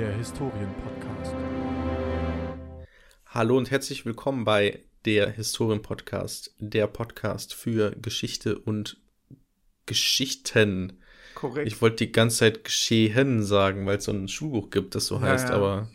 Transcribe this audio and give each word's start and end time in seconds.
der 0.00 0.16
Historien-Podcast. 0.16 1.34
Hallo 3.26 3.58
und 3.58 3.70
herzlich 3.70 4.06
willkommen 4.06 4.46
bei 4.46 4.82
der 5.04 5.28
Historien-Podcast, 5.30 6.54
der 6.58 6.86
Podcast 6.86 7.52
für 7.52 7.90
Geschichte 8.00 8.58
und 8.58 8.96
Geschichten. 9.84 11.02
Korrekt. 11.34 11.66
Ich 11.66 11.82
wollte 11.82 12.06
die 12.06 12.12
ganze 12.12 12.38
Zeit 12.38 12.64
geschehen 12.64 13.42
sagen, 13.42 13.84
weil 13.84 13.98
es 13.98 14.04
so 14.04 14.12
ein 14.12 14.26
Schulbuch 14.28 14.70
gibt, 14.70 14.94
das 14.94 15.04
so 15.04 15.16
Ja, 15.16 15.20
heißt, 15.20 15.50
ja. 15.50 15.54
aber 15.56 15.90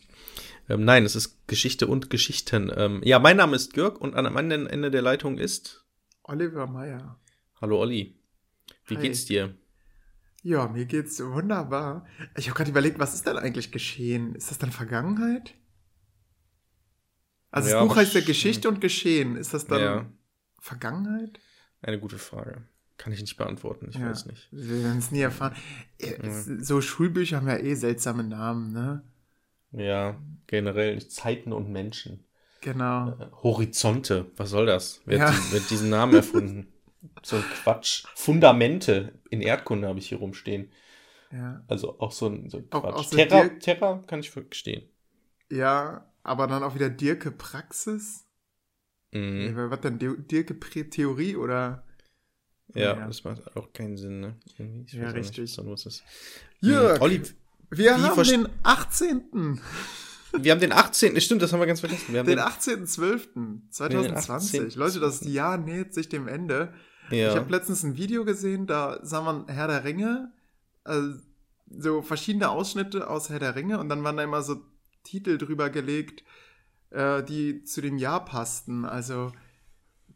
ähm, 0.69 0.85
nein, 0.85 1.03
es 1.03 1.15
ist 1.15 1.47
Geschichte 1.47 1.87
und 1.87 2.11
Geschichten. 2.11 2.71
Ähm, 2.77 3.01
ja, 3.03 3.17
mein 3.17 3.37
Name 3.37 3.55
ist 3.55 3.75
Jörg 3.75 3.99
und 3.99 4.13
am 4.15 4.37
anderen 4.37 4.67
Ende 4.67 4.91
der 4.91 5.01
Leitung 5.01 5.39
ist. 5.39 5.83
Oliver 6.21 6.67
Meyer. 6.67 7.19
Hallo 7.59 7.79
Olli. 7.79 8.13
Wie 8.85 8.97
Hi. 8.97 9.01
geht's 9.01 9.25
dir? 9.25 9.55
Ja, 10.45 10.67
mir 10.67 10.85
geht's 10.85 11.19
wunderbar. 11.19 12.05
Ich 12.37 12.47
habe 12.47 12.55
gerade 12.55 12.69
überlegt, 12.69 12.99
was 12.99 13.15
ist 13.15 13.25
denn 13.25 13.35
eigentlich 13.35 13.71
geschehen? 13.71 14.35
Ist 14.35 14.51
das 14.51 14.59
dann 14.59 14.71
Vergangenheit? 14.71 15.55
Also 17.49 17.69
Ja, 17.69 17.79
das 17.79 17.87
Buch 17.87 17.95
heißt 17.95 18.13
ja 18.13 18.21
Geschichte 18.21 18.69
und 18.69 18.79
Geschehen. 18.79 19.37
Ist 19.37 19.55
das 19.55 19.65
dann 19.65 19.81
Ja. 19.81 20.05
Vergangenheit? 20.59 21.39
Eine 21.81 21.99
gute 21.99 22.19
Frage. 22.19 22.61
Kann 22.97 23.11
ich 23.11 23.21
nicht 23.21 23.37
beantworten, 23.37 23.87
ich 23.89 23.95
ja. 23.95 24.07
weiß 24.07 24.27
nicht. 24.27 24.47
Wir 24.51 24.83
werden 24.83 24.99
es 24.99 25.09
nie 25.09 25.21
erfahren. 25.21 25.55
Äh, 25.97 26.29
So 26.59 26.79
Schulbücher 26.79 27.37
haben 27.37 27.47
ja 27.47 27.57
eh 27.57 27.73
seltsame 27.73 28.23
Namen, 28.23 28.71
ne? 28.71 29.01
Ja, 29.71 30.21
generell 30.45 31.07
Zeiten 31.07 31.53
und 31.53 31.71
Menschen. 31.71 32.23
Genau. 32.61 33.09
Äh, 33.19 33.31
Horizonte, 33.41 34.31
was 34.37 34.51
soll 34.51 34.67
das? 34.67 35.01
Wer, 35.05 35.17
Ja. 35.17 35.31
hat 35.33 35.69
diesen 35.71 35.89
Namen 35.89 36.13
erfunden? 36.13 36.67
so 37.23 37.37
ein 37.37 37.43
Quatsch. 37.63 38.03
Fundamente 38.15 39.13
in 39.29 39.41
Erdkunde 39.41 39.87
habe 39.87 39.99
ich 39.99 40.09
hier 40.09 40.17
rumstehen. 40.19 40.71
Ja. 41.31 41.63
Also 41.67 41.99
auch 41.99 42.11
so 42.11 42.27
ein, 42.27 42.49
so 42.49 42.57
ein 42.57 42.67
Auch- 42.71 42.81
Quatsch. 42.83 42.93
auch 42.95 43.03
so 43.03 43.15
Terra, 43.15 43.41
Dirk- 43.43 43.59
Terra 43.59 44.03
kann 44.07 44.19
ich 44.19 44.29
verstehen. 44.31 44.83
ja, 45.51 46.05
aber 46.23 46.47
dann 46.47 46.63
auch 46.63 46.73
wieder 46.75 46.89
Dirke 46.89 47.31
Praxis? 47.31 48.25
Mhm. 49.11 49.55
Ja, 49.57 49.69
Was 49.69 49.81
denn? 49.81 49.99
Di- 49.99 50.17
Dirke 50.17 50.55
Theorie 50.89 51.35
oder? 51.35 51.83
Ja, 52.73 52.95
Ja. 52.97 53.07
das 53.07 53.23
macht 53.23 53.55
auch 53.55 53.71
keinen 53.73 53.95
Sinn, 53.97 54.21
ne? 54.21 54.35
Ich 54.87 54.93
Ja, 54.93 55.09
auch 55.09 55.13
richtig. 55.13 55.37
Nicht, 55.39 55.57
was 55.57 55.65
los 55.65 55.85
ist. 55.85 56.03
Jörg, 56.61 56.97
Mhm. 56.97 57.01
Olli, 57.03 57.21
wir 57.69 58.01
haben 58.01 58.23
den 58.27 58.47
18. 58.63 59.61
wir 60.33 60.51
haben 60.51 60.59
den 60.59 60.71
18. 60.71 61.19
Stimmt, 61.21 61.43
das 61.43 61.53
haben 61.53 61.59
wir 61.59 61.67
ganz 61.67 61.81
vergessen. 61.81 62.11
Wir 62.11 62.19
haben 62.21 62.27
Den 62.27 62.37
den, 62.37 62.45
18.12.2020. 62.45 64.51
Den 64.51 64.71
Leute, 64.79 64.99
das 64.99 65.21
Jahr 65.21 65.57
nähert 65.57 65.93
sich 65.93 66.09
dem 66.09 66.27
Ende. 66.27 66.73
Ich 67.09 67.19
ja. 67.19 67.35
habe 67.35 67.51
letztens 67.51 67.83
ein 67.83 67.97
Video 67.97 68.25
gesehen, 68.25 68.67
da 68.67 68.99
sah 69.03 69.21
man 69.21 69.47
Herr 69.47 69.67
der 69.67 69.83
Ringe, 69.83 70.31
äh, 70.85 70.99
so 71.69 72.01
verschiedene 72.01 72.49
Ausschnitte 72.49 73.09
aus 73.09 73.29
Herr 73.29 73.39
der 73.39 73.55
Ringe 73.55 73.79
und 73.79 73.89
dann 73.89 74.03
waren 74.03 74.17
da 74.17 74.23
immer 74.23 74.41
so 74.41 74.57
Titel 75.03 75.37
drüber 75.37 75.69
gelegt, 75.69 76.23
äh, 76.91 77.23
die 77.23 77.63
zu 77.63 77.81
dem 77.81 77.97
Jahr 77.97 78.25
passten. 78.25 78.85
Also 78.85 79.31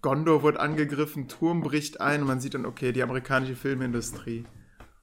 Gondor 0.02 0.44
wird 0.44 0.58
angegriffen, 0.58 1.28
Turm 1.28 1.62
bricht 1.62 2.02
ein 2.02 2.22
und 2.22 2.28
man 2.28 2.40
sieht 2.40 2.54
dann, 2.54 2.66
okay, 2.66 2.92
die 2.92 3.04
amerikanische 3.04 3.56
Filmindustrie. 3.56 4.46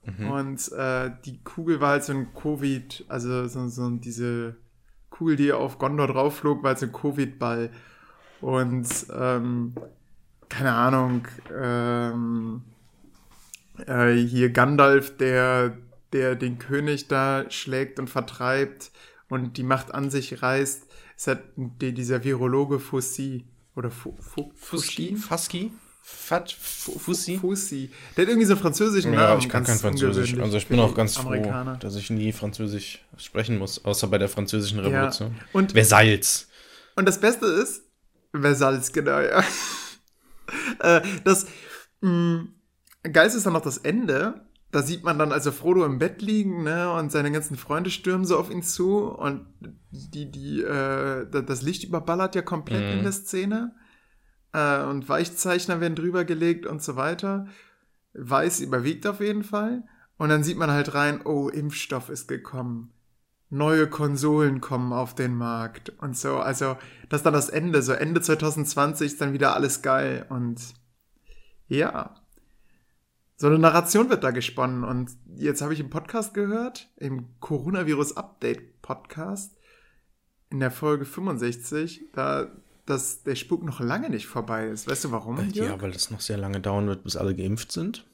Mhm. 0.05 0.31
Und 0.31 0.73
äh, 0.73 1.11
die 1.25 1.43
Kugel 1.43 1.81
war 1.81 1.91
halt 1.91 2.05
so 2.05 2.13
ein 2.13 2.33
Covid, 2.35 3.05
also 3.09 3.47
so, 3.49 3.69
so 3.69 3.91
diese 3.91 4.57
Kugel, 5.11 5.37
die 5.37 5.53
auf 5.53 5.79
Gondor 5.79 6.07
drauf 6.07 6.37
flog, 6.37 6.63
war 6.63 6.71
halt 6.71 6.79
so 6.79 6.87
ein 6.87 6.93
Covid-Ball. 6.93 7.71
Und 8.41 8.89
ähm, 9.13 9.75
keine 10.49 10.73
Ahnung, 10.73 11.27
ähm, 11.57 12.63
äh, 13.87 14.15
hier 14.15 14.51
Gandalf, 14.51 15.17
der, 15.17 15.77
der 16.13 16.35
den 16.37 16.59
König 16.59 17.09
da 17.09 17.45
schlägt 17.51 17.99
und 17.99 18.09
vertreibt 18.09 18.91
und 19.29 19.57
die 19.57 19.63
Macht 19.63 19.93
an 19.95 20.11
sich 20.11 20.43
reißt, 20.43 20.87
ist 21.17 21.27
halt 21.27 21.41
die, 21.57 21.93
dieser 21.93 22.25
Virologe 22.25 22.79
Fussi. 22.79 23.47
Oder 23.75 23.91
Fu, 23.91 24.15
Fu, 24.21 24.51
Fuski? 24.55 25.17
Faski? 25.17 25.71
Fat? 26.03 26.53
Fussi? 26.53 27.37
Fussi. 27.37 27.91
Der 28.17 28.23
hat 28.23 28.29
irgendwie 28.31 28.47
so 28.47 28.53
einen 28.55 28.63
französischen 28.63 29.13
Ja, 29.13 29.21
Namen. 29.31 29.41
ich 29.41 29.49
kann 29.49 29.65
kein 29.65 29.77
Französisch. 29.77 30.39
Also 30.39 30.57
ich 30.57 30.67
bin 30.69 30.79
auch 30.79 30.95
ganz 30.95 31.17
froh, 31.17 31.29
Amerikaner. 31.29 31.77
dass 31.77 31.97
ich 31.97 32.09
nie 32.11 32.33
Französisch 32.33 33.05
sprechen 33.19 33.59
muss, 33.59 33.85
außer 33.85 34.07
bei 34.07 34.17
der 34.19 34.29
französischen 34.29 34.79
Revolution. 34.79 35.35
Und, 35.53 35.73
Versailles. 35.73 36.49
und 36.95 37.07
das 37.07 37.21
Beste 37.21 37.47
ist, 37.47 37.83
Versailles, 38.33 38.93
genau, 38.93 39.21
ja. 39.21 39.43
äh, 40.81 41.01
das 41.25 41.47
mh, 42.01 42.45
Geilste 43.13 43.39
ist 43.39 43.47
dann 43.47 43.53
noch 43.53 43.63
das 43.63 43.79
Ende. 43.79 44.47
Da 44.73 44.83
sieht 44.83 45.05
man 45.05 45.19
dann 45.19 45.33
also 45.33 45.53
Frodo 45.53 45.85
im 45.87 45.99
Bett 45.99 46.21
liegen, 46.23 46.65
ne, 46.65 46.91
und 46.93 47.11
seine 47.13 47.31
ganzen 47.31 47.57
Freunde 47.57 47.89
stürmen 47.91 48.25
so 48.27 48.37
auf 48.37 48.51
ihn 48.51 48.63
zu 48.63 49.05
und 49.05 49.47
die, 49.91 50.31
die, 50.31 50.61
äh, 50.63 51.27
da- 51.31 51.41
das 51.43 51.63
Licht 51.63 51.85
überballert 51.85 52.35
ja 52.35 52.43
komplett 52.43 52.83
Mhm. 52.83 52.99
in 52.99 53.03
der 53.05 53.13
Szene. 53.13 53.75
Äh, 54.53 54.83
und 54.85 55.09
Weichzeichner 55.09 55.81
werden 55.81 55.95
drüber 55.95 56.25
gelegt 56.25 56.67
und 56.67 56.83
so 56.83 56.97
weiter. 56.97 57.47
Weiß 58.13 58.61
überwiegt 58.61 59.07
auf 59.07 59.21
jeden 59.21 59.45
Fall. 59.45 59.85
Und 60.19 60.31
dann 60.31 60.43
sieht 60.43 60.59
man 60.59 60.71
halt 60.71 60.95
rein, 60.95 61.21
oh, 61.25 61.49
Impfstoff 61.49 62.09
ist 62.09 62.27
gekommen. 62.27 62.93
Neue 63.49 63.89
Konsolen 63.89 64.61
kommen 64.61 64.93
auf 64.93 65.15
den 65.15 65.37
Markt 65.37 65.91
und 66.01 66.17
so. 66.17 66.39
Also, 66.39 66.77
das 67.09 67.21
ist 67.21 67.27
dann 67.27 67.33
das 67.33 67.49
Ende. 67.49 67.83
So 67.83 67.93
Ende 67.93 68.21
2020 68.21 69.07
ist 69.13 69.21
dann 69.21 69.33
wieder 69.33 69.55
alles 69.55 69.83
geil. 69.83 70.27
Und 70.29 70.61
ja, 71.69 72.17
so 73.37 73.47
eine 73.47 73.59
Narration 73.59 74.11
wird 74.11 74.25
da 74.25 74.33
gesponnen. 74.33 74.83
Und 74.83 75.11
jetzt 75.37 75.63
habe 75.63 75.75
ich 75.75 75.81
im 75.81 75.91
Podcast 75.91 76.35
gehört, 76.35 76.91
im 76.97 77.39
Coronavirus 77.39 78.17
Update 78.17 78.83
Podcast, 78.83 79.57
in 80.51 80.59
der 80.61 80.71
Folge 80.71 81.05
65, 81.05 82.11
da 82.13 82.51
dass 82.87 83.25
der 83.25 83.35
Spuk 83.35 83.65
noch 83.65 83.81
lange 83.81 84.09
nicht 84.09 84.27
vorbei 84.27 84.69
ist. 84.69 84.89
Weißt 84.89 85.05
du 85.05 85.11
warum? 85.11 85.39
Jörg? 85.51 85.71
Ja, 85.71 85.83
weil 85.83 85.91
das 85.91 86.11
noch 86.11 86.21
sehr 86.21 86.39
lange 86.39 86.61
dauern 86.61 86.87
wird, 86.87 87.03
bis 87.03 87.17
alle 87.17 87.35
geimpft 87.35 87.73
sind. 87.73 88.07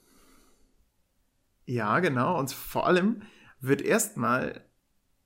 Ja, 1.66 2.00
genau. 2.00 2.38
Und 2.38 2.50
vor 2.50 2.86
allem 2.86 3.22
wird 3.60 3.82
erstmal, 3.82 4.64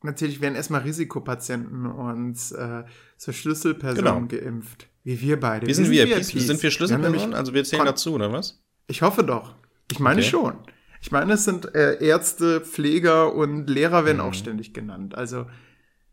natürlich 0.06 0.40
werden 0.40 0.54
erstmal 0.54 0.80
Risikopatienten 0.82 1.86
und 1.86 2.34
äh, 2.52 2.84
so 3.16 3.32
Schlüsselpersonen 3.32 4.28
Genau. 4.28 4.42
geimpft. 4.42 4.88
Wie 5.04 5.20
wir 5.20 5.38
beide. 5.38 5.66
Wir 5.66 5.74
sind 5.74 5.90
VIPs. 5.90 6.34
VIPs. 6.34 6.46
Sind 6.46 6.58
wir 6.58 6.62
Wir 6.64 6.70
Schlüsselpersonen? 6.70 7.34
Also 7.34 7.52
wir 7.54 7.62
zählen 7.64 7.84
dazu, 7.84 8.14
oder 8.14 8.32
was? 8.32 8.62
Ich 8.88 9.02
hoffe 9.02 9.22
doch. 9.22 9.54
Ich 9.92 10.00
meine 10.00 10.20
Okay. 10.20 10.30
schon. 10.30 10.54
Ich 11.00 11.12
meine, 11.12 11.34
es 11.34 11.44
sind 11.44 11.74
äh, 11.74 12.02
Ärzte, 12.04 12.60
Pfleger 12.62 13.32
und 13.34 13.68
Lehrer 13.68 14.04
werden 14.04 14.16
Mhm. 14.16 14.22
auch 14.24 14.34
ständig 14.34 14.72
genannt. 14.74 15.14
Also 15.14 15.46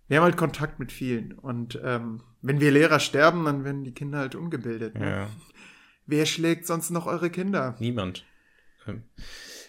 wir 0.08 0.18
haben 0.18 0.25
halt 0.25 0.38
Kontakt 0.38 0.80
mit 0.80 0.92
vielen. 0.92 1.31
Und 1.31 1.80
ähm, 1.84 2.22
wenn 2.42 2.60
wir 2.60 2.70
Lehrer 2.72 3.00
sterben, 3.00 3.46
dann 3.46 3.64
werden 3.64 3.84
die 3.84 3.94
Kinder 3.94 4.20
halt 4.20 4.36
umgebildet. 4.36 4.96
Ne? 5.00 5.10
Ja, 5.10 5.30
Wer 6.06 6.25
schlägt 6.25 6.68
sonst 6.68 6.90
noch 6.92 7.08
eure 7.08 7.30
Kinder? 7.30 7.75
niemand. 7.80 8.25
Ähm, 8.86 9.04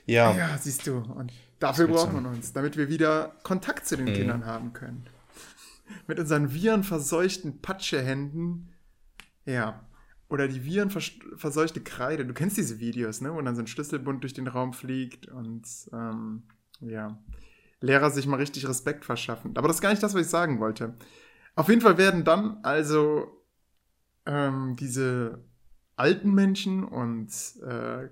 Ja, 0.05 0.37
Ja, 0.37 0.59
siehst 0.61 0.87
du. 0.87 0.97
Und 0.99 1.33
dafür 1.67 1.89
braucht 1.89 2.13
man 2.13 2.27
uns, 2.27 2.53
damit 2.53 2.77
wir 2.77 2.89
wieder 2.89 3.35
Kontakt 3.43 3.87
zu 3.87 3.97
den 3.97 4.07
Mhm. 4.07 4.15
Kindern 4.15 4.47
haben 4.47 4.73
können. 4.73 5.07
Mit 6.07 6.19
unseren 6.19 6.53
virenverseuchten 6.53 7.61
Patschehänden. 7.61 8.71
Ja. 9.45 9.87
Oder 10.29 10.49
die 10.49 10.65
virenverseuchte 10.65 11.81
Kreide. 11.83 12.25
Du 12.25 12.33
kennst 12.35 12.57
diese 12.57 12.79
Videos, 12.81 13.21
ne? 13.21 13.35
Wo 13.35 13.41
dann 13.43 13.55
so 13.55 13.63
ein 13.63 13.67
Schlüsselbund 13.67 14.23
durch 14.23 14.33
den 14.33 14.47
Raum 14.49 14.73
fliegt 14.73 15.29
und 15.29 15.63
ähm, 15.93 16.45
ja. 16.81 17.19
Lehrer 17.81 18.11
sich 18.11 18.27
mal 18.27 18.37
richtig 18.37 18.67
Respekt 18.67 19.05
verschaffen. 19.05 19.53
Aber 19.57 19.69
das 19.69 19.77
ist 19.77 19.83
gar 19.83 19.91
nicht 19.91 20.03
das, 20.03 20.15
was 20.15 20.23
ich 20.23 20.29
sagen 20.29 20.59
wollte. 20.61 20.95
Auf 21.55 21.69
jeden 21.69 21.83
Fall 21.83 21.99
werden 21.99 22.25
dann 22.25 22.59
also 22.63 23.45
ähm, 24.27 24.75
diese 24.81 25.45
alten 25.97 26.33
Menschen 26.35 26.83
und 26.83 27.29
äh, 27.63 28.09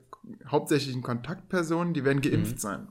hauptsächlichen 0.47 1.03
Kontaktpersonen, 1.03 1.95
die 1.95 2.05
werden 2.05 2.21
geimpft 2.21 2.57
Mhm. 2.57 2.59
sein. 2.59 2.89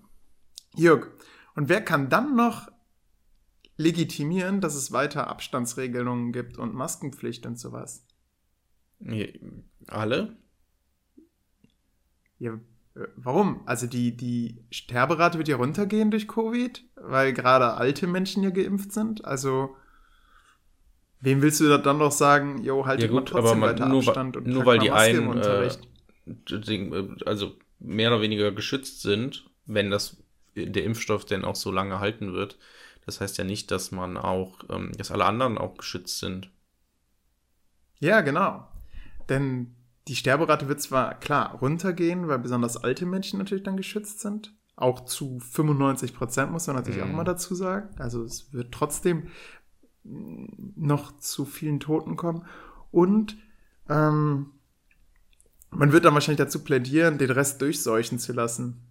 Jörg, 0.76 1.08
und 1.56 1.70
wer 1.70 1.82
kann 1.82 2.10
dann 2.10 2.36
noch 2.36 2.72
legitimieren, 3.78 4.62
dass 4.62 4.76
es 4.76 4.92
weiter 4.92 5.28
Abstandsregelungen 5.28 6.32
gibt 6.32 6.58
und 6.58 6.74
Maskenpflicht 6.74 7.46
und 7.46 7.60
sowas? 7.60 8.06
Alle? 9.88 10.38
Ja, 12.38 12.54
äh, 12.96 13.08
warum? 13.16 13.62
Also 13.66 13.88
die, 13.88 14.16
die 14.16 14.64
Sterberate 14.72 15.38
wird 15.38 15.48
ja 15.48 15.58
runtergehen 15.58 16.12
durch 16.12 16.28
Covid, 16.28 16.84
weil 16.96 17.34
gerade 17.34 17.74
alte 17.74 18.08
Menschen 18.08 18.44
ja 18.44 18.50
geimpft 18.50 18.92
sind. 18.92 19.26
Also 19.26 19.76
wem 21.20 21.42
willst 21.42 21.60
du 21.60 21.70
da 21.70 21.78
dann 21.78 21.98
noch 21.98 22.12
sagen, 22.12 22.64
jo, 22.64 22.86
haltet 22.86 23.10
Ja 23.10 23.14
mal 23.14 23.20
gut, 23.20 23.30
trotzdem 23.30 23.60
man, 23.60 23.70
weiter 23.72 23.88
nur, 23.88 24.00
Abstand 24.00 24.38
und 24.38 24.48
nur 24.48 24.66
weil 24.66 24.80
die 24.80 24.90
Maske 24.90 25.18
einen 25.18 25.38
äh, 25.38 26.74
äh, 26.74 27.16
also 27.26 27.56
mehr 27.80 28.12
oder 28.12 28.22
weniger 28.22 28.52
geschützt 28.52 29.02
sind, 29.02 29.50
wenn 29.66 29.90
das 29.90 30.22
der 30.56 30.84
Impfstoff 30.84 31.26
denn 31.26 31.46
auch 31.46 31.56
so 31.56 31.72
lange 31.72 32.00
halten 32.00 32.34
wird. 32.34 32.58
Das 33.06 33.20
heißt 33.22 33.38
ja 33.38 33.44
nicht, 33.44 33.72
dass 33.72 33.92
man 33.92 34.18
auch, 34.18 34.60
ähm, 34.70 34.92
dass 34.98 35.12
alle 35.12 35.26
anderen 35.26 35.58
auch 35.58 35.76
geschützt 35.78 36.20
sind. 36.20 36.52
Ja, 38.00 38.22
genau. 38.22 38.68
Denn 39.30 39.76
die 40.08 40.16
Sterberate 40.16 40.68
wird 40.68 40.82
zwar 40.82 41.20
klar 41.20 41.56
runtergehen, 41.60 42.28
weil 42.28 42.40
besonders 42.40 42.78
alte 42.78 43.06
Menschen 43.06 43.40
natürlich 43.40 43.64
dann 43.64 43.78
geschützt 43.78 44.20
sind. 44.20 44.54
auch 44.78 45.02
zu 45.06 45.40
95 45.40 46.16
Prozent, 46.16 46.52
muss 46.52 46.66
man 46.66 46.76
natürlich 46.76 47.04
Mhm. 47.04 47.12
auch 47.12 47.16
mal 47.18 47.24
dazu 47.24 47.54
sagen. 47.54 47.90
Also 48.00 48.24
es 48.24 48.52
wird 48.52 48.72
trotzdem 48.74 49.28
noch 50.04 51.20
zu 51.20 51.46
vielen 51.46 51.80
Toten 51.80 52.16
kommen. 52.16 52.46
Und 52.90 53.38
ähm, 53.90 54.54
man 55.70 55.92
wird 55.92 56.06
dann 56.06 56.16
wahrscheinlich 56.16 56.40
dazu 56.44 56.64
plädieren, 56.64 57.20
den 57.20 57.30
Rest 57.30 57.62
durchseuchen 57.62 58.18
zu 58.18 58.34
lassen. 58.34 58.88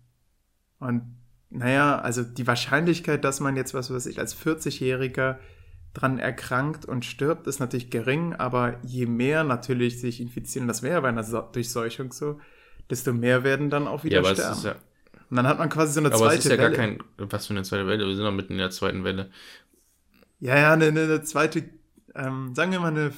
Und 0.79 1.17
naja, 1.51 1.99
also 2.01 2.23
die 2.23 2.47
Wahrscheinlichkeit, 2.47 3.25
dass 3.25 3.41
man 3.41 3.57
jetzt, 3.57 3.75
was 3.75 3.93
weiß 3.93 4.07
ich, 4.07 4.19
als 4.19 4.37
40-Jähriger 4.37 5.37
dran 5.93 6.19
erkrankt 6.21 6.85
und 6.87 7.05
stirbt, 7.05 7.47
ist 7.49 7.59
natürlich 7.59 7.91
gering, 7.91 8.35
aber 8.35 8.79
je 8.85 9.07
mehr 9.07 9.43
natürlich 9.43 10.01
sich 10.01 10.21
infizieren, 10.21 10.69
das 10.69 10.83
wäre 10.83 11.03
bei 11.03 11.09
einer 11.09 11.25
So- 11.25 11.41
Durchseuchung 11.41 12.13
so, 12.13 12.41
desto 12.89 13.13
mehr 13.13 13.43
werden 13.43 13.71
dann 13.71 13.89
auch 13.89 14.05
wieder 14.05 14.17
Ja, 14.17 14.21
aber 14.21 14.35
sterben. 14.35 14.57
ist 14.57 14.65
ja, 14.65 14.77
und 15.31 15.37
dann 15.37 15.47
hat 15.49 15.59
man 15.59 15.69
quasi 15.69 15.93
so 15.93 16.01
eine 16.01 16.09
aber 16.09 16.19
zweite 16.19 16.39
es 16.39 16.45
ist 16.47 16.51
ja 16.53 16.59
Welle. 16.59 16.71
gar 16.71 16.77
kein, 16.77 16.99
was 17.19 17.47
für 17.49 17.53
eine 17.55 17.63
zweite 17.65 17.87
Welle, 17.89 18.07
wir 18.07 18.15
sind 18.15 18.25
noch 18.25 18.33
mitten 18.33 18.53
in 18.53 18.59
der 18.59 18.71
zweiten 18.71 19.03
Welle. 19.03 19.31
Ja, 20.39 20.57
ja, 20.57 20.73
eine, 20.73 20.87
eine, 20.87 21.03
eine 21.03 21.23
zweite, 21.23 21.69
ähm, 22.15 22.55
sagen 22.55 22.71
wir 22.73 22.79
mal 22.81 22.89
eine, 22.93 23.13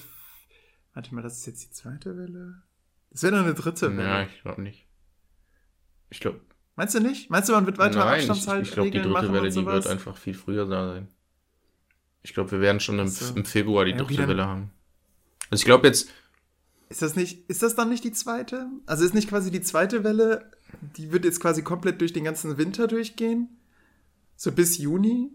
warte 0.95 1.15
mal, 1.15 1.23
das 1.23 1.39
ist 1.39 1.47
jetzt 1.47 1.65
die 1.65 1.71
zweite 1.71 2.17
Welle? 2.17 2.63
Das 3.11 3.23
wäre 3.23 3.35
dann 3.37 3.45
eine 3.45 3.55
dritte 3.55 3.95
Welle. 3.97 4.09
Ja, 4.09 4.23
ich 4.23 4.41
glaube 4.43 4.63
nicht. 4.63 4.87
Ich 6.11 6.21
glaube, 6.21 6.41
Meinst 6.77 6.95
du 6.95 7.01
nicht? 7.01 7.31
Meinst 7.31 7.49
du, 7.49 7.53
man 7.53 7.67
wird 7.67 7.79
weiter 7.79 7.99
nein, 8.05 8.21
ich, 8.21 8.31
Abstandshalten 8.31 8.65
ich 8.65 8.73
glaube, 8.73 8.91
die 8.91 9.03
dritte 9.03 9.33
Welle, 9.33 9.43
und 9.49 9.55
die 9.55 9.67
wird 9.67 9.87
einfach 9.87 10.17
viel 10.17 10.35
früher 10.35 10.67
da 10.67 10.95
sein. 10.95 11.09
Ich 12.23 12.35
glaube, 12.35 12.53
wir 12.53 12.61
werden 12.61 12.81
schon 12.81 12.99
im, 12.99 13.07
Ach 13.07 13.11
so. 13.11 13.35
im 13.35 13.45
Februar 13.45 13.85
die 13.85 13.95
dritte 13.95 14.27
Welle 14.29 14.47
haben. 14.47 14.71
Also 15.51 15.63
ich 15.63 15.65
glaube 15.67 15.87
jetzt, 15.87 16.09
Ist 16.89 17.03
das 17.03 17.17
nicht, 17.17 17.49
ist 17.51 17.63
das 17.63 17.75
dann 17.75 17.89
nicht 17.91 18.05
die 18.05 18.13
zweite? 18.13 18.67
Also 18.87 19.05
ist 19.05 19.15
nicht 19.15 19.29
quasi 19.29 19.51
die 19.51 19.61
zweite 19.61 20.03
Welle, 20.05 20.51
die 20.97 21.13
wird 21.13 21.25
jetzt 21.25 21.41
quasi 21.41 21.63
komplett 21.63 22.01
durch 22.01 22.13
den 22.13 22.25
ganzen 22.25 22.57
Winter 22.59 22.87
durchgehen? 22.87 23.49
So 24.37 24.53
bis 24.53 24.79
Juni? 24.79 25.31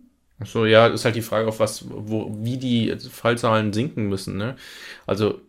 so 0.45 0.65
ja, 0.65 0.87
ist 0.87 1.05
halt 1.05 1.15
die 1.15 1.21
Frage, 1.21 1.47
auf 1.47 1.59
was, 1.59 1.85
wo, 1.89 2.35
wie 2.43 2.57
die 2.57 2.95
Fallzahlen 2.97 3.73
sinken 3.73 4.07
müssen, 4.07 4.37
ne? 4.37 4.55
Also 5.05 5.41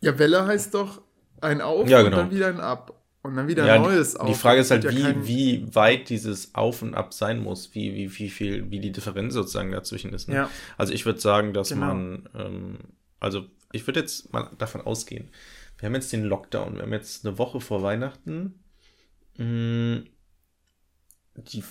Ja, 0.00 0.18
Welle 0.18 0.46
heißt 0.46 0.74
doch 0.74 1.02
ein 1.40 1.60
Auf 1.60 1.88
Ja, 1.88 1.98
und 1.98 2.04
genau. 2.06 2.16
dann 2.18 2.30
wieder 2.30 2.48
ein 2.48 2.60
Ab. 2.60 3.01
Und 3.22 3.36
dann 3.36 3.46
wieder 3.46 3.64
Ja, 3.66 3.74
ein 3.74 3.82
neues 3.82 4.16
Auf. 4.16 4.26
die 4.28 4.34
Frage 4.34 4.60
ist 4.62 4.70
halt, 4.72 4.82
wie, 4.90 4.98
ja 5.00 5.12
kein- 5.12 5.26
wie 5.26 5.74
weit 5.74 6.08
dieses 6.08 6.54
Auf 6.56 6.82
und 6.82 6.94
Ab 6.94 7.14
sein 7.14 7.40
muss, 7.40 7.72
wie, 7.74 7.94
wie, 7.94 8.18
wie 8.18 8.28
viel, 8.30 8.68
wie 8.70 8.80
die 8.80 8.90
Differenz 8.90 9.34
sozusagen 9.34 9.70
dazwischen 9.70 10.12
ist. 10.12 10.28
Ne? 10.28 10.34
Ja. 10.34 10.50
Also 10.76 10.92
ich 10.92 11.06
würde 11.06 11.20
sagen, 11.20 11.52
dass 11.54 11.68
Genau. 11.68 11.86
man, 11.86 12.28
ähm, 12.34 12.78
also 13.20 13.46
ich 13.70 13.86
würde 13.86 14.00
jetzt 14.00 14.32
mal 14.32 14.50
davon 14.58 14.80
ausgehen, 14.80 15.30
wir 15.78 15.86
haben 15.86 15.94
jetzt 15.94 16.12
den 16.12 16.24
Lockdown, 16.24 16.74
wir 16.76 16.82
haben 16.82 16.92
jetzt 16.92 17.24
eine 17.24 17.38
Woche 17.38 17.60
vor 17.60 17.82
Weihnachten. 17.82 18.58
Mm, 19.38 19.98
Die 21.36 21.64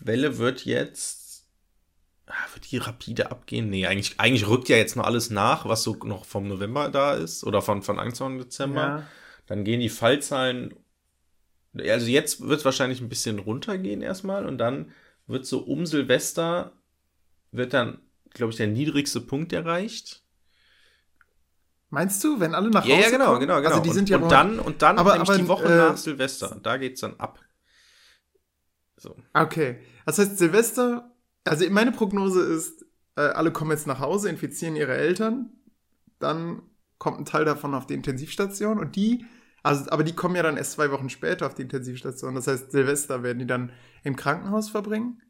Welle 0.00 0.38
wird 0.38 0.64
jetzt, 0.64 1.46
ah, 2.26 2.32
wird 2.54 2.70
die 2.70 2.78
rapide 2.78 3.30
abgehen? 3.30 3.70
Nee, 3.70 3.86
eigentlich, 3.86 4.18
eigentlich 4.18 4.48
rückt 4.48 4.68
ja 4.68 4.76
jetzt 4.76 4.96
noch 4.96 5.04
alles 5.04 5.30
nach, 5.30 5.66
was 5.66 5.82
so 5.84 5.94
noch 6.04 6.24
vom 6.24 6.48
November 6.48 6.88
da 6.90 7.14
ist 7.14 7.44
oder 7.44 7.62
von, 7.62 7.82
von 7.82 7.98
Anfang 7.98 8.38
Dezember. 8.38 8.80
Ja. 8.80 9.06
Dann 9.46 9.62
gehen 9.64 9.78
die 9.80 9.88
Fallzahlen, 9.88 10.74
also 11.80 12.06
jetzt 12.06 12.40
wird 12.40 12.58
es 12.60 12.64
wahrscheinlich 12.64 13.00
ein 13.00 13.08
bisschen 13.08 13.38
runtergehen 13.38 14.02
erstmal 14.02 14.46
und 14.46 14.58
dann 14.58 14.92
wird 15.26 15.46
so 15.46 15.60
um 15.60 15.86
Silvester, 15.86 16.72
wird 17.52 17.72
dann, 17.74 17.98
glaube 18.30 18.50
ich, 18.50 18.56
der 18.56 18.68
niedrigste 18.68 19.20
Punkt 19.20 19.52
erreicht. 19.52 20.22
Meinst 21.90 22.22
du, 22.24 22.40
wenn 22.40 22.54
alle 22.54 22.70
nach 22.70 22.82
Hause 22.82 22.92
Ja, 22.92 23.00
ja, 23.00 23.10
genau, 23.10 23.38
genau, 23.38 23.56
genau. 23.56 23.68
Also 23.68 23.80
die 23.80 23.88
und, 23.90 23.94
sind 23.94 24.08
ja 24.08 24.18
und 24.18 24.30
dann, 24.30 24.58
und 24.58 24.82
dann 24.82 24.98
Aber- 24.98 25.12
nämlich 25.12 25.28
aber, 25.30 25.38
die 25.38 25.48
Woche 25.48 25.64
äh, 25.64 25.76
nach 25.76 25.96
Silvester, 25.96 26.58
da 26.62 26.76
geht's 26.76 27.00
dann 27.00 27.14
ab. 27.18 27.38
So. 28.96 29.16
Okay. 29.34 29.78
Das 30.04 30.18
heißt, 30.18 30.38
Silvester, 30.38 31.12
also 31.44 31.68
meine 31.70 31.92
Prognose 31.92 32.40
ist, 32.40 32.84
äh, 33.16 33.20
alle 33.22 33.52
kommen 33.52 33.70
jetzt 33.70 33.86
nach 33.86 34.00
Hause, 34.00 34.28
infizieren 34.28 34.76
ihre 34.76 34.94
Eltern, 34.96 35.50
dann 36.18 36.62
kommt 36.98 37.18
ein 37.18 37.24
Teil 37.24 37.44
davon 37.44 37.74
auf 37.74 37.86
die 37.86 37.94
Intensivstation 37.94 38.78
und 38.78 38.96
die, 38.96 39.24
also, 39.66 39.90
aber 39.90 40.04
die 40.04 40.14
kommen 40.14 40.36
ja 40.36 40.42
dann 40.42 40.56
erst 40.56 40.72
zwei 40.72 40.90
Wochen 40.90 41.10
später 41.10 41.46
auf 41.46 41.54
die 41.54 41.62
Intensivstation. 41.62 42.34
Das 42.34 42.46
heißt, 42.46 42.72
Silvester 42.72 43.22
werden 43.22 43.38
die 43.38 43.46
dann 43.46 43.72
im 44.04 44.16
Krankenhaus 44.16 44.70
verbringen. 44.70 45.22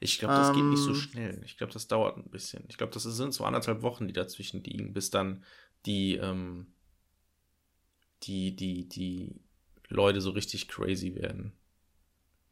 Ich 0.00 0.18
glaube, 0.18 0.34
das 0.34 0.52
geht 0.52 0.68
nicht 0.68 0.82
so 0.82 0.94
Ähm, 0.94 0.94
schnell. 0.94 1.42
Ich 1.44 1.56
glaube, 1.56 1.72
das 1.72 1.86
dauert 1.88 2.16
ein 2.16 2.30
bisschen. 2.30 2.64
Ich 2.68 2.76
glaube, 2.78 2.92
das 2.92 3.04
sind 3.04 3.32
so 3.34 3.44
anderthalb 3.44 3.82
Wochen, 3.82 4.06
die 4.08 4.12
dazwischen 4.12 4.62
liegen, 4.64 4.92
bis 4.92 5.10
dann 5.10 5.44
die, 5.86 6.16
ähm, 6.16 6.74
die, 8.24 8.54
die, 8.54 8.88
die 8.88 9.40
Leute 9.88 10.20
so 10.20 10.30
richtig 10.30 10.68
crazy 10.68 11.14
werden. 11.14 11.52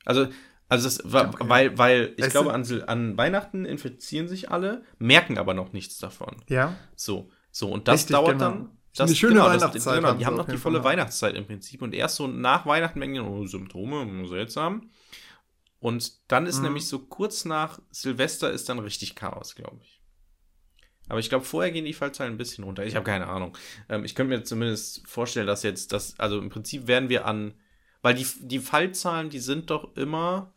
Also, 0.05 0.29
also 0.69 0.85
das 0.85 1.01
war, 1.13 1.35
Okay. 1.35 1.49
weil, 1.49 1.79
weil 1.79 2.15
ich 2.17 2.25
Es 2.27 2.33
glaube, 2.33 2.53
an, 2.53 2.65
an 2.87 3.17
Weihnachten 3.17 3.65
infizieren 3.65 4.29
sich 4.29 4.51
alle, 4.51 4.85
merken 4.99 5.39
aber 5.39 5.55
noch 5.55 5.73
nichts 5.73 5.99
davon. 5.99 6.43
Ja. 6.49 6.79
So, 6.97 7.31
so, 7.51 7.71
und 7.71 7.89
das 7.89 8.03
Richtig, 8.03 8.17
dauert 8.17 8.39
genau. 8.39 8.51
dann. 8.51 8.78
Eine 8.99 9.15
schöne 9.15 9.37
das- 9.37 9.45
Weihnachtszeit 9.63 9.97
Genau, 9.97 10.09
haben 10.09 10.19
die 10.19 10.27
haben 10.27 10.37
noch 10.37 10.47
die 10.49 10.57
volle. 10.57 10.83
Weihnachtszeit 10.85 11.35
im 11.37 11.47
Prinzip. 11.47 11.83
Und 11.83 11.95
erst 11.95 12.17
so 12.17 12.27
nach 12.27 12.67
Weihnachten 12.67 12.99
merken 12.99 13.15
die, 13.15 13.21
oh, 13.21 13.47
Symptome, 13.47 14.27
seltsam. 14.27 14.91
Und 15.79 16.13
dann 16.33 16.47
ist 16.47 16.59
Mhm. 16.59 16.65
nämlich 16.65 16.89
so 16.89 16.99
kurz 16.99 17.45
nach 17.45 17.79
Silvester 17.91 18.51
ist 18.51 18.69
dann 18.69 18.81
richtig 18.81 19.15
Chaos, 19.15 19.55
glaube 19.55 19.79
ich. 19.83 20.01
Aber 21.09 21.21
ich 21.21 21.29
glaube, 21.29 21.45
vorher 21.45 21.71
gehen 21.73 21.85
die 21.85 21.93
Fallzahlen 21.95 22.35
ein 22.35 22.39
bisschen 22.39 22.65
runter. 22.65 22.85
Ich 22.85 22.95
habe 22.97 23.05
keine 23.05 23.29
Ahnung. 23.29 23.57
Ähm, 23.89 24.05
ich 24.05 24.15
könnte 24.15 24.37
mir 24.37 24.43
zumindest 24.43 25.07
vorstellen, 25.07 25.47
dass 25.47 25.63
jetzt 25.63 25.93
das, 25.93 26.19
also 26.19 26.39
im 26.39 26.51
Prinzip 26.51 26.87
werden 26.87 27.09
wir 27.09 27.25
an, 27.25 27.55
weil 28.03 28.15
die, 28.15 28.27
die 28.41 28.59
Fallzahlen, 28.59 29.31
die 29.31 29.39
sind 29.39 29.71
doch 29.71 29.97
immer, 29.97 30.53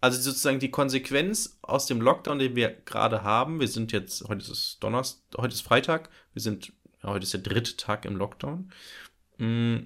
also 0.00 0.18
sozusagen 0.20 0.60
die 0.60 0.70
Konsequenz 0.70 1.58
aus 1.62 1.86
dem 1.86 2.00
Lockdown, 2.00 2.38
den 2.38 2.56
wir 2.56 2.70
gerade 2.70 3.22
haben. 3.22 3.60
Wir 3.60 3.68
sind 3.68 3.92
jetzt, 3.92 4.26
heute 4.28 4.50
ist 4.50 4.78
Donnerstag, 4.80 5.22
heute 5.38 5.54
ist 5.54 5.62
Freitag, 5.62 6.08
wir 6.32 6.40
sind, 6.42 6.72
ja, 7.02 7.10
heute 7.10 7.24
ist 7.24 7.32
der 7.34 7.40
dritte 7.40 7.76
Tag 7.76 8.04
im 8.04 8.16
Lockdown. 8.16 8.70
Mm, 9.38 9.76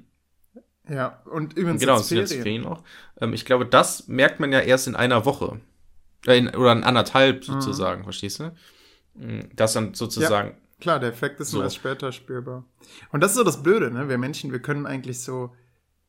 Ja. 0.88 1.20
Und 1.24 1.54
übrigens 1.56 1.80
genau, 1.80 1.96
jetzt 1.96 2.08
sind 2.08 2.18
jetzt 2.18 2.32
Ferien. 2.32 2.62
Ferien 2.62 2.66
auch. 2.66 2.84
Ähm, 3.20 3.32
ich 3.32 3.44
glaube, 3.44 3.66
das 3.66 4.06
merkt 4.08 4.38
man 4.40 4.52
ja 4.52 4.60
erst 4.60 4.86
in 4.86 4.94
einer 4.96 5.24
Woche. 5.24 5.60
Äh, 6.26 6.38
in, 6.38 6.48
oder 6.50 6.72
in 6.72 6.84
anderthalb 6.84 7.38
Mhm. 7.40 7.42
sozusagen, 7.60 8.04
verstehst 8.04 8.40
du? 8.40 8.52
Mm, 9.14 9.48
Das 9.54 9.72
dann 9.72 9.94
sozusagen, 9.94 10.56
Klar, 10.78 11.00
der 11.00 11.08
Effekt 11.08 11.40
ist 11.40 11.50
So. 11.52 11.62
erst 11.62 11.76
später 11.76 12.12
spürbar. 12.12 12.64
Und 13.10 13.22
das 13.22 13.30
ist 13.32 13.38
so 13.38 13.44
das 13.44 13.62
Blöde, 13.62 13.90
ne? 13.90 14.08
Wir 14.10 14.18
Menschen, 14.18 14.52
wir 14.52 14.60
können 14.60 14.84
eigentlich 14.86 15.20
so, 15.22 15.54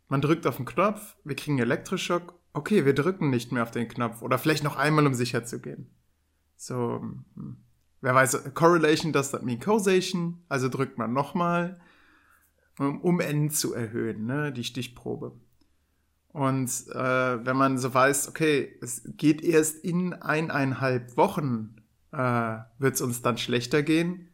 man 0.09 0.19
drückt 0.21 0.45
auf 0.45 0.57
den 0.57 0.65
Knopf, 0.65 1.15
wir 1.23 1.35
kriegen 1.37 1.53
einen 1.53 1.63
Elektroschock, 1.71 2.33
okay, 2.53 2.85
wir 2.85 2.93
drücken 2.93 3.29
nicht 3.29 3.51
mehr 3.53 3.63
auf 3.63 3.71
den 3.71 3.87
Knopf 3.87 4.21
oder 4.21 4.37
vielleicht 4.37 4.63
noch 4.65 4.75
einmal, 4.75 5.07
um 5.07 5.13
sicher 5.13 5.45
zu 5.45 5.61
gehen. 5.61 5.89
So, 6.57 6.99
hm, 7.35 7.57
wer 8.01 8.13
weiß, 8.15 8.53
Correlation 8.53 9.11
does 9.11 9.31
that 9.31 9.43
mean 9.43 9.59
causation, 9.59 10.43
also 10.49 10.69
drückt 10.69 10.97
man 10.97 11.13
nochmal, 11.13 11.79
um, 12.79 13.19
N 13.19 13.49
zu 13.49 13.73
erhöhen, 13.73 14.25
ne? 14.25 14.51
Die 14.53 14.63
Stichprobe. 14.63 15.33
Und 16.29 16.69
äh, 16.93 17.45
wenn 17.45 17.57
man 17.57 17.77
so 17.79 17.91
weiß, 17.93 18.27
okay, 18.29 18.77
es 18.81 19.01
geht 19.17 19.41
erst 19.43 19.83
in 19.83 20.13
eineinhalb 20.13 21.17
Wochen, 21.17 21.75
äh, 22.11 22.57
wird 22.77 22.93
es 22.95 23.01
uns 23.01 23.21
dann 23.23 23.37
schlechter 23.39 23.81
gehen. 23.81 24.29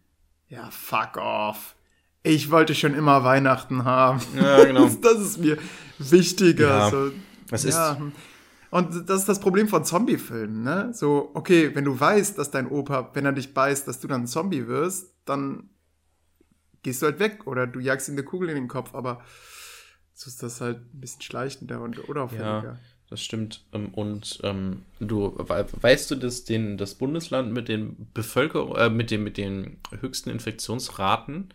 Ja, 0.49 0.69
fuck 0.69 1.15
off. 1.17 1.75
Ich 2.21 2.51
wollte 2.51 2.75
schon 2.75 2.93
immer 2.93 3.23
Weihnachten 3.23 3.85
haben. 3.85 4.21
Ja, 4.35 4.63
genau. 4.65 4.83
das, 4.85 4.99
das 5.01 5.19
ist 5.19 5.37
mir 5.39 5.57
wichtiger. 5.97 6.67
Ja, 6.67 6.89
so, 6.89 7.11
ist- 7.51 7.65
ja. 7.65 7.97
Und 8.73 9.07
das 9.09 9.21
ist 9.21 9.29
das 9.29 9.39
Problem 9.39 9.67
von 9.67 9.85
Zombie-Filmen, 9.85 10.63
ne? 10.63 10.89
So, 10.93 11.29
okay, 11.35 11.75
wenn 11.75 11.85
du 11.85 11.99
weißt, 11.99 12.37
dass 12.37 12.49
dein 12.49 12.67
Opa, 12.67 13.11
wenn 13.13 13.25
er 13.25 13.31
dich 13.31 13.53
beißt, 13.53 13.87
dass 13.87 13.99
du 13.99 14.07
dann 14.07 14.21
ein 14.21 14.27
Zombie 14.27 14.67
wirst, 14.67 15.13
dann 15.25 15.69
gehst 16.81 17.01
du 17.01 17.05
halt 17.05 17.19
weg 17.19 17.45
oder 17.45 17.67
du 17.67 17.79
jagst 17.79 18.09
ihm 18.09 18.15
eine 18.15 18.23
Kugel 18.23 18.49
in 18.49 18.55
den 18.55 18.67
Kopf, 18.67 18.95
aber 18.95 19.21
so 20.13 20.27
ist 20.27 20.41
das 20.41 20.59
halt 20.59 20.77
ein 20.93 20.99
bisschen 21.01 21.21
schleichender 21.21 21.81
und 21.81 21.99
unauffälliger. 22.09 22.63
Ja, 22.63 22.79
das 23.09 23.21
stimmt. 23.21 23.63
Ähm, 23.73 23.89
Und 23.93 24.39
ähm, 24.43 24.81
du 24.99 25.35
we- 25.37 25.67
weißt 25.81 26.09
du, 26.11 26.15
dass 26.15 26.43
den, 26.43 26.77
das 26.77 26.95
Bundesland 26.95 27.53
mit 27.53 27.67
den 27.67 28.11
Bevölkerung, 28.13 28.75
äh, 28.75 28.89
mit 28.89 29.11
dem, 29.11 29.23
mit 29.23 29.37
den 29.37 29.77
höchsten 30.01 30.29
Infektionsraten 30.29 31.53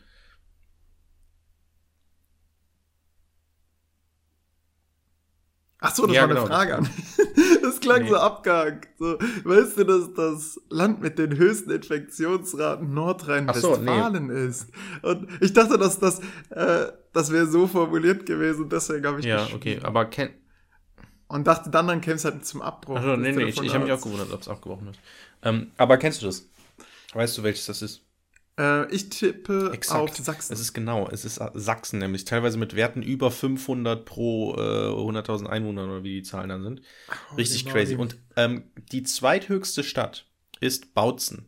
Ach 5.80 5.94
so, 5.94 6.06
das 6.06 6.16
Ja, 6.16 6.22
war 6.22 6.28
genau, 6.28 6.40
eine 6.42 6.48
Frage 6.50 6.76
an. 6.76 6.90
Das 7.62 7.80
klang 7.80 8.02
Nee. 8.02 8.08
so 8.08 8.16
abgehakt. 8.16 8.88
So, 8.98 9.16
weißt 9.44 9.78
du, 9.78 9.84
dass 9.84 10.14
das 10.14 10.60
Land 10.70 11.00
mit 11.00 11.18
den 11.18 11.36
höchsten 11.36 11.70
Infektionsraten 11.70 12.92
Nordrhein-Westfalen 12.94 14.30
ist? 14.30 14.68
Und 15.02 15.28
ich 15.40 15.52
dachte, 15.52 15.78
dass 15.78 15.98
das, 15.98 16.20
äh, 16.50 16.92
das 17.12 17.30
wäre 17.30 17.46
so 17.46 17.66
formuliert 17.66 18.26
gewesen, 18.26 18.68
deswegen 18.68 19.06
habe 19.06 19.20
ich 19.20 19.26
Ja, 19.26 19.46
okay, 19.54 19.78
aber 19.82 20.06
kenn 20.06 20.30
Und 21.28 21.46
dachte 21.46 21.70
dann, 21.70 21.86
dann 21.86 22.00
käme 22.00 22.16
es 22.16 22.24
halt 22.24 22.44
zum 22.44 22.62
Abbruch. 22.62 22.96
Achso, 22.96 23.16
nee, 23.16 23.32
nee, 23.32 23.44
ich, 23.44 23.62
ich 23.62 23.72
habe 23.74 23.84
mich 23.84 23.92
auch 23.92 24.00
gewundert, 24.02 24.32
ob 24.32 24.40
es 24.40 24.48
abgebrochen 24.48 24.88
ist. 24.88 24.98
Ähm, 25.42 25.70
aber 25.76 25.98
kennst 25.98 26.22
du 26.22 26.26
das? 26.26 26.48
Weißt 27.12 27.38
du, 27.38 27.42
welches 27.42 27.66
das 27.66 27.82
ist? 27.82 28.02
Äh, 28.58 28.92
ich 28.92 29.08
tippe 29.08 29.70
Exakt. 29.72 30.00
auf 30.10 30.16
Sachsen. 30.16 30.52
Es 30.52 30.60
ist 30.60 30.72
genau, 30.74 31.08
es 31.08 31.24
ist 31.24 31.40
Sachsen 31.54 31.98
nämlich, 32.00 32.24
teilweise 32.24 32.58
mit 32.58 32.74
Werten 32.74 33.02
über 33.02 33.30
500 33.30 34.04
pro 34.04 34.54
äh, 34.54 34.58
100.000 34.58 35.46
Einwohner 35.46 35.84
oder 35.84 36.02
wie 36.02 36.16
die 36.16 36.22
Zahlen 36.22 36.48
dann 36.48 36.62
sind. 36.62 36.82
Richtig 37.36 37.64
genau, 37.64 37.74
crazy. 37.76 37.94
die- 37.94 38.00
Und 38.00 38.16
ähm, 38.36 38.64
die 38.92 39.02
zweithöchste 39.04 39.84
Stadt 39.84 40.26
ist 40.60 40.94
Bautzen. 40.94 41.46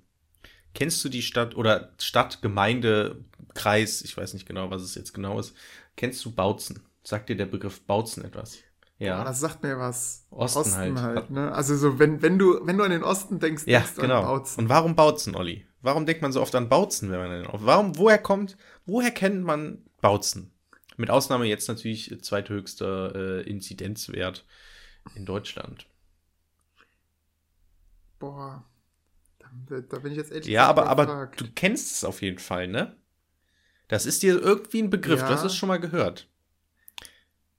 Kennst 0.72 1.04
du 1.04 1.08
die 1.08 1.22
Stadt 1.22 1.56
oder 1.56 1.92
Stadt, 2.00 2.42
Gemeinde, 2.42 3.24
Kreis, 3.54 4.02
ich 4.02 4.16
weiß 4.16 4.34
nicht 4.34 4.46
genau, 4.46 4.70
was 4.70 4.82
es 4.82 4.94
jetzt 4.94 5.12
genau 5.12 5.40
ist. 5.40 5.52
Kennst 5.96 6.24
du 6.24 6.30
Bautzen? 6.30 6.80
Sagt 7.02 7.28
dir 7.28 7.36
der 7.36 7.46
Begriff 7.46 7.80
Bautzen 7.80 8.24
etwas? 8.24 8.58
Ja. 8.98 9.18
Ja. 9.18 9.24
das 9.24 9.40
sagt 9.40 9.62
mir 9.64 9.78
was. 9.78 10.26
Osten 10.30 11.00
halt. 11.02 11.30
ne? 11.30 11.50
Also 11.52 11.74
so, 11.76 11.98
wenn, 11.98 12.22
wenn 12.22 12.38
du, 12.38 12.60
wenn 12.66 12.76
du 12.78 12.84
an 12.84 12.90
den 12.90 13.02
Osten 13.02 13.40
denkst, 13.40 13.64
Ja, 13.66 13.78
denkst 13.80 13.94
du 13.96 14.02
genau. 14.02 14.20
an 14.20 14.24
Bautzen. 14.26 14.60
Und 14.64 14.68
warum 14.68 14.94
Bautzen, 14.94 15.34
Olli? 15.34 15.66
Warum 15.82 16.04
denkt 16.06 16.22
man 16.22 16.32
so 16.32 16.42
oft 16.42 16.54
an 16.54 16.68
Bautzen, 16.68 17.10
wenn 17.10 17.18
man 17.20 17.30
den 17.30 17.46
auf? 17.46 17.60
Warum, 17.64 17.96
woher 17.96 18.18
kommt, 18.18 18.56
woher 18.86 19.10
kennt 19.10 19.42
man 19.44 19.84
Bautzen? 20.00 20.52
Mit 20.96 21.10
Ausnahme 21.10 21.46
jetzt 21.46 21.68
natürlich 21.68 22.14
zweithöchster 22.22 23.14
äh, 23.14 23.48
Inzidenzwert 23.48 24.44
in 25.14 25.24
Deutschland. 25.24 25.86
Boah. 28.18 28.64
Da, 29.68 29.80
da 29.80 29.98
bin 29.98 30.12
ich 30.12 30.18
jetzt 30.18 30.32
echt 30.32 30.46
Ja, 30.46 30.66
aber, 30.66 30.86
aber 30.86 31.04
überfragt. 31.04 31.40
du 31.40 31.46
kennst 31.54 31.96
es 31.96 32.04
auf 32.04 32.22
jeden 32.22 32.38
Fall, 32.38 32.68
ne? 32.68 32.96
Das 33.88 34.06
ist 34.06 34.22
dir 34.22 34.40
irgendwie 34.40 34.82
ein 34.82 34.90
Begriff, 34.90 35.20
Ja. 35.20 35.28
du 35.28 35.34
hast 35.34 35.44
es 35.44 35.56
schon 35.56 35.68
mal 35.68 35.80
gehört. 35.80 36.28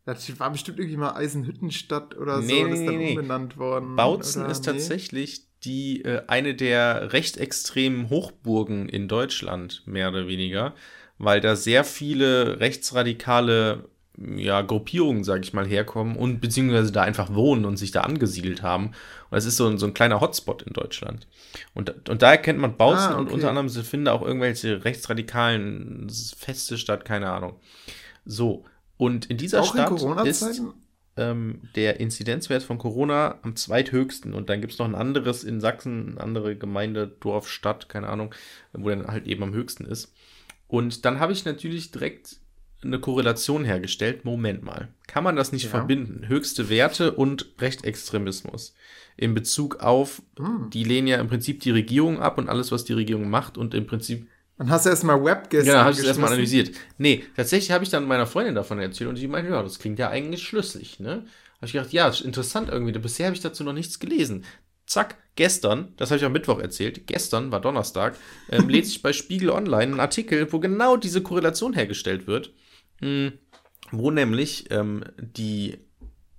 Das 0.05 0.39
war 0.39 0.49
bestimmt 0.51 0.79
irgendwie 0.79 0.97
mal 0.97 1.13
Eisenhüttenstadt 1.13 2.15
oder 2.17 2.39
Nee, 2.41 2.63
so, 2.63 2.69
das 2.69 2.79
ist 2.79 2.85
dann 2.87 2.97
nee, 2.97 3.09
umbenannt 3.09 3.57
worden. 3.57 3.95
Bautzen 3.95 4.45
ist 4.45 4.61
Nee. 4.61 4.65
tatsächlich 4.73 5.47
die 5.63 6.03
äh, 6.03 6.23
eine 6.27 6.55
der 6.55 7.13
rechtsextremen 7.13 8.09
Hochburgen 8.09 8.89
in 8.89 9.07
Deutschland, 9.07 9.83
mehr 9.85 10.09
oder 10.09 10.27
weniger, 10.27 10.73
weil 11.17 11.41
da 11.41 11.55
sehr 11.55 11.83
viele 11.83 12.59
rechtsradikale 12.59 13.85
ja, 14.35 14.61
Gruppierungen, 14.61 15.23
sag 15.23 15.43
ich 15.43 15.53
mal, 15.53 15.65
herkommen 15.65 16.15
und 16.15 16.41
beziehungsweise 16.41 16.91
da 16.91 17.01
einfach 17.01 17.33
wohnen 17.33 17.65
und 17.65 17.77
sich 17.77 17.91
da 17.91 18.01
angesiedelt 18.01 18.61
haben. 18.61 18.87
Und 18.87 18.95
das 19.31 19.45
ist 19.45 19.57
so 19.57 19.67
ein, 19.67 19.77
so 19.77 19.85
ein 19.85 19.93
kleiner 19.93 20.21
Hotspot 20.21 20.63
in 20.63 20.73
Deutschland. 20.73 21.27
Und, 21.73 22.09
und 22.09 22.21
daher 22.21 22.37
kennt 22.37 22.59
man 22.59 22.77
Bautzen 22.77 23.13
Ah, 23.13 23.17
und 23.17 23.27
okay. 23.27 23.35
unter 23.35 23.49
anderem 23.49 23.69
sie 23.69 23.83
finden 23.83 24.09
auch 24.09 24.21
irgendwelche 24.21 24.83
rechtsradikalen 24.83 26.07
Feste 26.37 26.77
statt, 26.77 27.05
keine 27.05 27.31
Ahnung. 27.31 27.55
So. 28.25 28.65
Und 28.97 29.27
in 29.27 29.37
dieser 29.37 29.61
Auch 29.61 29.73
in 29.73 29.81
Stadt 29.81 29.91
ist 29.91 30.01
Corona-Zeiten? 30.01 30.73
Ähm, 31.21 31.61
der 31.75 31.99
Inzidenzwert 31.99 32.63
von 32.63 32.77
Corona 32.77 33.39
am 33.43 33.55
zweithöchsten. 33.55 34.33
Und 34.33 34.49
dann 34.49 34.59
gibt 34.61 34.73
es 34.73 34.79
noch 34.79 34.87
ein 34.87 34.95
anderes 34.95 35.43
in 35.43 35.61
Sachsen, 35.61 36.11
eine 36.13 36.21
andere 36.21 36.55
Gemeinde, 36.55 37.07
Dorf, 37.19 37.47
Stadt, 37.47 37.87
keine 37.89 38.07
Ahnung, 38.09 38.33
wo 38.73 38.89
dann 38.89 39.07
halt 39.07 39.27
eben 39.27 39.43
am 39.43 39.53
höchsten 39.53 39.85
ist. 39.85 40.13
Und 40.67 41.05
dann 41.05 41.19
habe 41.19 41.33
ich 41.33 41.45
natürlich 41.45 41.91
direkt 41.91 42.37
eine 42.83 42.99
Korrelation 42.99 43.63
hergestellt. 43.63 44.25
Moment 44.25 44.63
mal, 44.63 44.87
kann 45.05 45.23
man 45.23 45.35
das 45.35 45.51
nicht 45.51 45.65
Ja. 45.65 45.69
verbinden? 45.69 46.27
Höchste 46.27 46.69
Werte 46.69 47.11
und 47.11 47.53
Rechtsextremismus. 47.59 48.73
In 49.17 49.33
Bezug 49.35 49.81
auf, 49.81 50.21
Hm. 50.39 50.69
die 50.71 50.83
lehnen 50.83 51.07
ja 51.07 51.19
im 51.19 51.27
Prinzip 51.27 51.59
die 51.59 51.71
Regierung 51.71 52.19
ab 52.19 52.37
und 52.39 52.49
alles, 52.49 52.71
was 52.71 52.83
die 52.85 52.93
Regierung 52.93 53.29
macht 53.29 53.57
und 53.57 53.73
im 53.75 53.85
Prinzip 53.85 54.27
Dann 54.61 54.69
hast 54.69 54.85
du 54.85 54.91
erstmal 54.91 55.23
Webgäste 55.23 55.71
Genau, 55.71 55.85
habe 55.85 55.91
ich 55.91 56.05
erstmal 56.05 56.31
analysiert. 56.31 56.69
Nee, 56.99 57.23
tatsächlich 57.35 57.71
habe 57.71 57.83
ich 57.83 57.89
dann 57.89 58.05
meiner 58.05 58.27
Freundin 58.27 58.53
davon 58.53 58.77
erzählt 58.77 59.09
und 59.09 59.17
die 59.17 59.27
meinte, 59.27 59.49
ja, 59.49 59.63
das 59.63 59.79
klingt 59.79 59.97
ja 59.97 60.11
eigentlich 60.11 60.43
schlüssig, 60.43 60.99
ne? 60.99 61.25
Habe 61.55 61.65
ich 61.65 61.71
gedacht, 61.71 61.91
ja, 61.91 62.07
ist 62.07 62.21
interessant 62.21 62.69
irgendwie. 62.69 62.91
Bisher 62.91 63.25
habe 63.25 63.35
ich 63.35 63.41
dazu 63.41 63.63
noch 63.63 63.73
nichts 63.73 63.97
gelesen. 63.97 64.45
Zack, 64.85 65.17
gestern, 65.35 65.95
das 65.97 66.11
habe 66.11 66.19
ich 66.19 66.25
am 66.25 66.31
Mittwoch 66.31 66.59
erzählt, 66.59 67.07
gestern 67.07 67.51
war 67.51 67.59
Donnerstag, 67.59 68.15
ähm, 68.51 68.69
lese 68.69 68.91
ich 68.91 69.01
bei 69.01 69.13
Spiegel 69.13 69.49
Online 69.49 69.93
einen 69.93 69.99
Artikel, 69.99 70.53
wo 70.53 70.59
genau 70.59 70.95
diese 70.95 71.23
Korrelation 71.23 71.73
hergestellt 71.73 72.27
wird, 72.27 72.53
mh, 72.99 73.31
wo 73.89 74.11
nämlich 74.11 74.69
ähm, 74.69 75.03
die 75.17 75.79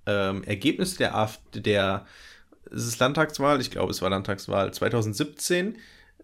ähm, 0.05 0.45
Ergebnisse 0.45 0.97
der 0.97 1.17
AfD, 1.17 1.59
der 1.59 2.05
es 2.71 2.87
ist 2.87 2.99
Landtagswahl, 2.99 3.59
ich 3.59 3.69
glaube, 3.69 3.91
es 3.91 4.01
war 4.01 4.09
Landtagswahl 4.09 4.73
2017, 4.73 5.75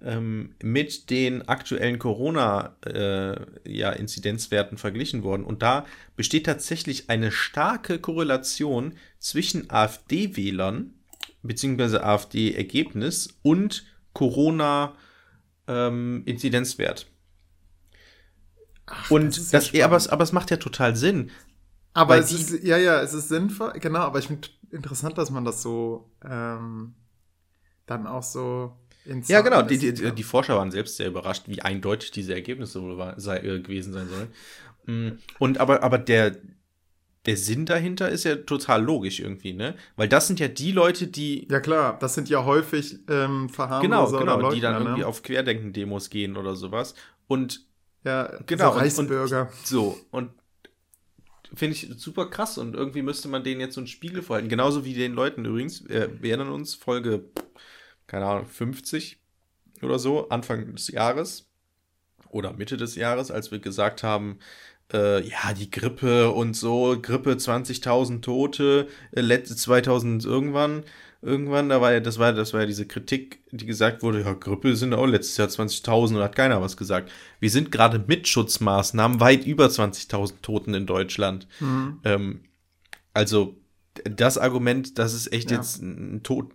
ähm, 0.03 0.55
mit 0.63 1.09
den 1.09 1.47
aktuellen 1.47 1.97
Corona-Inzidenzwerten 1.99 4.77
verglichen 4.77 5.23
worden. 5.23 5.43
Und 5.43 5.61
da 5.61 5.85
besteht 6.15 6.45
tatsächlich 6.45 7.09
eine 7.09 7.31
starke 7.31 7.99
Korrelation 7.99 8.93
zwischen 9.19 9.69
AfD-Wählern 9.69 10.93
beziehungsweise 11.41 12.03
AfD-Ergebnis 12.03 13.39
und 13.41 13.85
Corona-Inzidenzwert. 14.13 17.07
Ach, 18.85 19.11
und 19.11 19.37
ist 19.37 19.53
das, 19.53 19.71
ja 19.71 19.79
ja, 19.79 19.85
aber, 19.85 20.01
aber 20.11 20.23
es 20.23 20.31
macht 20.31 20.51
ja 20.51 20.57
total 20.57 20.95
Sinn. 20.95 21.31
Aber 21.93 22.17
es 22.17 22.31
ist, 22.31 22.63
ja, 22.63 22.77
ja, 22.77 23.01
es 23.01 23.13
ist 23.13 23.29
sinnvoll, 23.29 23.73
genau, 23.79 23.99
aber 23.99 24.19
ich 24.19 24.27
finde 24.27 24.47
interessant, 24.71 25.17
dass 25.17 25.31
man 25.31 25.45
das 25.45 25.61
so 25.61 26.11
ähm, 26.23 26.95
dann 27.85 28.07
auch 28.07 28.23
so 28.23 28.77
in 29.09 29.23
Ja, 29.23 29.41
genau. 29.41 29.61
Die, 29.61 29.77
die, 29.77 29.93
die 29.93 30.23
Forscher 30.23 30.55
waren 30.57 30.71
selbst 30.71 30.97
sehr 30.97 31.07
überrascht, 31.07 31.43
wie 31.47 31.61
eindeutig 31.61 32.11
diese 32.11 32.33
Ergebnisse 32.33 32.81
wohl 32.81 32.97
war, 32.97 33.19
sei, 33.19 33.37
äh, 33.39 33.59
gewesen 33.59 33.93
sein 33.93 34.07
sollen. 34.07 34.27
Mm, 34.85 35.17
Und 35.39 35.57
aber, 35.59 35.83
aber 35.83 35.97
der, 35.97 36.35
der 37.25 37.35
Sinn 37.37 37.65
dahinter 37.65 38.09
ist 38.09 38.23
ja 38.23 38.35
total 38.37 38.83
logisch 38.83 39.19
irgendwie, 39.19 39.53
ne? 39.53 39.75
Weil 39.97 40.07
das 40.07 40.27
sind 40.27 40.39
ja 40.39 40.47
die 40.47 40.71
Leute, 40.71 41.07
die. 41.07 41.47
Ja, 41.49 41.59
klar, 41.59 41.97
das 41.99 42.13
sind 42.15 42.29
ja 42.29 42.45
häufig 42.45 42.93
ähm, 43.09 43.47
Genau, 43.47 43.47
Verharmloser 43.49 44.19
genau, 44.19 44.37
oder 44.37 44.49
die 44.51 44.61
dann 44.61 44.73
Leugner, 44.73 44.85
irgendwie 44.91 45.01
ne? 45.01 45.07
auf 45.07 45.21
Querdenken-Demos 45.23 46.09
gehen 46.09 46.37
oder 46.37 46.55
sowas. 46.55 46.95
Und 47.27 47.65
ja, 48.05 48.31
genau, 48.45 48.65
so 48.71 48.71
und- 48.71 48.77
Reichsbürger. 48.81 49.49
so, 49.65 49.97
und 50.11 50.31
finde 51.53 51.75
ich 51.75 51.89
super 51.97 52.29
krass 52.29 52.57
und 52.57 52.75
irgendwie 52.75 53.01
müsste 53.01 53.27
man 53.27 53.43
denen 53.43 53.59
jetzt 53.59 53.75
so 53.75 53.81
einen 53.81 53.87
Spiegel 53.87 54.21
vorhalten. 54.21 54.49
Genauso 54.49 54.85
wie 54.85 54.93
den 54.93 55.13
Leuten 55.13 55.45
übrigens, 55.45 55.81
äh, 55.87 56.07
wir 56.21 56.29
erinnern 56.31 56.53
uns, 56.53 56.75
Folge, 56.75 57.25
keine 58.09 58.25
Ahnung, 58.25 58.47
50 58.47 59.21
oder 59.81 59.99
so, 59.99 60.27
Anfang 60.29 60.75
des 60.75 60.89
Jahres 60.89 61.47
oder 62.29 62.53
Mitte 62.53 62.75
des 62.75 62.95
Jahres, 62.95 63.31
als 63.31 63.51
wir 63.51 63.59
gesagt 63.59 64.03
haben, 64.03 64.39
äh, 64.91 65.25
ja, 65.27 65.53
die 65.53 65.69
Grippe 65.69 66.31
und 66.31 66.55
so, 66.55 66.97
Grippe 67.01 67.31
20.000 67.37 68.21
Tote, 68.21 68.87
äh, 69.11 69.21
letzte 69.21 69.55
2000 69.55 70.25
irgendwann, 70.25 70.83
irgendwann, 71.21 71.69
da 71.69 71.79
war 71.79 71.93
ja, 71.93 71.99
das 71.99 72.17
war, 72.17 72.33
das 72.33 72.53
war 72.53 72.61
ja 72.61 72.65
diese 72.65 72.87
Kritik, 72.87 73.43
die 73.51 73.65
gesagt 73.65 74.01
wurde, 74.01 74.21
ja, 74.21 74.33
Grippe 74.33 74.75
sind 74.75 74.93
auch 74.93 75.05
letztes 75.05 75.37
Jahr 75.37 75.47
20.000 75.47 76.15
und 76.17 76.23
hat 76.23 76.35
keiner 76.35 76.61
was 76.61 76.75
gesagt. 76.75 77.11
Wir 77.39 77.51
sind 77.51 77.71
gerade 77.71 78.03
mit 78.07 78.27
Schutzmaßnahmen 78.27 79.19
weit 79.19 79.45
über 79.45 79.67
20.000 79.67 80.41
Toten 80.41 80.73
in 80.73 80.87
Deutschland. 80.87 81.47
Mhm. 81.59 81.99
Ähm, 82.03 82.43
also, 83.13 83.57
das 84.03 84.37
Argument, 84.37 84.97
das 84.97 85.13
ist 85.13 85.31
echt 85.31 85.51
Ja. 85.51 85.57
jetzt 85.57 85.81
ein 85.81 86.23
Tod. 86.23 86.53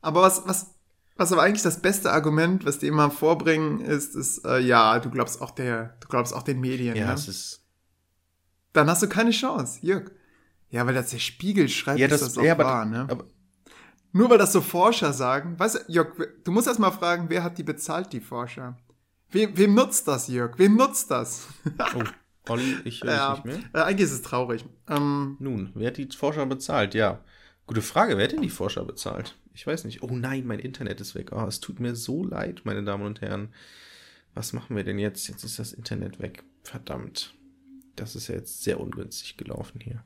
Aber 0.00 0.22
was, 0.22 0.46
was, 0.46 0.71
was 1.22 1.32
aber 1.32 1.42
eigentlich 1.42 1.62
das 1.62 1.80
beste 1.80 2.10
Argument, 2.12 2.64
was 2.66 2.78
die 2.78 2.86
immer 2.88 3.10
vorbringen, 3.10 3.80
ist, 3.80 4.14
ist, 4.14 4.44
äh, 4.44 4.58
ja, 4.60 4.98
du 4.98 5.10
glaubst 5.10 5.40
auch 5.40 5.50
der, 5.52 5.96
du 6.00 6.08
glaubst 6.08 6.34
auch 6.34 6.42
den 6.42 6.60
Medien, 6.60 6.96
Ja, 6.96 7.06
ne? 7.06 7.12
es 7.14 7.28
ist. 7.28 7.64
Dann 8.72 8.88
hast 8.88 9.02
du 9.02 9.08
keine 9.08 9.30
Chance, 9.30 9.78
Jörg. 9.82 10.10
Ja, 10.70 10.86
weil 10.86 10.94
das 10.94 11.10
der 11.10 11.18
Spiegel 11.18 11.68
schreibt, 11.68 11.98
Ja, 11.98 12.08
das, 12.08 12.20
das 12.20 12.38
auch 12.38 12.42
ja, 12.42 12.52
aber, 12.52 12.64
wahr, 12.64 12.84
ne? 12.86 13.06
aber 13.10 13.24
Nur 14.12 14.30
weil 14.30 14.38
das 14.38 14.52
so 14.52 14.60
Forscher 14.60 15.12
sagen, 15.12 15.58
weißt 15.58 15.74
du, 15.74 15.92
Jörg, 15.92 16.08
du 16.44 16.50
musst 16.52 16.66
erst 16.66 16.80
mal 16.80 16.90
fragen, 16.90 17.26
wer 17.28 17.42
hat 17.44 17.58
die 17.58 17.62
bezahlt, 17.62 18.12
die 18.12 18.20
Forscher? 18.20 18.76
Wem, 19.30 19.56
wem 19.56 19.74
nutzt 19.74 20.08
das, 20.08 20.28
Jörg? 20.28 20.58
Wem 20.58 20.76
nutzt 20.76 21.10
das? 21.10 21.46
oh, 21.94 22.02
Olli, 22.48 22.76
ich 22.84 23.02
höre 23.02 23.14
ja, 23.14 23.32
nicht 23.32 23.44
mehr. 23.44 23.58
äh, 23.72 23.82
eigentlich 23.86 24.06
ist 24.08 24.12
es 24.12 24.22
traurig. 24.22 24.64
Ähm, 24.88 25.36
Nun, 25.38 25.70
wer 25.74 25.88
hat 25.88 25.96
die 25.96 26.08
Forscher 26.10 26.44
bezahlt? 26.46 26.94
Ja. 26.94 27.20
Gute 27.66 27.82
Frage, 27.82 28.16
wer 28.16 28.24
hat 28.24 28.32
denn 28.32 28.42
die 28.42 28.50
Forscher 28.50 28.84
bezahlt? 28.84 29.38
Ich 29.54 29.66
weiß 29.66 29.84
nicht. 29.84 30.02
Oh 30.02 30.16
nein, 30.16 30.46
mein 30.46 30.58
Internet 30.58 31.00
ist 31.00 31.14
weg. 31.14 31.32
Oh, 31.32 31.44
es 31.46 31.60
tut 31.60 31.80
mir 31.80 31.94
so 31.94 32.24
leid, 32.24 32.62
meine 32.64 32.82
Damen 32.82 33.04
und 33.04 33.20
Herren. 33.20 33.52
Was 34.34 34.52
machen 34.52 34.76
wir 34.76 34.84
denn 34.84 34.98
jetzt? 34.98 35.28
Jetzt 35.28 35.44
ist 35.44 35.58
das 35.58 35.72
Internet 35.72 36.20
weg. 36.20 36.42
Verdammt. 36.62 37.34
Das 37.96 38.16
ist 38.16 38.28
ja 38.28 38.34
jetzt 38.34 38.62
sehr 38.62 38.80
ungünstig 38.80 39.36
gelaufen 39.36 39.80
hier. 39.80 40.02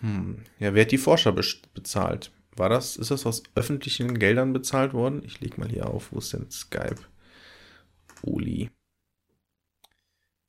Hm. 0.00 0.42
Ja, 0.58 0.74
wer 0.74 0.82
hat 0.82 0.90
die 0.92 0.98
Forscher 0.98 1.32
be 1.32 1.44
bezahlt? 1.74 2.32
War 2.54 2.68
das, 2.68 2.96
ist 2.96 3.10
das 3.10 3.24
aus 3.24 3.44
öffentlichen 3.54 4.18
Geldern 4.18 4.52
bezahlt 4.52 4.92
worden? 4.92 5.22
Ich 5.24 5.40
leg 5.40 5.56
mal 5.56 5.68
hier 5.70 5.88
auf. 5.88 6.12
Wo 6.12 6.18
ist 6.18 6.32
denn 6.32 6.50
Skype? 6.50 7.00
Uli. 8.22 8.70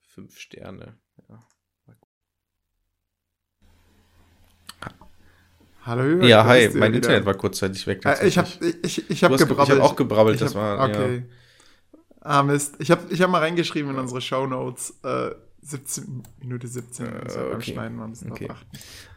Fünf 0.01 0.37
Sterne. 0.37 0.97
Hallo, 5.85 6.03
Jörg. 6.03 6.23
Ja, 6.25 6.45
hi, 6.45 6.69
mein 6.69 6.91
wieder? 6.91 6.95
Internet 6.95 7.25
war 7.25 7.33
kurzzeitig 7.35 7.85
weg. 7.87 8.05
Äh, 8.05 8.27
ich 8.27 8.37
habe 8.37 8.47
ich, 8.83 9.09
ich 9.09 9.23
hab 9.23 9.31
hast 9.31 9.39
gebrabbelt. 9.39 9.67
Ich 9.69 9.75
habe 9.75 9.83
auch 9.83 9.95
gebrabbelt, 9.95 10.35
Ich 10.35 10.41
das 10.41 10.55
hab- 10.55 10.77
war. 10.77 10.89
Okay. 10.89 11.23
Ah, 12.21 12.43
Mist. 12.43 12.75
Ich 12.79 12.89
habe 12.89 13.01
ich 13.09 13.21
hab 13.21 13.29
mal 13.29 13.39
reingeschrieben 13.39 13.91
in 13.91 13.97
unsere 13.97 14.21
Shownotes. 14.21 14.99
Äh, 15.03 15.31
17, 15.61 16.23
Minute 16.41 16.67
17. 16.67 17.05
Äh, 17.05 17.09
also 17.25 17.39
beim 17.39 17.55
okay. 17.55 17.73
Schneiden 17.73 17.97
mal 17.97 18.05
ein 18.05 18.11
bisschen 18.11 18.31
Okay. 18.31 18.47
Ja. 18.49 18.55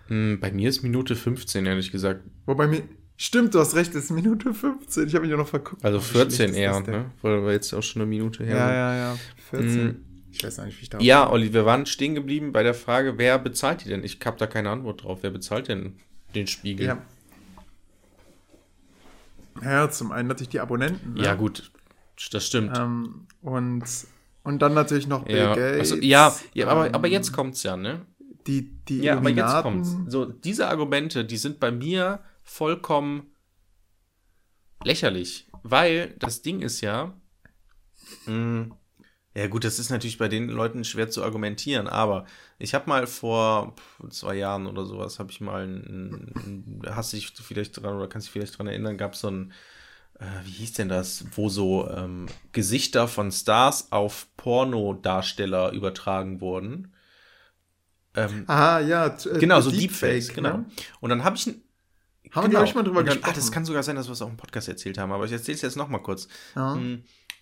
Hm, 0.09 0.39
Bei 0.41 0.53
mir 0.53 0.69
ist 0.69 0.83
Minute 0.83 1.17
15, 1.17 1.67
ehrlich 1.67 1.91
gesagt. 1.91 2.23
Wobei, 2.47 2.67
mi 2.67 2.83
Stimmt, 3.19 3.55
du 3.55 3.61
hast 3.61 3.75
recht, 3.75 3.95
es 3.95 4.05
ist 4.05 4.11
Minute 4.11 4.53
15. 4.53 5.07
Ich 5.07 5.15
habe 5.15 5.25
mich 5.25 5.35
auch 5.35 5.39
noch 5.39 5.49
verguckt. 5.49 5.83
Also 5.85 5.99
Oh, 5.99 6.01
wie 6.03 6.05
schlecht 6.05 6.33
14 6.33 6.51
ist 6.51 6.57
eher, 6.57 6.81
ne? 6.81 7.07
Weil 7.23 7.43
wir 7.45 7.53
jetzt 7.53 7.73
auch 7.73 7.83
schon 7.83 8.03
eine 8.03 8.09
Minute 8.09 8.45
her 8.45 8.57
Ja, 8.57 8.73
ja, 8.75 8.97
ja. 8.97 9.17
14. 9.51 9.87
Mm. 9.87 9.97
Ich 10.33 10.45
weiß 10.45 10.59
nicht, 10.59 10.79
wie 10.79 10.83
ich 10.83 10.91
da 10.91 10.99
Ja, 11.01 11.31
Olli, 11.31 11.55
wir 11.55 11.65
waren 11.65 11.87
stehen 11.87 12.15
geblieben 12.15 12.53
bei 12.53 12.63
der 12.63 12.75
Frage, 12.75 13.17
wer 13.17 13.39
bezahlt 13.39 13.85
die 13.85 13.89
denn? 13.89 14.05
Ich 14.05 14.19
habe 14.27 14.37
da 14.37 14.47
keine 14.47 14.69
Antwort 14.69 15.03
drauf. 15.03 15.21
Wer 15.23 15.31
bezahlt 15.31 15.69
denn 15.69 15.97
den 16.35 16.47
Spiegel? 16.47 16.87
Ja. 16.87 17.03
Ja, 19.63 19.91
zum 19.91 20.13
einen 20.13 20.29
natürlich 20.29 20.51
die 20.51 20.61
Abonnenten. 20.61 21.15
Ne? 21.15 21.25
Ja, 21.25 21.35
gut, 21.35 21.71
das 22.31 22.47
stimmt. 22.47 22.77
Ähm, 22.77 23.27
und, 23.41 23.85
und 24.43 24.61
dann 24.61 24.75
natürlich 24.75 25.07
noch 25.07 25.25
Bill 25.25 25.37
ja, 25.37 25.55
Gates. 25.55 25.93
also, 25.93 25.97
ja, 25.97 26.37
ja 26.53 26.69
aber, 26.69 26.89
ähm, 26.89 26.95
aber 26.95 27.09
jetzt 27.09 27.33
kommt's 27.33 27.63
ja, 27.63 27.77
ne? 27.77 28.05
Die, 28.47 28.71
die 28.85 29.01
Ja, 29.01 29.17
aber 29.17 29.31
jetzt 29.31 29.63
kommt's. 29.63 29.97
So, 30.09 30.27
diese 30.27 30.69
Argumente, 30.69 31.25
die 31.25 31.37
sind 31.37 31.59
bei 31.59 31.73
mir 31.73 32.21
vollkommen 32.43 33.33
lächerlich, 34.85 35.49
weil 35.63 36.15
das 36.19 36.43
Ding 36.43 36.61
ist 36.61 36.81
ja, 36.81 37.15
mh, 38.27 38.77
ja 39.37 39.49
gut, 39.49 39.65
das 39.65 39.79
ist 39.79 39.91
natürlich 39.91 40.17
bei 40.17 40.29
den 40.29 40.49
Leuten 40.49 40.83
schwer 40.83 41.11
zu 41.11 41.23
argumentieren, 41.23 41.89
aber 41.89 42.25
ich 42.59 42.75
habe 42.75 42.89
mal 42.89 43.07
vor 43.07 43.75
zwei 44.09 44.35
Jahren 44.35 44.67
oder 44.67 44.87
sowas, 44.87 45.19
habe 45.19 45.31
ich 45.31 45.43
mal, 45.43 45.67
ein, 45.67 46.33
ein, 46.35 46.83
hast 46.87 47.13
dich 47.13 47.33
vielleicht 47.33 47.77
dran 47.77 47.97
oder 47.97 48.09
kannst 48.09 48.29
dich 48.29 48.33
vielleicht 48.33 48.59
dran 48.59 48.67
erinnern, 48.67 48.97
gab 48.97 49.13
es 49.13 49.21
so 49.21 49.29
ein, 49.29 49.53
äh, 50.19 50.25
wie 50.45 50.53
hieß 50.53 50.73
denn 50.73 50.89
das, 50.89 51.27
wo 51.35 51.51
so 51.51 51.87
ähm, 51.91 52.27
Gesichter 52.53 53.09
von 53.09 53.31
Stars 53.31 53.93
auf 53.93 54.27
Pornodarsteller 54.39 55.73
übertragen 55.73 56.41
wurden. 56.41 56.95
Ähm, 58.15 58.45
Ah, 58.47 58.81
ja. 58.81 59.09
äh, 59.09 59.39
Genau, 59.39 59.61
so 59.61 59.71
Deepfake, 59.71 60.13
Deepfakes, 60.13 60.29
genau. 60.35 60.57
Ne? 60.59 60.67
Und 61.01 61.11
dann 61.11 61.25
habe 61.25 61.37
ich. 61.37 61.47
Haben 62.33 62.45
wir, 62.45 62.49
glaube 62.49 62.67
ich, 62.67 62.75
mal 62.75 62.83
drüber 62.83 63.05
dann, 63.05 63.17
gesprochen. 63.17 63.31
Ah, 63.31 63.35
das 63.35 63.53
kann 63.53 63.67
sogar 63.67 63.83
sein, 63.83 63.97
dass 63.97 64.09
wir 64.09 64.13
es 64.13 64.23
auch 64.23 64.31
im 64.31 64.39
Podcast 64.39 64.69
erzählt 64.69 64.97
haben, 64.97 65.13
aber 65.13 65.27
ich 65.27 65.33
erzähle 65.33 65.57
es 65.57 65.63
jetzt 65.63 65.77
nochmal 65.77 66.03
kurz. 66.03 66.27
ja. 66.55 66.79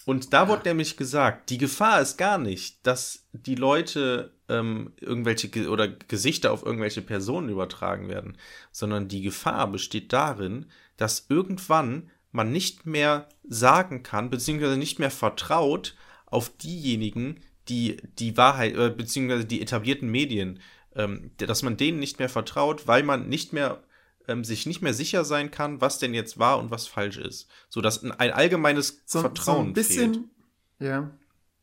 Und 0.06 0.32
da 0.32 0.48
wurde 0.48 0.68
nämlich 0.68 0.96
gesagt, 0.96 1.48
die 1.50 1.58
Gefahr 1.58 2.00
ist 2.00 2.18
gar 2.18 2.36
nicht, 2.38 2.86
dass 2.86 3.26
die 3.32 3.54
Leute 3.54 4.34
ähm, 4.48 4.92
irgendwelche 5.00 5.48
Ge 5.48 5.66
oder 5.66 5.88
Gesichter 5.88 6.52
auf 6.52 6.64
irgendwelche 6.64 7.00
Personen 7.00 7.48
übertragen 7.48 8.08
werden, 8.08 8.36
sondern 8.70 9.08
die 9.08 9.22
Gefahr 9.22 9.70
besteht 9.70 10.12
darin, 10.12 10.66
dass 10.96 11.26
irgendwann 11.28 12.10
man 12.32 12.50
nicht 12.50 12.84
mehr 12.84 13.28
sagen 13.48 14.02
kann, 14.02 14.28
beziehungsweise 14.28 14.76
nicht 14.76 14.98
mehr 14.98 15.10
vertraut 15.10 15.94
auf 16.26 16.54
diejenigen, 16.56 17.40
die 17.68 17.96
die 18.18 18.36
Wahrheit, 18.36 18.76
äh, 18.76 18.90
beziehungsweise 18.90 19.44
die 19.46 19.62
etablierten 19.62 20.10
Medien, 20.10 20.60
ähm, 20.96 21.30
dass 21.38 21.62
man 21.62 21.76
denen 21.76 21.98
nicht 21.98 22.18
mehr 22.18 22.28
vertraut, 22.28 22.86
weil 22.86 23.04
man 23.04 23.28
nicht 23.28 23.52
mehr 23.52 23.82
ähm, 24.28 24.44
sich 24.44 24.66
nicht 24.66 24.82
mehr 24.82 24.94
sicher 24.94 25.24
sein 25.24 25.50
kann, 25.50 25.80
was 25.80 25.98
denn 25.98 26.14
jetzt 26.14 26.38
wahr 26.38 26.58
und 26.58 26.70
was 26.70 26.86
falsch 26.86 27.18
ist. 27.18 27.48
So 27.68 27.80
dass 27.80 28.02
ein, 28.02 28.12
ein 28.12 28.30
allgemeines 28.32 29.02
so, 29.06 29.20
Vertrauen 29.20 29.56
so 29.56 29.62
ein 29.70 29.72
bisschen, 29.74 30.14
fehlt. 30.14 30.24
ja, 30.80 31.10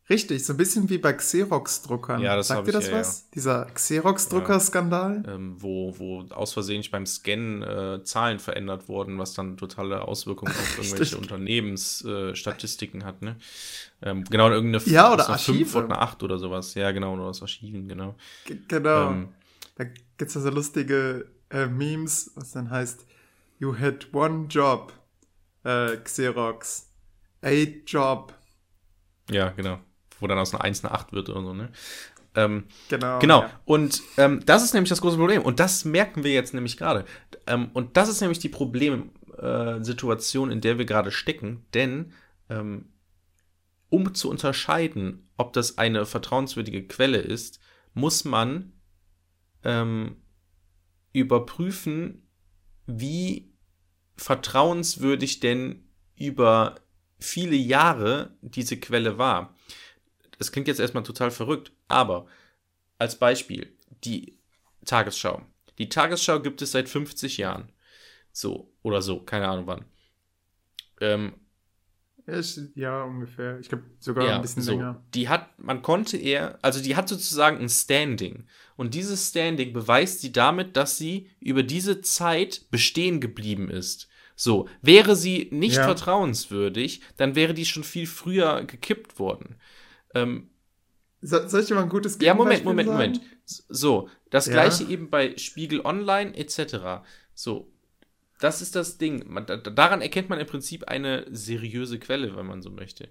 richtig, 0.10 0.46
so 0.46 0.54
ein 0.54 0.58
bisschen 0.58 0.90
wie 0.90 0.98
bei 0.98 1.14
Xerox-Druckern. 1.14 2.22
Ja, 2.22 2.36
das 2.36 2.50
Sagt 2.50 2.68
dir 2.68 2.72
das 2.74 2.88
ja, 2.88 2.94
was? 3.00 3.30
Dieser 3.32 3.66
Xerox-Drucker-Skandal? 3.74 5.24
Ähm, 5.28 5.56
wo, 5.58 5.98
wo 5.98 6.22
aus 6.34 6.54
Versehen 6.54 6.84
beim 6.92 7.06
Scannen 7.06 7.64
äh, 7.64 8.04
Zahlen 8.04 8.40
verändert 8.40 8.88
wurden, 8.90 9.18
was 9.18 9.34
dann 9.34 9.58
totale 9.58 10.02
Auswirkungen 10.02 10.52
auf 10.52 10.78
irgendwelche 10.84 11.18
Unternehmensstatistiken 11.18 13.02
äh, 13.02 13.06
hat, 13.06 13.22
ne? 13.22 13.38
Ähm, 14.02 14.24
genau, 14.26 14.50
irgendeine 14.50 14.84
Ja, 14.86 15.14
oder 15.14 15.30
Archive. 15.30 15.78
oder 15.78 15.86
eine 15.86 16.00
8 16.00 16.24
oder 16.24 16.38
sowas. 16.40 16.74
Ja, 16.74 16.92
genau, 16.92 17.14
oder 17.14 17.24
aus 17.24 17.42
Archiven, 17.42 17.88
genau. 17.88 18.16
G- 18.46 18.58
Genau. 18.68 19.12
Ähm, 19.12 19.30
Da 19.76 19.86
gibt's 20.18 20.34
ja 20.34 20.42
so 20.42 20.50
lustige 20.50 21.26
äh, 21.52 21.68
Memes, 21.68 22.32
was 22.36 22.52
dann 22.52 22.70
heißt, 22.70 23.06
you 23.60 23.78
had 23.78 24.14
one 24.14 24.48
job, 24.48 24.94
äh, 25.64 25.98
Xerox, 25.98 26.92
eight 27.42 27.90
job. 27.90 28.34
ja, 29.30 29.50
genau. 29.50 29.80
Wo 30.20 30.28
dann 30.28 30.38
aus 30.38 30.54
einer 30.54 30.64
1 30.64 30.86
eine 30.86 30.94
8 30.94 31.14
wird 31.14 31.30
oder 31.30 31.42
so, 31.42 31.54
ne? 31.54 31.72
Ähm, 32.36 32.66
Genau. 32.90 33.20
Genau. 33.20 33.42
Ja. 33.42 33.60
Und 33.66 34.02
ähm, 34.18 34.46
das 34.46 34.64
ist 34.64 34.74
nämlich 34.74 34.90
das 34.90 35.02
große 35.02 35.18
Problem. 35.18 35.42
Und 35.42 35.60
das 35.60 35.84
merken 35.84 36.24
wir 36.24 36.32
jetzt 36.32 36.54
nämlich 36.54 36.78
gerade. 36.78 37.06
Ähm, 37.48 37.70
und 37.74 37.98
das 37.98 38.08
ist 38.08 38.22
nämlich 38.22 38.40
die 38.40 38.50
Problemsituation, 38.50 40.52
in 40.52 40.62
der 40.62 40.78
wir 40.78 40.86
gerade 40.86 41.12
stecken. 41.12 41.66
Denn 41.74 42.14
ähm, 42.50 42.90
um 43.90 44.14
zu 44.14 44.30
unterscheiden, 44.30 45.28
ob 45.38 45.54
das 45.54 45.80
eine 45.80 46.06
vertrauenswürdige 46.06 46.88
Quelle 46.88 47.18
ist, 47.18 47.60
muss 47.94 48.24
man 48.24 48.72
ähm, 49.64 50.18
überprüfen, 51.14 52.28
wie 52.88 53.54
vertrauenswürdig 54.18 55.40
denn 55.40 55.88
über 56.16 56.76
viele 57.20 57.56
Jahre 57.56 58.36
diese 58.42 58.80
Quelle 58.80 59.18
war. 59.18 59.56
Das 60.38 60.52
klingt 60.52 60.68
jetzt 60.68 60.80
erstmal 60.80 61.04
total 61.04 61.32
verrückt, 61.32 61.72
aber 61.88 62.28
als 62.98 63.18
Beispiel 63.18 63.78
die 64.04 64.38
Tagesschau. 64.86 65.42
Die 65.78 65.90
Tagesschau 65.90 66.40
gibt 66.40 66.62
es 66.62 66.72
seit 66.72 66.90
50 66.90 67.38
Jahren. 67.38 67.72
So, 68.32 68.74
oder 68.82 69.02
so, 69.02 69.22
keine 69.22 69.48
Ahnung 69.48 69.68
wann. 69.68 69.86
Ähm, 71.00 71.34
Ja, 72.76 73.04
ungefähr. 73.04 73.60
Ich 73.60 73.70
glaube 73.70 73.84
sogar 74.00 74.26
ja, 74.28 74.36
ein 74.36 74.42
bisschen 74.42 74.64
so. 74.64 74.74
länger. 74.74 75.04
Die 75.14 75.30
hat, 75.30 75.48
man 75.60 75.82
konnte 75.82 76.18
eher, 76.18 76.58
also 76.62 76.82
die 76.82 76.96
hat 76.96 77.10
sozusagen 77.10 77.58
ein 77.58 77.70
Standing. 77.70 78.46
Und 78.78 78.94
dieses 78.94 79.30
Standing 79.30 79.74
beweist 79.74 80.22
sie 80.22 80.32
damit, 80.32 80.76
dass 80.78 80.98
sie 80.98 81.30
über 81.40 81.64
diese 81.64 82.02
Zeit 82.02 82.66
bestehen 82.72 83.20
geblieben 83.22 83.70
ist. 83.70 84.08
So, 84.36 84.68
wäre 84.82 85.16
sie 85.16 85.50
nicht 85.52 85.76
Ja. 85.76 85.84
vertrauenswürdig, 85.84 87.02
dann 87.18 87.36
wäre 87.36 87.54
die 87.54 87.66
schon 87.66 87.84
viel 87.84 88.08
früher 88.08 88.64
gekippt 88.64 89.20
worden. 89.20 89.56
Ähm, 90.16 90.50
So, 91.22 91.48
soll 91.48 91.62
ich 91.62 91.68
dir 91.68 91.76
mal 91.76 91.84
ein 91.84 91.90
gutes 91.90 92.18
Ja, 92.20 92.34
Moment, 92.34 92.64
Gegenbeispiel 92.64 92.86
Moment, 92.86 92.88
sagen? 92.88 93.22
Moment. 93.46 93.66
So, 93.70 94.10
das 94.32 94.48
Ja. 94.48 94.54
gleiche 94.54 94.84
eben 94.86 95.10
bei 95.12 95.38
Spiegel 95.38 95.82
Online 95.82 96.36
etc. 96.36 97.04
So, 97.36 97.72
das 98.42 98.62
ist 98.62 98.76
das 98.76 98.98
Ding. 98.98 99.24
Man, 99.28 99.46
da, 99.46 99.58
daran 99.58 100.02
erkennt 100.02 100.30
man 100.30 100.40
im 100.40 100.48
Prinzip 100.48 100.86
eine 100.88 101.26
seriöse 101.30 102.00
Quelle, 102.00 102.36
wenn 102.36 102.46
man 102.46 102.62
so 102.62 102.72
möchte. 102.72 103.08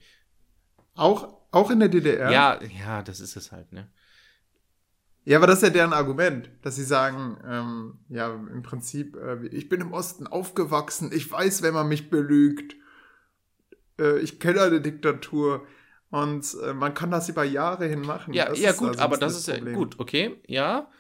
Auch, 0.95 1.41
auch 1.53 1.71
in 1.71 1.81
der 1.81 1.89
DDR? 1.89 2.31
Ja, 2.31 2.61
ja, 2.63 3.03
das 3.03 3.21
ist 3.21 3.37
es 3.37 3.53
halt, 3.53 3.73
ne? 3.73 3.89
Ja, 5.25 5.39
aber 5.39 5.47
das 5.47 5.59
ist 5.59 5.63
ja 5.63 5.71
deren 5.71 5.93
Argument, 5.93 6.51
dass 6.63 6.77
sie 6.77 6.85
sagen, 6.85 7.39
ähm, 7.47 7.99
ja, 8.09 8.35
im 8.35 8.63
Prinzip, 8.63 9.17
äh, 9.17 9.47
ich 9.49 9.69
bin 9.69 9.81
im 9.81 9.93
Osten 9.93 10.27
aufgewachsen, 10.27 11.11
ich 11.13 11.31
weiß, 11.31 11.63
wenn 11.63 11.75
man 11.75 11.89
mich 11.89 12.11
belügt, 12.11 12.75
äh, 14.01 14.19
ich 14.19 14.41
kenne 14.41 14.63
eine 14.63 14.81
Diktatur 14.81 15.67
und 16.11 16.45
äh, 16.65 16.73
man 16.73 16.95
kann 16.95 17.11
das 17.11 17.29
über 17.29 17.45
Jahre 17.45 17.87
hin 17.87 18.01
machen. 18.01 18.35
Ja, 18.35 18.47
Das 18.47 18.59
ja, 18.59 18.73
gut, 18.73 18.99
aber 18.99 19.17
das 19.17 19.37
bisschen 19.37 19.67
ist 19.67 19.67
ja 19.67 19.75
gut, 19.75 20.01
okay, 20.01 20.41
ja. 20.47 20.91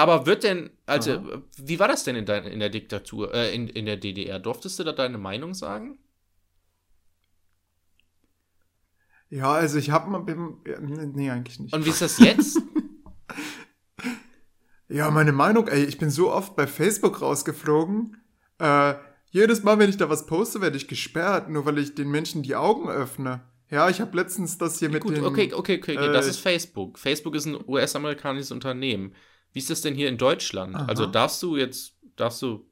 Aber 0.00 0.24
wird 0.24 0.44
denn, 0.44 0.70
also, 0.86 1.12
Aha. 1.12 1.42
wie 1.58 1.78
war 1.78 1.86
das 1.86 2.04
denn 2.04 2.16
in, 2.16 2.24
dein, 2.24 2.44
in 2.46 2.58
der 2.58 2.70
Diktatur, 2.70 3.34
äh, 3.34 3.54
in, 3.54 3.68
in 3.68 3.84
der 3.84 3.98
DDR? 3.98 4.38
Durftest 4.38 4.78
du 4.78 4.84
da 4.84 4.92
deine 4.92 5.18
Meinung 5.18 5.52
sagen? 5.52 5.98
Ja, 9.28 9.52
also 9.52 9.76
ich 9.76 9.90
habe 9.90 10.10
mal, 10.10 10.24
nee, 10.80 11.30
eigentlich 11.30 11.60
nicht. 11.60 11.74
Und 11.74 11.84
wie 11.84 11.90
ist 11.90 12.00
das 12.00 12.18
jetzt? 12.18 12.60
Ja, 14.92 15.08
meine 15.08 15.30
Meinung, 15.30 15.68
ey, 15.68 15.84
ich 15.84 15.98
bin 15.98 16.10
so 16.10 16.32
oft 16.32 16.56
bei 16.56 16.66
Facebook 16.66 17.20
rausgeflogen. 17.20 18.16
Äh, 18.58 18.94
jedes 19.30 19.62
Mal, 19.62 19.78
wenn 19.78 19.88
ich 19.88 19.98
da 19.98 20.10
was 20.10 20.26
poste, 20.26 20.60
werde 20.60 20.76
ich 20.76 20.88
gesperrt, 20.88 21.48
nur 21.48 21.64
weil 21.64 21.78
ich 21.78 21.94
den 21.94 22.10
Menschen 22.10 22.42
die 22.42 22.56
Augen 22.56 22.88
öffne. 22.88 23.40
Ja, 23.70 23.88
ich 23.88 24.00
habe 24.00 24.16
letztens 24.16 24.58
das 24.58 24.80
hier 24.80 24.88
mit 24.88 25.04
Gut, 25.04 25.16
den... 25.16 25.24
okay, 25.24 25.52
okay, 25.54 25.78
okay, 25.78 25.96
okay. 25.96 26.12
das 26.12 26.26
äh, 26.26 26.30
ist 26.30 26.40
Facebook. 26.40 26.98
Facebook 26.98 27.36
ist 27.36 27.46
ein 27.46 27.56
US-amerikanisches 27.68 28.50
Unternehmen. 28.50 29.14
Wie 29.52 29.58
ist 29.58 29.70
das 29.70 29.80
denn 29.82 29.94
hier 29.94 30.08
in 30.08 30.18
Deutschland? 30.18 30.74
Aha. 30.76 30.86
Also 30.86 31.06
darfst 31.06 31.42
du 31.42 31.56
jetzt, 31.56 31.94
darfst 32.16 32.40
du, 32.42 32.66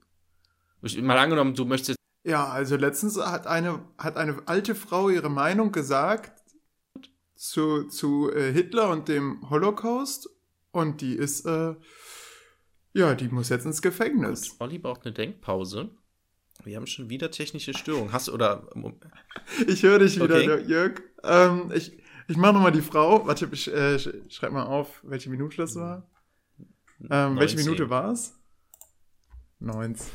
ich, 0.83 1.01
mal 1.03 1.19
angenommen, 1.19 1.55
du 1.55 1.65
möchtest 1.65 1.97
Ja, 2.25 2.47
also 2.49 2.77
letztens 2.77 3.17
hat 3.19 3.47
eine, 3.47 3.81
hat 3.99 4.17
eine 4.17 4.43
alte 4.47 4.75
Frau 4.75 5.09
ihre 5.09 5.29
Meinung 5.31 5.73
gesagt 5.73 6.41
zu, 7.35 7.85
zu 7.85 8.31
äh, 8.33 8.53
Hitler 8.53 8.91
und 8.91 9.09
dem 9.09 9.49
Holocaust 9.51 10.29
und 10.73 11.01
die 11.01 11.15
ist, 11.15 11.47
äh, 11.47 11.75
ja, 12.95 13.15
die 13.15 13.29
muss 13.29 13.49
jetzt 13.49 13.65
ins 13.67 13.83
Gefängnis. 13.83 14.57
Olli 14.61 14.79
braucht 14.79 15.05
eine 15.05 15.13
Denkpause. 15.13 15.91
Wir 16.65 16.77
haben 16.77 16.87
schon 16.89 17.09
wieder 17.09 17.31
technische 17.31 17.73
Störungen. 17.75 18.13
Hast 18.13 18.29
du, 18.29 18.33
oder, 18.33 18.69
Ich 19.69 19.83
höre 19.85 20.01
dich 20.01 20.17
wieder, 20.17 20.37
Okay. 20.37 20.65
Jörg. 20.67 21.01
Ähm, 21.23 21.71
ich 21.75 21.97
ich 22.31 22.37
mache 22.37 22.53
nochmal 22.53 22.73
die 22.73 22.83
Frau. 22.83 23.27
Warte, 23.27 23.49
ich 23.53 23.69
äh, 23.73 23.95
sch- 23.95 24.31
schreib 24.31 24.53
mal 24.53 24.65
auf, 24.65 25.01
welche 25.05 25.31
Minute 25.31 25.57
das 25.57 25.77
war. 25.77 26.07
Ähm, 27.11 27.39
welche 27.39 27.57
19. 27.57 27.65
Minute 27.65 27.91
war 27.91 28.13
es? 28.13 28.35
19. 29.61 30.11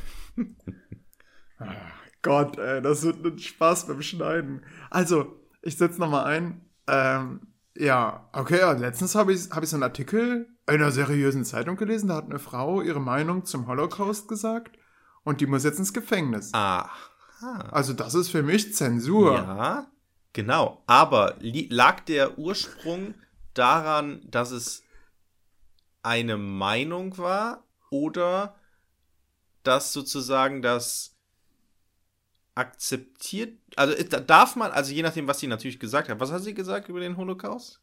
ah, 1.58 1.74
Gott, 2.22 2.58
ey, 2.58 2.82
das 2.82 3.02
wird 3.02 3.24
ein 3.24 3.38
Spaß 3.38 3.86
beim 3.86 4.02
Schneiden. 4.02 4.64
Also, 4.90 5.40
ich 5.62 5.76
setze 5.76 6.00
nochmal 6.00 6.24
ein. 6.24 6.68
Ähm, 6.86 7.48
ja, 7.76 8.28
okay, 8.32 8.58
ja, 8.58 8.72
letztens 8.72 9.14
habe 9.14 9.32
ich, 9.32 9.50
hab 9.50 9.62
ich 9.62 9.70
so 9.70 9.76
einen 9.76 9.82
Artikel 9.82 10.48
in 10.66 10.74
einer 10.74 10.90
seriösen 10.90 11.44
Zeitung 11.44 11.76
gelesen, 11.76 12.08
da 12.08 12.16
hat 12.16 12.26
eine 12.26 12.38
Frau 12.38 12.80
ihre 12.80 13.00
Meinung 13.00 13.44
zum 13.44 13.66
Holocaust 13.66 14.28
gesagt 14.28 14.78
und 15.24 15.40
die 15.40 15.46
muss 15.46 15.64
jetzt 15.64 15.78
ins 15.78 15.92
Gefängnis. 15.92 16.50
Ah. 16.54 16.90
Also 17.70 17.92
das 17.92 18.14
ist 18.14 18.30
für 18.30 18.42
mich 18.42 18.74
Zensur. 18.74 19.34
Ja, 19.34 19.86
genau. 20.32 20.82
Aber 20.86 21.36
lag 21.40 22.00
der 22.00 22.38
Ursprung 22.38 23.14
daran, 23.54 24.22
dass 24.30 24.50
es 24.50 24.83
eine 26.04 26.36
Meinung 26.36 27.16
war 27.18 27.64
oder 27.90 28.58
dass 29.62 29.92
sozusagen 29.92 30.62
das 30.62 31.16
akzeptiert, 32.54 33.58
also 33.76 33.94
äh, 33.94 34.04
da- 34.04 34.20
darf 34.20 34.54
man, 34.56 34.70
also 34.70 34.92
je 34.92 35.02
nachdem, 35.02 35.26
was 35.26 35.40
sie 35.40 35.46
natürlich 35.48 35.80
gesagt 35.80 36.08
hat. 36.08 36.20
Was 36.20 36.30
hat 36.30 36.42
sie 36.42 36.54
gesagt 36.54 36.88
über 36.88 37.00
den 37.00 37.16
Holocaust? 37.16 37.80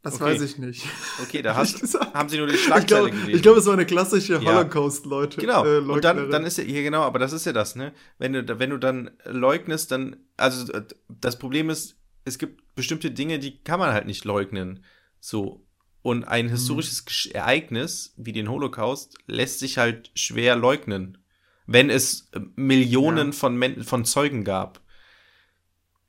Das 0.00 0.14
Okay. 0.14 0.24
weiß 0.24 0.40
ich 0.40 0.58
nicht. 0.58 0.84
Okay, 1.22 1.42
da 1.42 1.52
ich 1.52 1.56
hast, 1.58 1.94
haben 2.14 2.28
sie 2.28 2.38
nur 2.38 2.46
die 2.48 2.54
Ich 2.54 2.64
Schlagzeile 2.64 3.10
gelesen. 3.10 3.30
ich 3.34 3.42
glaube, 3.42 3.60
es 3.60 3.66
war 3.66 3.74
eine 3.74 3.86
klassische 3.86 4.34
Ja. 4.34 4.40
Holocaust-Leute. 4.40 5.40
Genau. 5.40 5.64
Äh, 5.64 5.78
und 5.78 6.02
dann, 6.04 6.30
dann 6.30 6.44
ist 6.44 6.58
ja, 6.58 6.64
hier 6.64 6.82
genau, 6.82 7.02
aber 7.02 7.18
das 7.18 7.32
ist 7.32 7.44
ja 7.44 7.52
das, 7.52 7.76
ne? 7.76 7.92
Wenn 8.18 8.32
du, 8.32 8.58
wenn 8.58 8.70
du 8.70 8.78
dann 8.78 9.10
leugnest, 9.24 9.90
dann, 9.92 10.16
also 10.36 10.72
äh, 10.72 10.84
das 11.08 11.38
Problem 11.38 11.70
ist, 11.70 11.96
es 12.24 12.38
gibt 12.38 12.74
bestimmte 12.74 13.10
Dinge, 13.10 13.38
die 13.38 13.62
kann 13.62 13.78
man 13.78 13.92
halt 13.92 14.06
nicht 14.06 14.24
leugnen. 14.24 14.84
So. 15.20 15.61
Und 16.02 16.24
ein 16.24 16.48
historisches 16.48 17.06
Gesch- 17.06 17.32
Ereignis 17.32 18.12
wie 18.16 18.32
den 18.32 18.50
Holocaust 18.50 19.16
lässt 19.26 19.60
sich 19.60 19.78
halt 19.78 20.10
schwer 20.14 20.56
leugnen, 20.56 21.18
wenn 21.66 21.90
es 21.90 22.28
äh, 22.32 22.40
Millionen 22.56 23.28
Ja. 23.28 23.32
von, 23.32 23.56
Men 23.56 23.84
von 23.84 24.04
Zeugen 24.04 24.42
gab. 24.44 24.80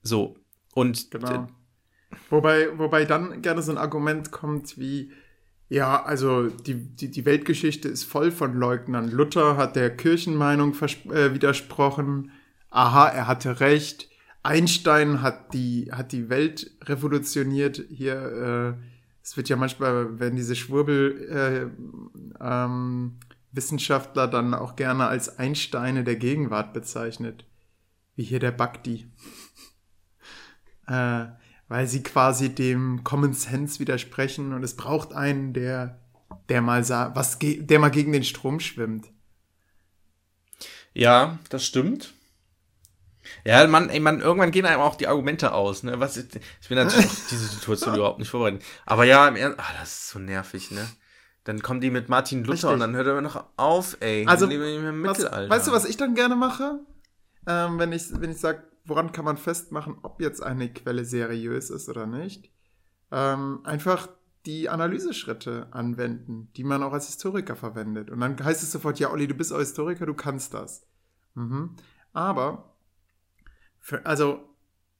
So. 0.02 0.38
Und 0.74 1.12
Genau. 1.12 1.48
Wobei, 2.30 2.78
wobei 2.78 3.06
dann 3.06 3.42
gerne 3.42 3.62
so 3.62 3.72
ein 3.72 3.78
Argument 3.78 4.32
kommt 4.32 4.78
wie, 4.78 5.12
ja, 5.70 6.04
also 6.04 6.48
die, 6.48 6.76
die, 6.76 7.10
die 7.10 7.26
Weltgeschichte 7.26 7.88
ist 7.88 8.04
voll 8.04 8.32
von 8.32 8.54
Leugnern. 8.54 9.10
Luther 9.10 9.58
hat 9.58 9.76
der 9.76 9.96
Kirchenmeinung 9.96 10.76
äh, 11.12 11.34
widersprochen. 11.34 12.32
Aha, 12.70 13.08
er 13.08 13.28
hatte 13.28 13.60
recht. 13.60 14.10
Einstein 14.44 15.22
hat 15.22 15.54
die, 15.54 15.90
hat 15.92 16.12
die 16.12 16.30
Welt 16.30 16.72
revolutioniert. 16.84 17.84
Hier, 17.90 18.76
äh, 18.80 18.93
es 19.24 19.38
wird 19.38 19.50
ja 19.50 19.56
manchmal, 19.56 20.20
wenn 20.20 20.36
diese 20.36 20.56
Schwurbel 20.56 21.72
äh, 22.40 22.44
ähm, 22.44 23.20
dann 24.28 24.54
auch 24.54 24.76
gerne 24.76 25.08
als 25.08 25.40
Einsteine 25.40 26.04
der 26.04 26.18
Gegenwart 26.18 26.74
bezeichnet. 26.74 27.46
Wie 28.16 28.24
hier 28.24 28.40
der 28.40 28.52
Bhakti 28.52 29.08
äh, 30.88 31.26
weil 31.68 31.88
sie 31.88 32.04
quasi 32.04 32.54
dem 32.54 33.04
Common 33.04 33.34
Sense 33.34 33.80
widersprechen 33.80 34.54
und 34.54 34.64
es 34.64 34.76
braucht 34.76 35.14
einen, 35.14 35.54
der, 35.54 36.00
der 36.50 36.62
mal 36.62 36.88
was 37.16 37.40
der 37.40 37.80
mal 37.80 37.90
gegen 37.90 38.12
den 38.12 38.24
Strom 38.24 38.60
schwimmt. 38.60 39.08
Ja, 40.94 41.40
das 41.50 41.66
stimmt. 41.66 42.14
Ja, 43.44 43.66
man, 43.68 43.90
ey, 43.90 44.00
man, 44.00 44.22
irgendwann 44.22 44.52
gehen 44.52 44.66
einem 44.66 44.82
auch 44.82 44.96
die 44.96 45.08
Argumente 45.08 45.54
aus, 45.54 45.84
ne? 45.84 46.00
Was, 46.00 46.18
ich 46.18 46.30
bin 46.70 46.78
natürlich 46.78 47.06
auf 47.06 47.28
diese 47.30 47.48
Situation 47.48 47.96
überhaupt 47.96 48.20
nicht 48.20 48.30
vorbereitet. 48.30 48.64
Aber 48.86 49.04
ja, 49.04 49.28
im 49.28 49.36
Ernst, 49.36 49.60
ah, 49.60 49.74
das 49.80 49.90
ist 49.90 50.10
so 50.10 50.20
nervig, 50.20 50.72
ne? 50.72 50.88
Dann 51.44 51.62
kommen 51.62 51.82
die 51.82 51.92
mit 51.92 52.08
Martin 52.08 52.40
Luther 52.40 52.54
Richtig. 52.54 52.70
und 52.72 52.80
dann 52.80 52.96
hört 52.96 53.08
er 53.08 53.22
noch 53.22 53.44
auf, 53.58 53.98
ey. 54.00 54.26
Also, 54.28 54.50
Was, 54.50 55.24
weißt 55.24 55.68
du, 55.68 55.72
was 55.72 55.86
ich 55.86 55.98
dann 55.98 56.16
gerne 56.16 56.36
mache? 56.36 56.80
Ähm, 57.46 57.80
wenn 57.80 57.92
ich, 57.92 58.04
wenn 58.14 58.32
ich 58.32 58.40
sage, 58.40 58.64
woran 58.86 59.12
kann 59.12 59.26
man 59.26 59.38
festmachen, 59.38 59.98
ob 60.04 60.22
jetzt 60.22 60.42
eine 60.42 60.72
Quelle 60.72 61.06
seriös 61.06 61.70
ist 61.70 61.90
oder 61.90 62.06
nicht? 62.06 62.50
Ähm, 63.12 63.60
einfach 63.64 64.08
die 64.46 64.70
Analyseschritte 64.70 65.68
anwenden, 65.72 66.50
die 66.56 66.64
man 66.64 66.84
auch 66.84 66.94
als 66.94 67.08
Historiker 67.08 67.56
verwendet. 67.56 68.10
Und 68.10 68.20
dann 68.20 68.42
heißt 68.44 68.64
es 68.64 68.72
sofort, 68.72 69.00
ja, 69.00 69.10
Olli, 69.10 69.28
du 69.28 69.36
bist 69.36 69.54
auch 69.54 69.60
Historiker, 69.60 70.06
du 70.06 70.14
kannst 70.14 70.54
das. 70.54 70.86
Mhm. 71.36 71.76
Aber, 72.12 72.73
also, 74.04 74.40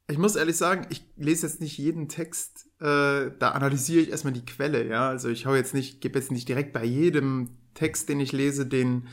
ich 0.08 0.18
muss 0.18 0.36
ehrlich 0.36 0.58
sagen, 0.58 0.86
ich 0.90 1.06
lese 1.16 1.48
jetzt 1.48 1.62
nicht 1.62 1.78
jeden 1.78 2.10
Text, 2.10 2.68
äh, 2.80 3.32
da 3.40 3.52
analysiere 3.54 4.02
ich 4.02 4.10
erstmal 4.10 4.34
die 4.34 4.46
Quelle, 4.46 4.86
ja. 4.88 5.10
Also 5.10 5.30
ich 5.30 5.46
hau 5.46 5.56
jetzt 5.56 5.74
nicht, 5.74 6.02
gebe 6.02 6.20
jetzt 6.20 6.32
nicht 6.32 6.48
direkt 6.50 6.74
bei 6.74 6.84
jedem 6.84 7.52
Text, 7.74 8.10
den 8.10 8.20
ich 8.20 8.32
lese, 8.32 8.66
den 8.66 9.08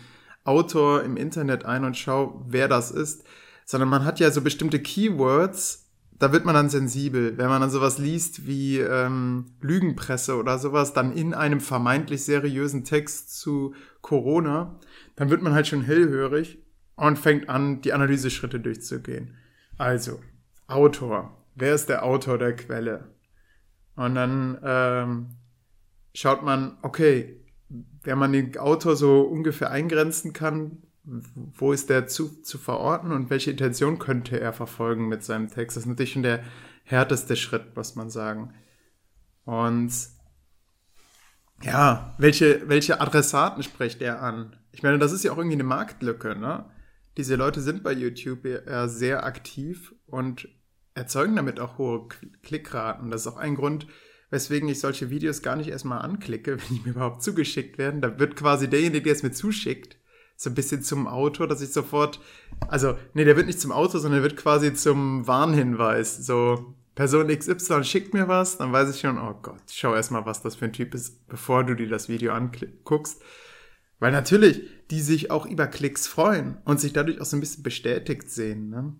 Autor 0.45 1.03
im 1.03 1.17
Internet 1.17 1.65
ein 1.65 1.85
und 1.85 1.97
schau, 1.97 2.45
wer 2.49 2.67
das 2.67 2.91
ist, 2.91 3.25
sondern 3.65 3.89
man 3.89 4.05
hat 4.05 4.19
ja 4.21 4.31
so 4.31 4.41
bestimmte 4.41 4.81
Keywords, 4.81 5.91
da 6.19 6.33
wird 6.33 6.45
man 6.45 6.55
dann 6.55 6.69
sensibel. 6.69 7.39
Wenn 7.39 7.49
man 7.49 7.61
dann 7.61 7.71
sowas 7.71 7.99
liest 7.99 8.47
wie 8.47 8.79
ähm, 8.79 9.47
Lügenpresse 9.61 10.37
oder 10.37 10.59
sowas, 10.59 10.93
dann 10.93 11.13
in 11.13 11.35
einem 11.35 11.61
vermeintlich 11.61 12.25
seriösen 12.25 12.85
Text 12.85 13.39
zu 13.39 13.75
Corona, 14.03 14.79
dann 15.17 15.31
wird 15.31 15.43
man 15.43 15.55
halt 15.55 15.67
schon 15.67 15.83
hellhörig 15.83 16.59
und 16.97 17.19
fängt 17.19 17.49
an, 17.49 17.81
die 17.81 17.93
Analyseschritte 17.93 18.61
durchzugehen. 18.61 19.37
Also, 19.81 20.21
Autor. 20.67 21.35
Wer 21.55 21.75
ist 21.75 21.89
der 21.89 22.05
Autor 22.05 22.37
der 22.37 22.55
Quelle? 22.55 23.15
Und 23.97 24.15
dann 24.15 24.59
ähm, 24.63 25.37
schaut 26.15 26.43
man, 26.43 26.77
okay, 26.83 27.43
wenn 28.03 28.19
man 28.19 28.31
den 28.31 28.59
Autor 28.59 28.95
so 28.95 29.23
ungefähr 29.23 29.71
eingrenzen 29.71 30.35
kann, 30.35 30.83
wo 31.03 31.73
ist 31.73 31.89
der 31.89 32.07
zu, 32.07 32.43
zu 32.43 32.59
verorten 32.59 33.11
und 33.11 33.31
welche 33.31 33.53
Intention 33.53 33.99
könnte 33.99 34.39
er 34.39 34.53
verfolgen 34.53 35.09
mit 35.09 35.25
seinem 35.25 35.49
Text? 35.49 35.79
Das 35.79 35.85
ist 35.85 35.89
natürlich 35.89 36.13
schon 36.13 36.25
der 36.25 36.45
härteste 36.85 37.35
Schritt, 37.35 37.75
muss 37.75 37.97
man 37.97 38.11
sagen. 38.11 38.53
Und 39.47 39.95
ja, 41.63 42.15
welche, 42.19 42.69
welche 42.69 43.01
Adressaten 43.01 43.63
spricht 43.63 44.03
er 44.03 44.23
an? 44.23 44.57
Ich 44.73 44.83
meine, 44.83 44.99
das 44.99 45.13
ist 45.13 45.25
ja 45.25 45.33
auch 45.33 45.39
irgendwie 45.39 45.57
eine 45.57 45.65
Marktlücke, 45.65 46.37
ne? 46.37 46.67
Diese 47.17 47.37
Leute 47.37 47.61
sind 47.61 47.83
bei 47.83 47.93
YouTube 47.93 48.45
eher 48.45 48.89
sehr 48.89 49.25
aktiv 49.25 49.95
und 50.07 50.49
erzeugen 50.95 51.37
damit 51.37 51.61
auch 51.61 51.79
hohe 51.79 52.09
Klickraten. 52.43 53.11
Das 53.11 53.23
ist 53.23 53.27
auch 53.27 53.37
ein 53.37 53.55
Grund, 53.55 53.87
weswegen 54.31 54.69
ich 54.69 54.81
solche 54.81 55.11
Videos 55.11 55.43
gar 55.43 55.57
nicht 55.57 55.69
erstmal 55.69 56.03
anklicke, 56.03 56.59
wenn 56.71 56.77
die 56.77 56.83
mir 56.85 56.91
überhaupt 56.91 57.23
zugeschickt 57.23 57.79
werden. 57.79 58.01
Da 58.01 58.19
wird 58.19 58.37
quasi 58.37 58.69
derjenige, 58.69 59.03
der 59.03 59.15
es 59.15 59.23
mir 59.23 59.33
zuschickt, 59.33 59.97
so 60.37 60.49
ein 60.49 60.55
bisschen 60.55 60.83
zum 60.83 61.07
Autor, 61.07 61.47
dass 61.47 61.61
ich 61.61 61.73
sofort, 61.73 62.19
also, 62.69 62.97
nee, 63.13 63.25
der 63.25 63.37
wird 63.37 63.47
nicht 63.47 63.61
zum 63.61 63.73
Autor, 63.73 64.01
sondern 64.01 64.23
der 64.23 64.31
wird 64.31 64.41
quasi 64.41 64.73
zum 64.73 65.27
Warnhinweis. 65.27 66.25
So, 66.25 66.75
Person 66.95 67.29
XY 67.29 67.85
schickt 67.85 68.15
mir 68.15 68.27
was, 68.27 68.57
dann 68.57 68.73
weiß 68.73 68.95
ich 68.95 69.01
schon, 69.01 69.19
oh 69.19 69.35
Gott, 69.43 69.63
schau 69.71 69.95
erstmal, 69.95 70.25
was 70.25 70.43
das 70.43 70.57
für 70.57 70.65
ein 70.65 70.73
Typ 70.73 70.95
ist, 70.95 71.27
bevor 71.29 71.65
du 71.65 71.75
dir 71.75 71.89
das 71.89 72.09
Video 72.09 72.33
anguckst. 72.33 73.23
Weil 74.01 74.13
natürlich 74.13 74.63
die 74.91 75.01
sich 75.01 75.31
auch 75.31 75.47
über 75.47 75.67
Klicks 75.69 76.09
freuen 76.09 76.57
und 76.65 76.81
sich 76.81 76.93
dadurch 76.93 77.21
auch 77.21 77.25
so 77.25 77.37
ein 77.37 77.41
bisschen 77.41 77.63
bestätigt 77.63 78.29
sehen. 78.29 78.71
Ne? 78.71 78.95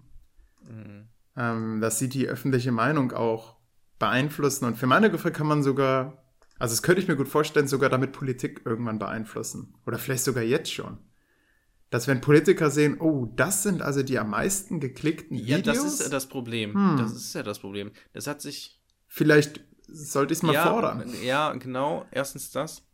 Ähm, 1.37 1.81
dass 1.81 1.99
sie 1.99 2.09
die 2.09 2.29
öffentliche 2.29 2.71
Meinung 2.71 3.13
auch 3.13 3.57
beeinflussen. 3.99 4.67
Und 4.67 4.77
für 4.77 4.87
meine 4.87 5.11
Begriffe 5.11 5.33
kann 5.33 5.49
man 5.49 5.63
sogar, 5.63 6.23
also 6.59 6.73
das 6.73 6.83
könnte 6.83 7.03
ich 7.03 7.09
mir 7.09 7.17
gut 7.17 7.29
vorstellen, 7.29 7.67
sogar 7.67 7.91
damit 7.91 8.13
Politik 8.13 8.63
irgendwann 8.65 8.99
beeinflussen. 8.99 9.75
Oder 9.85 9.99
vielleicht 9.99 10.25
sogar 10.25 10.45
jetzt 10.45 10.73
schon. 10.73 10.99
Dass 11.91 12.07
wenn 12.07 12.21
Politiker 12.21 12.71
sehen, 12.71 13.01
oh, 13.01 13.27
das 13.35 13.65
sind 13.65 13.83
also 13.83 14.05
die 14.05 14.19
am 14.19 14.31
meisten 14.31 14.79
geklickten 14.79 15.37
ja, 15.37 15.59
Videos, 15.59 15.77
das 15.77 15.93
ist 15.95 16.03
ja 16.03 16.09
das 16.09 16.27
Problem. 16.27 16.75
Hm. 16.75 16.97
Das 16.99 17.13
ist 17.13 17.35
ja 17.35 17.43
das 17.43 17.59
Problem. 17.59 17.91
Das 18.13 18.29
hat 18.29 18.41
sich. 18.41 18.81
vielleicht 19.09 19.61
sollte 19.89 20.33
ich 20.33 20.39
es 20.39 20.43
mal 20.45 20.53
ja, 20.53 20.69
fordern, 20.69 21.13
Ja, 21.25 21.53
genau. 21.55 22.07
Erstens 22.13 22.53
das. 22.53 22.85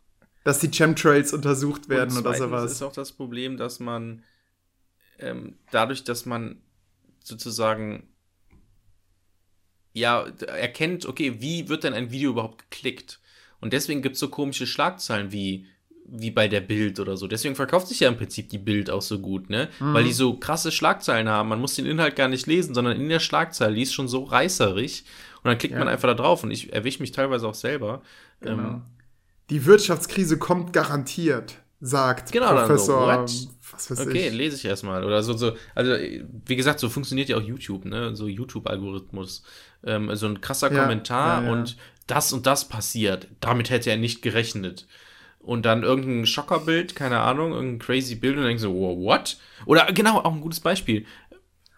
Dass 0.47 0.61
die 0.61 0.71
Chemtrails 0.71 1.33
untersucht 1.33 1.89
werden 1.89 2.17
Und 2.17 2.25
oder 2.25 2.37
sowas. 2.37 2.71
ist 2.71 2.83
auch 2.83 2.93
das 2.93 3.11
Problem, 3.11 3.57
dass 3.57 3.81
man 3.81 4.23
ähm, 5.19 5.57
dadurch, 5.73 6.05
dass 6.05 6.25
man 6.25 6.61
sozusagen 7.25 8.09
ja 9.93 10.25
erkennt, 10.47 11.05
okay, 11.07 11.41
wie 11.41 11.69
wird 11.69 11.83
denn 11.83 11.95
ein 11.95 12.13
Video 12.13 12.31
überhaupt 12.31 12.71
geklickt? 12.71 13.19
Und 13.61 13.73
deswegen 13.73 14.03
gibt 14.03 14.15
es 14.15 14.21
so 14.21 14.29
komische 14.29 14.67
Schlagzeilen 14.67 15.33
wie 15.33 15.67
wie 16.09 16.31
bei 16.31 16.47
der 16.47 16.61
Bild 16.61 17.01
oder 17.01 17.17
so. 17.17 17.27
Deswegen 17.27 17.57
verkauft 17.57 17.89
sich 17.89 17.99
ja 17.99 18.09
im 18.09 18.17
Prinzip 18.17 18.49
die 18.49 18.59
Bild 18.59 18.91
auch 18.91 19.03
so 19.03 19.19
gut, 19.19 19.51
ne? 19.51 19.69
Mhm. 19.81 19.93
Weil 19.95 20.05
die 20.05 20.13
so 20.13 20.35
krasse 20.39 20.71
Schlagzeilen 20.71 21.29
haben. 21.29 21.49
Man 21.49 21.61
muss 21.61 21.75
den 21.75 21.85
Inhalt 21.87 22.15
gar 22.15 22.29
nicht 22.29 22.47
lesen, 22.47 22.75
sondern 22.77 22.97
in 23.01 23.09
der 23.09 23.19
Schlagzeile, 23.19 23.75
die 23.75 23.83
ist 23.83 23.93
schon 23.93 24.07
so 24.07 24.23
reißerig. 24.23 25.03
Und 25.43 25.47
dann 25.49 25.59
klickt 25.59 25.73
Ja. 25.73 25.81
man 25.81 25.89
einfach 25.89 26.07
da 26.09 26.15
drauf. 26.15 26.45
Und 26.45 26.53
ich 26.53 26.73
erwische 26.73 27.01
mich 27.01 27.11
teilweise 27.11 27.49
auch 27.49 27.57
selber. 27.57 28.03
Genau. 28.41 28.63
Ähm, 28.63 28.83
Die 29.51 29.65
Wirtschaftskrise 29.65 30.39
kommt 30.39 30.73
garantiert, 30.73 31.55
sagt 31.81 32.33
Genau, 32.33 32.55
dann 32.55 32.79
so, 32.79 32.97
Professor. 32.97 33.07
what? 33.23 33.49
was 33.73 33.91
weiß 33.91 34.01
Okay, 34.07 34.29
ich. 34.29 34.35
lese 34.35 34.57
ich 34.57 34.65
erstmal. 34.65 35.05
Oder 35.05 35.23
so, 35.23 35.37
so, 35.37 35.53
also 35.75 35.93
wie 35.93 36.57
gesagt, 36.57 36.81
so 36.81 36.89
funktioniert 36.89 37.29
ja 37.29 37.37
auch 37.37 37.43
YouTube, 37.43 37.85
ne? 37.85 38.15
So 38.17 38.27
YouTube-Algorithmus. 38.27 39.43
Ähm, 39.85 40.15
so 40.17 40.27
ein 40.27 40.41
krasser 40.41 40.73
Ja, 40.73 40.83
Kommentar 40.83 41.43
ja, 41.43 41.47
ja. 41.47 41.53
und 41.53 41.77
das 42.07 42.33
und 42.33 42.47
das 42.47 42.69
passiert. 42.69 43.29
Damit 43.41 43.71
hätte 43.71 43.91
er 43.91 43.97
nicht 43.97 44.23
gerechnet. 44.23 44.87
Und 45.39 45.65
dann 45.65 45.85
irgendein 45.85 46.27
Schockerbild, 46.27 46.97
keine 46.97 47.21
Ahnung, 47.21 47.53
irgendein 47.53 47.79
crazy 47.79 48.17
Bild 48.17 48.35
und 48.35 48.41
dann 48.43 48.49
denkst 48.49 48.65
du, 48.65 48.75
wow, 48.75 48.97
what? 48.99 49.37
Oder 49.65 49.87
genau, 49.93 50.19
auch 50.19 50.33
ein 50.35 50.41
gutes 50.41 50.59
Beispiel. 50.61 51.07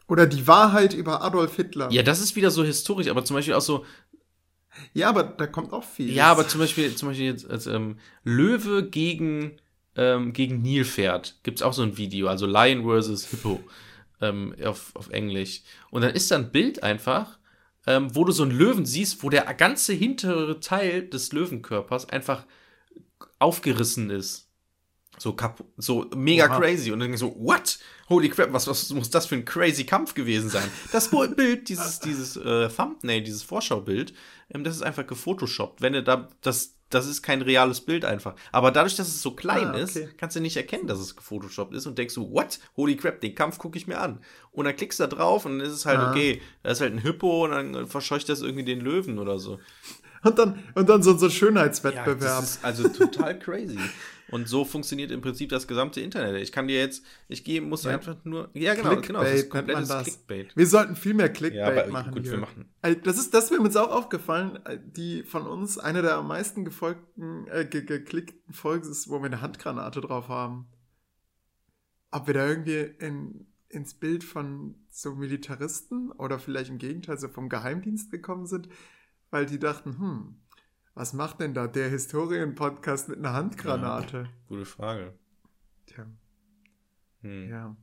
Oder 0.07 0.27
die 0.27 0.47
Wahrheit 0.47 0.95
über 0.95 1.23
Adolf 1.23 1.57
Hitler. 1.57 1.91
Ja, 1.91 2.03
das 2.03 2.21
ist 2.21 2.35
wieder 2.35 2.51
so 2.51 2.65
historisch, 2.65 3.09
aber 3.09 3.25
zum 3.27 3.37
Beispiel 3.37 3.53
auch 3.53 3.61
so, 3.61 3.85
Ja, 4.95 5.09
aber 5.09 5.25
da 5.25 5.47
kommt 5.47 5.73
auch 5.73 5.85
viel. 5.85 6.13
ja, 6.13 6.27
aber 6.27 6.49
zum 6.49 6.61
Beispiel, 6.61 6.95
zum 6.95 7.09
Beispiel 7.09 7.27
jetzt 7.27 7.49
als 7.49 7.67
ähm, 7.67 7.99
Löwe 8.25 8.89
gegen 8.89 9.59
ähm, 9.99 10.33
gegen 10.33 10.63
Nilpferd. 10.63 11.41
Gibt's 11.43 11.61
auch 11.61 11.73
so 11.73 11.83
ein 11.83 11.99
Video, 11.99 12.29
also 12.29 12.47
Lion 12.47 12.85
versus 12.85 13.27
Hippo 13.27 13.61
ähm, 14.21 14.55
auf, 14.65 14.95
auf 14.95 15.11
Englisch. 15.11 15.63
Und 15.91 16.03
dann 16.03 16.15
ist 16.15 16.31
da 16.31 16.37
ein 16.37 16.53
Bild 16.53 16.83
einfach, 16.83 17.39
ähm, 17.87 18.15
wo 18.15 18.25
du 18.25 18.33
so 18.33 18.45
einen 18.45 18.53
Löwen 18.53 18.87
siehst, 18.87 19.23
wo 19.23 19.29
der 19.29 19.43
ganze 19.55 19.93
hintere 19.93 20.61
Teil 20.61 21.09
des 21.09 21.33
Löwenkörpers 21.33 22.09
einfach 22.09 22.45
aufgerissen 23.39 24.11
ist. 24.11 24.49
So, 25.19 25.33
kap 25.33 25.65
so 25.77 26.07
mega 26.15 26.47
Oha. 26.47 26.59
crazy. 26.61 26.93
Und 26.93 27.01
dann 27.01 27.17
so, 27.17 27.35
what? 27.39 27.79
Holy 28.09 28.29
crap, 28.29 28.53
was, 28.53 28.69
was 28.69 28.91
muss 28.91 29.11
das 29.11 29.27
für 29.27 29.35
ein 29.35 29.45
crazy 29.45 29.85
Kampf 29.85 30.15
gewesen 30.15 30.49
sein? 30.49 30.71
Das 30.93 31.11
Bild, 31.11 31.69
dieses, 31.69 31.99
dieses 31.99 32.37
äh, 32.37 32.69
Thumbnail, 32.69 33.23
dieses 33.23 33.43
Vorschaubild, 33.43 34.15
das 34.51 34.77
ist 34.77 34.83
einfach 34.83 35.07
gefotoshoppt. 35.07 35.83
Wenn 35.83 35.93
du 35.93 36.03
da, 36.03 36.29
das, 36.41 36.75
das 36.91 37.07
ist 37.07 37.23
kein 37.23 37.43
reales 37.43 37.83
Bild 37.83 38.05
einfach. 38.05 38.35
Aber 38.51 38.71
dadurch, 38.71 38.97
dass 38.97 39.09
es 39.09 39.21
so 39.21 39.33
klein 39.33 39.69
Ah, 39.69 39.71
okay. 39.83 39.83
ist, 40.05 40.19
kannst 40.19 40.37
du 40.37 40.41
nicht 40.41 40.57
erkennen, 40.57 40.87
dass 40.87 40.99
es 40.99 41.17
gefotoshoppt 41.17 41.75
ist 41.75 41.87
und 41.87 41.99
denkst 41.99 42.15
so, 42.15 42.31
what? 42.33 42.59
Holy 42.77 42.97
crap, 42.97 43.21
den 43.21 43.35
Kampf 43.35 43.59
gucke 43.59 43.77
ich 43.77 43.87
mir 43.87 43.99
an. 44.01 44.21
Und 44.53 44.65
dann 44.65 44.75
klickst 44.75 44.99
du 45.01 45.05
da 45.07 45.15
drauf 45.15 45.45
und 45.45 45.59
dann 45.59 45.67
ist 45.67 45.75
es 45.75 45.85
halt, 45.87 45.99
Ah. 46.01 46.11
okay, 46.11 46.41
da 46.63 46.71
ist 46.71 46.81
halt 46.81 46.93
ein 46.95 46.99
Hippo 46.99 47.45
und 47.45 47.51
dann 47.51 47.87
verscheucht 47.87 48.29
das 48.31 48.41
irgendwie 48.41 48.65
den 48.65 48.81
Löwen 48.81 49.19
oder 49.19 49.39
so. 49.39 49.59
Und 50.25 50.39
dann, 50.39 50.65
und 50.75 50.89
dann 50.89 51.03
so, 51.03 51.17
so 51.17 51.27
ein 51.27 51.31
Ja, 51.31 51.37
Schönheitswettbewerb. 51.37 52.21
das 52.21 52.51
ist 52.57 52.65
also 52.65 52.89
total 52.89 53.39
crazy. 53.39 53.79
Und 54.31 54.47
so 54.47 54.65
funktioniert 54.67 55.11
im 55.11 55.23
Prinzip 55.23 55.49
das 55.49 55.67
gesamte 55.67 56.01
Internet. 56.03 56.43
Ich 56.43 56.53
kann 56.53 56.69
dir 56.69 56.79
jetzt, 56.79 57.03
ich 57.29 57.45
gehe, 57.45 57.63
muss 57.63 57.85
Ja. 57.85 57.93
einfach 57.93 58.17
nur, 58.25 58.51
ja 58.53 58.75
genau, 58.75 58.91
Clickbait 58.91 59.07
genau, 59.07 59.23
das 59.23 59.33
ist 59.33 59.51
komplettes 59.51 59.89
das. 59.89 60.05
Clickbait. 60.05 60.57
wir 60.57 60.67
sollten 60.67 60.97
viel 60.97 61.15
mehr 61.15 61.27
Ja, 61.27 61.33
Clickbait 61.33 61.79
aber 61.85 61.91
machen. 61.93 62.13
gut, 62.13 62.23
hier. 62.25 62.33
wir 62.33 62.39
machen. 62.39 62.69
Also, 62.83 63.01
Das 63.03 63.19
ist, 63.19 63.33
das 63.33 63.45
ist 63.51 63.59
mir 63.59 63.65
jetzt 63.65 63.77
auch 63.77 63.91
aufgefallen. 63.91 64.57
äh, 64.67 64.79
Die 64.85 65.23
von 65.23 65.47
uns 65.47 65.79
eine 65.79 66.03
der 66.03 66.17
am 66.17 66.29
meisten 66.29 66.65
gefolgten, 66.67 67.47
äh, 67.49 67.65
ge 67.65 67.83
geklickten 67.83 68.53
Folgen 68.53 68.91
ist, 68.91 69.09
wo 69.09 69.19
wir 69.21 69.27
eine 69.27 69.41
Handgranate 69.41 70.01
drauf 70.03 70.29
haben. 70.29 70.67
Ob 72.11 72.27
wir 72.27 72.35
da 72.35 72.47
irgendwie 72.47 72.95
in, 72.99 73.47
ins 73.69 73.95
Bild 73.95 74.25
von 74.25 74.75
so 74.91 75.15
Militaristen 75.15 76.11
oder 76.13 76.39
vielleicht 76.39 76.71
im 76.71 76.79
Gegenteil 76.79 77.19
so 77.19 77.29
vom 77.29 77.49
Geheimdienst 77.49 78.11
gekommen 78.11 78.47
sind, 78.47 78.69
weil 79.31 79.47
die 79.47 79.59
dachten, 79.59 79.99
hm, 79.99 80.37
was 80.99 81.13
macht 81.13 81.39
denn 81.41 81.55
da 81.55 81.69
der 81.69 81.89
Historien-Podcast 81.89 83.09
mit 83.09 83.19
einer 83.19 83.33
Handgranate? 83.33 84.29
Gute 84.49 84.65
Frage. 84.65 85.15
Tja, 85.87 86.07
Hm, 87.23 87.49
ja. 87.49 87.77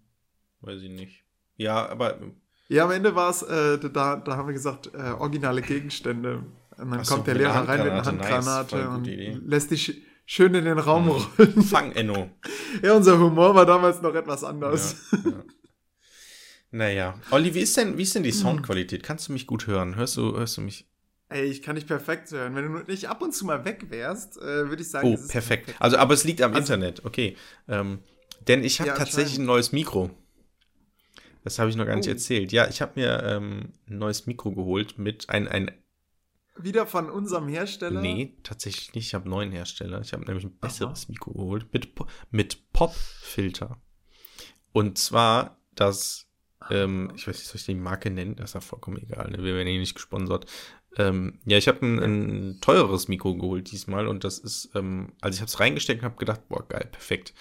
Weiß 0.61 0.81
ich 0.81 0.89
nicht. 0.91 1.23
Ja, 1.55 1.87
aber 1.87 2.19
Ja, 2.67 2.83
am 2.83 2.91
Ende 2.91 3.15
war 3.15 3.29
es, 3.29 3.41
äh, 3.41 3.77
da, 3.79 4.17
da 4.17 4.35
haben 4.35 4.47
wir 4.47 4.53
gesagt, 4.53 4.91
äh, 4.93 5.11
originale 5.11 5.61
Gegenstände. 5.61 6.43
Und 6.77 6.91
dann 6.91 6.99
Ach 6.99 7.05
so, 7.05 7.15
kommt 7.15 7.27
der 7.27 7.35
mit 7.35 7.45
einer 7.45 7.53
Lehrer 7.61 7.67
rein 7.69 7.83
mit 7.83 7.91
einer 7.91 8.05
Handgranate, 8.05 8.75
nice, 8.75 8.87
und 8.97 9.07
Idee. 9.07 9.39
lässt 9.45 9.71
die 9.71 9.77
sch 9.77 9.91
schön 10.25 10.53
in 10.55 10.65
den 10.65 10.77
Raum 10.79 11.05
Mhm. 11.05 11.09
rollen. 11.11 11.63
Fang 11.63 11.91
Enno. 11.93 12.29
Ja, 12.83 12.93
unser 12.95 13.17
Humor 13.17 13.55
war 13.55 13.65
damals 13.65 14.01
noch 14.01 14.13
etwas 14.13 14.43
anders. 14.43 15.09
Ja, 15.13 15.19
ja. 15.31 15.43
Naja. 16.71 17.19
Olli, 17.31 17.53
wie 17.53 17.61
ist 17.61 17.77
denn, 17.77 17.97
wie 17.97 18.01
ist 18.03 18.13
denn 18.15 18.23
die 18.23 18.31
Soundqualität? 18.33 19.01
Kannst 19.03 19.29
du 19.29 19.31
mich 19.33 19.47
gut 19.47 19.67
hören? 19.67 19.95
Hörst 19.95 20.17
du, 20.17 20.35
hörst 20.35 20.57
du 20.57 20.61
mich? 20.61 20.85
Ey, 21.35 21.43
ich 21.47 21.61
kann 21.61 21.75
dich 21.75 21.85
perfekt 21.85 22.31
hören. 22.31 22.55
Wenn 22.55 22.71
du 22.71 22.79
nicht 22.89 23.09
ab 23.09 23.21
und 23.21 23.33
zu 23.33 23.45
mal 23.45 23.65
weg 23.65 23.87
wärst, 23.89 24.37
äh, 24.37 24.69
würde 24.69 24.81
ich 24.81 24.89
sagen, 24.89 25.09
Oh, 25.09 25.13
es 25.15 25.23
ist 25.23 25.31
perfekt. 25.31 25.75
Also, 25.79 25.97
aber 25.97 26.13
es 26.13 26.23
liegt 26.23 26.41
am 26.41 26.53
Also- 26.53 26.61
Internet, 26.73 27.03
okay. 27.03 27.35
Ähm, 27.67 27.99
denn 28.47 28.63
ich 28.63 28.79
habe 28.79 28.89
Ja, 28.91 28.95
tatsächlich 28.95 29.37
ein 29.37 29.45
neues 29.45 29.73
Mikro. 29.73 30.11
Das 31.43 31.59
habe 31.59 31.69
ich 31.69 31.75
noch 31.75 31.85
gar 31.85 31.97
nicht 31.97 32.07
Oh. 32.07 32.11
erzählt. 32.11 32.53
Ja, 32.53 32.69
ich 32.69 32.81
habe 32.81 32.93
mir 32.95 33.21
ähm, 33.23 33.73
ein 33.89 33.97
neues 33.97 34.27
Mikro 34.27 34.51
geholt 34.53 34.97
mit 34.97 35.29
ein, 35.29 35.47
ein 35.49 35.71
Wieder 36.57 36.87
von 36.87 37.09
unserem 37.09 37.49
Hersteller. 37.49 37.99
Nee, 37.99 38.37
tatsächlich 38.43 38.93
nicht. 38.93 39.07
Ich 39.07 39.13
habe 39.13 39.25
einen 39.25 39.31
neuen 39.31 39.51
Hersteller. 39.51 39.99
Ich 39.99 40.13
habe 40.13 40.23
nämlich 40.23 40.45
ein 40.45 40.57
besseres 40.57 41.09
Mikro 41.09 41.33
geholt 41.33 41.67
mit, 41.73 41.89
mit 42.31 42.71
Pop-Filter. 42.71 43.81
Und 44.71 44.97
zwar 44.97 45.59
das, 45.75 46.24
ähm, 46.69 47.11
ich 47.15 47.27
weiß 47.27 47.35
nicht, 47.37 47.47
soll 47.47 47.55
ich 47.57 47.65
die 47.65 47.75
Marke 47.75 48.09
nennen? 48.09 48.35
Das 48.35 48.51
ist 48.51 48.53
ja 48.55 48.61
vollkommen 48.61 48.97
egal. 48.97 49.31
Ne? 49.31 49.43
Wir 49.43 49.55
werden 49.55 49.67
hier 49.67 49.79
nicht 49.79 49.95
gesponsert. 49.95 50.45
Ähm, 50.97 51.39
ja, 51.45 51.57
ich 51.57 51.67
habe 51.67 51.85
ein, 51.85 51.99
ein 51.99 52.61
teureres 52.61 53.07
Mikro 53.07 53.35
geholt 53.35 53.71
diesmal 53.71 54.07
und 54.07 54.23
das 54.23 54.39
ist, 54.39 54.69
ähm, 54.75 55.13
also 55.21 55.35
ich 55.35 55.41
habe 55.41 55.49
es 55.49 55.59
reingesteckt 55.59 56.01
und 56.01 56.05
habe 56.05 56.17
gedacht, 56.17 56.47
boah, 56.47 56.65
geil, 56.67 56.87
perfekt. 56.91 57.33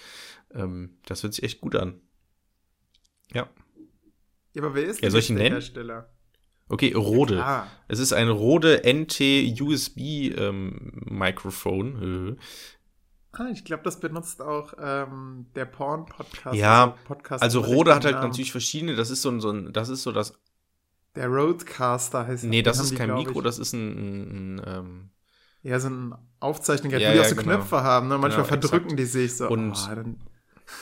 Ähm, 0.53 0.97
das 1.05 1.23
hört 1.23 1.33
sich 1.33 1.43
echt 1.43 1.61
gut 1.61 1.75
an. 1.75 2.01
Ja. 3.33 3.49
Ja, 4.53 4.61
aber 4.63 4.75
wer 4.75 4.83
ist 4.83 4.97
Ja, 4.97 5.03
denn 5.03 5.11
soll 5.11 5.19
ich 5.21 5.29
ihn 5.29 5.37
nennen? 5.37 5.55
Hersteller? 5.55 6.09
Okay, 6.67 6.93
Rode. 6.93 7.43
Ah, 7.43 7.67
Es 7.87 7.99
ist 7.99 8.11
ein 8.13 8.27
Rode 8.27 8.83
NT 8.83 9.21
USB 9.61 9.99
ähm, 10.37 10.91
Mikrofon. 11.05 12.37
Ah, 13.37 13.47
ich 13.51 13.65
glaube, 13.65 13.83
das 13.83 13.99
benutzt 13.99 14.41
auch 14.41 14.73
ähm, 14.79 15.47
der 15.55 15.65
Porn-Podcast. 15.65 16.55
Ja, 16.55 16.95
Podcast 17.05 17.43
Also 17.43 17.59
Rode 17.59 17.93
hat 17.93 18.05
halt 18.05 18.15
Namen. 18.15 18.29
natürlich 18.29 18.51
verschiedene, 18.51 18.95
das 18.95 19.09
ist 19.09 19.21
so 19.21 19.29
ein, 19.29 19.41
so 19.41 19.51
ein 19.51 19.73
das 19.73 19.89
ist 19.89 20.03
so 20.03 20.11
das, 20.13 20.33
Der 21.15 21.27
Roadcaster 21.27 22.25
heißt 22.27 22.45
nee, 22.45 22.61
das 22.61 22.77
haben 22.77 22.83
ist 22.85 22.91
die, 22.91 22.95
kein 22.95 23.13
Mikro, 23.13 23.39
ich. 23.39 23.43
das 23.43 23.59
ist 23.59 23.73
ein, 23.73 23.89
ein, 23.89 24.55
ein 24.59 24.61
ähm, 24.65 25.09
Ja, 25.63 25.79
so 25.79 25.89
ein 25.89 26.15
Aufzeichnungsgerät, 26.39 27.03
Ja, 27.07 27.11
die 27.13 27.19
auch 27.19 27.23
ja, 27.23 27.29
so 27.29 27.35
genau. 27.35 27.55
Knöpfe 27.57 27.83
haben. 27.83 28.07
Ne? 28.07 28.17
Manchmal 28.17 28.45
Genau, 28.45 28.59
verdrücken 28.61 28.91
exakt. 28.91 28.99
die 28.99 29.05
sich 29.05 29.35
so. 29.37 29.49
Und- 29.49 29.73
oh, 29.73 29.95
dann, 29.95 30.17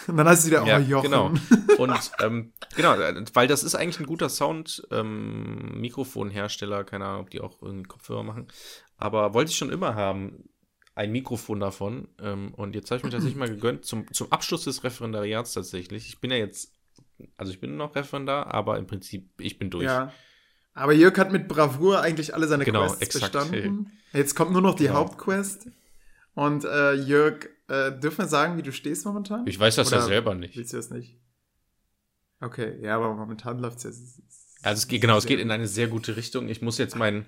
dann 0.15 0.27
heißt 0.27 0.43
es 0.43 0.49
wieder, 0.51 0.63
oh, 0.63 0.67
ja, 0.67 0.77
Jochen. 0.79 1.03
genau. 1.09 1.31
Und 1.79 2.11
ähm, 2.21 2.53
genau, 2.75 2.93
weil 3.33 3.47
das 3.47 3.63
ist 3.63 3.73
eigentlich 3.75 3.99
ein 3.99 4.05
guter 4.05 4.29
Sound, 4.29 4.87
ähm, 4.91 5.81
Mikrofonhersteller, 5.81 6.83
keine 6.83 7.05
Ahnung, 7.05 7.21
ob 7.21 7.29
die 7.31 7.41
auch 7.41 7.61
irgendwie 7.63 7.87
Kopfhörer 7.87 8.23
machen, 8.23 8.47
aber 8.97 9.33
wollte 9.33 9.49
ich 9.51 9.57
schon 9.57 9.71
immer 9.71 9.95
haben, 9.95 10.45
ein 10.95 11.11
Mikrofon 11.11 11.59
davon. 11.59 12.07
Ähm, 12.19 12.53
und 12.53 12.75
jetzt 12.75 12.91
habe 12.91 12.97
ich 12.99 13.03
mir 13.03 13.09
tatsächlich 13.09 13.37
mal 13.37 13.49
gegönnt, 13.49 13.85
zum, 13.85 14.11
zum 14.13 14.31
Abschluss 14.31 14.63
des 14.65 14.83
Referendariats 14.83 15.53
tatsächlich. 15.53 16.07
Ich 16.07 16.19
bin 16.21 16.31
ja 16.31 16.37
jetzt, 16.37 16.71
also 17.37 17.51
ich 17.51 17.59
bin 17.59 17.77
noch 17.77 17.95
Referendar, 17.95 18.53
aber 18.53 18.77
im 18.77 18.87
Prinzip, 18.87 19.29
ich 19.39 19.57
bin 19.57 19.69
durch. 19.69 19.85
Ja. 19.85 20.13
Aber 20.73 20.93
Jörg 20.93 21.17
hat 21.17 21.31
mit 21.31 21.47
Bravour 21.47 22.01
eigentlich 22.01 22.33
alle 22.33 22.47
seine 22.47 22.65
Genau, 22.65 22.87
Quests 22.87 23.01
exakt. 23.01 23.33
bestanden. 23.33 23.91
Jetzt 24.11 24.35
kommt 24.35 24.51
nur 24.51 24.61
noch 24.61 24.75
die 24.75 24.85
Genau. 24.85 24.95
Hauptquest. 24.95 25.67
Und 26.33 26.65
äh, 26.65 26.93
Jörg, 26.93 27.47
äh, 27.67 27.91
dürfen 27.91 28.19
wir 28.19 28.27
sagen, 28.27 28.57
wie 28.57 28.63
du 28.63 28.71
stehst 28.71 29.05
momentan? 29.05 29.45
Ich 29.45 29.59
weiß 29.59 29.75
das 29.75 29.91
ja 29.91 29.97
Oder 29.97 30.05
selber 30.07 30.35
nicht. 30.35 30.55
Willst 30.57 30.73
du 30.73 30.77
das 30.77 30.89
nicht? 30.89 31.19
Okay, 32.39 32.79
ja, 32.81 32.95
aber 32.95 33.13
momentan 33.13 33.59
läuft 33.59 33.77
es 33.77 33.83
ja. 33.83 34.23
Also 34.63 34.79
es 34.79 34.87
geht, 34.87 35.01
genau, 35.01 35.17
es 35.17 35.25
geht 35.25 35.39
in 35.39 35.51
eine 35.51 35.67
sehr 35.67 35.87
gute 35.87 36.15
Richtung. 36.15 36.47
Ich 36.47 36.61
muss 36.61 36.77
jetzt 36.77 36.95
meinen. 36.95 37.25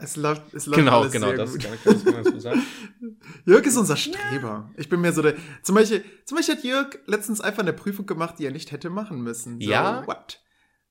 Es 0.00 0.16
läuft, 0.16 0.54
es 0.54 0.66
läuft 0.66 0.78
Genau, 0.78 1.00
alles 1.02 1.12
genau, 1.12 1.28
sehr 1.28 1.36
das 1.36 1.52
gut. 1.52 1.62
kann 1.62 1.74
ich 1.74 2.04
genau 2.04 2.22
so 2.22 2.40
sagen. 2.40 2.62
Jörg 3.46 3.64
ist 3.66 3.76
unser 3.76 3.96
Streber. 3.96 4.70
Ich 4.76 4.88
bin 4.88 5.00
mir 5.00 5.12
so 5.12 5.22
der. 5.22 5.34
Zum 5.62 5.74
Beispiel, 5.74 6.04
zum 6.24 6.36
Beispiel 6.38 6.56
hat 6.56 6.64
Jörg 6.64 6.98
letztens 7.06 7.40
einfach 7.40 7.62
eine 7.62 7.72
Prüfung 7.74 8.06
gemacht, 8.06 8.36
die 8.38 8.46
er 8.46 8.50
nicht 8.52 8.72
hätte 8.72 8.90
machen 8.90 9.20
müssen. 9.22 9.60
So, 9.60 9.70
Ja? 9.70 10.06
What? 10.06 10.42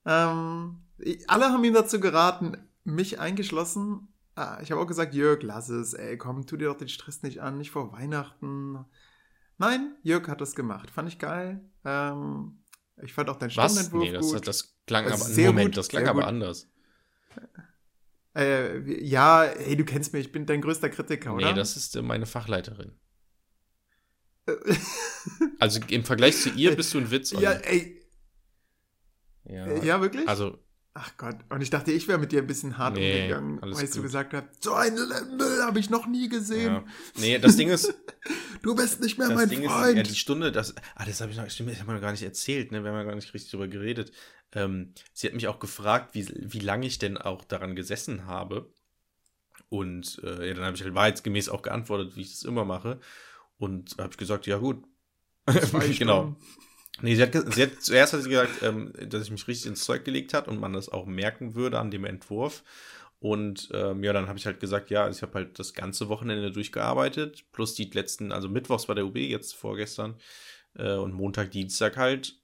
Ähm, 0.05 0.81
alle 1.27 1.45
haben 1.45 1.63
ihm 1.63 1.73
dazu 1.73 1.99
geraten, 1.99 2.57
mich 2.83 3.19
eingeschlossen. 3.19 4.07
Ah, 4.35 4.59
ich 4.61 4.71
habe 4.71 4.79
auch 4.81 4.87
gesagt, 4.87 5.13
Jörg, 5.13 5.41
lass 5.41 5.69
es, 5.69 5.93
ey, 5.93 6.17
komm, 6.17 6.45
tu 6.45 6.55
dir 6.55 6.69
doch 6.69 6.77
den 6.77 6.87
Stress 6.87 7.23
nicht 7.23 7.41
an, 7.41 7.57
nicht 7.57 7.71
vor 7.71 7.91
Weihnachten. 7.91 8.77
Nein, 9.57 9.95
Jörg 10.03 10.27
hat 10.29 10.39
das 10.39 10.55
gemacht. 10.55 10.89
Fand 10.91 11.09
ich 11.09 11.19
geil. 11.19 11.61
Ähm, 11.83 12.58
ich 13.03 13.13
fand 13.13 13.29
auch 13.29 13.37
deinen 13.37 13.55
Was? 13.55 13.71
Stundenentwurf 13.73 14.03
Nee, 14.03 14.11
das, 14.11 14.31
gut. 14.31 14.47
das 14.47 14.75
klang 14.87 15.05
Das 15.05 15.13
aber. 15.21 15.29
ist 15.29 15.35
sehr 15.35 15.47
Moment, 15.47 15.67
gut, 15.69 15.77
das 15.77 15.87
klang 15.89 16.07
aber 16.07 16.21
gut. 16.21 16.27
anders. 16.29 16.67
äh, 18.33 18.85
wie- 18.85 19.03
ja, 19.05 19.43
hey, 19.57 19.75
du 19.75 19.85
kennst 19.85 20.13
mich, 20.13 20.27
ich 20.27 20.31
bin 20.31 20.45
dein 20.45 20.61
größter 20.61 20.89
Kritiker, 20.89 21.33
oder? 21.33 21.49
Nee, 21.49 21.53
das 21.57 21.75
ist 21.77 21.95
äh, 21.95 22.01
meine 22.01 22.25
Fachleiterin. 22.25 22.91
Also 25.59 25.79
im 25.89 26.03
Vergleich 26.05 26.37
zu 26.37 26.49
ihr 26.49 26.75
bist 26.75 26.93
du 26.93 26.97
ein 26.99 27.11
Witz. 27.11 27.31
ja, 27.31 27.51
Olli. 27.51 27.59
ey, 27.63 28.01
ja. 29.43 29.83
ja, 29.83 30.01
wirklich? 30.01 30.27
Also, 30.27 30.57
Ach 31.01 31.15
Gott, 31.15 31.37
und 31.49 31.61
ich 31.61 31.69
dachte, 31.69 31.93
ich 31.93 32.09
wäre 32.09 32.17
mit 32.19 32.33
dir 32.33 32.41
ein 32.41 32.47
bisschen 32.47 32.77
hart 32.77 32.95
Nee, 32.95 33.15
umgegangen, 33.15 33.61
weil 33.61 33.71
du 33.71 33.77
gut. 33.93 34.01
gesagt 34.03 34.33
hast, 34.33 34.61
so 34.61 34.73
einen 34.73 34.95
Müll 35.37 35.61
habe 35.63 35.79
ich 35.79 35.89
noch 35.89 36.07
nie 36.07 36.27
gesehen. 36.27 36.73
ja. 36.73 36.83
Nee, 37.15 37.39
das 37.39 37.55
Ding 37.55 37.69
ist, 37.69 37.93
Du 38.61 38.75
bist 38.75 38.99
nicht 38.99 39.17
mehr 39.17 39.29
mein 39.29 39.47
Ding 39.47 39.61
ist, 39.61 39.71
Freund. 39.71 39.95
ja, 39.95 40.03
die 40.03 40.15
Stunde, 40.15 40.51
das, 40.51 40.75
ah, 40.95 41.05
das 41.05 41.21
habe 41.21 41.31
ich 41.31 41.37
noch, 41.37 41.49
stimmt, 41.49 41.71
das 41.71 41.79
haben 41.79 41.87
wir 41.87 41.93
noch 41.93 42.01
gar 42.01 42.11
nicht 42.11 42.23
erzählt, 42.23 42.73
ne, 42.73 42.83
wir 42.83 42.91
haben 42.91 42.97
ja 42.97 43.03
gar 43.05 43.15
nicht 43.15 43.33
richtig 43.33 43.51
drüber 43.51 43.69
geredet. 43.69 44.11
Ähm, 44.51 44.93
sie 45.13 45.27
hat 45.27 45.33
mich 45.35 45.47
auch 45.47 45.59
gefragt, 45.59 46.15
wie, 46.15 46.27
wie 46.35 46.59
lange 46.59 46.85
ich 46.85 46.99
denn 46.99 47.17
auch 47.17 47.45
daran 47.45 47.75
gesessen 47.77 48.25
habe. 48.25 48.69
Und 49.69 50.19
äh, 50.23 50.47
ja, 50.49 50.53
dann 50.53 50.65
habe 50.65 50.75
ich 50.75 50.83
halt 50.83 50.95
wahrheitsgemäß 50.95 51.47
auch 51.49 51.61
geantwortet, 51.61 52.15
wie 52.17 52.21
ich 52.21 52.31
das 52.31 52.43
immer 52.43 52.65
mache. 52.65 52.99
Und 53.57 53.95
habe 53.99 54.09
ich 54.11 54.17
gesagt, 54.17 54.47
ja 54.47 54.57
gut. 54.57 54.83
Genau. 55.97 56.35
Nee, 57.01 57.15
sie 57.15 57.21
hat, 57.23 57.33
sie 57.53 57.63
hat 57.63 57.81
zuerst 57.81 58.13
hat 58.13 58.21
sie 58.21 58.29
gesagt, 58.29 58.61
ähm, 58.61 58.93
dass 59.07 59.23
ich 59.23 59.31
mich 59.31 59.47
richtig 59.47 59.67
ins 59.67 59.83
Zeug 59.83 60.03
gelegt 60.05 60.33
hat 60.33 60.47
und 60.47 60.59
man 60.59 60.73
das 60.73 60.89
auch 60.89 61.05
merken 61.05 61.55
würde 61.55 61.79
an 61.79 61.91
dem 61.91 62.05
Entwurf. 62.05 62.63
Und 63.19 63.69
ähm, 63.73 64.03
ja, 64.03 64.13
dann 64.13 64.27
habe 64.27 64.37
ich 64.39 64.45
halt 64.45 64.59
gesagt, 64.59 64.89
ja, 64.91 65.09
ich 65.09 65.21
habe 65.21 65.33
halt 65.33 65.59
das 65.59 65.73
ganze 65.73 66.07
Wochenende 66.09 66.51
durchgearbeitet, 66.51 67.45
plus 67.51 67.73
die 67.73 67.85
letzten, 67.85 68.31
also 68.31 68.47
Mittwochs 68.47 68.87
war 68.87 68.95
der 68.95 69.05
UB, 69.05 69.17
jetzt 69.17 69.55
vorgestern, 69.55 70.15
äh, 70.75 70.95
und 70.95 71.13
Montag, 71.13 71.51
Dienstag 71.51 71.97
halt, 71.97 72.39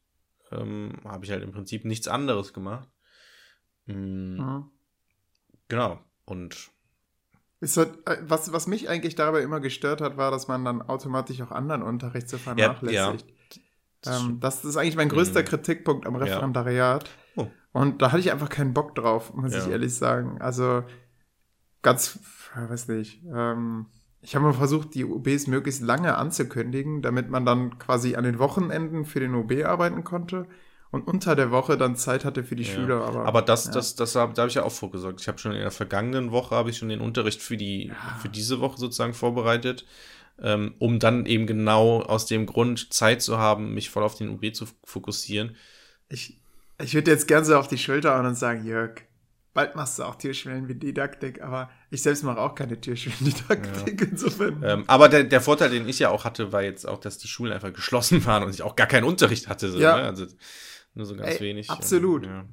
ähm, 0.52 0.94
habe 1.06 1.26
ich 1.26 1.32
halt 1.32 1.44
im 1.44 1.52
Prinzip 1.52 1.86
nichts 1.86 2.08
anderes 2.08 2.54
gemacht. 2.54 2.90
Mm, 3.86 4.38
Mhm. 4.38 4.72
Genau. 5.68 6.00
Und 6.26 6.72
Hat, 7.62 7.90
äh, 8.06 8.18
was, 8.22 8.52
was 8.52 8.68
mich 8.68 8.90
eigentlich 8.90 9.16
dabei 9.16 9.42
immer 9.42 9.60
gestört 9.60 10.02
hat, 10.02 10.18
war, 10.18 10.30
dass 10.30 10.48
man 10.48 10.64
dann 10.66 10.82
automatisch 10.82 11.42
auch 11.42 11.52
anderen 11.52 11.82
Unterricht 11.82 12.30
so 12.30 12.38
vernachlässigt. 12.38 12.96
Ja, 12.96 13.14
ja. 13.14 13.35
Ähm, 14.08 14.40
das 14.40 14.66
ist 14.66 14.78
eigentlich 14.78 14.96
mein 14.96 15.10
größter 15.10 15.42
mhm. 15.42 15.46
Kritikpunkt 15.46 16.08
am 16.08 16.16
Referendariat. 16.16 17.10
Ja. 17.36 17.44
Oh. 17.44 17.48
Und 17.74 18.02
da 18.02 18.12
hatte 18.12 18.20
ich 18.20 18.32
einfach 18.32 18.50
keinen 18.50 18.74
Bock 18.74 18.96
drauf, 18.96 19.34
muss 19.34 19.54
ich 19.54 19.68
ehrlich 19.68 19.94
sagen. 19.94 20.42
Also 20.42 20.84
ganz, 21.82 22.20
weiß 22.56 22.88
nicht, 22.88 23.24
ähm, 23.34 23.88
ich 24.22 24.36
habe 24.36 24.46
mal 24.46 24.54
versucht, 24.54 24.96
die 24.96 25.06
OBs 25.06 25.48
möglichst 25.48 25.82
lange 25.82 26.16
anzukündigen, 26.16 27.02
damit 27.02 27.30
man 27.30 27.46
dann 27.46 27.78
quasi 27.78 28.16
an 28.16 28.24
den 28.24 28.40
Wochenenden 28.40 29.06
für 29.06 29.20
den 29.20 29.36
OB 29.36 29.64
arbeiten 29.66 30.04
konnte 30.04 30.48
und 30.90 31.08
unter 31.08 31.36
der 31.36 31.52
Woche 31.52 31.78
dann 31.78 31.96
Zeit 31.96 32.26
hatte 32.26 32.44
für 32.44 32.56
die 32.56 32.64
ja. 32.64 32.74
Schüler. 32.74 33.06
Aber, 33.06 33.26
aber 33.26 33.42
das, 33.42 33.66
ja. 33.66 33.74
das, 33.74 33.96
das, 33.96 34.14
das 34.14 34.34
da 34.34 34.42
habe 34.42 34.48
ich 34.48 34.56
ja 34.56 34.64
auch 34.64 34.72
vorgesorgt. 34.72 35.22
Ich 35.22 35.28
habe 35.28 35.38
schon 35.38 35.52
in 35.52 35.60
der 35.60 35.72
vergangenen 35.72 36.32
Woche 36.32 36.56
habe 36.56 36.70
ich 36.70 36.78
schon 36.78 36.90
den 36.90 37.02
Unterricht 37.02 37.42
für 37.42 37.58
die 37.58 37.88
ja. 37.88 37.96
für 38.20 38.30
diese 38.30 38.60
Woche 38.62 38.80
sozusagen 38.80 39.14
vorbereitet, 39.14 39.86
ähm, 40.42 40.76
um 40.80 41.00
dann 41.00 41.26
eben 41.26 41.48
genau 41.48 42.02
aus 42.02 42.26
dem 42.26 42.46
Grund 42.46 42.94
Zeit 42.94 43.22
zu 43.22 43.38
haben, 43.38 43.74
mich 43.74 43.90
voll 43.90 44.04
auf 44.04 44.16
den 44.16 44.30
UB 44.30 44.54
zu 44.54 44.66
fokussieren. 44.84 45.56
Ich, 46.10 46.38
ich 46.82 46.94
würde 46.94 47.12
jetzt 47.12 47.28
gerne 47.28 47.46
so 47.46 47.58
auf 47.58 47.68
die 47.68 47.78
Schulter 47.78 48.16
hauen 48.16 48.26
und 48.26 48.36
sagen, 48.36 48.66
Jörg, 48.66 49.02
bald 49.54 49.76
machst 49.76 49.98
du 49.98 50.04
auch 50.04 50.16
Türschwellen 50.16 50.68
wie 50.68 50.76
Didaktik, 50.76 51.42
aber 51.42 51.70
ich 51.90 52.04
selbst 52.04 52.24
mache 52.24 52.40
auch 52.40 52.54
keine 52.54 52.80
Türschwellen-Didaktik, 52.80 54.02
ja. 54.02 54.08
insofern. 54.12 54.62
Ähm, 54.64 54.84
aber 54.88 55.10
der, 55.10 55.24
der 55.24 55.42
Vorteil, 55.42 55.70
den 55.70 55.88
ich 55.88 56.00
ja 56.00 56.10
auch 56.10 56.26
hatte, 56.26 56.52
war 56.52 56.62
jetzt 56.62 56.86
auch, 56.86 57.00
dass 57.00 57.18
die 57.18 57.30
Schulen 57.30 57.54
einfach 57.54 57.74
geschlossen 57.74 58.24
waren 58.26 58.44
und 58.44 58.54
ich 58.54 58.62
auch 58.62 58.76
gar 58.76 58.88
keinen 58.88 59.06
Unterricht 59.06 59.48
hatte. 59.48 59.72
So, 59.72 59.80
ja. 59.80 59.96
Ne? 59.96 60.04
Also 60.04 60.28
nur 60.94 61.06
so 61.06 61.16
ganz 61.16 61.36
Ey, 61.36 61.40
wenig. 61.40 61.70
Absolut. 61.70 62.26
Ja. 62.26 62.46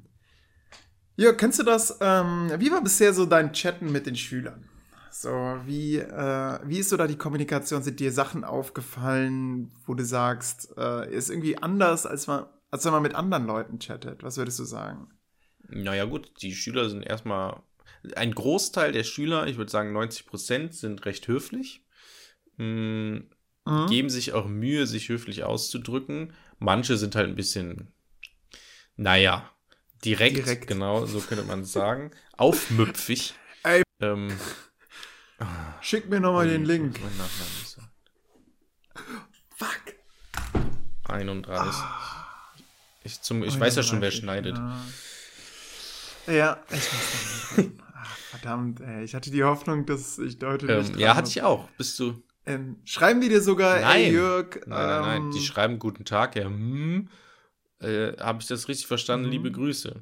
ja, 1.17 1.33
kennst 1.33 1.59
du 1.59 1.63
das? 1.63 1.97
Ähm, 1.99 2.51
wie 2.57 2.71
war 2.71 2.81
bisher 2.81 3.13
so 3.13 3.25
dein 3.25 3.51
Chatten 3.51 3.91
mit 3.91 4.05
den 4.05 4.15
Schülern? 4.15 4.69
So, 5.13 5.29
wie, 5.65 5.97
äh, 5.97 6.59
wie 6.65 6.79
ist 6.79 6.89
so 6.89 6.97
da 6.97 7.05
die 7.05 7.19
Kommunikation? 7.19 7.83
Sind 7.83 7.99
dir 7.99 8.11
Sachen 8.11 8.43
aufgefallen, 8.43 9.71
wo 9.85 9.93
du 9.93 10.03
sagst, 10.03 10.73
äh, 10.75 11.13
ist 11.13 11.29
irgendwie 11.29 11.55
anders, 11.55 12.07
als, 12.07 12.25
man, 12.25 12.47
als 12.71 12.83
wenn 12.83 12.93
man 12.93 13.03
mit 13.03 13.13
anderen 13.13 13.45
Leuten 13.45 13.77
chattet? 13.77 14.23
Was 14.23 14.37
würdest 14.37 14.57
du 14.57 14.63
sagen? 14.63 15.09
Naja, 15.69 16.05
gut, 16.05 16.41
die 16.41 16.55
Schüler 16.55 16.89
sind 16.89 17.03
erstmal. 17.03 17.61
Ein 18.15 18.33
Großteil 18.33 18.91
der 18.91 19.03
Schüler, 19.03 19.45
ich 19.45 19.57
würde 19.57 19.71
sagen 19.71 19.93
90 19.93 20.25
Prozent, 20.25 20.73
sind 20.73 21.05
recht 21.05 21.27
höflich. 21.27 21.85
Mh, 22.57 23.21
mhm. 23.65 23.87
Geben 23.87 24.09
sich 24.09 24.33
auch 24.33 24.47
Mühe, 24.47 24.87
sich 24.87 25.09
höflich 25.09 25.43
auszudrücken. 25.43 26.33
Manche 26.57 26.97
sind 26.97 27.15
halt 27.15 27.29
ein 27.29 27.35
bisschen, 27.35 27.93
naja, 28.95 29.47
direkt, 30.03 30.37
direkt. 30.37 30.67
genau, 30.67 31.05
so 31.05 31.19
könnte 31.19 31.45
man 31.45 31.65
sagen. 31.65 32.11
Aufmüpfig. 32.35 33.35
Ähm, 33.99 34.33
Schick 35.81 36.09
mir 36.09 36.19
nochmal 36.19 36.47
den 36.47 36.65
Link. 36.65 36.99
Fuck. 39.55 39.95
31. 41.05 41.57
Ah. 41.57 42.13
Ich, 43.03 43.21
zum, 43.21 43.43
ich 43.43 43.59
weiß 43.59 43.75
ja 43.75 43.83
schon, 43.83 44.01
wer 44.01 44.11
schneidet. 44.11 44.57
Ja. 46.27 46.63
Ich 46.69 47.57
muss 47.57 47.67
noch 47.77 47.85
Ach, 47.95 48.17
verdammt, 48.17 48.79
ey. 48.81 49.03
Ich 49.03 49.13
hatte 49.13 49.29
die 49.29 49.43
Hoffnung, 49.43 49.85
dass 49.85 50.17
ich 50.19 50.39
deutlich. 50.39 50.89
Ähm, 50.89 50.97
ja, 50.97 51.15
hatte 51.15 51.29
ich 51.29 51.41
auch. 51.41 51.69
Bist 51.77 51.99
du. 51.99 52.23
Ähm, 52.45 52.77
schreiben 52.83 53.21
die 53.21 53.29
dir 53.29 53.41
sogar, 53.41 53.79
nein. 53.79 54.01
ey, 54.01 54.11
Jörg? 54.11 54.61
Nein, 54.65 54.87
nein, 54.87 55.01
nein. 55.01 55.31
Die 55.31 55.37
ähm, 55.37 55.43
schreiben 55.43 55.79
guten 55.79 56.05
Tag, 56.05 56.35
ja. 56.35 56.45
Hm, 56.45 57.09
äh, 57.79 58.13
Habe 58.17 58.41
ich 58.41 58.47
das 58.47 58.67
richtig 58.67 58.87
verstanden? 58.87 59.27
Mhm. 59.27 59.31
Liebe 59.31 59.51
Grüße. 59.51 60.01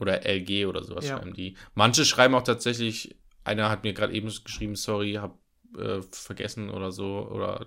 Oder 0.00 0.24
LG 0.24 0.66
oder 0.66 0.84
sowas 0.84 1.06
ja. 1.06 1.16
schreiben 1.16 1.34
die. 1.34 1.56
Manche 1.74 2.04
schreiben 2.04 2.34
auch 2.34 2.42
tatsächlich, 2.42 3.16
einer 3.48 3.70
hat 3.70 3.84
mir 3.84 3.92
gerade 3.92 4.12
eben 4.12 4.32
geschrieben, 4.44 4.76
sorry, 4.76 5.14
hab 5.14 5.38
äh, 5.76 6.02
vergessen 6.02 6.70
oder 6.70 6.92
so. 6.92 7.28
Oder 7.28 7.66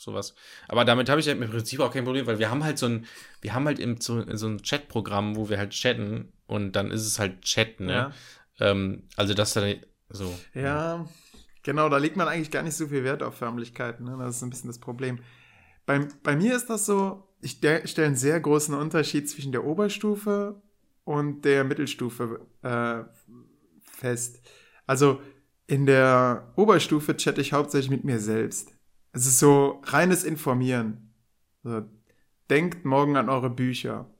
sowas. 0.00 0.34
Aber 0.68 0.84
damit 0.84 1.08
habe 1.08 1.20
ich 1.20 1.28
halt 1.28 1.40
im 1.40 1.50
Prinzip 1.50 1.80
auch 1.80 1.92
kein 1.92 2.04
Problem, 2.04 2.26
weil 2.26 2.38
wir 2.38 2.50
haben 2.50 2.64
halt 2.64 2.78
so 2.78 2.86
ein, 2.86 3.06
wir 3.40 3.54
haben 3.54 3.66
halt 3.66 3.78
im, 3.78 4.00
so, 4.00 4.24
so 4.36 4.48
ein 4.48 4.62
Chatprogramm, 4.62 5.36
wo 5.36 5.48
wir 5.48 5.58
halt 5.58 5.70
chatten 5.70 6.32
und 6.46 6.72
dann 6.72 6.90
ist 6.90 7.06
es 7.06 7.18
halt 7.18 7.42
Chat, 7.42 7.80
ne? 7.80 7.92
Ja. 7.92 8.12
Ähm, 8.60 9.04
also 9.16 9.34
das 9.34 9.52
dann 9.52 9.76
so. 10.08 10.34
Ja, 10.54 10.62
ja, 10.62 11.08
genau, 11.62 11.88
da 11.88 11.98
legt 11.98 12.16
man 12.16 12.28
eigentlich 12.28 12.50
gar 12.50 12.62
nicht 12.62 12.74
so 12.74 12.88
viel 12.88 13.04
Wert 13.04 13.22
auf 13.22 13.36
Förmlichkeiten, 13.36 14.04
ne? 14.04 14.16
Das 14.18 14.36
ist 14.36 14.42
ein 14.42 14.50
bisschen 14.50 14.68
das 14.68 14.78
Problem. 14.78 15.20
Bei, 15.86 16.06
bei 16.22 16.36
mir 16.36 16.56
ist 16.56 16.70
das 16.70 16.86
so, 16.86 17.28
ich 17.40 17.52
stelle 17.52 18.06
einen 18.06 18.16
sehr 18.16 18.40
großen 18.40 18.74
Unterschied 18.74 19.28
zwischen 19.28 19.52
der 19.52 19.64
Oberstufe 19.64 20.60
und 21.04 21.44
der 21.44 21.64
Mittelstufe 21.64 22.46
äh, 22.62 23.02
fest. 23.82 24.40
Also 24.90 25.20
in 25.68 25.86
der 25.86 26.52
Oberstufe 26.56 27.16
chatte 27.16 27.40
ich 27.40 27.52
hauptsächlich 27.52 27.92
mit 27.92 28.02
mir 28.02 28.18
selbst. 28.18 28.72
Es 29.12 29.24
ist 29.24 29.38
so 29.38 29.80
reines 29.84 30.24
Informieren. 30.24 31.14
Also, 31.62 31.88
denkt 32.50 32.84
morgen 32.84 33.16
an 33.16 33.28
eure 33.28 33.50
Bücher. 33.50 34.10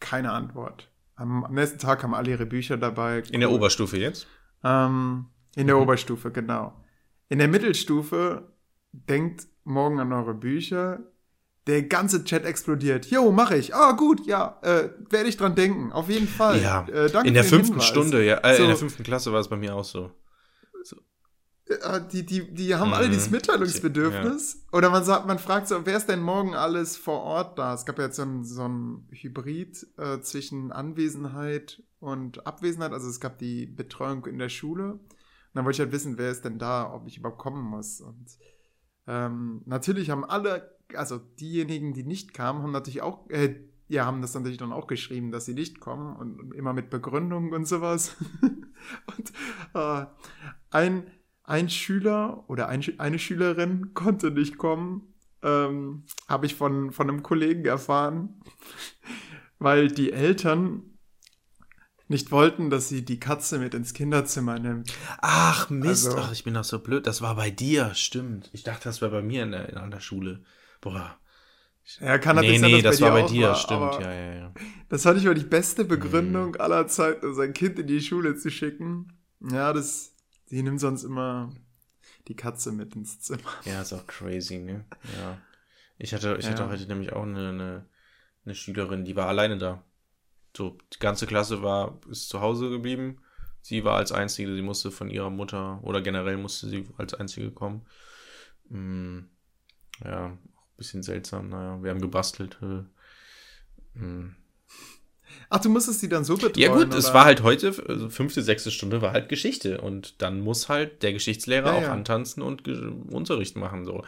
Keine 0.00 0.32
Antwort. 0.32 0.90
Am, 1.14 1.46
nächsten 1.50 1.78
Tag 1.78 2.02
haben 2.02 2.14
alle 2.14 2.30
ihre 2.30 2.46
Bücher 2.46 2.78
dabei. 2.78 3.22
In 3.30 3.40
der 3.40 3.50
Oberstufe 3.50 3.98
jetzt? 3.98 4.26
Ähm, 4.64 5.26
in 5.56 5.66
der 5.66 5.76
mhm. 5.76 5.82
Oberstufe, 5.82 6.30
genau. 6.30 6.72
In 7.28 7.38
der 7.38 7.48
Mittelstufe 7.48 8.50
denkt 8.92 9.46
morgen 9.64 10.00
an 10.00 10.10
eure 10.10 10.32
Bücher. 10.32 11.00
Der 11.66 11.82
ganze 11.82 12.22
Chat 12.22 12.44
explodiert. 12.44 13.06
Jo, 13.06 13.32
mache 13.32 13.56
ich. 13.56 13.74
Ah, 13.74 13.92
gut, 13.92 14.24
ja, 14.26 14.58
äh, 14.62 14.90
werde 15.10 15.28
ich 15.28 15.36
dran 15.36 15.56
denken. 15.56 15.92
Auf 15.92 16.08
jeden 16.08 16.28
Fall. 16.28 16.62
Ja, 16.62 16.86
äh, 16.86 17.10
danke 17.10 17.28
in 17.28 17.34
der 17.34 17.44
fünften 17.44 17.80
Stunde, 17.80 18.24
ja, 18.24 18.38
äh, 18.38 18.56
so. 18.56 18.62
in 18.62 18.68
der 18.68 18.76
fünften 18.76 19.02
Klasse 19.02 19.32
war 19.32 19.40
es 19.40 19.48
bei 19.48 19.56
mir 19.56 19.74
auch 19.74 19.84
so. 19.84 20.12
Äh, 21.68 22.00
die, 22.12 22.24
die, 22.24 22.54
die 22.54 22.74
haben 22.74 22.94
alle 22.94 23.08
dieses 23.08 23.26
mhm. 23.26 23.36
Mitteilungsbedürfnis. 23.36 24.54
Ja. 24.54 24.78
Oder 24.78 24.90
man 24.90 25.04
sagt, 25.04 25.26
man 25.26 25.38
fragt 25.38 25.68
so, 25.68 25.84
wer 25.84 25.96
ist 25.96 26.08
denn 26.08 26.20
morgen 26.20 26.54
alles 26.54 26.96
vor 26.96 27.22
Ort 27.22 27.58
da? 27.58 27.74
Es 27.74 27.84
gab 27.84 27.98
ja 27.98 28.04
jetzt 28.04 28.16
so 28.16 28.22
ein, 28.22 28.44
so 28.44 28.68
ein 28.68 29.08
Hybrid 29.10 29.86
äh, 29.98 30.20
zwischen 30.20 30.70
Anwesenheit 30.70 31.82
und 31.98 32.46
Abwesenheit. 32.46 32.92
Also 32.92 33.08
es 33.08 33.20
gab 33.20 33.38
die 33.38 33.66
Betreuung 33.66 34.26
in 34.26 34.38
der 34.38 34.48
Schule. 34.48 34.92
Und 34.92 35.00
dann 35.54 35.64
wollte 35.64 35.76
ich 35.76 35.80
halt 35.80 35.92
wissen, 35.92 36.18
wer 36.18 36.30
ist 36.30 36.44
denn 36.44 36.58
da, 36.58 36.92
ob 36.92 37.06
ich 37.08 37.18
überhaupt 37.18 37.38
kommen 37.38 37.64
muss. 37.64 38.00
Und 38.00 38.26
ähm, 39.08 39.62
natürlich 39.66 40.10
haben 40.10 40.24
alle, 40.24 40.75
also 40.94 41.18
diejenigen, 41.18 41.92
die 41.94 42.04
nicht 42.04 42.34
kamen, 42.34 42.62
haben 42.62 42.72
natürlich 42.72 43.02
auch, 43.02 43.28
äh, 43.30 43.56
ja, 43.88 44.04
haben 44.04 44.22
das 44.22 44.34
natürlich 44.34 44.58
dann 44.58 44.72
auch 44.72 44.86
geschrieben, 44.86 45.30
dass 45.30 45.44
sie 45.44 45.54
nicht 45.54 45.80
kommen 45.80 46.16
und 46.16 46.54
immer 46.54 46.72
mit 46.72 46.90
Begründung 46.90 47.52
und 47.52 47.66
sowas. 47.66 48.16
und 48.42 49.32
äh, 49.74 50.06
ein 50.70 51.04
ein 51.46 51.70
Schüler 51.70 52.44
oder 52.48 52.68
ein, 52.68 52.84
eine 52.98 53.18
Schülerin 53.18 53.94
konnte 53.94 54.30
nicht 54.30 54.58
kommen, 54.58 55.14
ähm, 55.42 56.04
habe 56.28 56.46
ich 56.46 56.54
von, 56.54 56.92
von 56.92 57.08
einem 57.08 57.22
Kollegen 57.22 57.64
erfahren, 57.64 58.40
weil 59.58 59.88
die 59.88 60.12
Eltern 60.12 60.82
nicht 62.08 62.30
wollten, 62.30 62.70
dass 62.70 62.88
sie 62.88 63.04
die 63.04 63.18
Katze 63.18 63.58
mit 63.58 63.74
ins 63.74 63.92
Kinderzimmer 63.92 64.58
nimmt. 64.58 64.92
Ach 65.18 65.70
Mist, 65.70 66.06
also, 66.06 66.18
ach, 66.18 66.32
ich 66.32 66.44
bin 66.44 66.54
doch 66.54 66.64
so 66.64 66.78
blöd. 66.78 67.06
Das 67.06 67.20
war 67.20 67.34
bei 67.34 67.50
dir, 67.50 67.94
stimmt. 67.94 68.50
Ich 68.52 68.62
dachte, 68.62 68.84
das 68.84 69.02
war 69.02 69.10
bei 69.10 69.22
mir 69.22 69.42
in 69.42 69.52
der, 69.52 69.70
in 69.70 69.90
der 69.90 70.00
Schule. 70.00 70.44
Boah. 70.86 71.18
Ja, 72.00 72.18
kann 72.18 72.36
nee, 72.36 72.58
nee, 72.58 72.80
das, 72.80 72.98
das 72.98 73.00
war 73.00 73.10
bei 73.10 73.22
dir, 73.22 73.48
war, 73.48 73.54
stimmt, 73.56 73.94
ja, 74.00 74.12
ja, 74.12 74.34
ja. 74.34 74.54
Das 74.88 75.02
fand 75.02 75.18
ich 75.18 75.24
mal 75.24 75.34
die 75.34 75.44
beste 75.44 75.84
Begründung 75.84 76.50
mhm. 76.50 76.60
aller 76.60 76.86
Zeiten, 76.86 77.34
sein 77.34 77.52
Kind 77.52 77.78
in 77.80 77.88
die 77.88 78.00
Schule 78.00 78.36
zu 78.36 78.50
schicken. 78.50 79.12
Ja, 79.40 79.72
das 79.72 80.14
Sie 80.46 80.62
nimmt 80.62 80.78
sonst 80.78 81.02
immer 81.02 81.52
die 82.28 82.36
Katze 82.36 82.70
mit 82.70 82.94
ins 82.94 83.20
Zimmer. 83.20 83.50
Ja, 83.64 83.82
ist 83.82 83.92
auch 83.92 84.06
crazy, 84.06 84.58
ne? 84.58 84.84
Ja. 85.18 85.38
Ich 85.98 86.14
hatte, 86.14 86.36
ich 86.38 86.44
ja. 86.44 86.52
hatte 86.52 86.68
heute 86.68 86.86
nämlich 86.86 87.12
auch 87.12 87.24
eine, 87.24 87.48
eine, 87.48 87.88
eine 88.44 88.54
Schülerin, 88.54 89.04
die 89.04 89.16
war 89.16 89.26
alleine 89.26 89.58
da. 89.58 89.84
So, 90.56 90.78
die 90.92 91.00
ganze 91.00 91.26
Klasse 91.26 91.62
war, 91.62 92.00
ist 92.08 92.28
zu 92.28 92.40
Hause 92.40 92.70
geblieben. 92.70 93.22
Sie 93.60 93.82
war 93.82 93.96
als 93.96 94.12
Einzige, 94.12 94.54
sie 94.54 94.62
musste 94.62 94.92
von 94.92 95.10
ihrer 95.10 95.30
Mutter 95.30 95.82
oder 95.82 96.00
generell 96.00 96.36
musste 96.36 96.68
sie 96.68 96.88
als 96.96 97.14
Einzige 97.14 97.50
kommen. 97.50 97.84
Hm, 98.68 99.28
ja, 100.04 100.38
bisschen 100.76 101.02
seltsam. 101.02 101.48
Naja, 101.48 101.82
wir 101.82 101.90
haben 101.90 102.00
gebastelt. 102.00 102.58
Hm. 103.94 104.36
Ach, 105.48 105.60
du 105.60 105.68
musstest 105.68 106.02
die 106.02 106.08
dann 106.08 106.24
so 106.24 106.34
betreuen? 106.34 106.54
Ja 106.56 106.68
gut, 106.72 106.88
oder? 106.88 106.96
es 106.96 107.12
war 107.14 107.24
halt 107.24 107.42
heute, 107.42 107.74
also 107.88 108.08
fünfte, 108.08 108.42
sechste 108.42 108.70
Stunde 108.70 109.02
war 109.02 109.12
halt 109.12 109.28
Geschichte 109.28 109.80
und 109.80 110.20
dann 110.22 110.40
muss 110.40 110.68
halt 110.68 111.02
der 111.02 111.12
Geschichtslehrer 111.12 111.72
ja, 111.72 111.74
auch 111.74 111.82
ja. 111.82 111.92
antanzen 111.92 112.42
und 112.42 112.66
Unterricht 112.68 113.56
machen 113.56 113.84
so. 113.84 114.04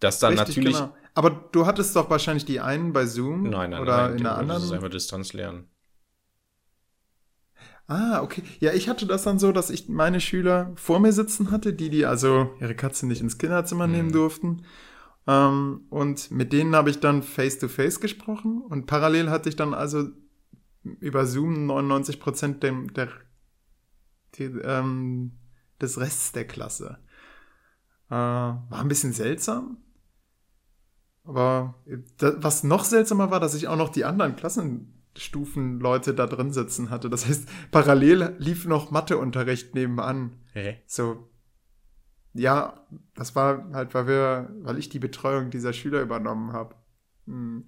Das 0.00 0.18
dann 0.18 0.38
Richtig, 0.38 0.56
natürlich. 0.56 0.76
Genau. 0.76 0.96
Aber 1.14 1.30
du 1.52 1.66
hattest 1.66 1.94
doch 1.94 2.10
wahrscheinlich 2.10 2.44
die 2.44 2.60
einen 2.60 2.92
bei 2.92 3.06
Zoom 3.06 3.44
nein, 3.44 3.70
nein, 3.70 3.80
oder 3.80 4.08
nein, 4.08 4.16
in 4.16 4.22
der 4.24 4.36
anderen. 4.36 4.60
Das 4.60 4.64
ist 4.64 4.72
einfach 4.72 4.88
Distanz 4.88 5.32
lernen. 5.32 5.68
Ah, 7.86 8.22
okay. 8.22 8.42
Ja, 8.60 8.72
ich 8.72 8.88
hatte 8.88 9.06
das 9.06 9.24
dann 9.24 9.38
so, 9.38 9.52
dass 9.52 9.68
ich 9.68 9.88
meine 9.88 10.20
Schüler 10.20 10.72
vor 10.76 11.00
mir 11.00 11.12
sitzen 11.12 11.50
hatte, 11.50 11.74
die, 11.74 11.90
die 11.90 12.06
also 12.06 12.50
ihre 12.60 12.74
Katze 12.74 13.06
nicht 13.06 13.20
ins 13.20 13.38
Kinderzimmer 13.38 13.86
mhm. 13.86 13.92
nehmen 13.92 14.12
durften. 14.12 14.62
Ähm, 15.26 15.86
und 15.90 16.30
mit 16.30 16.52
denen 16.52 16.74
habe 16.74 16.90
ich 16.90 17.00
dann 17.00 17.22
face-to-face 17.22 17.96
-face 17.96 18.00
gesprochen. 18.00 18.62
Und 18.62 18.86
parallel 18.86 19.30
hatte 19.30 19.48
ich 19.48 19.56
dann 19.56 19.74
also 19.74 20.08
über 20.82 21.26
Zoom 21.26 21.66
99 21.66 22.20
Prozent 22.20 22.62
der, 22.62 22.72
der 22.72 23.08
die, 24.36 24.44
ähm, 24.44 25.32
des 25.80 26.00
Rests 26.00 26.32
der 26.32 26.46
Klasse. 26.46 26.98
Äh, 28.08 28.14
war 28.14 28.66
ein 28.70 28.88
bisschen 28.88 29.12
seltsam. 29.12 29.78
Aber 31.24 31.76
da, 32.18 32.34
was 32.42 32.64
noch 32.64 32.84
seltsamer 32.84 33.30
war, 33.30 33.38
dass 33.40 33.54
ich 33.54 33.68
auch 33.68 33.76
noch 33.76 33.90
die 33.90 34.04
anderen 34.04 34.34
Klassenstufenleute 34.34 36.14
da 36.14 36.26
drin 36.26 36.52
sitzen 36.52 36.90
hatte. 36.90 37.08
Das 37.08 37.26
heißt, 37.26 37.48
parallel 37.70 38.34
lief 38.38 38.66
noch 38.66 38.90
Matheunterricht 38.90 39.74
nebenan. 39.74 40.36
Hä? 40.52 40.82
So, 40.86 41.28
ja, 42.34 42.74
das 43.14 43.34
war 43.34 43.68
halt, 43.72 43.94
weil 43.94 44.06
wir, 44.06 44.50
weil 44.62 44.78
ich 44.78 44.88
die 44.88 44.98
Betreuung 44.98 45.50
dieser 45.50 45.72
Schüler 45.72 46.00
übernommen 46.00 46.52
habe. 46.52 46.74
Hm. 47.26 47.66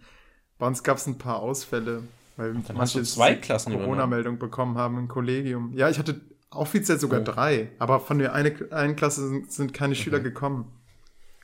Bei 0.59 0.67
uns 0.67 0.83
gab 0.83 0.97
es 0.97 1.07
ein 1.07 1.19
paar 1.19 1.41
Ausfälle, 1.41 2.03
weil 2.37 2.55
Dann 2.55 2.79
hast 2.79 2.95
du 2.95 3.03
zwei 3.03 3.35
Klassen. 3.35 3.73
Corona-Meldung 3.73 4.39
bekommen 4.39 4.77
haben 4.79 4.99
im 4.99 5.09
Kollegium. 5.09 5.73
Ja, 5.75 5.89
ich 5.91 5.99
hatte 5.99 6.21
offiziell 6.51 6.99
sogar 6.99 7.21
Oh. 7.21 7.25
drei, 7.25 7.73
aber 7.79 8.01
von 8.01 8.19
der 8.19 8.33
eine, 8.33 8.55
einen 8.71 8.97
Klasse 8.97 9.29
sind, 9.29 9.53
sind 9.53 9.75
keine 9.75 9.95
Schüler 9.95 10.21
gekommen. 10.21 10.73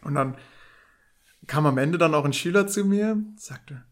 Und 0.02 0.14
dann 0.14 0.36
kam 1.46 1.66
am 1.66 1.78
Ende 1.78 1.98
dann 1.98 2.14
auch 2.14 2.24
ein 2.24 2.32
Schüler 2.32 2.66
zu 2.66 2.84
mir, 2.84 3.18
sagte, 3.36 3.84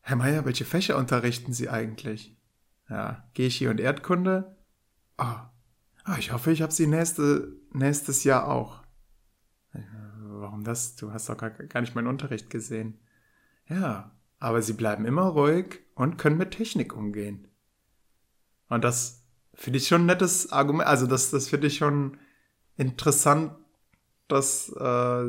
Herr 0.00 0.16
Meier, 0.16 0.44
welche 0.44 0.64
Fächer 0.64 0.96
unterrichten 0.98 1.52
Sie 1.52 1.68
eigentlich? 1.68 2.36
Ja, 2.90 3.24
Geschi 3.34 3.68
und 3.68 3.80
Erdkunde. 3.80 4.56
Ah, 5.16 5.50
ah 6.04 6.16
ich 6.18 6.32
hoffe, 6.32 6.52
ich 6.52 6.62
habe 6.62 6.72
Sie 6.72 6.86
nächste, 6.86 7.56
nächstes 7.72 8.24
Jahr 8.24 8.48
auch. 8.48 8.82
Warum 10.22 10.64
das? 10.64 10.96
Du 10.96 11.12
hast 11.12 11.28
doch 11.28 11.36
gar, 11.36 11.50
gar 11.50 11.80
nicht 11.80 11.94
meinen 11.94 12.06
Unterricht 12.08 12.50
gesehen. 12.50 12.98
Ja, 13.68 14.12
aber 14.38 14.62
Sie 14.62 14.74
bleiben 14.74 15.04
immer 15.06 15.22
ruhig 15.24 15.80
und 15.94 16.18
können 16.18 16.36
mit 16.38 16.50
Technik 16.50 16.94
umgehen. 16.94 17.48
Und 18.68 18.84
das 18.84 19.24
finde 19.54 19.78
ich 19.78 19.88
schon 19.88 20.02
ein 20.02 20.06
nettes 20.06 20.52
Argument. 20.52 20.86
Also 20.88 21.06
das, 21.06 21.30
das 21.30 21.48
finde 21.48 21.68
ich 21.68 21.76
schon 21.76 22.18
interessant, 22.76 23.52
dass, 24.28 24.68
äh, 24.70 25.24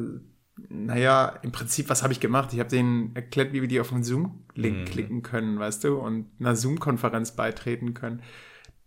naja, 0.70 1.28
im 1.44 1.52
Prinzip, 1.52 1.90
was 1.90 2.02
habe 2.02 2.14
ich 2.14 2.20
gemacht? 2.20 2.54
Ich 2.54 2.60
habe 2.60 2.70
denen 2.70 3.16
erklärt, 3.16 3.54
wie 3.54 3.62
wir 3.62 3.68
die 3.68 3.80
auf 3.80 3.90
den 3.90 4.04
Zoom-Link 4.04 4.80
Mhm. 4.80 4.86
klicken 4.86 5.22
können, 5.22 5.60
weißt 5.60 5.84
du, 5.84 5.98
und 5.98 6.32
einer 6.40 6.56
Zoom-Konferenz 6.56 7.36
beitreten 7.36 7.94
können. 7.94 8.22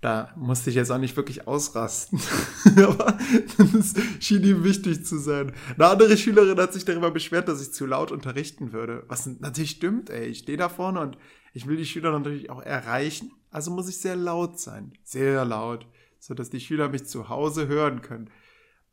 Da 0.00 0.32
musste 0.36 0.70
ich 0.70 0.76
jetzt 0.76 0.92
auch 0.92 0.98
nicht 0.98 1.16
wirklich 1.16 1.48
ausrasten. 1.48 2.20
Aber 2.76 3.18
das 3.58 3.94
schien 4.20 4.44
ihm 4.44 4.62
wichtig 4.62 5.04
zu 5.04 5.18
sein. 5.18 5.52
Eine 5.74 5.88
andere 5.88 6.16
Schülerin 6.16 6.58
hat 6.58 6.72
sich 6.72 6.84
darüber 6.84 7.10
beschwert, 7.10 7.48
dass 7.48 7.60
ich 7.60 7.72
zu 7.72 7.84
laut 7.84 8.12
unterrichten 8.12 8.72
würde. 8.72 9.04
Was 9.08 9.26
natürlich 9.26 9.72
stimmt, 9.72 10.08
ey. 10.10 10.26
Ich 10.26 10.38
stehe 10.38 10.56
da 10.56 10.68
vorne 10.68 11.00
und 11.00 11.18
ich 11.52 11.66
will 11.66 11.76
die 11.76 11.86
Schüler 11.86 12.12
natürlich 12.12 12.48
auch 12.48 12.62
erreichen. 12.62 13.32
Also 13.50 13.72
muss 13.72 13.88
ich 13.88 13.98
sehr 13.98 14.14
laut 14.14 14.60
sein. 14.60 14.92
Sehr 15.02 15.44
laut. 15.44 15.86
Sodass 16.20 16.50
die 16.50 16.60
Schüler 16.60 16.88
mich 16.88 17.06
zu 17.06 17.28
Hause 17.28 17.66
hören 17.66 18.00
können. 18.00 18.30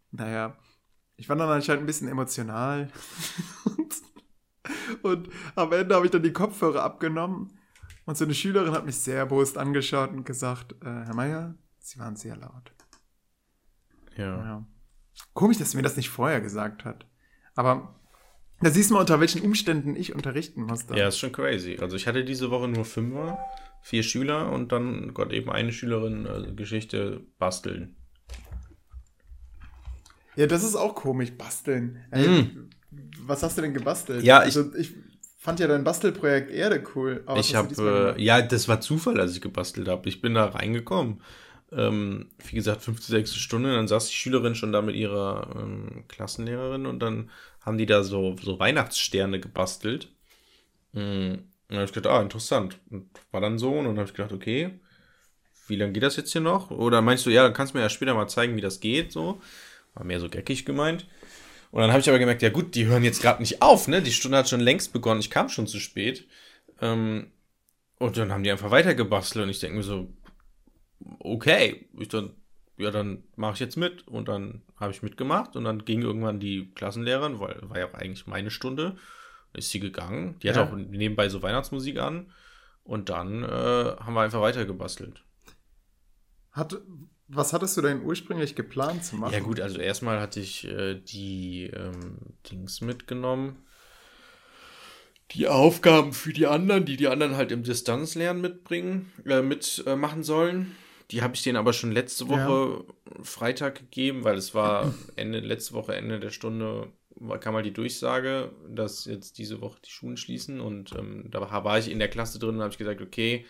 Naja, 0.10 0.58
ich 1.18 1.30
war 1.30 1.36
dann 1.36 1.50
anscheinend 1.50 1.84
ein 1.84 1.88
bisschen 1.88 2.08
emotional. 2.08 2.90
und, 3.78 3.96
und 5.04 5.30
am 5.56 5.72
Ende 5.72 5.94
habe 5.94 6.06
ich 6.06 6.12
dann 6.12 6.24
die 6.24 6.34
Kopfhörer 6.34 6.84
abgenommen. 6.84 7.60
Und 8.06 8.18
so 8.18 8.26
eine 8.26 8.34
Schülerin 8.34 8.74
hat 8.74 8.86
mich 8.86 8.98
sehr 8.98 9.26
bewusst 9.26 9.58
angeschaut 9.58 10.12
und 10.12 10.26
gesagt, 10.26 10.74
äh, 10.84 10.86
Herr 10.86 11.16
Meier, 11.16 11.56
Sie 11.80 12.00
waren 12.00 12.16
sehr 12.16 12.36
laut. 12.36 12.74
Ja. 14.18 14.38
Ja. 14.38 14.68
Komisch, 15.34 15.58
dass 15.58 15.72
sie 15.72 15.78
mir 15.78 15.84
das 15.84 15.98
nicht 15.98 16.10
vorher 16.10 16.42
gesagt 16.42 16.84
hat. 16.84 17.06
Aber 17.54 17.96
da 18.62 18.70
siehst 18.70 18.90
du 18.90 18.96
mal, 18.96 19.02
unter 19.02 19.20
welchen 19.20 19.42
Umständen 19.42 19.96
ich 19.96 20.16
unterrichten 20.16 20.64
musste. 20.64 20.98
Ja, 20.98 21.10
ist 21.10 21.20
schon 21.20 21.32
crazy. 21.32 21.78
Also 21.80 21.96
ich 21.96 22.08
hatte 22.08 22.26
diese 22.26 22.50
Woche 22.50 22.68
nur 22.68 22.86
Fünfer, 22.86 23.38
vier 23.82 24.02
Schüler 24.02 24.52
und 24.52 24.72
dann, 24.72 25.14
Gott, 25.14 25.32
eben 25.32 25.52
eine 25.52 25.72
Schülerin 25.72 26.26
also 26.26 26.54
Geschichte 26.56 27.26
basteln. 27.38 27.96
Ja, 30.36 30.48
das 30.48 30.64
ist 30.64 30.76
auch 30.76 30.96
komisch, 30.96 31.32
basteln. 31.38 32.04
Ey, 32.12 32.50
Was 33.22 33.44
hast 33.44 33.58
du 33.58 33.62
denn 33.62 33.74
gebastelt? 33.74 34.24
Mm. 34.24 34.26
Ja, 34.26 34.40
also 34.40 34.74
ich 34.76 34.96
fand 35.46 35.60
ja 35.62 35.68
dein 35.68 35.84
Bastelprojekt 35.86 36.52
Erde 36.52 36.84
cool. 36.96 37.24
aber 37.28 37.40
ich 37.40 37.56
habe, 37.56 38.16
äh, 38.18 38.22
ja, 38.22 38.42
das 38.42 38.68
war 38.68 38.82
Zufall, 38.82 39.20
als 39.20 39.34
ich 39.36 39.42
gebastelt 39.42 39.88
habe. 39.88 40.08
Ich 40.10 40.22
bin 40.22 40.34
da 40.36 40.46
reingekommen. 40.46 41.22
Ähm, 41.72 42.30
wie 42.48 42.56
gesagt, 42.56 42.84
fünfte, 42.84 43.08
sechste 43.08 43.40
Stunde, 43.40 43.74
dann 43.76 43.88
saß 43.88 44.08
die 44.08 44.14
Schülerin 44.16 44.56
schon 44.56 44.72
da 44.72 44.82
mit 44.82 44.96
ihrer 44.96 45.50
ähm, 45.58 46.06
Klassenlehrerin 46.08 46.86
und 46.86 47.00
dann 47.00 47.32
haben 47.62 47.78
die 47.78 47.86
da 47.88 48.04
so, 48.04 48.36
so 48.42 48.60
Weihnachtssterne 48.60 49.40
gebastelt. 49.40 50.10
Mm, 50.94 51.00
Und 51.00 51.46
dann 51.70 51.78
habe 51.80 51.86
ich 51.88 51.94
gedacht, 51.94 52.14
ah, 52.14 52.22
interessant. 52.22 52.80
Und 52.92 53.10
war 53.32 53.42
dann 53.42 53.60
so, 53.60 53.72
und 53.74 53.86
dann 53.86 53.98
habe 54.00 54.08
ich 54.08 54.14
gedacht, 54.16 54.34
okay, 54.34 54.80
wie 55.68 55.76
lange 55.76 55.94
geht 55.94 56.04
das 56.04 56.16
jetzt 56.16 56.32
hier 56.32 56.42
noch? 56.42 56.72
Oder 56.72 57.02
meinst 57.02 57.26
du, 57.26 57.30
ja, 57.32 57.44
dann 57.44 57.54
kannst 57.54 57.74
du 57.74 57.78
mir 57.78 57.84
ja 57.84 57.90
später 57.90 58.14
mal 58.14 58.28
zeigen, 58.28 58.56
wie 58.56 58.62
das 58.62 58.80
geht, 58.80 59.12
so. 59.12 59.42
War 59.96 60.06
mehr 60.06 60.20
so 60.20 60.30
geckig 60.30 60.66
gemeint. 60.66 61.08
Und 61.76 61.82
dann 61.82 61.92
habe 61.92 62.00
ich 62.00 62.08
aber 62.08 62.20
gemerkt, 62.20 62.42
ja 62.42 62.52
gut, 62.52 62.74
die 62.74 62.86
hören 62.86 63.04
jetzt 63.04 63.22
gerade 63.22 63.42
nicht 63.42 63.62
auf, 63.62 63.90
ne? 63.90 64.02
Die 64.02 64.14
Stunde 64.14 64.38
hat 64.38 64.48
schon 64.48 64.62
längst 64.62 64.94
begonnen, 64.94 65.20
ich 65.20 65.30
kam 65.30 65.50
schon 65.50 65.68
zu 65.68 65.82
spät. 65.82 66.26
Ähm, 66.80 67.34
und 68.00 68.16
dann 68.16 68.32
haben 68.32 68.44
die 68.44 68.52
einfach 68.52 68.72
weiter 68.72 68.96
gebastelt 68.96 69.44
und 69.44 69.50
ich 69.50 69.60
denke 69.60 69.76
mir 69.76 69.84
so, 69.84 70.08
okay, 71.20 71.90
ich 72.00 72.08
dann, 72.08 72.30
ja, 72.78 72.92
dann 72.92 73.26
mache 73.36 73.56
ich 73.56 73.60
jetzt 73.60 73.76
mit. 73.76 74.08
Und 74.08 74.30
dann 74.30 74.62
habe 74.78 74.94
ich 74.94 75.04
mitgemacht 75.04 75.58
und 75.58 75.66
dann 75.66 75.84
ging 75.84 76.02
irgendwann 76.02 76.40
die 76.40 76.72
Klassenlehrerin, 76.76 77.42
weil 77.42 77.60
war 77.64 77.78
ja 77.78 77.90
auch 77.90 77.94
eigentlich 77.94 78.26
meine 78.26 78.52
Stunde, 78.52 78.96
ist 79.52 79.70
sie 79.70 79.82
gegangen. 79.82 80.40
Die 80.44 80.48
Ja. 80.48 80.64
auch 80.64 80.74
nebenbei 80.74 81.28
so 81.28 81.44
Weihnachtsmusik 81.44 82.00
an. 82.00 82.32
Und 82.86 83.10
dann 83.10 83.44
äh, 83.44 83.48
haben 83.48 84.14
wir 84.14 84.22
einfach 84.22 84.40
weiter 84.40 84.64
gebastelt. 84.64 85.26
Hat, 86.54 86.78
was 87.28 87.54
hattest 87.54 87.78
du 87.78 87.82
denn 87.82 88.04
ursprünglich 88.04 88.56
geplant 88.56 89.04
zu 89.04 89.16
machen? 89.16 89.34
Ja 89.34 89.40
gut, 89.40 89.60
also 89.60 89.80
erstmal 89.80 90.20
hatte 90.20 90.40
ich 90.40 90.66
äh, 90.68 90.96
die 90.96 91.72
ähm, 91.74 92.18
Dings 92.50 92.82
mitgenommen. 92.82 93.58
Die 95.32 95.48
Aufgaben 95.48 96.14
für 96.14 96.34
die 96.34 96.46
anderen, 96.46 96.86
die 96.86 96.98
die 96.98 97.08
anderen 97.08 97.36
halt 97.36 97.52
im 97.52 97.64
Distanzlernen 97.64 98.42
mitbringen, 98.42 99.12
äh, 99.26 99.42
mitmachen 99.42 100.22
äh, 100.22 100.24
sollen. 100.24 100.76
Die 101.12 101.22
habe 101.22 101.36
ich 101.36 101.44
denen 101.44 101.58
aber 101.58 101.74
schon 101.74 101.92
letzte 101.92 102.30
Woche 102.30 102.86
Freitag 103.24 103.76
gegeben, 103.76 104.24
weil 104.24 104.38
es 104.38 104.54
war 104.56 104.94
Ende, 105.16 105.40
letzte 105.40 105.74
Woche 105.74 105.96
Ende 105.96 106.20
der 106.20 106.32
Stunde 106.32 106.92
war- 107.16 107.40
kam 107.40 107.54
mal 107.54 107.64
die 107.64 107.74
Durchsage, 107.74 108.52
dass 108.70 109.06
jetzt 109.06 109.38
diese 109.38 109.62
Woche 109.62 109.80
die 109.86 109.90
Schulen 109.90 110.18
schließen 110.18 110.60
und 110.60 110.94
ähm, 110.94 111.26
da 111.32 111.42
war 111.42 111.64
war 111.64 111.80
ich 111.80 111.90
in 111.90 112.00
der 112.00 112.08
Klasse 112.10 112.40
drin 112.40 112.56
und 112.56 112.62
habe 112.62 112.72
ich 112.72 112.78
gesagt, 112.78 113.02
okay, 113.02 113.46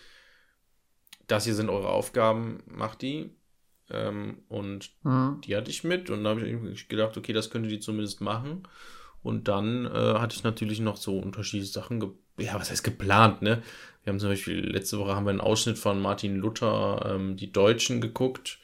das 1.28 1.46
hier 1.46 1.56
sind 1.56 1.70
eure 1.70 1.90
Aufgaben, 1.90 2.62
macht 2.68 3.02
die. 3.02 3.32
Ähm, 3.90 4.40
und 4.50 4.92
Mhm. 5.04 5.42
die 5.42 5.56
hatte 5.56 5.72
ich 5.72 5.84
mit 5.84 6.10
und 6.10 6.24
da 6.24 6.32
habe 6.32 6.48
ich 6.72 6.88
gedacht, 6.88 7.18
okay, 7.18 7.34
das 7.34 7.50
könnte 7.50 7.70
die 7.70 7.80
zumindest 7.80 8.22
machen. 8.22 8.68
Und 9.24 9.48
dann 9.48 9.86
äh, 9.86 10.20
hatte 10.20 10.36
ich 10.36 10.44
natürlich 10.44 10.80
noch 10.80 10.98
so 10.98 11.18
unterschiedliche 11.18 11.72
Sachen, 11.72 12.00
ja, 12.38 12.56
was 12.56 12.70
heißt 12.70 12.84
geplant, 12.84 13.42
ne? 13.42 13.64
Wir 14.04 14.12
haben 14.12 14.20
zum 14.20 14.30
Beispiel, 14.30 14.60
letzte 14.60 15.00
Woche 15.00 15.16
haben 15.16 15.26
wir 15.26 15.32
einen 15.32 15.42
Ausschnitt 15.42 15.80
von 15.80 16.00
Martin 16.00 16.36
Luther, 16.36 17.16
ähm, 17.16 17.38
die 17.38 17.52
Deutschen, 17.52 18.02
geguckt. 18.02 18.60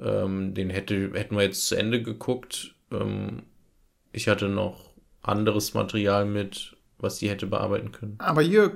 Ähm, 0.00 0.52
den 0.52 0.68
hätte, 0.68 1.10
hätten 1.14 1.36
wir 1.36 1.42
jetzt 1.42 1.66
zu 1.66 1.74
Ende 1.74 2.02
geguckt. 2.02 2.74
Ähm, 2.92 3.44
ich 4.12 4.28
hatte 4.28 4.48
noch 4.48 4.90
anderes 5.22 5.72
Material 5.74 6.26
mit, 6.26 6.76
was 6.98 7.18
die 7.18 7.30
hätte 7.30 7.46
bearbeiten 7.46 7.92
können. 7.92 8.16
Aber 8.18 8.42
Jörg, 8.42 8.72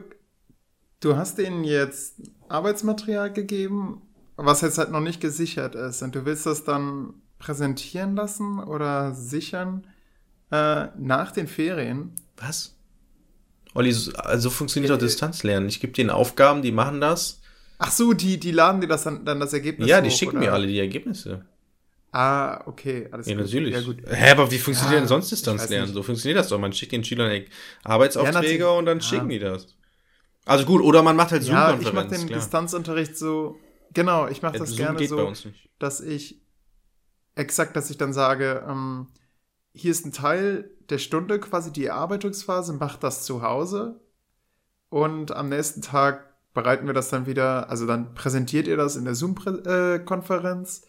du 1.01 1.17
hast 1.17 1.39
denen 1.39 1.65
jetzt 1.65 2.23
Arbeitsmaterial 2.49 3.33
gegeben, 3.33 4.03
was 4.45 4.61
jetzt 4.61 4.79
halt 4.79 4.91
noch 4.91 5.01
nicht 5.01 5.21
gesichert 5.21 5.75
ist. 5.75 6.03
Und 6.03 6.15
du 6.15 6.25
willst 6.25 6.47
das 6.47 6.65
dann 6.65 7.15
präsentieren 7.39 8.15
lassen 8.17 8.61
oder 8.61 9.15
sichern 9.15 9.87
äh, 10.51 10.87
nach 10.99 11.33
den 11.33 11.49
Ferien. 11.49 12.13
Was? 12.37 12.75
Olli, 13.75 13.93
so 13.93 14.13
also 14.15 14.51
funktioniert 14.51 14.91
Äh, 14.91 14.95
doch 14.95 15.01
Distanzlernen. 15.01 15.69
Ich 15.69 15.81
gebe 15.81 15.93
denen 15.93 16.11
Aufgaben, 16.11 16.63
die 16.63 16.73
machen 16.73 17.01
das. 17.01 17.41
Ach 17.79 17.91
so, 17.91 18.13
die, 18.13 18.39
die 18.39 18.53
laden 18.53 18.81
dir 18.81 18.87
das 18.87 19.05
dann, 19.05 19.25
dann 19.25 19.41
das 19.41 19.53
Ergebnis 19.53 19.89
ja, 19.89 20.01
die 20.01 20.11
hoch, 20.11 20.17
schicken 20.17 20.37
oder? 20.37 20.41
mir 20.41 20.53
alle 20.53 20.67
die 20.67 20.79
Ergebnisse. 20.79 21.45
Ah, 22.13 22.61
okay, 22.67 23.09
alles 23.11 23.27
Ja, 23.27 23.35
gut. 23.35 23.45
natürlich. 23.45 23.75
Ja, 23.75 23.81
gut. 23.81 23.97
Hä, 24.07 24.31
aber 24.31 24.51
wie 24.51 24.59
funktioniert 24.59 24.95
Ja, 24.95 25.01
denn 25.01 25.09
sonst 25.09 25.31
Distanzlernen? 25.31 25.95
So 25.95 26.03
funktioniert 26.03 26.39
das 26.39 26.49
doch. 26.49 26.59
Man 26.59 26.73
schickt 26.73 26.93
den 26.93 27.03
Schülern 27.05 27.31
Ja, 27.33 27.45
Arbeitsaufträge 27.85 28.33
natürlich. 28.35 28.63
und 28.79 28.87
dann 28.87 28.99
Ja. 28.99 29.05
schicken 29.09 29.29
die 29.31 29.39
das. 29.39 29.67
Also 30.45 30.67
gut, 30.67 30.83
oder 30.83 31.03
man 31.03 31.17
macht 31.17 31.33
halt 31.33 31.43
Ja, 31.45 31.79
ich 31.81 31.93
mache 31.93 32.09
Zoom-Konferenz. 32.09 32.11
den 32.11 32.27
klar. 32.27 32.41
Distanzunterricht 32.41 33.17
so, 33.17 33.59
genau, 33.93 34.29
ich 34.29 34.43
mache 34.43 34.59
das 34.59 34.71
Zoom 34.71 34.97
gerne 34.97 35.07
so, 35.07 35.33
dass 35.79 36.01
ich 36.01 36.43
exakt, 37.35 37.77
dass 37.77 37.91
ich 37.91 37.99
dann 37.99 38.13
sage, 38.13 38.65
ähm, 38.69 39.09
hier 39.73 39.91
ist 39.91 40.05
ein 40.05 40.13
Teil 40.13 40.71
der 40.91 40.99
Stunde 40.99 41.41
quasi 41.41 41.73
die 41.73 41.87
Erarbeitungsphase, 41.87 42.75
macht 42.75 43.03
das 43.03 43.25
zu 43.25 43.43
Hause. 43.43 44.01
Und 44.91 45.35
am 45.35 45.49
nächsten 45.49 45.81
Tag 45.81 46.29
bereiten 46.53 46.87
wir 46.87 46.93
das 46.93 47.09
dann 47.09 47.27
wieder, 47.27 47.71
also 47.71 47.87
dann 47.87 48.15
präsentiert 48.15 48.67
ihr 48.67 48.77
das 48.77 48.97
in 48.97 49.05
der 49.05 49.15
Zoom-Konferenz 49.15 50.87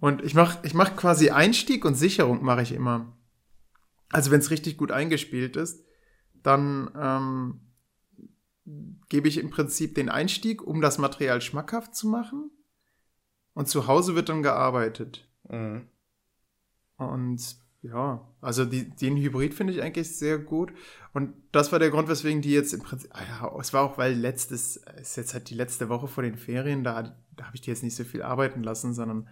und 0.00 0.22
ich 0.22 0.34
mache 0.34 0.58
ich 0.62 0.74
mach 0.74 0.96
quasi 0.96 1.30
Einstieg 1.30 1.84
und 1.84 1.94
Sicherung 1.94 2.42
mache 2.42 2.62
ich 2.62 2.72
immer. 2.72 3.16
Also 4.10 4.30
wenn 4.30 4.40
es 4.40 4.50
richtig 4.50 4.76
gut 4.76 4.90
eingespielt 4.90 5.56
ist, 5.56 5.84
dann 6.42 6.90
ähm, 6.96 7.60
gebe 9.08 9.28
ich 9.28 9.38
im 9.38 9.50
Prinzip 9.50 9.94
den 9.94 10.08
Einstieg, 10.08 10.62
um 10.62 10.80
das 10.80 10.98
Material 10.98 11.40
schmackhaft 11.40 11.94
zu 11.94 12.08
machen. 12.08 12.50
Und 13.54 13.68
zu 13.68 13.86
Hause 13.86 14.14
wird 14.14 14.28
dann 14.28 14.42
gearbeitet. 14.42 15.28
Mhm. 15.48 15.88
Und 16.96 17.56
ja, 17.82 18.28
also 18.40 18.64
die, 18.64 18.90
den 18.90 19.16
Hybrid 19.16 19.54
finde 19.54 19.72
ich 19.72 19.82
eigentlich 19.82 20.16
sehr 20.16 20.38
gut. 20.38 20.72
Und 21.12 21.34
das 21.52 21.72
war 21.72 21.78
der 21.78 21.90
Grund, 21.90 22.08
weswegen 22.08 22.42
die 22.42 22.52
jetzt 22.52 22.72
im 22.72 22.82
Prinzip, 22.82 23.10
ah 23.14 23.22
ja, 23.22 23.58
es 23.60 23.72
war 23.72 23.82
auch, 23.82 23.98
weil 23.98 24.14
letztes, 24.14 24.76
ist 25.00 25.16
jetzt 25.16 25.32
halt 25.32 25.48
die 25.50 25.54
letzte 25.54 25.88
Woche 25.88 26.08
vor 26.08 26.22
den 26.22 26.36
Ferien, 26.36 26.84
da, 26.84 27.16
da 27.36 27.44
habe 27.44 27.56
ich 27.56 27.60
die 27.60 27.70
jetzt 27.70 27.82
nicht 27.82 27.96
so 27.96 28.04
viel 28.04 28.22
arbeiten 28.22 28.62
lassen, 28.62 28.94
sondern 28.94 29.28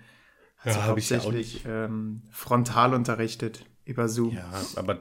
ja, 0.64 0.72
also 0.72 0.84
hauptsächlich 0.84 1.64
ähm, 1.66 2.22
frontal 2.30 2.95
unterrichtet 2.95 3.66
über 3.84 4.09
Zoom. 4.09 4.34
Ja, 4.34 4.51
aber 4.76 5.01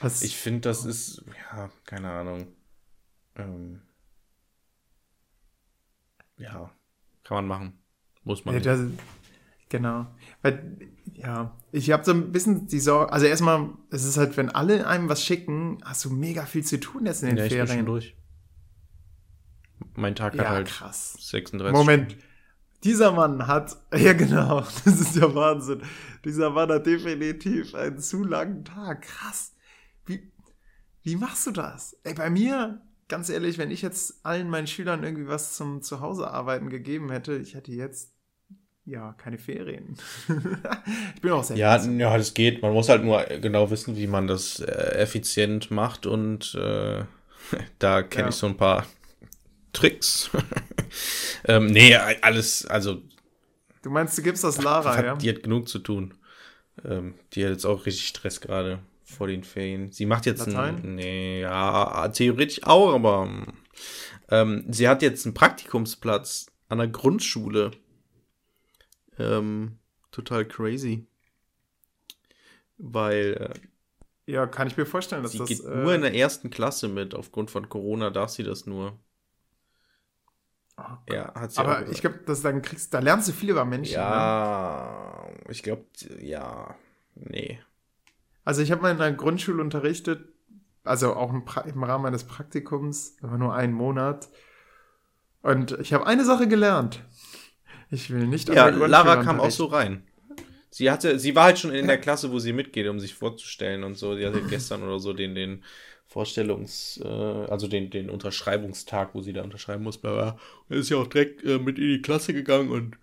Was? 0.00 0.22
ich 0.22 0.36
finde, 0.36 0.60
das 0.60 0.84
ist, 0.84 1.24
ja, 1.52 1.70
keine 1.84 2.10
Ahnung. 2.10 2.46
Ähm, 3.40 3.80
ja, 6.36 6.70
kann 7.24 7.36
man 7.36 7.46
machen. 7.46 7.78
Muss 8.24 8.44
man. 8.44 8.54
Ja, 8.54 8.60
das, 8.60 8.80
genau. 9.68 10.06
Weil, 10.42 10.76
ja, 11.14 11.56
ich 11.72 11.90
habe 11.90 12.04
so 12.04 12.12
ein 12.12 12.32
bisschen 12.32 12.66
die 12.66 12.80
Sorge, 12.80 13.12
also 13.12 13.26
erstmal, 13.26 13.70
es 13.90 14.04
ist 14.04 14.16
halt, 14.16 14.36
wenn 14.36 14.50
alle 14.50 14.86
einem 14.86 15.08
was 15.08 15.24
schicken, 15.24 15.78
hast 15.84 16.04
du 16.04 16.10
mega 16.10 16.46
viel 16.46 16.64
zu 16.64 16.80
tun 16.80 17.06
jetzt 17.06 17.22
in 17.22 17.30
den 17.30 17.38
ja, 17.38 17.44
Ferien. 17.44 17.64
Ich 17.64 17.70
bin 17.70 17.78
schon 17.78 17.86
durch. 17.86 18.16
Mein 19.94 20.14
Tag 20.14 20.34
ja, 20.34 20.42
hat 20.42 20.48
halt 20.48 20.68
krass. 20.68 21.16
36 21.20 21.76
Moment. 21.76 22.12
Stunden. 22.12 22.26
Dieser 22.84 23.12
Mann 23.12 23.46
hat, 23.46 23.76
ja 23.94 24.14
genau, 24.14 24.60
das 24.60 25.00
ist 25.00 25.16
ja 25.16 25.34
Wahnsinn. 25.34 25.82
Dieser 26.24 26.50
Mann 26.50 26.70
hat 26.70 26.86
definitiv 26.86 27.74
einen 27.74 27.98
zu 27.98 28.24
langen 28.24 28.64
Tag. 28.64 29.02
Krass. 29.02 29.52
Wie, 30.06 30.32
wie 31.02 31.16
machst 31.16 31.46
du 31.46 31.50
das? 31.50 31.96
Ey, 32.04 32.14
bei 32.14 32.30
mir, 32.30 32.80
ganz 33.10 33.28
ehrlich, 33.28 33.58
wenn 33.58 33.70
ich 33.70 33.82
jetzt 33.82 34.24
allen 34.24 34.48
meinen 34.48 34.66
Schülern 34.66 35.04
irgendwie 35.04 35.28
was 35.28 35.56
zum 35.56 35.82
Zuhausearbeiten 35.82 36.70
gegeben 36.70 37.10
hätte, 37.10 37.36
ich 37.36 37.54
hätte 37.54 37.72
jetzt 37.72 38.12
ja 38.86 39.12
keine 39.18 39.36
Ferien. 39.36 39.98
ich 41.14 41.20
bin 41.20 41.32
auch 41.32 41.44
sehr 41.44 41.56
ja, 41.56 41.76
ja, 41.76 42.16
das 42.16 42.32
geht. 42.32 42.62
Man 42.62 42.72
muss 42.72 42.88
halt 42.88 43.04
nur 43.04 43.22
genau 43.24 43.70
wissen, 43.70 43.96
wie 43.96 44.06
man 44.06 44.26
das 44.26 44.60
äh, 44.60 44.70
effizient 44.94 45.70
macht 45.70 46.06
und 46.06 46.54
äh, 46.54 47.04
da 47.78 48.02
kenne 48.02 48.24
ja. 48.24 48.28
ich 48.30 48.36
so 48.36 48.46
ein 48.46 48.56
paar 48.56 48.86
Tricks. 49.72 50.30
ähm, 51.44 51.66
nee, 51.66 51.94
alles, 51.94 52.64
also. 52.66 53.02
Du 53.82 53.90
meinst, 53.90 54.16
du 54.16 54.22
gibst 54.22 54.44
das 54.44 54.62
Lara, 54.62 55.04
ja? 55.04 55.14
Die 55.16 55.28
hat 55.28 55.42
genug 55.42 55.68
zu 55.68 55.78
tun. 55.78 56.14
Ähm, 56.84 57.14
die 57.32 57.44
hat 57.44 57.52
jetzt 57.52 57.66
auch 57.66 57.86
richtig 57.86 58.08
Stress 58.08 58.40
gerade 58.40 58.80
vor 59.10 59.26
den 59.26 59.44
Ferien. 59.44 59.92
Sie 59.92 60.06
macht 60.06 60.26
jetzt 60.26 60.46
Latein? 60.46 60.76
ein. 60.76 60.94
Nee, 60.94 61.40
ja, 61.40 62.08
theoretisch 62.08 62.62
auch, 62.64 62.94
aber. 62.94 63.46
Ähm, 64.30 64.64
sie 64.70 64.88
hat 64.88 65.02
jetzt 65.02 65.26
einen 65.26 65.34
Praktikumsplatz 65.34 66.46
an 66.68 66.78
der 66.78 66.88
Grundschule. 66.88 67.72
Ähm, 69.18 69.78
total 70.10 70.46
crazy. 70.46 71.06
Weil. 72.78 73.52
Äh, 73.52 74.32
ja, 74.32 74.46
kann 74.46 74.68
ich 74.68 74.76
mir 74.76 74.86
vorstellen, 74.86 75.22
dass 75.22 75.32
sie 75.32 75.38
das. 75.38 75.48
Sie 75.48 75.56
geht 75.56 75.64
äh, 75.64 75.76
nur 75.76 75.94
in 75.94 76.02
der 76.02 76.14
ersten 76.14 76.50
Klasse 76.50 76.88
mit. 76.88 77.14
Aufgrund 77.14 77.50
von 77.50 77.68
Corona 77.68 78.10
darf 78.10 78.30
sie 78.30 78.44
das 78.44 78.66
nur. 78.66 78.98
Oh 80.78 81.12
ja, 81.12 81.34
hat 81.34 81.52
sie 81.52 81.58
Aber 81.58 81.88
ich 81.88 82.00
glaube, 82.00 82.20
dass 82.24 82.40
dann 82.40 82.62
kriegst, 82.62 82.94
da 82.94 83.00
lernst 83.00 83.28
du 83.28 83.32
viel 83.32 83.50
über 83.50 83.64
Menschen. 83.64 83.94
Ja, 83.94 85.26
ne? 85.28 85.50
ich 85.50 85.62
glaube, 85.62 85.84
ja, 86.20 86.74
nee. 87.16 87.60
Also 88.44 88.62
ich 88.62 88.70
habe 88.70 88.82
mal 88.82 88.90
in 88.90 89.00
einer 89.00 89.16
Grundschule 89.16 89.62
unterrichtet, 89.62 90.28
also 90.84 91.14
auch 91.14 91.30
im, 91.30 91.44
im 91.66 91.82
Rahmen 91.84 92.02
meines 92.02 92.24
Praktikums, 92.24 93.16
aber 93.22 93.38
nur 93.38 93.54
einen 93.54 93.74
Monat. 93.74 94.28
Und 95.42 95.78
ich 95.80 95.92
habe 95.92 96.06
eine 96.06 96.24
Sache 96.24 96.48
gelernt. 96.48 97.02
Ich 97.90 98.10
will 98.10 98.26
nicht. 98.26 98.48
Ja, 98.48 98.68
Lara 98.68 99.22
kam 99.22 99.40
auch 99.40 99.50
so 99.50 99.66
rein. 99.66 100.04
Sie 100.70 100.90
hatte, 100.90 101.18
sie 101.18 101.34
war 101.34 101.44
halt 101.44 101.58
schon 101.58 101.72
in 101.72 101.88
der 101.88 101.98
Klasse, 101.98 102.30
wo 102.30 102.38
sie 102.38 102.52
mitgeht, 102.52 102.86
um 102.86 103.00
sich 103.00 103.14
vorzustellen 103.14 103.82
und 103.82 103.96
so. 103.96 104.16
Sie 104.16 104.24
hatte 104.24 104.42
gestern 104.48 104.84
oder 104.84 105.00
so 105.00 105.12
den, 105.12 105.34
den 105.34 105.64
Vorstellungs, 106.06 107.00
äh, 107.02 107.08
also 107.08 107.66
den, 107.66 107.90
den 107.90 108.08
Unterschreibungstag, 108.08 109.14
wo 109.14 109.20
sie 109.20 109.32
da 109.32 109.42
unterschreiben 109.42 109.82
muss. 109.82 109.98
Bla 109.98 110.12
bla. 110.12 110.38
Ist 110.68 110.90
ja 110.90 110.98
auch 110.98 111.08
direkt 111.08 111.44
äh, 111.44 111.58
mit 111.58 111.78
in 111.78 111.88
die 111.88 112.02
Klasse 112.02 112.32
gegangen 112.32 112.70
und 112.70 112.98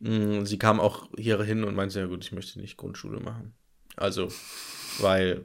mh, 0.00 0.40
mm, 0.40 0.46
sie 0.46 0.58
kam 0.58 0.78
auch 0.78 1.08
hier 1.18 1.42
hin 1.42 1.64
und 1.64 1.74
meinte, 1.74 1.98
ja 1.98 2.06
gut, 2.06 2.24
ich 2.24 2.32
möchte 2.32 2.60
nicht 2.60 2.76
Grundschule 2.76 3.18
machen. 3.18 3.54
Also, 3.96 4.28
weil. 4.98 5.44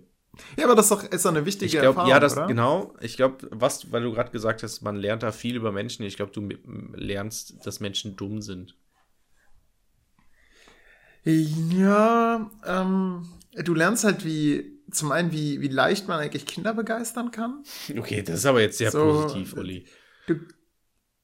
Ja, 0.57 0.65
aber 0.65 0.75
das 0.75 0.85
ist 0.85 0.91
doch, 0.91 1.03
ist 1.03 1.25
doch 1.25 1.31
eine 1.31 1.45
wichtige 1.45 1.71
glaub, 1.71 1.83
Erfahrung, 1.83 2.09
Ja, 2.09 2.19
das, 2.19 2.33
oder? 2.33 2.47
genau. 2.47 2.93
Ich 3.01 3.17
glaube, 3.17 3.47
was, 3.51 3.91
weil 3.91 4.03
du 4.03 4.13
gerade 4.13 4.31
gesagt 4.31 4.63
hast, 4.63 4.81
man 4.81 4.95
lernt 4.95 5.23
da 5.23 5.31
viel 5.31 5.55
über 5.55 5.71
Menschen. 5.71 6.05
Ich 6.05 6.15
glaube, 6.15 6.31
du 6.31 6.47
lernst, 6.95 7.65
dass 7.65 7.79
Menschen 7.79 8.15
dumm 8.15 8.41
sind. 8.41 8.75
Ja, 11.23 12.49
ähm, 12.65 13.27
du 13.55 13.73
lernst 13.73 14.05
halt, 14.05 14.23
wie 14.23 14.79
zum 14.91 15.11
einen, 15.11 15.31
wie, 15.31 15.61
wie 15.61 15.67
leicht 15.67 16.07
man 16.07 16.19
eigentlich 16.19 16.45
Kinder 16.45 16.73
begeistern 16.73 17.31
kann. 17.31 17.63
Okay, 17.97 18.23
das 18.23 18.39
ist 18.39 18.45
aber 18.45 18.61
jetzt 18.61 18.77
sehr 18.77 18.91
so, 18.91 19.03
positiv, 19.03 19.53
Uli. 19.53 19.85
Du, 20.27 20.35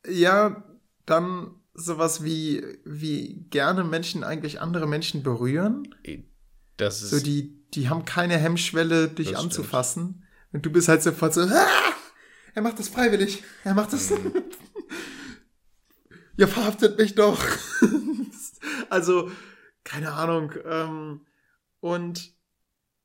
ja, 0.07 0.63
dann 1.05 1.55
sowas 1.73 2.23
wie, 2.23 2.63
wie 2.85 3.45
gerne 3.49 3.83
Menschen 3.83 4.23
eigentlich 4.23 4.61
andere 4.61 4.87
Menschen 4.87 5.23
berühren. 5.23 5.95
Das 6.77 7.01
ist 7.01 7.11
so, 7.11 7.19
die, 7.19 7.63
die 7.73 7.89
haben 7.89 8.05
keine 8.05 8.37
Hemmschwelle, 8.37 9.07
dich 9.07 9.37
anzufassen. 9.37 10.03
Stimmt. 10.03 10.25
Und 10.53 10.65
du 10.65 10.71
bist 10.71 10.87
halt 10.87 11.03
sofort 11.03 11.33
so, 11.33 11.41
ah, 11.41 11.67
er 12.53 12.61
macht 12.61 12.79
das 12.79 12.89
freiwillig. 12.89 13.43
Er 13.63 13.73
macht 13.73 13.93
das. 13.93 14.09
Mhm. 14.09 14.33
Ihr 16.37 16.47
verhaftet 16.47 16.97
mich 16.97 17.15
doch. 17.15 17.41
also, 18.89 19.31
keine 19.83 20.13
Ahnung. 20.13 20.53
Ähm, 20.65 21.21
und 21.79 22.33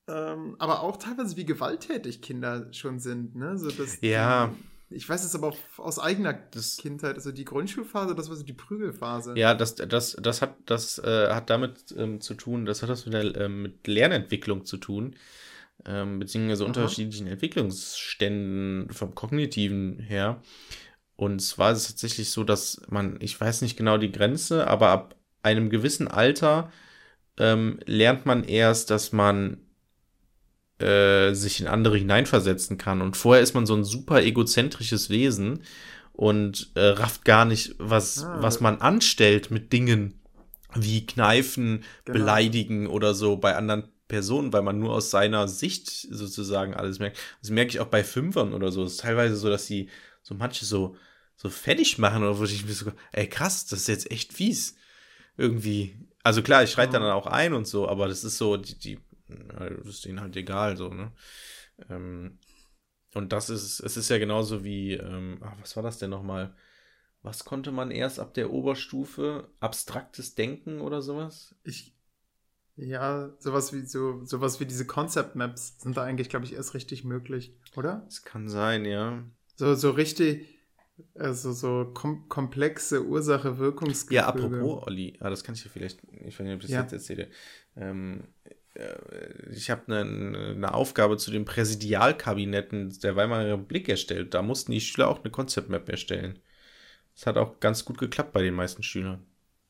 ähm, 0.09 0.57
aber 0.59 0.83
auch 0.83 0.97
teilweise, 0.97 1.37
wie 1.37 1.45
gewalttätig 1.45 2.23
Kinder 2.23 2.73
schon 2.73 2.99
sind, 2.99 3.37
ne? 3.37 3.57
So, 3.59 3.71
dass 3.71 4.01
ja. 4.01 4.49
Die, 4.49 4.70
ich 4.91 5.09
weiß 5.09 5.25
es 5.25 5.35
aber 5.35 5.49
auch 5.49 5.57
aus 5.79 5.99
eigener 5.99 6.33
das, 6.33 6.77
Kindheit, 6.77 7.15
also 7.15 7.31
die 7.33 7.45
Grundschulphase, 7.45 8.15
das 8.15 8.29
war 8.29 8.37
so 8.37 8.43
die 8.43 8.53
Prügelphase. 8.53 9.35
Ja, 9.37 9.55
das, 9.55 9.77
das, 9.77 10.17
das 10.21 10.43
hat, 10.43 10.57
das 10.67 10.99
äh, 10.99 11.29
hat 11.31 11.49
damit 11.49 11.95
ähm, 11.97 12.21
zu 12.21 12.35
tun, 12.35 12.67
das 12.67 12.83
hat 12.83 12.91
das 12.91 13.07
mit, 13.07 13.15
der, 13.15 13.37
ähm, 13.37 13.63
mit 13.63 13.87
Lernentwicklung 13.87 14.65
zu 14.65 14.77
tun, 14.79 15.17
ähm, 15.87 16.19
beziehungsweise 16.19 16.65
Aha. 16.65 16.69
unterschiedlichen 16.69 17.29
Entwicklungsständen 17.29 18.91
vom 18.91 19.15
Kognitiven 19.15 20.01
her. 20.01 20.43
Und 21.17 21.41
zwar 21.41 21.73
ist 21.73 21.79
es 21.79 21.89
tatsächlich 21.89 22.31
so, 22.31 22.45
dass 22.45 22.83
man, 22.89 23.17
ich 23.21 23.41
weiß 23.41 23.63
nicht 23.63 23.77
genau 23.77 23.97
die 23.97 24.11
Grenze, 24.11 24.67
aber 24.67 24.89
ab 24.89 25.17
einem 25.43 25.71
gewissen 25.71 26.09
Alter 26.09 26.73
ähm, 27.39 27.79
lernt 27.87 28.27
man 28.27 28.43
erst, 28.45 28.91
dass 28.91 29.13
man 29.13 29.59
äh, 30.81 31.35
sich 31.35 31.61
in 31.61 31.67
andere 31.67 31.99
hineinversetzen 31.99 32.79
kann. 32.79 33.03
Und 33.03 33.17
vorher 33.17 33.43
ist 33.43 33.55
man 33.55 33.67
so 33.67 33.75
ein 33.75 33.85
super 33.85 34.23
egozentrisches 34.23 35.11
Wesen 35.11 35.61
und 36.13 36.71
äh, 36.75 36.81
rafft 36.81 37.25
gar 37.25 37.45
nicht, 37.45 37.75
was, 37.79 38.25
ah, 38.25 38.39
was 38.41 38.61
man 38.61 38.81
anstellt 38.81 39.51
mit 39.51 39.73
Dingen 39.73 40.21
wie 40.75 41.05
Kneifen, 41.05 41.85
genau. 42.05 42.19
beleidigen 42.19 42.87
oder 42.87 43.15
so 43.15 43.37
bei 43.37 43.57
anderen 43.57 43.89
Personen, 44.09 44.53
weil 44.53 44.63
man 44.63 44.79
nur 44.79 44.95
aus 44.95 45.11
seiner 45.11 45.49
Sicht 45.49 45.89
sozusagen 45.89 46.75
alles 46.75 46.99
merkt. 46.99 47.19
Das 47.41 47.51
merke 47.51 47.71
ich 47.71 47.81
auch 47.81 47.87
bei 47.87 48.05
Fünfern 48.05 48.55
oder 48.55 48.71
so. 48.73 48.83
Es 48.85 48.93
ist 48.93 49.01
teilweise 49.01 49.37
so, 49.37 49.49
dass 49.49 49.67
sie 49.67 49.89
so 50.23 50.35
manche 50.35 50.65
so, 50.65 50.97
so 51.37 51.49
fertig 51.49 51.99
machen 51.99 52.23
oder 52.23 52.39
wo 52.39 52.45
ich 52.45 52.67
mir 52.67 52.73
so, 52.73 52.93
ey 53.13 53.29
krass, 53.29 53.67
das 53.67 53.81
ist 53.81 53.89
jetzt 53.89 54.11
echt 54.11 54.33
fies. 54.33 54.77
Irgendwie. 55.37 55.97
Also 56.23 56.43
klar, 56.43 56.65
ich 56.65 56.71
schreite 56.71 56.95
dann 56.95 57.05
auch 57.05 57.27
ein 57.27 57.55
und 57.55 57.67
so, 57.67 57.89
aber 57.89 58.09
das 58.09 58.25
ist 58.25 58.37
so, 58.37 58.57
die, 58.57 58.79
die 58.79 58.99
das 59.59 59.87
ist 59.87 60.07
ihnen 60.07 60.21
halt 60.21 60.37
egal, 60.37 60.77
so, 60.77 60.89
ne? 60.89 61.13
Ähm, 61.89 62.39
und 63.15 63.33
das 63.33 63.51
ist, 63.51 63.81
es 63.81 63.97
ist 63.97 64.09
ja 64.09 64.19
genauso 64.19 64.65
wie, 64.65 64.95
ähm, 64.95 65.39
ach, 65.43 65.55
was 65.61 65.77
war 65.77 65.83
das 65.83 65.99
denn 65.99 66.11
nochmal? 66.11 66.55
Was 67.23 67.45
konnte 67.45 67.73
man 67.73 67.91
erst 67.91 68.19
ab 68.19 68.35
der 68.35 68.51
Oberstufe? 68.51 69.49
Abstraktes 69.61 70.35
Denken 70.35 70.81
oder 70.81 71.03
sowas? 71.03 71.55
Ich, 71.65 71.95
ja, 72.77 73.35
sowas 73.39 73.73
wie 73.73 73.85
so, 73.85 74.25
sowas 74.25 74.61
wie 74.61 74.67
diese 74.67 74.87
Concept 74.87 75.37
Maps 75.37 75.79
sind 75.81 75.97
da 75.97 76.05
eigentlich, 76.05 76.29
glaube 76.31 76.47
ich, 76.47 76.55
erst 76.55 76.75
richtig 76.75 77.05
möglich, 77.05 77.55
oder? 77.77 78.07
Es 78.09 78.23
kann 78.23 78.49
sein, 78.49 78.85
ja. 78.85 79.23
So, 79.57 79.75
so 79.75 79.91
richtig, 79.91 80.47
also 81.15 81.53
so 81.53 81.91
kom 81.93 82.29
komplexe 82.29 83.05
Ursache-Wirkungsgefüge. 83.05 84.15
Ja, 84.15 84.27
apropos, 84.29 84.87
Olli, 84.87 85.19
ah, 85.21 85.29
das 85.29 85.45
kann 85.45 85.55
ich 85.55 85.63
dir 85.63 85.69
vielleicht, 85.69 86.03
ich 86.25 86.39
weiß 86.39 86.47
nicht, 86.47 86.55
ob 86.55 86.61
ich 86.61 86.67
das 86.67 86.71
ja. 86.71 86.83
jetzt 86.83 86.93
erzähle. 86.93 87.29
Ähm, 87.77 88.25
äh, 88.45 88.55
ich 89.51 89.71
habe 89.71 89.83
eine, 89.89 90.51
eine, 90.51 90.75
Aufgabe 90.75 91.17
zu 91.17 91.31
den 91.31 91.45
Präsidialkabinetten 91.45 93.01
der 93.01 93.17
Weimarer 93.17 93.47
Republik 93.47 93.89
erstellt. 93.89 94.33
Da 94.35 94.43
mussten 94.43 94.73
die 94.73 94.81
Schüler 94.81 95.09
auch 95.09 95.23
eine 95.23 95.31
Concept-Map 95.31 95.89
erstellen. 95.89 96.39
Das 97.15 97.27
hat 97.27 97.37
auch 97.37 97.59
ganz 97.59 97.85
gut 97.85 97.99
geklappt 97.99 98.33
bei 98.33 98.43
den 98.43 98.55
meisten 98.55 98.83
Schülern. 98.83 99.27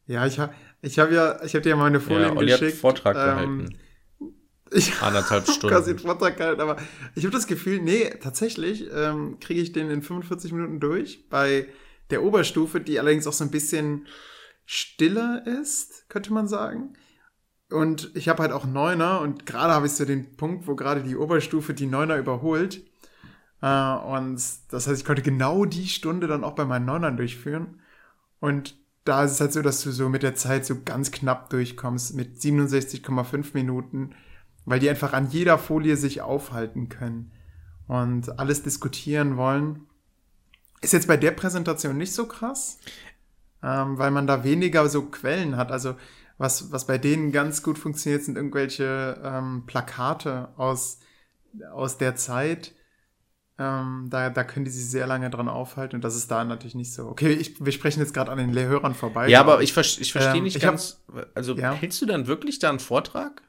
Ja, 0.07 0.27
ich 0.27 0.39
habe 0.39 0.53
ich 0.83 0.99
hab 0.99 1.11
ja, 1.11 1.43
ich 1.43 1.55
habe 1.55 1.63
dir 1.63 1.71
ja 1.71 1.77
meine 1.77 2.01
Folien 2.01 2.35
ja, 2.35 2.41
geschickt. 2.41 2.61
Hat 2.61 2.63
einen 2.63 2.73
Vortrag 2.73 3.17
ähm, 3.17 3.23
gehalten. 3.25 3.79
Ich 4.73 5.03
Anderthalb 5.03 5.49
Stunden. 5.49 5.67
quasi 5.67 5.91
einen 5.91 5.99
Vortrag 5.99 6.37
gehalten, 6.37 6.61
aber 6.61 6.77
ich 7.17 7.25
habe 7.25 7.33
das 7.33 7.49
Gefühl, 7.49 7.81
nee, 7.81 8.09
tatsächlich 8.23 8.89
ähm, 8.95 9.41
kriege 9.41 9.61
ich 9.61 9.73
den 9.73 9.91
in 9.91 10.01
45 10.01 10.53
Minuten 10.53 10.79
durch. 10.79 11.29
Bei 11.29 11.67
der 12.11 12.23
Oberstufe, 12.23 12.81
die 12.81 13.01
allerdings 13.01 13.27
auch 13.27 13.33
so 13.33 13.43
ein 13.43 13.51
bisschen 13.51 14.07
stiller 14.67 15.45
ist, 15.45 16.09
könnte 16.09 16.33
man 16.33 16.47
sagen. 16.47 16.93
Und 17.71 18.11
ich 18.15 18.29
habe 18.29 18.43
halt 18.43 18.53
auch 18.53 18.67
Neuner 18.67 19.21
und 19.21 19.47
gerade 19.47 19.73
habe 19.73 19.87
ich 19.87 19.93
so 19.93 20.05
den 20.05 20.37
Punkt, 20.37 20.67
wo 20.67 20.75
gerade 20.75 21.03
die 21.03 21.17
Oberstufe 21.17 21.75
die 21.75 21.87
Neuner 21.87 22.17
überholt. 22.17 22.83
Äh, 23.63 23.95
und 23.95 24.43
das 24.71 24.87
heißt, 24.87 25.01
ich 25.01 25.05
konnte 25.05 25.23
genau 25.23 25.65
die 25.65 25.89
Stunde 25.89 26.27
dann 26.27 26.45
auch 26.45 26.55
bei 26.55 26.65
meinen 26.65 26.87
Neunern 26.87 27.17
durchführen. 27.17 27.81
Und 28.41 28.77
da 29.05 29.25
ist 29.25 29.33
es 29.33 29.41
halt 29.41 29.53
so, 29.53 29.63
dass 29.63 29.83
du 29.83 29.93
so 29.93 30.09
mit 30.09 30.23
der 30.23 30.35
Zeit 30.35 30.67
so 30.67 30.83
ganz 30.85 31.11
knapp 31.11 31.51
durchkommst 31.51 32.15
mit 32.15 32.39
67,5 32.39 33.51
Minuten, 33.55 34.11
weil 34.65 34.81
die 34.81 34.91
einfach 34.91 35.13
an 35.13 35.31
jeder 35.31 35.59
Folie 35.59 35.97
sich 35.97 36.21
aufhalten 36.21 36.89
können 36.89 37.33
und 37.87 38.39
alles 38.39 38.63
diskutieren 38.63 39.37
wollen. 39.37 39.87
Ist 40.81 40.93
jetzt 40.93 41.09
bei 41.09 41.17
der 41.17 41.33
Präsentation 41.33 41.97
nicht 41.97 42.15
so 42.15 42.27
krass, 42.27 42.79
ähm, 43.63 43.99
weil 43.99 44.11
man 44.11 44.27
da 44.27 44.45
weniger 44.45 44.89
so 44.89 45.03
Quellen 45.03 45.57
hat. 45.57 45.71
Also 45.73 45.95
was, 46.41 46.73
was 46.73 46.87
bei 46.87 46.97
denen 46.97 47.33
ganz 47.33 47.63
gut 47.63 47.79
funktioniert, 47.79 48.25
sind 48.25 48.37
irgendwelche 48.37 49.21
ähm, 49.23 49.65
Plakate 49.67 50.49
aus, 50.57 50.99
aus 51.71 51.99
der 51.99 52.17
Zeit. 52.17 52.73
Ähm, 53.59 54.07
da, 54.09 54.31
da 54.31 54.43
können 54.43 54.65
die 54.65 54.71
sich 54.71 54.89
sehr 54.89 55.07
lange 55.07 55.29
dran 55.29 55.47
aufhalten 55.51 55.97
und 55.97 56.03
das 56.03 56.17
ist 56.17 56.31
da 56.31 56.43
natürlich 56.45 56.75
nicht 56.75 56.95
so. 56.95 57.09
Okay, 57.09 57.33
ich, 57.35 57.63
wir 57.63 57.73
sprechen 57.73 58.01
jetzt 58.01 58.15
gerade 58.15 58.33
an 58.33 58.39
den 58.39 58.55
Hörern 58.59 58.95
vorbei. 58.95 59.29
Ja, 59.29 59.41
aber 59.41 59.61
ich, 59.61 59.77
ich 59.77 60.13
verstehe 60.13 60.37
Ähm, 60.39 60.45
nicht 60.45 60.57
ich 60.57 60.63
ganz. 60.63 61.03
also 61.35 61.55
ja. 61.57 61.73
hältst 61.73 62.01
du 62.01 62.07
dann 62.07 62.27
wirklich 62.27 62.59
da 62.59 62.71
einen 62.71 62.79
Vortrag? 62.81 63.43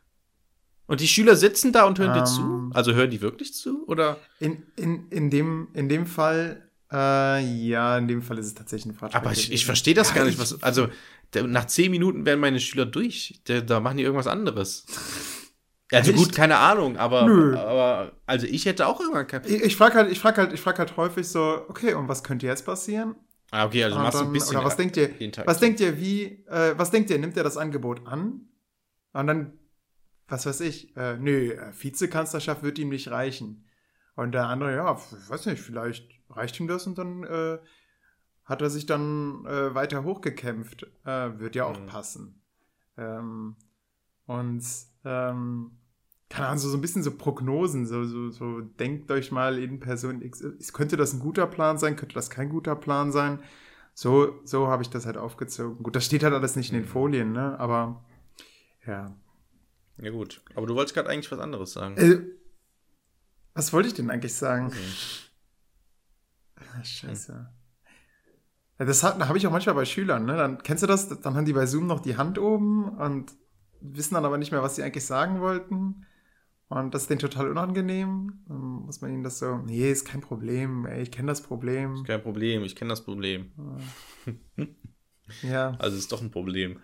Und 0.85 0.99
die 0.99 1.07
Schüler 1.07 1.37
sitzen 1.37 1.71
da 1.71 1.85
und 1.85 1.97
hören 1.97 2.11
dir 2.13 2.19
Ähm. 2.19 2.25
zu? 2.25 2.69
Also 2.73 2.93
hören 2.93 3.09
die 3.09 3.21
wirklich 3.21 3.53
zu? 3.53 3.87
Oder? 3.87 4.17
In, 4.39 4.63
in, 4.75 5.07
in, 5.07 5.29
dem, 5.29 5.69
in 5.73 5.87
dem 5.87 6.05
Fall, 6.05 6.69
äh, 6.91 7.39
ja, 7.45 7.97
in 7.97 8.09
dem 8.09 8.21
Fall 8.21 8.37
ist 8.37 8.47
es 8.47 8.53
tatsächlich 8.55 8.93
ein 8.93 8.97
Vortrag. 8.97 9.21
Aber 9.21 9.31
ich, 9.31 9.49
ich 9.53 9.65
verstehe 9.65 9.93
das 9.93 10.09
Ja, 10.09 10.15
gar 10.15 10.25
nicht. 10.25 10.33
ich- 10.33 10.39
Was, 10.41 10.61
also 10.61 10.89
nach 11.33 11.65
zehn 11.65 11.91
Minuten 11.91 12.25
werden 12.25 12.39
meine 12.39 12.59
Schüler 12.59 12.85
durch. 12.85 13.41
Da, 13.45 13.61
da 13.61 13.79
machen 13.79 13.97
die 13.97 14.03
irgendwas 14.03 14.27
anderes. 14.27 14.85
Also 15.93 16.13
gut, 16.13 16.33
keine 16.33 16.57
Ahnung, 16.57 16.95
aber, 16.95 17.25
Nö. 17.25 17.57
aber 17.57 18.13
also 18.25 18.47
ich 18.47 18.65
hätte 18.65 18.87
auch 18.87 19.01
irgendwann 19.01 19.27
kein. 19.27 19.41
Ich, 19.43 19.61
ich 19.61 19.75
frage 19.75 19.95
halt, 19.95 20.09
ich 20.09 20.21
frage 20.21 20.37
halt, 20.37 20.53
ich 20.53 20.61
frage 20.61 20.77
halt 20.77 20.95
häufig 20.95 21.27
so, 21.27 21.65
okay, 21.67 21.93
und 21.95 22.07
was 22.07 22.23
könnte 22.23 22.47
jetzt 22.47 22.65
passieren? 22.65 23.15
Ah, 23.51 23.65
okay, 23.65 23.83
also 23.83 23.97
Und 23.97 24.03
machst 24.03 24.19
du 24.19 24.23
ein 24.23 24.31
bisschen. 24.31 24.55
Oder 24.55 24.65
was 24.65 24.77
denkt 24.77 24.95
ihr, 24.95 25.09
was 25.45 25.59
denkt 25.59 25.81
ihr, 25.81 25.99
wie, 25.99 26.45
äh, 26.47 26.75
was 26.77 26.91
denkt 26.91 27.09
ihr, 27.09 27.19
nimmt 27.19 27.35
ihr 27.35 27.43
das 27.43 27.57
Angebot 27.57 28.07
an? 28.07 28.47
Und 29.11 29.27
dann, 29.27 29.59
was 30.29 30.45
weiß 30.45 30.61
ich, 30.61 30.95
äh, 30.95 31.17
nö, 31.17 31.57
Vizekanzlerschaft 31.77 32.63
wird 32.63 32.79
ihm 32.79 32.87
nicht 32.87 33.11
reichen. 33.11 33.67
Und 34.15 34.31
der 34.31 34.45
andere, 34.47 34.73
ja, 34.73 34.97
weiß 35.27 35.45
nicht, 35.47 35.61
vielleicht 35.61 36.09
reicht 36.29 36.57
ihm 36.61 36.67
das 36.67 36.87
und 36.87 36.97
dann 36.97 37.23
äh, 37.23 37.59
hat 38.51 38.61
er 38.61 38.69
sich 38.69 38.85
dann 38.85 39.45
äh, 39.45 39.73
weiter 39.73 40.03
hochgekämpft. 40.03 40.85
Äh, 41.05 41.39
wird 41.39 41.55
ja 41.55 41.65
auch 41.65 41.79
Mhm. 41.79 41.85
passen. 41.87 42.41
Ähm, 42.97 43.55
und 44.27 44.63
ähm, 45.05 45.71
keine 46.29 46.47
Ahnung, 46.47 46.59
so, 46.59 46.69
so 46.69 46.77
ein 46.77 46.81
bisschen 46.81 47.03
so 47.03 47.11
Prognosen, 47.17 47.85
so, 47.85 48.05
so, 48.05 48.29
so 48.29 48.61
denkt 48.61 49.09
euch 49.11 49.31
mal 49.31 49.57
in 49.57 49.79
Person 49.79 50.21
X, 50.21 50.43
könnte 50.73 50.95
das 50.97 51.13
ein 51.13 51.19
guter 51.19 51.47
Plan 51.47 51.77
sein, 51.77 51.95
könnte 51.95 52.13
das 52.15 52.29
kein 52.29 52.49
guter 52.49 52.75
Plan 52.75 53.11
sein? 53.11 53.39
So, 53.93 54.39
so 54.45 54.67
habe 54.67 54.83
ich 54.83 54.89
das 54.89 55.05
halt 55.05 55.17
aufgezogen. 55.17 55.83
Gut, 55.83 55.95
das 55.95 56.05
steht 56.05 56.23
halt 56.23 56.33
alles 56.33 56.55
nicht 56.55 56.69
in 56.71 56.75
den 56.77 56.85
Mhm. 56.85 56.89
Folien, 56.89 57.31
ne? 57.33 57.59
Aber 57.59 58.03
ja. 58.85 59.13
Ja, 59.97 60.09
gut. 60.11 60.41
Aber 60.55 60.65
du 60.67 60.75
wolltest 60.75 60.95
gerade 60.95 61.09
eigentlich 61.09 61.31
was 61.31 61.39
anderes 61.39 61.73
sagen. 61.73 61.97
Äh, 61.97 62.21
was 63.53 63.73
wollte 63.73 63.89
ich 63.89 63.93
denn 63.93 64.09
eigentlich 64.09 64.33
sagen? 64.33 64.67
Okay. 64.67 64.79
Ah, 66.55 66.83
Scheiße. 66.83 67.49
Ja, 68.81 68.85
das 68.85 69.03
habe 69.03 69.37
ich 69.37 69.45
auch 69.45 69.51
manchmal 69.51 69.75
bei 69.75 69.85
Schülern, 69.85 70.25
ne? 70.25 70.35
Dann 70.35 70.63
kennst 70.63 70.81
du 70.81 70.87
das? 70.87 71.07
Dann 71.07 71.35
haben 71.35 71.45
die 71.45 71.53
bei 71.53 71.67
Zoom 71.67 71.85
noch 71.85 71.99
die 71.99 72.17
Hand 72.17 72.39
oben 72.39 72.89
und 72.89 73.31
wissen 73.79 74.15
dann 74.15 74.25
aber 74.25 74.39
nicht 74.39 74.51
mehr, 74.51 74.63
was 74.63 74.75
sie 74.75 74.81
eigentlich 74.81 75.05
sagen 75.05 75.39
wollten. 75.39 76.07
Und 76.67 76.91
das 76.95 77.03
ist 77.03 77.11
denen 77.11 77.19
total 77.19 77.51
unangenehm. 77.51 78.41
Dann 78.47 78.57
muss 78.57 79.01
man 79.01 79.13
ihnen 79.13 79.21
das 79.21 79.37
so, 79.37 79.57
nee, 79.57 79.91
ist 79.91 80.07
kein 80.07 80.21
Problem, 80.21 80.87
ey, 80.87 81.03
ich 81.03 81.11
kenne 81.11 81.27
das 81.27 81.43
Problem. 81.43 82.03
Kein 82.05 82.23
Problem, 82.23 82.63
ich 82.63 82.75
kenne 82.75 82.89
das 82.89 83.03
Problem. 83.03 83.51
Ja, 85.43 85.75
Also 85.79 85.95
ist 85.95 86.11
doch 86.11 86.23
ein 86.23 86.31
Problem. 86.31 86.79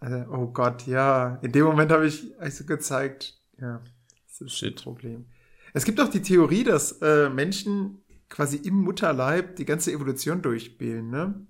also, 0.00 0.30
oh 0.30 0.48
Gott, 0.48 0.86
ja. 0.86 1.36
In 1.40 1.52
dem 1.52 1.64
Moment 1.64 1.90
habe 1.90 2.06
ich 2.06 2.38
also 2.38 2.66
gezeigt, 2.66 3.40
ja, 3.58 3.80
das 4.26 4.42
ist 4.42 4.58
Shit. 4.58 4.78
ein 4.78 4.82
Problem. 4.84 5.26
Es 5.72 5.86
gibt 5.86 6.02
auch 6.02 6.10
die 6.10 6.20
Theorie, 6.20 6.64
dass 6.64 7.00
äh, 7.00 7.30
Menschen 7.30 8.03
quasi 8.34 8.56
im 8.56 8.74
Mutterleib 8.82 9.54
die 9.54 9.64
ganze 9.64 9.92
Evolution 9.92 10.42
durchspielen, 10.42 11.08
ne? 11.08 11.46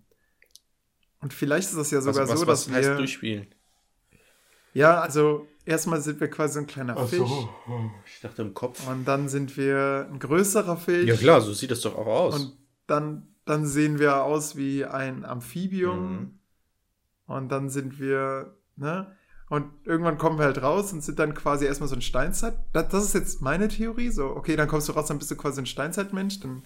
Und 1.22 1.32
vielleicht 1.32 1.68
ist 1.70 1.78
das 1.78 1.90
ja 1.90 2.02
sogar 2.02 2.24
was, 2.24 2.30
was, 2.32 2.40
so, 2.40 2.46
was 2.46 2.64
dass 2.66 2.74
heißt 2.74 2.88
wir, 2.90 2.96
durchspielen? 2.96 3.46
ja, 4.74 5.00
also 5.00 5.46
erstmal 5.64 6.00
sind 6.02 6.20
wir 6.20 6.28
quasi 6.28 6.54
so 6.54 6.60
ein 6.60 6.66
kleiner 6.66 6.94
Fisch 7.06 7.20
Ich 8.06 8.20
dachte 8.20 8.42
im 8.42 8.52
Kopf. 8.52 8.86
und 8.88 9.06
dann 9.06 9.28
sind 9.30 9.56
wir 9.56 10.06
ein 10.12 10.18
größerer 10.18 10.76
Fisch 10.76 11.06
Ja 11.06 11.16
klar, 11.16 11.40
so 11.40 11.54
sieht 11.54 11.70
das 11.70 11.80
doch 11.80 11.96
auch 11.96 12.06
aus. 12.06 12.34
und 12.38 12.58
dann, 12.86 13.28
dann 13.46 13.64
sehen 13.66 13.98
wir 13.98 14.22
aus 14.24 14.56
wie 14.56 14.84
ein 14.84 15.24
Amphibium 15.24 16.10
Mhm. 16.12 16.38
und 17.26 17.48
dann 17.48 17.70
sind 17.70 17.98
wir, 17.98 18.56
ne? 18.76 19.16
Und 19.50 19.66
irgendwann 19.84 20.18
kommen 20.18 20.38
wir 20.38 20.46
halt 20.46 20.62
raus 20.62 20.92
und 20.92 21.02
sind 21.02 21.18
dann 21.18 21.34
quasi 21.34 21.64
erstmal 21.66 21.88
so 21.88 21.94
ein 21.94 22.02
Steinzeit. 22.02 22.56
Das, 22.72 22.88
das 22.88 23.04
ist 23.04 23.14
jetzt 23.14 23.42
meine 23.42 23.68
Theorie. 23.68 24.08
So, 24.10 24.24
okay, 24.34 24.56
dann 24.56 24.68
kommst 24.68 24.88
du 24.88 24.92
raus, 24.92 25.06
dann 25.06 25.18
bist 25.18 25.30
du 25.30 25.36
quasi 25.36 25.60
ein 25.60 25.66
Steinzeitmensch, 25.66 26.40
dann 26.40 26.64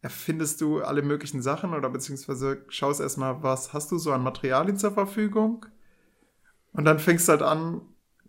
erfindest 0.00 0.60
du 0.60 0.80
alle 0.80 1.02
möglichen 1.02 1.42
Sachen 1.42 1.74
oder 1.74 1.90
beziehungsweise 1.90 2.64
schaust 2.68 3.00
erstmal, 3.00 3.42
was 3.42 3.72
hast 3.72 3.90
du 3.90 3.98
so 3.98 4.12
an 4.12 4.22
Materialien 4.22 4.76
zur 4.76 4.92
Verfügung. 4.92 5.66
Und 6.72 6.84
dann 6.84 6.98
fängst 6.98 7.28
du 7.28 7.32
halt 7.32 7.42
an, 7.42 7.80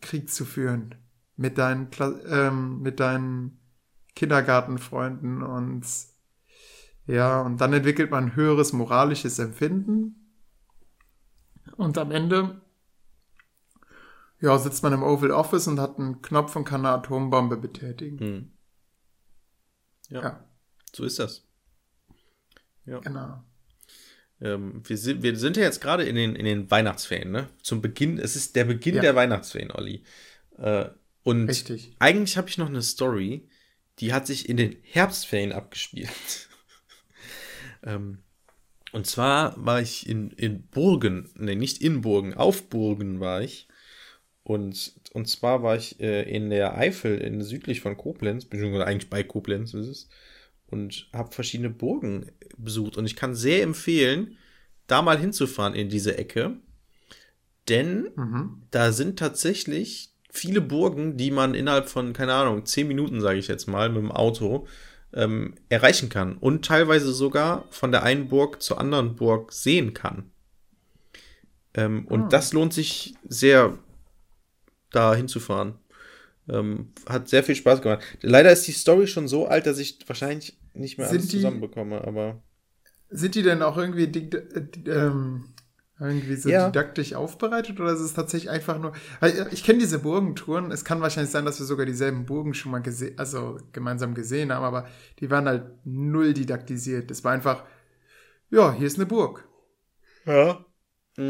Krieg 0.01 0.29
zu 0.29 0.45
führen. 0.45 0.95
Mit 1.35 1.57
deinen, 1.57 1.89
Kla 1.89 2.13
ähm, 2.27 2.81
mit 2.81 2.99
deinen 2.99 3.59
Kindergartenfreunden 4.15 5.43
und 5.43 5.85
ja, 7.05 7.41
und 7.41 7.61
dann 7.61 7.73
entwickelt 7.73 8.11
man 8.11 8.35
höheres 8.35 8.73
moralisches 8.73 9.39
Empfinden. 9.39 10.33
Und 11.77 11.97
am 11.97 12.11
Ende 12.11 12.61
ja, 14.41 14.57
sitzt 14.57 14.83
man 14.83 14.93
im 14.93 15.03
Oval 15.03 15.31
Office 15.31 15.67
und 15.67 15.79
hat 15.79 15.97
einen 15.99 16.21
Knopf 16.21 16.55
und 16.55 16.63
kann 16.63 16.85
eine 16.85 16.95
Atombombe 16.95 17.57
betätigen. 17.57 18.19
Hm. 18.19 18.51
Ja, 20.09 20.21
Ja, 20.21 20.43
so 20.93 21.03
ist 21.03 21.19
das. 21.19 21.48
Genau. 22.97 23.43
Ähm, 24.41 24.81
wir, 24.85 24.97
sind, 24.97 25.21
wir 25.21 25.35
sind 25.35 25.57
ja 25.57 25.63
jetzt 25.63 25.81
gerade 25.81 26.03
in 26.03 26.15
den, 26.15 26.35
in 26.35 26.45
den 26.45 26.71
Weihnachtsferien, 26.71 27.31
ne? 27.31 27.49
Zum 27.61 27.81
Beginn, 27.81 28.17
es 28.17 28.35
ist 28.35 28.55
der 28.55 28.65
Beginn 28.65 28.95
Ja. 28.95 29.01
der 29.01 29.15
Weihnachtsferien, 29.15 29.71
Olli. 29.71 30.03
Äh, 30.57 30.85
und 31.23 31.47
Richtig. 31.47 31.95
eigentlich 31.99 32.37
habe 32.37 32.49
ich 32.49 32.57
noch 32.57 32.69
eine 32.69 32.81
Story, 32.81 33.49
die 33.99 34.13
hat 34.13 34.25
sich 34.25 34.47
in 34.47 34.57
den 34.57 34.77
Herbstferien 34.81 35.51
abgespielt. 35.51 36.09
ähm, 37.83 38.19
und 38.91 39.05
zwar 39.05 39.53
war 39.63 39.81
ich 39.81 40.09
in, 40.09 40.31
in 40.31 40.63
Burgen, 40.67 41.29
ne, 41.35 41.55
nicht 41.55 41.81
in 41.81 42.01
Burgen, 42.01 42.33
auf 42.33 42.69
Burgen 42.69 43.19
war 43.19 43.41
ich. 43.41 43.67
Und, 44.43 44.93
und 45.13 45.27
zwar 45.27 45.61
war 45.61 45.75
ich 45.75 45.99
äh, 45.99 46.23
in 46.23 46.49
der 46.49 46.75
Eifel, 46.75 47.19
in, 47.19 47.41
südlich 47.43 47.81
von 47.81 47.97
Koblenz, 47.97 48.45
beziehungsweise 48.45 48.87
eigentlich 48.87 49.09
bei 49.09 49.21
Koblenz 49.21 49.73
ist 49.73 49.87
es, 49.87 50.09
und 50.71 51.07
habe 51.13 51.31
verschiedene 51.33 51.69
Burgen 51.69 52.31
besucht. 52.57 52.97
Und 52.97 53.05
ich 53.05 53.15
kann 53.15 53.35
sehr 53.35 53.63
empfehlen, 53.63 54.37
da 54.87 55.01
mal 55.01 55.17
hinzufahren 55.19 55.75
in 55.75 55.89
diese 55.89 56.17
Ecke. 56.17 56.57
Denn 57.67 58.09
Mhm. 58.15 58.63
da 58.71 58.91
sind 58.91 59.19
tatsächlich 59.19 60.11
viele 60.31 60.61
Burgen, 60.61 61.17
die 61.17 61.31
man 61.31 61.53
innerhalb 61.55 61.89
von, 61.89 62.13
keine 62.13 62.33
Ahnung, 62.33 62.65
zehn 62.65 62.87
Minuten, 62.87 63.21
sage 63.21 63.39
ich 63.39 63.47
jetzt 63.47 63.67
mal, 63.67 63.89
mit 63.89 64.01
dem 64.01 64.11
Auto 64.11 64.67
ähm, 65.13 65.55
erreichen 65.69 66.09
kann. 66.09 66.37
Und 66.37 66.65
teilweise 66.65 67.13
sogar 67.13 67.65
von 67.71 67.91
der 67.91 68.03
einen 68.03 68.27
Burg 68.29 68.61
zur 68.61 68.79
anderen 68.79 69.15
Burg 69.15 69.51
sehen 69.53 69.93
kann. 69.95 70.29
Ähm, 71.73 72.05
und 72.07 72.25
Ah. 72.25 72.27
das 72.29 72.53
lohnt 72.53 72.73
sich 72.73 73.15
sehr, 73.27 73.77
da 74.91 75.15
hinzufahren. 75.15 75.75
Ähm, 76.47 76.93
hat 77.07 77.27
sehr 77.29 77.43
viel 77.43 77.55
Spaß 77.55 77.81
gemacht. 77.81 78.03
Leider 78.21 78.51
ist 78.51 78.67
die 78.67 78.71
Story 78.71 79.07
schon 79.07 79.27
so 79.27 79.47
alt, 79.47 79.65
dass 79.67 79.77
ich 79.79 79.97
wahrscheinlich 80.07 80.57
nicht 80.73 80.97
mehr 80.97 81.07
Sind 81.07 81.17
alles 81.19 81.27
die- 81.29 81.37
zusammenbekomme, 81.37 82.01
aber. 82.05 82.41
Sind 83.09 83.35
die 83.35 83.43
denn 83.43 83.61
auch 83.61 83.77
irgendwie 83.77 84.03
äh, 84.03 84.89
ähm, 84.91 85.45
irgendwie 85.99 86.35
so 86.35 86.47
Ja. 86.49 86.67
didaktisch 86.69 87.13
aufbereitet 87.13 87.79
oder 87.79 87.91
ist 87.91 87.99
es 87.99 88.13
tatsächlich 88.13 88.49
einfach 88.49 88.77
nur. 88.79 88.93
Weil 89.19 89.47
ich 89.51 89.63
kenne 89.63 89.79
diese 89.79 89.99
Burgentouren. 89.99 90.71
Es 90.71 90.85
kann 90.85 91.01
wahrscheinlich 91.01 91.31
sein, 91.31 91.43
dass 91.45 91.59
wir 91.59 91.65
sogar 91.65 91.85
dieselben 91.85 92.25
Burgen 92.25 92.53
schon 92.53 92.71
mal 92.71 92.79
gesehen, 92.81 93.17
also 93.17 93.57
gemeinsam 93.73 94.13
gesehen 94.13 94.51
haben, 94.53 94.63
aber 94.63 94.87
die 95.19 95.29
waren 95.29 95.45
halt 95.47 95.65
null 95.85 96.33
didaktisiert. 96.33 97.09
Es 97.11 97.23
war 97.23 97.31
einfach, 97.33 97.65
ja, 98.49 98.73
hier 98.73 98.87
ist 98.87 98.95
eine 98.97 99.07
Burg. 99.07 99.47
Ja. 100.25 100.63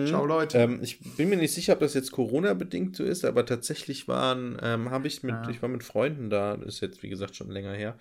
Ciao, 0.05 0.23
Leute. 0.25 0.59
Ähm, 0.59 0.81
ich 0.83 0.99
bin 1.17 1.29
mir 1.29 1.37
nicht 1.37 1.53
sicher, 1.53 1.73
ob 1.73 1.79
das 1.79 1.95
jetzt 1.95 2.11
Corona-bedingt 2.11 2.95
so 2.95 3.03
ist, 3.03 3.25
aber 3.25 3.43
tatsächlich 3.45 4.07
waren, 4.07 4.59
ähm, 4.61 4.91
habe 4.91 5.07
ich 5.07 5.23
mit, 5.23 5.33
Ja. 5.33 5.49
ich 5.49 5.63
war 5.63 5.69
mit 5.69 5.83
Freunden 5.83 6.29
da, 6.29 6.57
das 6.57 6.75
ist 6.75 6.81
jetzt 6.81 7.01
wie 7.01 7.09
gesagt 7.09 7.35
schon 7.35 7.49
länger 7.49 7.73
her. 7.73 7.97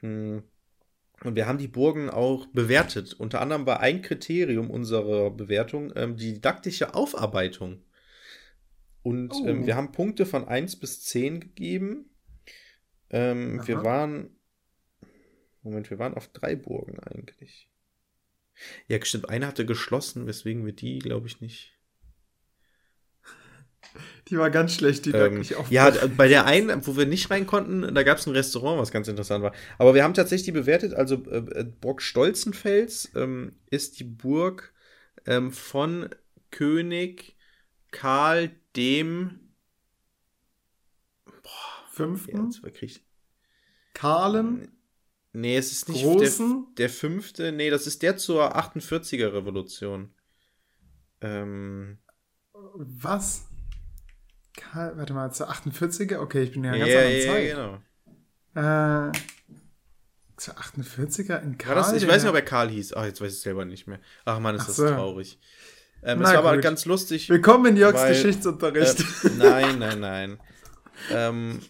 Hm. 0.00 0.42
Und 1.22 1.36
wir 1.36 1.46
haben 1.46 1.58
die 1.58 1.68
Burgen 1.68 2.10
auch 2.10 2.46
bewertet. 2.46 3.14
Unter 3.14 3.40
anderem 3.40 3.66
war 3.66 3.80
ein 3.80 4.02
Kriterium 4.02 4.70
unserer 4.70 5.30
Bewertung 5.30 5.92
ähm, 5.96 6.16
die 6.16 6.34
didaktische 6.34 6.94
Aufarbeitung. 6.94 7.82
Und 9.02 9.32
oh. 9.32 9.46
ähm, 9.46 9.66
wir 9.66 9.76
haben 9.76 9.92
Punkte 9.92 10.26
von 10.26 10.46
1 10.48 10.76
bis 10.76 11.02
10 11.04 11.40
gegeben. 11.40 12.10
Ähm, 13.10 13.66
wir 13.66 13.84
waren. 13.84 14.30
Moment, 15.62 15.88
wir 15.88 15.98
waren 15.98 16.14
auf 16.14 16.28
drei 16.28 16.56
Burgen 16.56 16.98
eigentlich. 17.00 17.70
Ja, 18.86 19.02
stimmt. 19.02 19.28
Eine 19.28 19.46
hatte 19.46 19.64
geschlossen, 19.64 20.26
weswegen 20.26 20.66
wir 20.66 20.74
die, 20.74 20.98
glaube 20.98 21.26
ich, 21.26 21.40
nicht. 21.40 21.73
Die 24.28 24.38
war 24.38 24.50
ganz 24.50 24.74
schlecht, 24.74 25.04
die 25.06 25.10
ähm, 25.10 25.44
Ja, 25.70 25.90
bei 26.16 26.28
der 26.28 26.46
einen, 26.46 26.86
wo 26.86 26.96
wir 26.96 27.06
nicht 27.06 27.30
rein 27.30 27.46
konnten, 27.46 27.94
da 27.94 28.02
gab 28.02 28.18
es 28.18 28.26
ein 28.26 28.32
Restaurant, 28.32 28.80
was 28.80 28.90
ganz 28.90 29.08
interessant 29.08 29.44
war. 29.44 29.52
Aber 29.78 29.94
wir 29.94 30.02
haben 30.02 30.14
tatsächlich 30.14 30.46
die 30.46 30.52
bewertet. 30.52 30.94
Also 30.94 31.22
äh, 31.26 31.38
äh, 31.60 31.64
Burg 31.64 32.00
Stolzenfels 32.00 33.12
ähm, 33.14 33.52
ist 33.70 34.00
die 34.00 34.04
Burg 34.04 34.72
ähm, 35.26 35.52
von 35.52 36.08
König 36.50 37.36
Karl 37.90 38.50
dem 38.76 39.40
boah, 41.42 41.50
Fünften? 41.90 42.50
Ja, 42.50 42.88
Karlen? 43.92 44.68
Nee, 45.32 45.56
es 45.56 45.72
ist 45.72 45.88
nicht 45.88 46.04
der, 46.04 46.30
der, 46.78 46.88
fünfte. 46.88 47.50
Nee, 47.50 47.68
das 47.68 47.88
ist 47.88 48.02
der 48.02 48.16
zur 48.16 48.56
48er 48.56 49.32
Revolution. 49.32 50.14
Ähm. 51.20 51.98
Was? 52.52 53.48
Karl, 54.56 54.96
warte 54.96 55.12
mal, 55.12 55.32
zur 55.32 55.50
48er? 55.50 56.18
Okay, 56.18 56.42
ich 56.42 56.52
bin 56.52 56.64
ja 56.64 56.76
ganz 56.76 56.88
yeah, 56.88 57.00
anderen 57.00 57.18
yeah, 57.18 57.32
Zeit. 57.32 57.48
Ja, 57.48 57.80
genau. 58.52 59.10
Äh, 59.10 59.12
zur 60.36 60.54
48er 60.54 61.42
in 61.42 61.58
Karl? 61.58 61.74
Das, 61.74 61.92
ich 61.92 62.06
weiß 62.06 62.22
nicht, 62.22 62.30
ob 62.30 62.36
er 62.36 62.42
Karl 62.42 62.68
hieß. 62.68 62.94
Ach, 62.94 63.04
jetzt 63.04 63.20
weiß 63.20 63.32
ich 63.32 63.38
es 63.38 63.42
selber 63.42 63.64
nicht 63.64 63.86
mehr. 63.86 64.00
Ach 64.24 64.38
man, 64.38 64.54
ist 64.54 64.62
Ach 64.62 64.66
das 64.66 64.76
so. 64.76 64.88
traurig. 64.88 65.38
Ähm, 66.02 66.20
es 66.20 66.24
war 66.24 66.36
gut. 66.36 66.44
aber 66.44 66.58
ganz 66.58 66.84
lustig. 66.84 67.28
Willkommen 67.30 67.66
in 67.66 67.76
Jörgs 67.76 68.06
Geschichtsunterricht. 68.06 69.00
Äh, 69.00 69.30
nein, 69.38 69.78
nein, 69.78 70.00
nein. 70.00 70.38
ähm, 71.10 71.60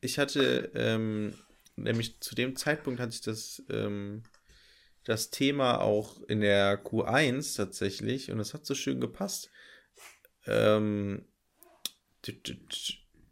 ich 0.00 0.18
hatte 0.18 0.70
ähm, 0.74 1.34
nämlich 1.76 2.20
zu 2.20 2.34
dem 2.34 2.56
Zeitpunkt 2.56 3.00
hatte 3.00 3.12
ich 3.12 3.20
das, 3.20 3.62
ähm, 3.68 4.22
das 5.04 5.30
Thema 5.30 5.80
auch 5.80 6.20
in 6.28 6.40
der 6.40 6.82
Q1 6.84 7.56
tatsächlich 7.56 8.30
und 8.30 8.40
es 8.40 8.54
hat 8.54 8.64
so 8.64 8.74
schön 8.74 9.00
gepasst. 9.00 9.50
Ähm, 10.46 11.26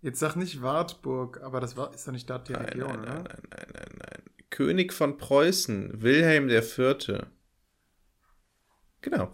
Jetzt 0.01 0.21
sag 0.21 0.37
nicht 0.37 0.63
Wartburg, 0.63 1.41
aber 1.43 1.61
das 1.61 1.77
war, 1.77 1.93
ist 1.93 2.07
doch 2.07 2.13
nicht 2.13 2.31
da 2.31 2.39
die 2.39 2.53
nein, 2.53 2.65
Region, 2.65 2.89
nein, 2.89 3.01
oder? 3.01 3.15
Nein, 3.15 3.25
nein, 3.25 3.43
nein, 3.51 3.69
nein, 3.75 3.99
nein. 3.99 4.23
König 4.51 4.93
von 4.93 5.19
Preußen, 5.19 6.01
Wilhelm 6.03 6.49
IV. 6.49 7.27
Genau. 9.01 9.33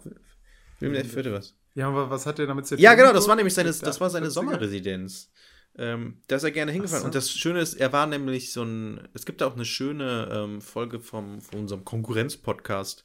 Wilhelm 0.79 1.05
IV. 1.05 1.31
was? 1.31 1.55
Ja, 1.73 1.87
aber 1.87 2.09
was 2.09 2.25
hat 2.25 2.37
der 2.37 2.47
damit 2.47 2.65
zu 2.65 2.75
tun? 2.75 2.81
Ja, 2.83 2.95
genau, 2.95 3.13
das 3.13 3.27
war 3.27 3.35
nämlich 3.35 3.53
seine, 3.53 3.71
das 3.71 4.01
war 4.01 4.09
seine 4.09 4.31
Sommerresidenz. 4.31 5.31
Ähm, 5.77 6.21
da 6.27 6.37
ist 6.37 6.43
er 6.43 6.51
gerne 6.51 6.71
hingefahren. 6.71 7.01
So. 7.01 7.05
Und 7.07 7.15
das 7.15 7.31
Schöne 7.31 7.59
ist, 7.59 7.73
er 7.73 7.91
war 7.91 8.07
nämlich 8.07 8.53
so 8.53 8.63
ein. 8.63 9.07
Es 9.13 9.25
gibt 9.25 9.43
auch 9.43 9.55
eine 9.55 9.65
schöne 9.65 10.29
ähm, 10.31 10.61
Folge 10.61 11.01
vom, 11.01 11.41
von 11.41 11.59
unserem 11.59 11.83
Konkurrenz-Podcast. 11.83 13.03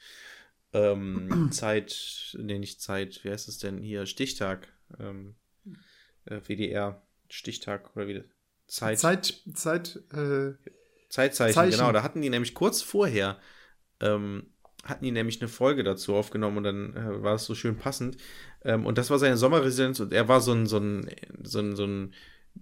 Ähm, 0.72 1.48
Zeit, 1.52 2.36
nee, 2.38 2.58
nicht 2.58 2.80
Zeit, 2.80 3.20
wie 3.24 3.30
heißt 3.30 3.48
es 3.48 3.58
denn 3.58 3.78
hier? 3.78 4.06
Stichtag. 4.06 4.68
Ähm, 5.00 5.34
äh, 6.26 6.40
WDR. 6.46 7.02
Stichtag 7.32 7.94
oder 7.96 8.08
wie 8.08 8.24
Zeit. 8.66 8.98
Zeit, 8.98 9.34
Zeit, 9.54 9.96
äh, 10.12 10.52
Zeitzeichen, 11.08 11.54
Zeichen. 11.54 11.78
genau. 11.78 11.92
Da 11.92 12.02
hatten 12.02 12.22
die 12.22 12.30
nämlich 12.30 12.54
kurz 12.54 12.82
vorher, 12.82 13.38
ähm, 14.00 14.46
hatten 14.84 15.04
die 15.04 15.10
nämlich 15.10 15.40
eine 15.40 15.48
Folge 15.48 15.84
dazu 15.84 16.14
aufgenommen 16.14 16.58
und 16.58 16.64
dann 16.64 16.96
äh, 16.96 17.22
war 17.22 17.34
es 17.34 17.44
so 17.44 17.54
schön 17.54 17.76
passend. 17.76 18.16
Ähm, 18.64 18.86
und 18.86 18.98
das 18.98 19.10
war 19.10 19.18
seine 19.18 19.36
Sommerresidenz 19.36 20.00
und 20.00 20.12
er 20.12 20.28
war 20.28 20.40
so 20.40 20.52
ein, 20.52 20.66
so 20.66 20.78
ein, 20.78 21.10
so 21.42 21.60
ein, 21.60 21.76
so 21.76 21.84
ein 21.84 22.14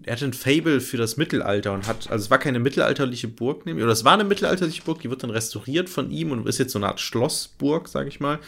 er 0.02 0.12
hatte 0.12 0.26
ein 0.26 0.34
Fable 0.34 0.80
für 0.80 0.96
das 0.96 1.16
Mittelalter 1.16 1.72
und 1.72 1.86
hat, 1.86 2.10
also 2.10 2.24
es 2.24 2.30
war 2.30 2.38
keine 2.38 2.60
mittelalterliche 2.60 3.26
Burg, 3.26 3.64
nämlich, 3.66 3.82
oder 3.82 3.92
es 3.92 4.04
war 4.04 4.12
eine 4.12 4.24
mittelalterliche 4.24 4.82
Burg, 4.82 5.00
die 5.00 5.10
wird 5.10 5.22
dann 5.22 5.30
restauriert 5.30 5.88
von 5.88 6.10
ihm 6.10 6.30
und 6.30 6.46
ist 6.46 6.58
jetzt 6.58 6.72
so 6.72 6.78
eine 6.78 6.88
Art 6.88 7.00
Schlossburg, 7.00 7.88
sag 7.88 8.06
ich 8.06 8.20
mal. 8.20 8.38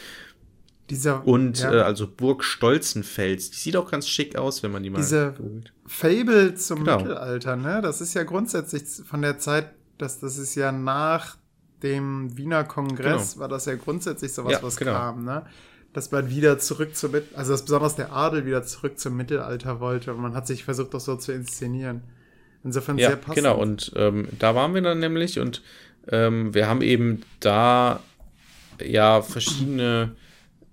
Dieser, 0.90 1.24
und 1.24 1.60
ja. 1.60 1.72
äh, 1.72 1.80
also 1.82 2.08
Burg 2.08 2.42
Stolzenfels, 2.42 3.52
die 3.52 3.56
sieht 3.56 3.76
auch 3.76 3.88
ganz 3.90 4.08
schick 4.08 4.36
aus, 4.36 4.64
wenn 4.64 4.72
man 4.72 4.82
die 4.82 4.90
mal 4.90 4.98
Diese 4.98 5.34
googelt. 5.36 5.72
Fable 5.86 6.56
zum 6.56 6.80
genau. 6.80 6.98
Mittelalter, 6.98 7.56
ne? 7.56 7.80
Das 7.80 8.00
ist 8.00 8.14
ja 8.14 8.24
grundsätzlich 8.24 8.82
von 9.06 9.22
der 9.22 9.38
Zeit, 9.38 9.70
dass 9.98 10.18
das 10.18 10.36
ist 10.36 10.56
ja 10.56 10.72
nach 10.72 11.36
dem 11.84 12.36
Wiener 12.36 12.64
Kongress, 12.64 13.34
genau. 13.34 13.42
war 13.42 13.48
das 13.48 13.66
ja 13.66 13.76
grundsätzlich 13.76 14.32
sowas, 14.32 14.52
ja, 14.52 14.62
was 14.62 14.76
genau. 14.76 14.92
kam, 14.92 15.24
ne? 15.24 15.46
dass 15.92 16.10
man 16.10 16.28
wieder 16.28 16.58
zurück 16.58 16.96
zum 16.96 17.12
Mittelalter, 17.12 17.38
also 17.38 17.52
dass 17.52 17.62
besonders 17.62 17.96
der 17.96 18.12
Adel 18.12 18.44
wieder 18.44 18.64
zurück 18.64 18.98
zum 18.98 19.16
Mittelalter 19.16 19.80
wollte 19.80 20.12
und 20.12 20.20
man 20.20 20.34
hat 20.34 20.46
sich 20.46 20.64
versucht, 20.64 20.92
das 20.94 21.04
so 21.04 21.16
zu 21.16 21.32
inszenieren. 21.32 22.02
Insofern 22.62 22.98
ja, 22.98 23.08
sehr 23.08 23.16
passend. 23.16 23.36
Genau, 23.36 23.58
und 23.58 23.92
ähm, 23.96 24.28
da 24.38 24.54
waren 24.54 24.74
wir 24.74 24.82
dann 24.82 24.98
nämlich 24.98 25.38
und 25.38 25.62
ähm, 26.08 26.52
wir 26.52 26.68
haben 26.68 26.82
eben 26.82 27.22
da 27.40 28.00
ja 28.82 29.22
verschiedene 29.22 30.14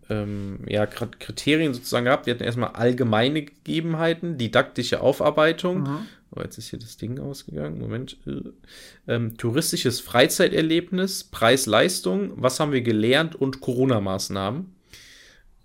ähm, 0.09 0.59
ja, 0.67 0.85
Kriterien 0.85 1.73
sozusagen 1.73 2.05
gehabt. 2.05 2.25
Wir 2.25 2.33
hatten 2.33 2.43
erstmal 2.43 2.71
allgemeine 2.71 3.43
Gegebenheiten, 3.43 4.37
didaktische 4.37 5.01
Aufarbeitung. 5.01 5.81
Mhm. 5.81 5.99
Oh, 6.31 6.41
jetzt 6.41 6.57
ist 6.57 6.69
hier 6.69 6.79
das 6.79 6.97
Ding 6.97 7.19
ausgegangen. 7.19 7.79
Moment. 7.79 8.17
Ähm, 9.07 9.37
touristisches 9.37 10.01
Freizeiterlebnis, 10.01 11.23
Preis-Leistung, 11.25 12.33
was 12.35 12.59
haben 12.59 12.71
wir 12.71 12.81
gelernt 12.81 13.35
und 13.35 13.61
Corona-Maßnahmen. 13.61 14.73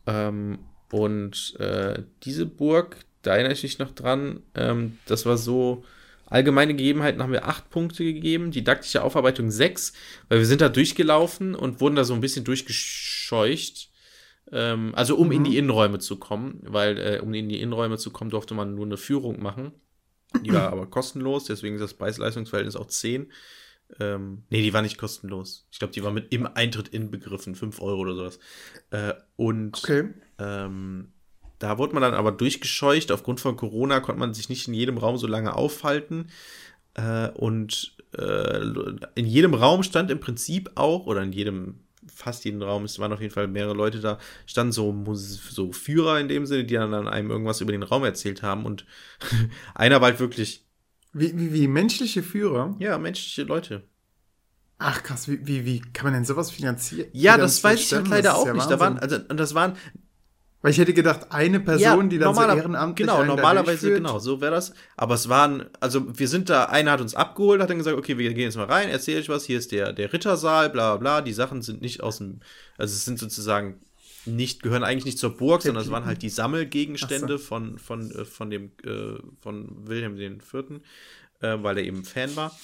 Ähm, 0.06 0.58
und 0.90 1.58
äh, 1.58 2.02
diese 2.22 2.46
Burg, 2.46 2.96
da 3.22 3.34
erinnere 3.34 3.54
ich 3.54 3.62
mich 3.62 3.78
noch 3.78 3.92
dran, 3.92 4.40
ähm, 4.54 4.98
das 5.06 5.26
war 5.26 5.36
so, 5.36 5.84
allgemeine 6.26 6.74
Gegebenheiten 6.74 7.22
haben 7.22 7.32
wir 7.32 7.46
acht 7.46 7.70
Punkte 7.70 8.04
gegeben, 8.04 8.50
didaktische 8.50 9.02
Aufarbeitung 9.02 9.50
sechs, 9.50 9.92
weil 10.28 10.38
wir 10.38 10.46
sind 10.46 10.60
da 10.60 10.68
durchgelaufen 10.68 11.54
und 11.54 11.80
wurden 11.80 11.96
da 11.96 12.04
so 12.04 12.14
ein 12.14 12.20
bisschen 12.20 12.44
durchgescheucht. 12.44 13.90
Ähm, 14.52 14.94
also 14.94 15.16
um 15.16 15.28
mhm. 15.28 15.32
in 15.32 15.44
die 15.44 15.56
Innenräume 15.56 15.98
zu 15.98 16.16
kommen, 16.16 16.60
weil 16.62 16.98
äh, 16.98 17.20
um 17.20 17.32
in 17.34 17.48
die 17.48 17.60
Innenräume 17.60 17.98
zu 17.98 18.10
kommen, 18.10 18.30
durfte 18.30 18.54
man 18.54 18.74
nur 18.74 18.84
eine 18.84 18.96
Führung 18.96 19.42
machen. 19.42 19.72
Die 20.44 20.52
war 20.52 20.72
aber 20.72 20.86
kostenlos, 20.86 21.44
deswegen 21.44 21.76
ist 21.76 21.82
das 21.82 21.94
Preis-Leistungsverhältnis 21.94 22.76
auch 22.76 22.86
10. 22.86 23.32
Ähm, 24.00 24.44
nee, 24.50 24.62
die 24.62 24.72
war 24.72 24.82
nicht 24.82 24.98
kostenlos. 24.98 25.66
Ich 25.70 25.78
glaube, 25.78 25.92
die 25.92 26.02
war 26.02 26.12
mit 26.12 26.32
im 26.32 26.46
Eintritt 26.46 26.88
inbegriffen, 26.88 27.54
5 27.54 27.80
Euro 27.80 28.00
oder 28.00 28.14
sowas. 28.14 28.38
Äh, 28.90 29.14
und 29.36 29.78
okay. 29.78 30.10
ähm, 30.38 31.12
da 31.58 31.78
wurde 31.78 31.94
man 31.94 32.02
dann 32.02 32.14
aber 32.14 32.32
durchgescheucht. 32.32 33.12
Aufgrund 33.12 33.40
von 33.40 33.56
Corona 33.56 34.00
konnte 34.00 34.18
man 34.18 34.34
sich 34.34 34.48
nicht 34.48 34.66
in 34.68 34.74
jedem 34.74 34.98
Raum 34.98 35.16
so 35.18 35.26
lange 35.26 35.54
aufhalten. 35.54 36.28
Äh, 36.94 37.28
und 37.30 37.96
äh, 38.16 38.60
in 39.14 39.26
jedem 39.26 39.54
Raum 39.54 39.82
stand 39.82 40.10
im 40.10 40.20
Prinzip 40.20 40.70
auch, 40.74 41.06
oder 41.06 41.22
in 41.22 41.32
jedem, 41.32 41.80
fast 42.22 42.44
jedem 42.44 42.62
Raum, 42.62 42.84
es 42.84 42.98
waren 42.98 43.12
auf 43.12 43.20
jeden 43.20 43.34
Fall 43.34 43.48
mehrere 43.48 43.74
Leute 43.74 44.00
da, 44.00 44.18
standen 44.46 44.72
so, 44.72 45.14
so 45.14 45.72
Führer 45.72 46.20
in 46.20 46.28
dem 46.28 46.46
Sinne, 46.46 46.64
die 46.64 46.74
dann 46.74 47.08
einem 47.08 47.30
irgendwas 47.30 47.60
über 47.60 47.72
den 47.72 47.82
Raum 47.82 48.04
erzählt 48.04 48.42
haben. 48.42 48.64
Und 48.64 48.86
einer 49.74 50.00
war 50.00 50.10
halt 50.10 50.20
wirklich 50.20 50.64
wie, 51.12 51.38
wie, 51.38 51.52
wie 51.52 51.68
menschliche 51.68 52.22
Führer? 52.22 52.74
Ja, 52.78 52.98
menschliche 52.98 53.42
Leute. 53.42 53.82
Ach 54.78 55.02
krass, 55.02 55.28
wie, 55.28 55.46
wie, 55.46 55.64
wie 55.64 55.80
kann 55.80 56.06
man 56.06 56.14
denn 56.14 56.24
sowas 56.24 56.50
finanzieren? 56.50 57.08
Ja, 57.12 57.36
das 57.36 57.62
weiß 57.62 57.80
ich 57.80 57.92
halt 57.92 58.08
leider 58.08 58.36
auch 58.36 58.46
ja 58.46 58.54
nicht. 58.54 58.70
Da 58.70 58.80
waren, 58.80 58.98
also, 58.98 59.16
und 59.28 59.38
das 59.38 59.54
waren. 59.54 59.76
Weil 60.62 60.70
ich 60.70 60.78
hätte 60.78 60.94
gedacht, 60.94 61.26
eine 61.30 61.58
Person, 61.58 61.82
ja, 61.82 62.02
die 62.04 62.18
dann 62.18 62.34
so 62.34 62.40
ehrenamtlich 62.40 63.06
Genau, 63.06 63.24
normalerweise, 63.24 63.94
genau, 63.94 64.20
so 64.20 64.40
wäre 64.40 64.52
das. 64.52 64.72
Aber 64.96 65.16
es 65.16 65.28
waren, 65.28 65.66
also 65.80 66.16
wir 66.16 66.28
sind 66.28 66.48
da, 66.48 66.66
einer 66.66 66.92
hat 66.92 67.00
uns 67.00 67.16
abgeholt, 67.16 67.60
hat 67.60 67.68
dann 67.68 67.78
gesagt, 67.78 67.98
okay, 67.98 68.16
wir 68.16 68.32
gehen 68.32 68.44
jetzt 68.44 68.56
mal 68.56 68.66
rein, 68.66 68.88
erzähle 68.88 69.20
ich 69.20 69.28
was, 69.28 69.44
hier 69.44 69.58
ist 69.58 69.72
der, 69.72 69.92
der 69.92 70.12
Rittersaal, 70.12 70.70
bla 70.70 70.96
bla 70.96 71.18
bla. 71.18 71.20
Die 71.20 71.32
Sachen 71.32 71.62
sind 71.62 71.82
nicht 71.82 72.00
aus 72.00 72.18
dem, 72.18 72.40
also 72.78 72.94
es 72.94 73.04
sind 73.04 73.18
sozusagen 73.18 73.80
nicht, 74.24 74.62
gehören 74.62 74.84
eigentlich 74.84 75.04
nicht 75.04 75.18
zur 75.18 75.36
Burg, 75.36 75.62
sondern 75.62 75.82
es 75.82 75.90
waren 75.90 76.04
halt 76.04 76.22
die 76.22 76.28
Sammelgegenstände 76.28 77.38
so. 77.38 77.44
von, 77.44 77.78
von, 77.78 78.10
äh, 78.12 78.24
von 78.24 78.50
dem, 78.50 78.70
äh, 78.84 79.18
von 79.40 79.88
Wilhelm 79.88 80.16
IV., 80.16 80.80
äh, 81.40 81.58
weil 81.60 81.78
er 81.78 81.84
eben 81.84 82.04
Fan 82.04 82.36
war. 82.36 82.56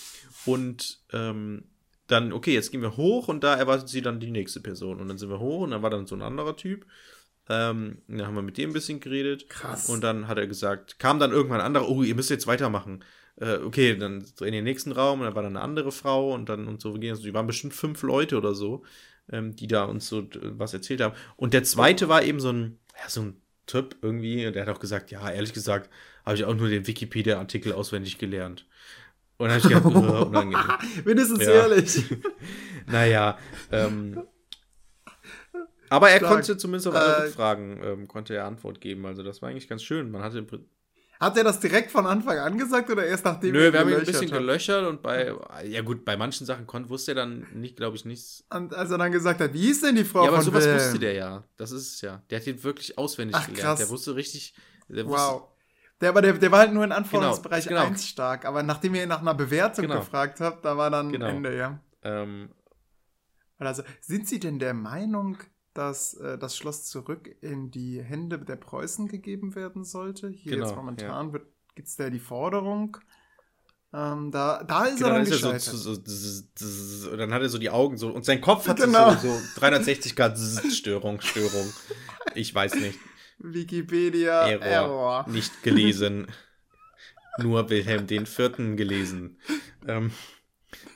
Und 0.46 1.00
ähm, 1.12 1.64
dann, 2.06 2.32
okay, 2.32 2.54
jetzt 2.54 2.70
gehen 2.70 2.82
wir 2.82 2.96
hoch 2.96 3.28
und 3.28 3.44
da 3.44 3.54
erwartet 3.54 3.88
sie 3.88 4.02
dann 4.02 4.20
die 4.20 4.30
nächste 4.30 4.60
Person. 4.60 5.00
Und 5.00 5.08
dann 5.08 5.18
sind 5.18 5.30
wir 5.30 5.40
hoch 5.40 5.62
und 5.62 5.72
dann 5.72 5.82
war 5.82 5.90
dann 5.90 6.06
so 6.06 6.14
ein 6.14 6.22
anderer 6.22 6.56
Typ. 6.56 6.86
Ähm, 7.48 7.98
dann 8.08 8.26
haben 8.26 8.34
wir 8.34 8.42
mit 8.42 8.58
dem 8.58 8.70
ein 8.70 8.74
bisschen 8.74 9.00
geredet. 9.00 9.48
Krass. 9.48 9.88
Und 9.88 10.02
dann 10.02 10.28
hat 10.28 10.38
er 10.38 10.46
gesagt, 10.46 10.98
kam 10.98 11.18
dann 11.18 11.32
irgendwann 11.32 11.60
ein 11.60 11.66
anderer, 11.66 11.88
oh, 11.88 12.02
ihr 12.02 12.14
müsst 12.14 12.30
jetzt 12.30 12.46
weitermachen. 12.46 13.04
Äh, 13.40 13.58
okay, 13.58 13.96
dann 13.96 14.24
in 14.40 14.52
den 14.52 14.64
nächsten 14.64 14.92
Raum 14.92 15.20
und 15.20 15.26
dann 15.26 15.34
war 15.34 15.42
dann 15.42 15.56
eine 15.56 15.64
andere 15.64 15.92
Frau 15.92 16.34
und 16.34 16.48
dann 16.48 16.66
und 16.66 16.80
so 16.80 16.92
gehen. 16.94 17.10
Also, 17.10 17.22
die 17.22 17.34
waren 17.34 17.46
bestimmt 17.46 17.74
fünf 17.74 18.02
Leute 18.02 18.36
oder 18.36 18.54
so 18.54 18.84
ähm, 19.32 19.56
die 19.56 19.66
da 19.66 19.84
uns 19.84 20.08
so 20.08 20.26
was 20.42 20.74
erzählt 20.74 21.00
haben. 21.00 21.14
Und 21.36 21.54
der 21.54 21.64
zweite 21.64 22.08
war 22.08 22.22
eben 22.22 22.40
so 22.40 22.50
ein, 22.50 22.78
ja, 23.00 23.08
so 23.08 23.22
ein 23.22 23.40
Typ 23.66 23.96
irgendwie, 24.00 24.50
der 24.50 24.66
hat 24.66 24.74
auch 24.74 24.80
gesagt, 24.80 25.10
ja, 25.10 25.30
ehrlich 25.30 25.52
gesagt, 25.52 25.90
habe 26.24 26.36
ich 26.36 26.44
auch 26.44 26.54
nur 26.54 26.68
den 26.68 26.86
Wikipedia-Artikel 26.86 27.72
auswendig 27.72 28.18
gelernt. 28.18 28.66
Und 29.36 29.48
dann 29.48 29.62
habe 29.62 29.72
ich 29.72 29.74
gedacht, 29.74 29.94
oh, 29.94 30.26
unangenehm. 30.26 31.04
Mindestens 31.04 31.44
ja. 31.44 31.52
ehrlich. 31.52 32.04
naja, 32.86 33.38
ähm, 33.70 34.22
aber 35.90 36.10
er 36.10 36.20
konnte 36.20 36.56
zumindest 36.56 36.88
auf 36.88 36.94
alle 36.94 37.26
äh, 37.26 37.30
Fragen, 37.30 37.80
ähm, 37.82 38.08
konnte 38.08 38.34
er 38.34 38.44
Antwort 38.46 38.80
geben. 38.80 39.06
Also 39.06 39.22
das 39.22 39.42
war 39.42 39.48
eigentlich 39.48 39.68
ganz 39.68 39.82
schön. 39.82 40.10
Man 40.10 40.22
hatte 40.22 40.46
Hat 41.20 41.36
er 41.36 41.44
das 41.44 41.58
direkt 41.60 41.90
von 41.90 42.06
Anfang 42.06 42.38
an 42.38 42.56
gesagt 42.58 42.90
oder 42.90 43.04
erst 43.06 43.24
nachdem 43.24 43.52
Nö, 43.52 43.72
wir 43.72 43.80
haben 43.80 43.88
ihn 43.88 43.96
ein 43.96 44.04
bisschen 44.04 44.30
hat? 44.30 44.38
gelöchert 44.38 44.86
und 44.86 45.02
bei, 45.02 45.32
ja 45.64 45.82
gut, 45.82 46.04
bei 46.04 46.16
manchen 46.16 46.46
Sachen 46.46 46.66
konnte, 46.66 46.90
wusste 46.90 47.12
er 47.12 47.16
dann 47.16 47.46
nicht, 47.54 47.76
glaube 47.76 47.96
ich, 47.96 48.04
nichts. 48.04 48.44
Und 48.50 48.72
als 48.74 48.90
er 48.90 48.98
dann 48.98 49.10
gesagt 49.12 49.40
hat, 49.40 49.52
wie 49.52 49.62
hieß 49.66 49.80
denn 49.82 49.96
die 49.96 50.04
Frau 50.04 50.22
ja, 50.22 50.28
aber 50.28 50.36
von 50.36 50.44
sowas 50.46 50.64
Wilhelm? 50.64 50.80
wusste 50.84 50.98
der 51.00 51.12
ja. 51.14 51.44
Das 51.56 51.72
ist 51.72 51.94
es 51.94 52.00
ja. 52.02 52.22
Der 52.30 52.38
hat 52.40 52.46
ihn 52.46 52.62
wirklich 52.62 52.96
auswendig 52.98 53.36
Ach, 53.36 53.46
gelernt. 53.46 53.62
krass. 53.64 53.78
Der 53.80 53.88
wusste 53.88 54.14
richtig. 54.14 54.54
Der 54.88 55.06
Wow. 55.06 55.48
Der, 56.00 56.10
aber 56.10 56.22
der, 56.22 56.34
der 56.34 56.52
war 56.52 56.60
halt 56.60 56.72
nur 56.72 56.84
in 56.84 56.92
Anforderungsbereich 56.92 57.66
Genau, 57.66 57.80
genau. 57.80 57.90
1 57.92 58.06
stark. 58.06 58.44
Aber 58.44 58.62
nachdem 58.62 58.94
ihr 58.94 59.02
ihn 59.02 59.08
nach 59.08 59.20
einer 59.20 59.34
Bewertung 59.34 59.82
Genau. 59.88 59.98
gefragt 59.98 60.40
habt, 60.40 60.64
da 60.64 60.76
war 60.76 60.90
dann 60.90 61.10
Genau. 61.10 61.26
Ende, 61.26 61.56
ja. 61.56 61.70
Wusste, 61.70 62.08
ähm, 62.08 62.50
Also, 63.58 63.82
sind 64.00 64.28
Sie 64.28 64.38
denn 64.38 64.60
der 64.60 64.74
Meinung, 64.74 65.38
dass 65.78 66.14
äh, 66.14 66.36
das 66.36 66.56
Schloss 66.56 66.84
zurück 66.84 67.34
in 67.40 67.70
die 67.70 68.02
Hände 68.02 68.38
der 68.38 68.56
Preußen 68.56 69.08
gegeben 69.08 69.54
werden 69.54 69.84
sollte? 69.84 70.28
Hier 70.28 70.52
Genau, 70.52 70.66
jetzt 70.66 70.76
momentan 70.76 71.32
wird 71.32 71.46
gibt 71.78 71.86
es 71.86 71.94
da 71.94 72.10
die 72.10 72.18
Forderung. 72.18 72.96
Ähm, 73.94 74.32
da, 74.32 74.64
da 74.64 74.86
ist 74.86 74.96
genau, 74.98 75.10
er 75.10 75.14
dann 75.14 75.22
ist 75.22 75.44
er 75.44 75.60
so, 75.60 75.94
so, 75.94 77.16
dann 77.16 77.32
hat 77.32 77.40
er 77.40 77.48
so 77.48 77.56
die 77.56 77.70
Augen 77.70 77.96
so 77.96 78.10
und 78.10 78.24
sein 78.24 78.40
Kopf 78.40 78.66
hat 78.66 78.78
Genau. 78.78 79.12
so, 79.12 79.28
so 79.28 79.40
360 79.60 80.16
Grad 80.16 80.36
Störung, 80.36 81.20
Störung. 81.20 81.72
Ich 82.34 82.52
weiß 82.52 82.74
nicht. 82.74 82.98
Wikipedia 83.38 84.48
Error. 84.48 84.64
Error. 84.66 85.28
Nicht 85.28 85.62
gelesen. 85.62 86.26
Nur 87.38 87.70
Wilhelm 87.70 88.08
den 88.08 88.26
Vierten 88.26 88.76
gelesen. 88.76 89.38
Ähm, 89.86 90.10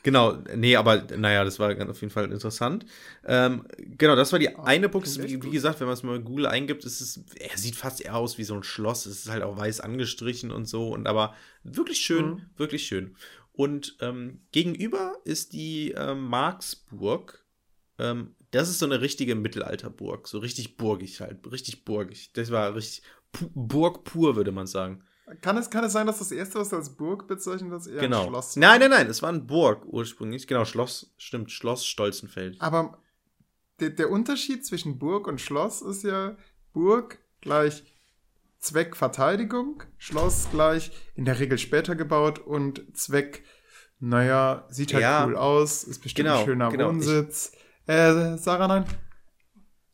genau, 0.03 0.39
nee, 0.55 0.77
aber 0.77 1.03
naja, 1.17 1.45
das 1.45 1.59
war 1.59 1.75
ganz 1.75 1.91
auf 1.91 2.01
jeden 2.01 2.13
Fall 2.13 2.31
interessant. 2.31 2.85
Ähm, 3.25 3.67
genau, 3.79 4.17
das 4.17 4.33
war 4.33 4.39
die 4.39 4.55
eine 4.57 4.89
Box. 4.89 5.19
Wie, 5.23 5.43
wie 5.43 5.51
gesagt, 5.51 5.81
wenn 5.81 5.87
man 5.87 5.95
es 5.95 6.03
mal 6.03 6.19
bei 6.19 6.25
Google 6.25 6.47
eingibt, 6.47 6.85
ist 6.85 7.01
es, 7.01 7.21
er 7.39 7.57
sieht 7.57 7.77
fast 7.77 8.01
eher 8.01 8.17
aus 8.17 8.39
wie 8.39 8.45
so 8.45 8.55
ein 8.55 8.63
Schloss. 8.63 9.07
Es 9.07 9.21
ist 9.25 9.31
halt 9.31 9.43
auch 9.43 9.57
weiß 9.57 9.81
angestrichen 9.81 10.51
und 10.51 10.67
so. 10.67 10.89
Und 10.91 11.07
aber 11.07 11.35
wirklich 11.65 11.99
schön, 12.01 12.27
Mhm. 12.27 12.43
wirklich 12.57 12.87
schön. 12.87 13.17
Und 13.53 13.97
ähm, 14.01 14.41
gegenüber 14.53 15.17
ist 15.25 15.53
die 15.53 15.93
ähm, 15.93 16.27
Marksburg. 16.29 17.45
Ähm, 17.99 18.35
das 18.51 18.69
ist 18.69 18.79
so 18.79 18.87
eine 18.87 19.01
richtige 19.01 19.35
Mittelalterburg. 19.35 20.29
So 20.29 20.39
richtig 20.39 20.77
burgig 20.77 21.21
halt. 21.21 21.51
Richtig 21.51 21.85
burgig. 21.85 22.33
Das 22.33 22.51
war 22.51 22.75
richtig 22.75 23.03
Burg 23.55 24.05
pur, 24.05 24.37
würde 24.37 24.53
man 24.53 24.67
sagen. 24.67 25.05
Kann 25.41 25.57
es, 25.57 25.71
kann 25.71 25.85
es 25.85 25.93
sein, 25.93 26.07
dass 26.07 26.19
das 26.19 26.31
erste, 26.33 26.59
was 26.59 26.69
du 26.69 26.77
als 26.77 26.91
Burg 26.91 27.27
bezeichnet 27.27 27.73
hast, 27.73 27.87
eher 27.87 27.95
ein 28.01 28.11
Genau. 28.11 28.27
Schloss 28.29 28.57
war? 28.57 28.61
Nein, 28.61 28.81
nein, 28.81 28.91
nein, 28.91 29.07
es 29.09 29.23
war 29.23 29.31
ein 29.33 29.47
Burg 29.47 29.85
ursprünglich. 29.87 30.47
Genau, 30.47 30.65
Schloss, 30.65 31.13
stimmt, 31.17 31.51
Schloss 31.51 31.87
Stolzenfeld. 31.87 32.61
Aber 32.61 32.99
der, 33.81 33.91
der 33.91 34.11
Unterschied 34.11 34.65
zwischen 34.67 34.99
Burg 34.99 35.27
und 35.27 35.41
Schloss 35.41 35.81
ist 35.83 36.03
ja 36.05 36.37
Burg 36.73 37.19
gleich 37.41 37.83
Zweck 38.59 38.95
Verteidigung, 38.97 39.83
Schloss 39.99 40.49
gleich 40.53 40.93
in 41.17 41.25
der 41.25 41.41
Regel 41.41 41.59
später 41.59 41.97
gebaut 41.97 42.39
und 42.39 42.97
Zweck, 42.97 43.43
naja, 43.99 44.67
sieht 44.69 44.93
halt 44.95 45.03
Ja. 45.03 45.25
cool 45.27 45.37
aus, 45.37 45.83
ist 45.85 46.01
bestimmt 46.03 46.27
Genau, 46.29 46.41
ein 46.41 46.45
schöner 46.45 46.71
genau. 46.71 46.89
Wohnsitz. 46.89 47.53
Äh, 47.87 48.37
Sarah, 48.39 48.69
nein. 48.69 48.85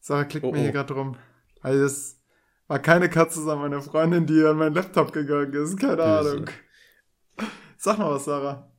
Sarah 0.00 0.24
klickt 0.24 0.44
Oh, 0.44 0.52
mir 0.52 0.58
hier 0.60 0.68
oh. 0.70 0.72
gerade 0.72 0.94
rum. 0.94 1.16
Also 1.62 1.82
das 1.82 2.17
war 2.68 2.78
keine 2.78 3.08
Katze, 3.10 3.40
sondern 3.40 3.70
meine 3.70 3.82
Freundin, 3.82 4.26
die 4.26 4.44
an 4.44 4.56
meinen 4.58 4.74
Laptop 4.74 5.12
gegangen 5.12 5.52
ist. 5.54 5.78
Keine 5.78 5.96
Böse. 5.96 6.30
Ahnung. 6.32 6.46
Sag 7.76 7.98
mal 7.98 8.10
was, 8.12 8.24
Sarah. 8.24 8.70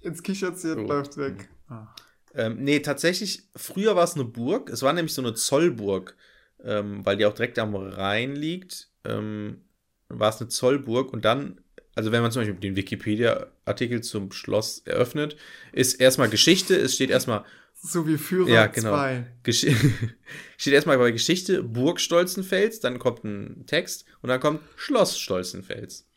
Jetzt 0.00 0.22
kichert 0.24 0.56
Oh. 0.64 0.74
läuft 0.80 1.16
weg. 1.16 1.48
Ah. 1.68 1.88
Ähm, 2.34 2.56
nee, 2.62 2.80
tatsächlich, 2.80 3.48
früher 3.56 3.96
war 3.96 4.04
es 4.04 4.14
eine 4.14 4.24
Burg. 4.24 4.70
Es 4.70 4.82
war 4.82 4.92
nämlich 4.92 5.12
so 5.12 5.22
eine 5.22 5.34
Zollburg, 5.34 6.16
ähm, 6.62 7.04
weil 7.04 7.16
die 7.16 7.26
auch 7.26 7.34
direkt 7.34 7.58
am 7.58 7.74
Rhein 7.74 8.36
liegt. 8.36 8.90
Ähm, 9.04 9.62
war 10.08 10.30
es 10.30 10.40
eine 10.40 10.48
Zollburg 10.48 11.12
und 11.12 11.24
dann, 11.24 11.60
also 11.94 12.12
wenn 12.12 12.22
man 12.22 12.30
zum 12.30 12.42
Beispiel 12.42 12.58
den 12.60 12.76
Wikipedia-Artikel 12.76 14.02
zum 14.02 14.30
Schloss 14.32 14.78
eröffnet, 14.84 15.36
ist 15.72 15.94
erstmal 16.00 16.28
Geschichte, 16.28 16.76
es 16.76 16.94
steht 16.94 17.10
erstmal 17.10 17.44
So 17.80 18.06
wie 18.06 18.18
Führer 18.18 18.48
Ja, 18.48 18.66
genau. 18.66 18.90
2. 18.90 19.26
Gesch 19.42 19.66
steht 20.56 20.74
erstmal 20.74 20.98
bei 20.98 21.12
Geschichte 21.12 21.62
Burg 21.62 22.00
Stolzenfels, 22.00 22.80
dann 22.80 22.98
kommt 22.98 23.24
ein 23.24 23.64
Text 23.66 24.04
und 24.20 24.28
dann 24.28 24.40
kommt 24.40 24.60
Schloss 24.76 25.18
Stolzenfels. 25.18 26.08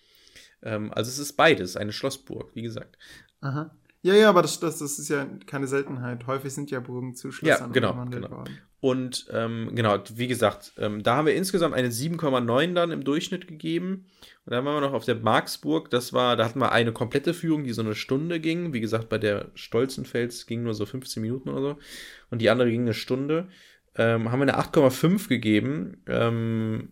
Ähm, 0.64 0.92
also 0.94 1.10
es 1.10 1.20
ist 1.20 1.34
beides, 1.34 1.78
eine 1.78 1.94
Schlossburg, 1.94 2.56
wie 2.56 2.64
gesagt. 2.64 2.98
Aha. 3.42 3.76
Ja, 4.04 4.16
ja, 4.16 4.30
aber 4.30 4.42
das, 4.42 4.60
das, 4.60 4.80
das 4.80 4.98
ist 4.98 5.10
ja 5.10 5.28
keine 5.46 5.68
Seltenheit. 5.68 6.26
Häufig 6.26 6.54
sind 6.54 6.72
ja 6.72 6.80
Burgen 6.80 7.14
zu 7.14 7.32
Schlössern 7.32 7.68
Ja, 7.70 7.74
genau, 7.74 7.90
umgewandelt 7.92 8.24
genau. 8.24 8.38
worden. 8.38 8.58
Und 8.80 9.28
ähm, 9.32 9.70
genau, 9.76 10.00
wie 10.16 10.28
gesagt, 10.28 10.74
ähm, 10.80 11.04
da 11.04 11.16
haben 11.16 11.28
wir 11.28 11.36
insgesamt 11.36 11.76
eine 11.76 11.90
7,9 11.90 12.74
dann 12.74 12.90
im 12.90 13.04
Durchschnitt 13.04 13.48
gegeben. 13.48 14.08
Und 14.46 14.54
dann 14.54 14.66
waren 14.66 14.74
wir 14.74 14.82
noch 14.82 14.94
auf 14.94 15.06
der 15.06 15.18
Marksburg. 15.18 15.92
Das 15.92 16.14
war, 16.14 16.36
da 16.36 16.46
hatten 16.46 16.60
wir 16.60 16.72
eine 16.72 16.92
komplette 16.92 17.36
Führung, 17.36 17.64
die 17.64 17.74
so 17.74 17.84
eine 17.84 17.94
Stunde 17.94 18.40
ging. 18.40 18.74
Wie 18.74 18.82
gesagt, 18.82 19.08
bei 19.08 19.20
der 19.20 19.52
Stolzenfels 19.54 20.48
ging 20.48 20.64
nur 20.64 20.74
so 20.74 20.88
15 20.88 21.22
Minuten 21.22 21.50
oder 21.50 21.62
so. 21.62 21.78
Und 22.32 22.42
die 22.42 22.50
andere 22.50 22.72
ging 22.72 22.82
eine 22.82 22.96
Stunde. 22.96 23.50
Ähm, 23.94 24.32
haben 24.32 24.40
wir 24.40 24.52
eine 24.52 24.58
8,5 24.58 25.28
gegeben. 25.28 26.02
Ähm, 26.08 26.90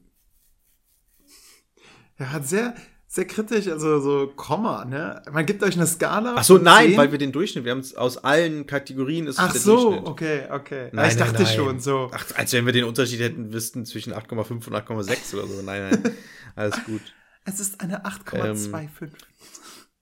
Ja, 2.20 2.32
hat 2.34 2.46
sehr, 2.46 2.76
sehr 3.12 3.26
kritisch, 3.26 3.68
also 3.68 4.00
so 4.00 4.28
Komma, 4.36 4.86
ne? 4.86 5.24
Man 5.32 5.44
gibt 5.48 5.64
euch 5.64 5.74
eine 5.76 5.88
Skala. 5.88 6.36
ach 6.38 6.44
so, 6.44 6.60
nein, 6.60 6.90
10. 6.90 6.98
weil 6.98 7.12
wir 7.12 7.18
den 7.18 7.32
Durchschnitt, 7.32 7.66
wir 7.66 7.72
haben 7.72 7.80
es 7.80 7.96
aus 7.96 8.18
allen 8.24 8.68
Kategorien 8.68 9.26
ist 9.26 9.40
es 9.40 9.40
Ach 9.40 9.52
der 9.52 9.60
so, 9.62 9.76
Durchschnitt. 9.90 10.08
okay, 10.08 10.44
okay. 10.52 10.90
Nein, 10.92 11.10
ich 11.10 11.18
nein, 11.18 11.28
dachte 11.28 11.42
nein. 11.44 11.56
schon 11.56 11.80
so. 11.80 12.12
Ach, 12.14 12.26
als 12.36 12.54
wenn 12.54 12.68
wir 12.68 12.72
den 12.74 12.84
Unterschied 12.84 13.20
hätten 13.20 13.52
wüssten 13.52 13.84
zwischen 13.88 14.14
8,5 14.14 14.52
und 14.52 14.76
8,6 14.76 15.34
oder 15.36 15.48
so. 15.48 15.62
Nein, 15.64 15.90
nein, 15.90 16.16
alles 16.56 16.76
gut. 16.86 17.02
Es 17.46 17.60
ist 17.60 17.82
eine 17.82 18.06
8,25. 18.06 19.10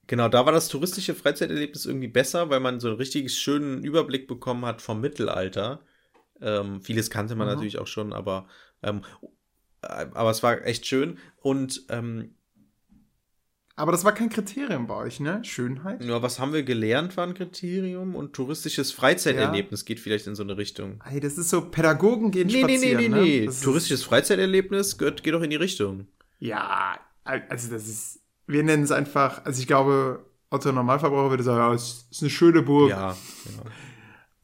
Genau, 0.08 0.28
da 0.28 0.46
war 0.46 0.52
das 0.52 0.68
touristische 0.68 1.16
Freizeiterlebnis 1.16 1.86
irgendwie 1.86 2.08
besser, 2.10 2.50
weil 2.50 2.60
man 2.60 2.82
so 2.82 2.90
einen 2.90 2.98
richtig 2.98 3.34
schönen 3.34 3.84
Überblick 3.86 4.28
bekommen 4.28 4.66
hat 4.66 4.82
vom 4.82 5.00
Mittelalter. 5.00 5.80
Ähm, 6.42 6.82
vieles 6.82 7.10
kannte 7.10 7.36
man 7.36 7.48
Mhm. 7.48 7.54
natürlich 7.54 7.80
auch 7.80 7.88
schon, 7.88 8.12
aber, 8.12 8.48
ähm, 8.84 9.02
äh, 9.82 10.08
aber 10.14 10.30
es 10.32 10.44
war 10.44 10.66
echt 10.66 10.86
schön. 10.86 11.20
Und 11.38 11.86
ähm, 11.90 12.36
Aber 13.78 13.92
das 13.92 14.04
war 14.04 14.12
kein 14.12 14.30
Kriterium 14.30 14.88
bei 14.88 14.96
euch, 14.96 15.20
ne? 15.20 15.40
Schönheit? 15.44 16.04
nur 16.04 16.24
was 16.24 16.40
haben 16.40 16.52
wir 16.52 16.64
gelernt, 16.64 17.16
war 17.16 17.28
ein 17.28 17.36
Kriterium. 17.36 18.16
Und 18.16 18.34
touristisches 18.34 18.92
Freizeiterlebnis 18.92 19.86
geht 19.86 20.00
vielleicht 20.00 20.26
in 20.26 20.34
so 20.34 20.42
eine 20.42 20.58
Richtung. 20.58 21.00
Ey, 21.08 21.20
das 21.20 21.38
ist 21.38 21.52
so, 21.52 21.62
Pädagogen 21.62 22.32
gehen 22.32 22.48
Nee, 22.48 22.64
nee, 22.64 22.66
nee, 22.66 22.78
spazieren, 22.78 23.02
nee, 23.02 23.10
ne? 23.10 23.22
nee. 23.22 23.50
Touristisches 23.64 24.04
Freizeiterlebnis 24.04 24.98
gehört, 24.98 25.22
geht 25.22 25.36
doch 25.36 25.44
in 25.44 25.52
die 25.52 25.58
Richtung. 25.58 26.08
Ja, 26.40 27.00
also 27.24 27.70
das 27.70 27.88
ist, 27.88 28.20
wir 28.48 28.64
nennen 28.64 28.82
es 28.82 28.92
einfach, 28.92 29.46
also 29.46 29.62
ich 29.62 29.68
glaube, 29.68 30.26
Otto 30.50 30.72
Normalverbraucher 30.72 31.30
würde 31.30 31.44
sagen, 31.44 31.60
ja, 31.60 31.72
es 31.72 32.08
ist 32.10 32.24
eine 32.24 32.32
schöne 32.32 32.64
Burg. 32.64 32.90
Ja, 32.90 33.10
ja. 33.10 33.72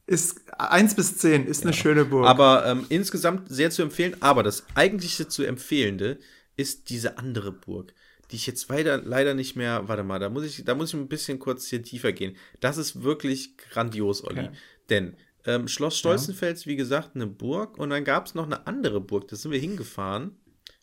Ist 0.06 0.42
1 0.58 0.94
bis 0.94 1.18
10 1.18 1.46
ist 1.46 1.64
eine 1.64 1.72
schöne 1.72 2.04
Burg. 2.04 2.26
Aber 2.26 2.66
ähm, 2.66 2.86
insgesamt 2.88 3.48
sehr 3.48 3.70
zu 3.70 3.82
empfehlen. 3.82 4.14
Aber 4.20 4.44
das 4.44 4.64
eigentliche 4.76 5.26
zu 5.26 5.42
empfehlende 5.42 6.20
ist 6.56 6.90
diese 6.90 7.18
andere 7.18 7.50
Burg, 7.50 7.94
die 8.30 8.36
ich 8.36 8.46
jetzt 8.46 8.68
weiter, 8.68 8.98
leider 9.02 9.34
nicht 9.34 9.56
mehr. 9.56 9.88
Warte 9.88 10.04
mal, 10.04 10.18
da 10.18 10.28
muss 10.28 10.44
ich, 10.44 10.64
da 10.64 10.74
muss 10.74 10.92
ich 10.92 11.00
ein 11.00 11.08
bisschen 11.08 11.38
kurz 11.38 11.66
hier 11.66 11.82
tiefer 11.82 12.12
gehen. 12.12 12.36
Das 12.60 12.76
ist 12.76 13.02
wirklich 13.02 13.56
grandios, 13.56 14.24
Olli. 14.24 14.40
Okay. 14.40 14.50
Denn 14.90 15.16
ähm, 15.44 15.68
Schloss 15.68 15.98
Stolzenfels, 15.98 16.66
wie 16.66 16.76
gesagt, 16.76 17.14
eine 17.14 17.26
Burg. 17.26 17.78
Und 17.78 17.90
dann 17.90 18.04
gab 18.04 18.26
es 18.26 18.34
noch 18.34 18.46
eine 18.46 18.66
andere 18.66 19.00
Burg. 19.00 19.28
Da 19.28 19.36
sind 19.36 19.50
wir 19.50 19.58
hingefahren. 19.58 20.36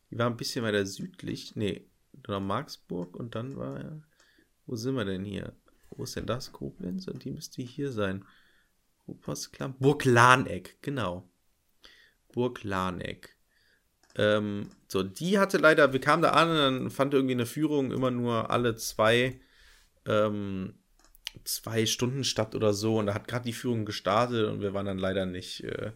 Die 0.09 0.17
war 0.17 0.27
ein 0.27 0.37
bisschen 0.37 0.63
weiter 0.63 0.85
südlich. 0.85 1.55
Nee, 1.55 1.87
da 2.13 2.33
war 2.33 2.39
Marksburg 2.39 3.15
und 3.15 3.35
dann 3.35 3.57
war 3.57 3.81
ja. 3.81 4.01
Wo 4.67 4.75
sind 4.75 4.95
wir 4.95 5.05
denn 5.05 5.25
hier? 5.25 5.55
Wo 5.89 6.03
ist 6.03 6.15
denn 6.15 6.25
das? 6.25 6.51
Koblenz? 6.51 7.07
Und 7.07 7.23
die 7.23 7.31
müsste 7.31 7.61
hier 7.61 7.91
sein. 7.91 8.23
Burg 9.79 10.05
Lahneck, 10.05 10.77
genau. 10.81 11.29
Burg 12.31 12.63
Lahneck. 12.63 13.35
Ähm, 14.15 14.69
so, 14.87 15.03
die 15.03 15.39
hatte 15.39 15.57
leider, 15.57 15.93
wir 15.93 16.01
kamen 16.01 16.21
da 16.21 16.31
an 16.31 16.49
und 16.49 16.57
dann 16.57 16.91
fand 16.91 17.13
irgendwie 17.13 17.33
eine 17.33 17.45
Führung 17.45 17.91
immer 17.91 18.11
nur 18.11 18.49
alle 18.49 18.75
zwei, 18.75 19.39
ähm, 20.05 20.73
zwei 21.43 21.85
Stunden 21.85 22.23
statt 22.23 22.55
oder 22.55 22.73
so. 22.73 22.97
Und 22.97 23.07
da 23.07 23.13
hat 23.13 23.27
gerade 23.27 23.45
die 23.45 23.53
Führung 23.53 23.85
gestartet 23.85 24.47
und 24.47 24.61
wir 24.61 24.73
waren 24.73 24.85
dann 24.85 24.97
leider 24.97 25.25
nicht, 25.25 25.63
äh, 25.63 25.91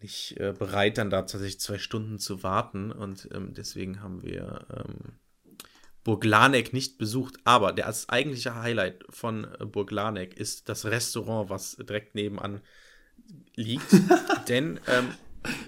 nicht 0.00 0.38
äh, 0.40 0.54
bereit, 0.58 0.98
dann 0.98 1.10
da 1.10 1.22
tatsächlich 1.22 1.60
zwei 1.60 1.78
Stunden 1.78 2.18
zu 2.18 2.42
warten. 2.42 2.90
Und 2.90 3.28
ähm, 3.34 3.52
deswegen 3.54 4.02
haben 4.02 4.22
wir 4.22 4.66
ähm, 4.74 5.18
Burg 6.04 6.24
Laneck 6.24 6.72
nicht 6.72 6.96
besucht. 6.96 7.36
Aber 7.44 7.72
der 7.72 7.86
das 7.86 8.08
eigentliche 8.08 8.54
Highlight 8.54 9.04
von 9.10 9.44
äh, 9.44 9.66
Burg 9.66 9.90
Laneck 9.90 10.38
ist 10.38 10.68
das 10.68 10.86
Restaurant, 10.86 11.50
was 11.50 11.76
direkt 11.76 12.14
nebenan 12.14 12.62
liegt. 13.54 13.94
Denn 14.48 14.80
ähm, 14.86 15.08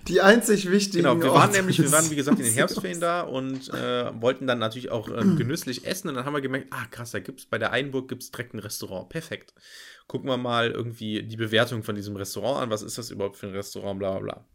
die 0.08 0.20
einzig 0.20 0.70
wichtigen 0.70 1.04
Genau, 1.04 1.16
wir 1.16 1.30
waren 1.30 1.48
Orte 1.48 1.56
nämlich, 1.56 1.78
wir 1.80 1.90
waren 1.92 2.10
wie 2.10 2.16
gesagt 2.16 2.38
in 2.38 2.44
den. 2.44 2.54
Herbstferien 2.54 3.00
da 3.00 3.22
und 3.22 3.72
äh, 3.72 4.12
wollten 4.20 4.46
dann 4.46 4.58
natürlich 4.58 4.90
auch 4.90 5.08
ähm, 5.08 5.36
genüsslich 5.36 5.86
essen 5.86 6.08
und 6.08 6.14
dann 6.14 6.24
haben 6.24 6.34
wir 6.34 6.40
gemerkt, 6.40 6.68
ah 6.70 6.84
krass, 6.90 7.12
da 7.12 7.20
gibt's 7.20 7.46
bei 7.46 7.58
der 7.58 7.72
Einburg 7.72 8.08
gibt's 8.08 8.30
direkt 8.30 8.54
ein 8.54 8.58
Restaurant, 8.58 9.08
perfekt. 9.08 9.54
Gucken 10.06 10.28
wir 10.28 10.36
mal 10.36 10.70
irgendwie 10.70 11.22
die 11.22 11.36
Bewertung 11.36 11.82
von 11.82 11.94
diesem 11.94 12.16
Restaurant 12.16 12.62
an, 12.62 12.70
was 12.70 12.82
ist 12.82 12.98
das 12.98 13.10
überhaupt 13.10 13.36
für 13.36 13.46
ein 13.46 13.54
Restaurant, 13.54 13.98
bla 13.98 14.18
bla 14.18 14.20
bla. 14.20 14.46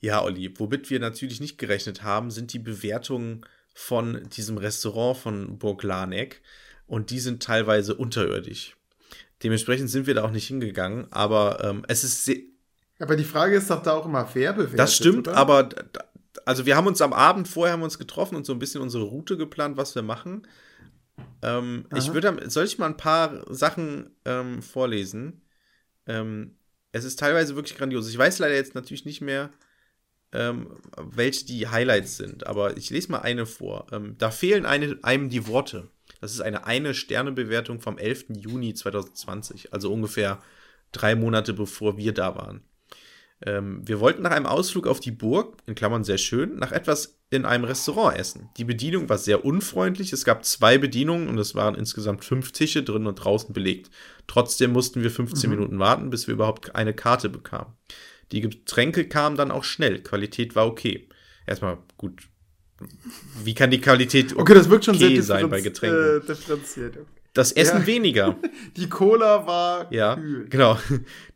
Ja, 0.00 0.22
Olli, 0.22 0.52
womit 0.58 0.90
wir 0.90 1.00
natürlich 1.00 1.40
nicht 1.40 1.58
gerechnet 1.58 2.02
haben, 2.02 2.30
sind 2.30 2.52
die 2.52 2.58
Bewertungen 2.58 3.44
von 3.74 4.28
diesem 4.30 4.56
Restaurant 4.56 5.16
von 5.16 5.58
Burg 5.58 5.82
Laneck 5.82 6.42
und 6.86 7.10
die 7.10 7.20
sind 7.20 7.42
teilweise 7.42 7.94
unterirdisch. 7.94 8.76
Dementsprechend 9.42 9.90
sind 9.90 10.06
wir 10.06 10.14
da 10.14 10.24
auch 10.24 10.30
nicht 10.30 10.46
hingegangen, 10.46 11.10
aber 11.12 11.62
ähm, 11.62 11.84
es 11.88 12.04
ist 12.04 12.24
sehr. 12.24 12.36
Aber 12.98 13.16
die 13.16 13.24
Frage 13.24 13.56
ist 13.56 13.70
doch 13.70 13.82
da 13.82 13.92
auch 13.92 14.06
immer 14.06 14.26
fair 14.26 14.52
bewertet. 14.52 14.78
Das 14.78 14.94
stimmt, 14.94 15.28
oder? 15.28 15.36
aber 15.36 15.68
also 16.44 16.66
wir 16.66 16.76
haben 16.76 16.86
uns 16.86 17.00
am 17.00 17.12
Abend 17.12 17.48
vorher 17.48 17.72
haben 17.72 17.82
uns 17.82 17.98
getroffen 17.98 18.36
und 18.36 18.46
so 18.46 18.52
ein 18.52 18.58
bisschen 18.58 18.80
unsere 18.80 19.04
Route 19.04 19.36
geplant, 19.36 19.76
was 19.76 19.94
wir 19.94 20.02
machen. 20.02 20.46
Ähm, 21.42 21.86
ich 21.94 22.12
würde, 22.12 22.50
soll 22.50 22.64
ich 22.64 22.78
mal 22.78 22.86
ein 22.86 22.96
paar 22.96 23.44
Sachen 23.52 24.10
ähm, 24.24 24.62
vorlesen? 24.62 25.42
Ähm, 26.06 26.56
es 26.92 27.04
ist 27.04 27.18
teilweise 27.18 27.56
wirklich 27.56 27.76
grandios. 27.76 28.08
Ich 28.08 28.18
weiß 28.18 28.38
leider 28.38 28.54
jetzt 28.54 28.74
natürlich 28.74 29.04
nicht 29.04 29.20
mehr, 29.20 29.50
ähm, 30.32 30.76
welche 30.96 31.46
die 31.46 31.68
Highlights 31.68 32.16
sind, 32.16 32.46
aber 32.46 32.76
ich 32.76 32.90
lese 32.90 33.10
mal 33.10 33.20
eine 33.20 33.46
vor. 33.46 33.86
Ähm, 33.92 34.16
da 34.18 34.30
fehlen 34.30 34.66
eine, 34.66 34.98
einem 35.02 35.28
die 35.28 35.46
Worte. 35.46 35.88
Das 36.20 36.32
ist 36.32 36.40
eine 36.40 36.66
Eine-Sterne-Bewertung 36.66 37.80
vom 37.80 37.98
11. 37.98 38.26
Juni 38.30 38.74
2020, 38.74 39.72
also 39.72 39.92
ungefähr 39.92 40.42
drei 40.92 41.14
Monate 41.14 41.52
bevor 41.52 41.96
wir 41.96 42.12
da 42.12 42.34
waren. 42.34 42.62
Ähm, 43.42 43.86
wir 43.86 44.00
wollten 44.00 44.22
nach 44.22 44.30
einem 44.30 44.46
Ausflug 44.46 44.86
auf 44.86 45.00
die 45.00 45.10
Burg, 45.10 45.56
in 45.66 45.74
Klammern 45.74 46.04
sehr 46.04 46.18
schön, 46.18 46.56
nach 46.56 46.72
etwas 46.72 47.18
in 47.30 47.44
einem 47.44 47.64
Restaurant 47.64 48.16
essen. 48.16 48.48
Die 48.56 48.64
Bedienung 48.64 49.08
war 49.08 49.18
sehr 49.18 49.44
unfreundlich. 49.44 50.12
Es 50.12 50.24
gab 50.24 50.44
zwei 50.44 50.78
Bedienungen 50.78 51.28
und 51.28 51.38
es 51.38 51.54
waren 51.54 51.74
insgesamt 51.74 52.24
fünf 52.24 52.52
Tische 52.52 52.82
drin 52.82 53.06
und 53.06 53.16
draußen 53.16 53.52
belegt. 53.52 53.90
Trotzdem 54.26 54.72
mussten 54.72 55.02
wir 55.02 55.10
15 55.10 55.50
mhm. 55.50 55.56
Minuten 55.56 55.78
warten, 55.78 56.10
bis 56.10 56.26
wir 56.26 56.34
überhaupt 56.34 56.74
eine 56.74 56.94
Karte 56.94 57.28
bekamen. 57.28 57.74
Die 58.32 58.40
Getränke 58.40 59.08
kamen 59.08 59.36
dann 59.36 59.50
auch 59.50 59.64
schnell. 59.64 60.02
Qualität 60.02 60.54
war 60.54 60.66
okay. 60.66 61.08
Erstmal 61.46 61.78
gut. 61.96 62.22
Wie 63.42 63.54
kann 63.54 63.70
die 63.70 63.80
Qualität 63.80 64.32
okay, 64.32 64.40
okay 64.40 64.54
das 64.54 64.70
wirkt 64.70 64.84
schon 64.84 64.96
okay 64.96 65.14
sehr 65.14 65.22
sein 65.22 65.48
bei 65.48 65.60
Getränken? 65.60 66.22
Äh, 66.22 66.26
differenziert. 66.26 66.98
Das 67.34 67.52
Essen 67.52 67.80
ja. 67.80 67.86
weniger. 67.86 68.36
Die 68.76 68.88
Cola 68.88 69.46
war 69.46 69.92
ja, 69.92 70.14
kühl. 70.14 70.48
Genau. 70.48 70.78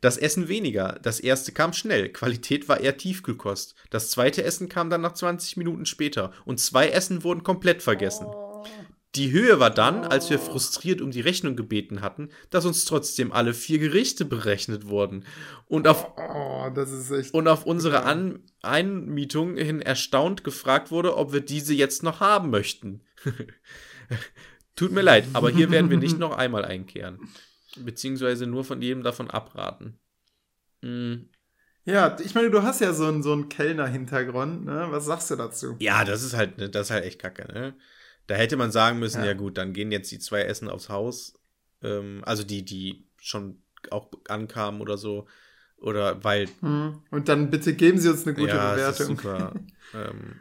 Das 0.01 0.17
Essen 0.17 0.49
weniger. 0.49 0.99
Das 1.03 1.19
erste 1.19 1.53
kam 1.53 1.73
schnell. 1.73 2.09
Qualität 2.11 2.69
war 2.69 2.81
eher 2.81 2.97
Tiefkühlkost. 2.97 3.75
Das 3.91 4.11
zweite 4.11 4.45
Essen 4.45 4.69
kam 4.69 4.91
dann 4.91 5.01
nach 5.01 5.15
20 5.15 5.57
Minuten 5.57 5.87
später. 5.87 6.33
Und 6.45 6.61
zwei 6.61 6.89
Essen 6.89 7.25
wurden 7.25 7.43
komplett 7.43 7.83
vergessen. 7.83 8.27
Oh. 8.27 8.65
Die 9.15 9.33
Höhe 9.33 9.59
war 9.59 9.71
dann, 9.71 10.05
als 10.05 10.31
wir 10.31 10.39
frustriert 10.39 11.01
um 11.01 11.11
die 11.11 11.23
Rechnung 11.23 11.57
gebeten 11.57 12.03
hatten, 12.03 12.29
dass 12.51 12.67
uns 12.67 12.85
trotzdem 12.85 13.33
alle 13.33 13.55
vier 13.55 13.79
Gerichte 13.79 14.25
berechnet 14.25 14.87
wurden. 14.87 15.25
Und 15.67 15.89
auf, 15.89 16.13
oh, 16.17 16.71
und 17.33 17.49
auf 17.49 17.67
unsere 17.67 18.05
An 18.05 18.45
Einmietung 18.63 19.57
hin 19.57 19.81
erstaunt 19.81 20.45
gefragt 20.45 20.91
wurde, 20.91 21.17
ob 21.17 21.33
wir 21.33 21.41
diese 21.41 21.75
jetzt 21.75 22.03
noch 22.03 22.21
haben 22.21 22.51
möchten. 22.51 23.01
Tut 24.79 24.93
mir 24.93 25.03
leid, 25.03 25.27
aber 25.33 25.51
hier 25.51 25.73
werden 25.73 25.91
wir 25.91 25.97
nicht 25.97 26.19
noch 26.21 26.37
einmal 26.37 26.65
einkehren. 26.65 27.19
Beziehungsweise 27.77 28.47
nur 28.47 28.65
von 28.65 28.81
jedem 28.81 29.03
davon 29.03 29.29
abraten. 29.29 29.99
Mhm. 30.83 31.31
Ja, 31.85 32.17
ich 32.23 32.37
meine, 32.37 32.51
du 32.51 32.63
hast 32.63 32.81
ja 32.81 32.93
so 32.93 33.07
einen, 33.07 33.25
so 33.25 33.33
einen 33.33 33.49
Kellner-Hintergrund, 33.49 34.67
ne? 34.67 34.87
Was 34.91 35.07
sagst 35.07 35.33
du 35.33 35.37
dazu? 35.37 35.75
Ja, 35.81 36.05
das 36.05 36.23
ist 36.23 36.37
halt, 36.37 36.75
das 36.75 36.87
ist 36.87 36.91
halt 36.93 37.05
echt 37.05 37.19
kacke, 37.19 37.53
ne? 37.53 37.75
Da 38.29 38.37
hätte 38.37 38.57
man 38.57 38.71
sagen 38.71 39.01
müssen, 39.01 39.23
ja. 39.23 39.29
ja, 39.29 39.33
gut, 39.33 39.59
dann 39.59 39.73
gehen 39.73 39.91
jetzt 39.91 40.13
die 40.13 40.21
zwei 40.21 40.43
Essen 40.43 40.69
aufs 40.69 40.91
Haus. 40.91 41.35
Ähm, 41.83 42.23
also 42.25 42.45
die, 42.45 42.65
die 42.65 43.09
schon 43.17 43.61
auch 43.91 44.13
ankamen 44.29 44.81
oder 44.81 44.97
so. 44.97 45.27
Oder 45.79 46.23
weil. 46.23 46.47
Hm. 46.61 47.03
Und 47.11 47.29
dann 47.29 47.51
bitte 47.51 47.75
geben 47.75 47.99
Sie 47.99 48.11
uns 48.11 48.27
eine 48.27 48.37
gute 48.37 48.55
ja, 48.55 48.75
Bewertung. 48.75 48.93
Das 48.93 49.01
ist 49.01 49.07
super. 49.07 49.55
ähm, 49.95 50.37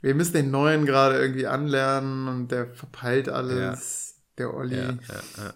wir 0.00 0.14
müssen 0.14 0.34
den 0.34 0.50
neuen 0.50 0.86
gerade 0.86 1.18
irgendwie 1.18 1.46
anlernen 1.46 2.28
und 2.28 2.52
der 2.52 2.68
verpeilt 2.74 3.28
alles. 3.28 4.14
Ja. 4.16 4.22
Der 4.38 4.54
Olli. 4.54 4.76
Ja, 4.76 4.90
ja, 4.90 5.54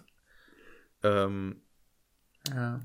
ja. 1.03 1.25
Ähm, 1.25 1.61
ja. 2.49 2.79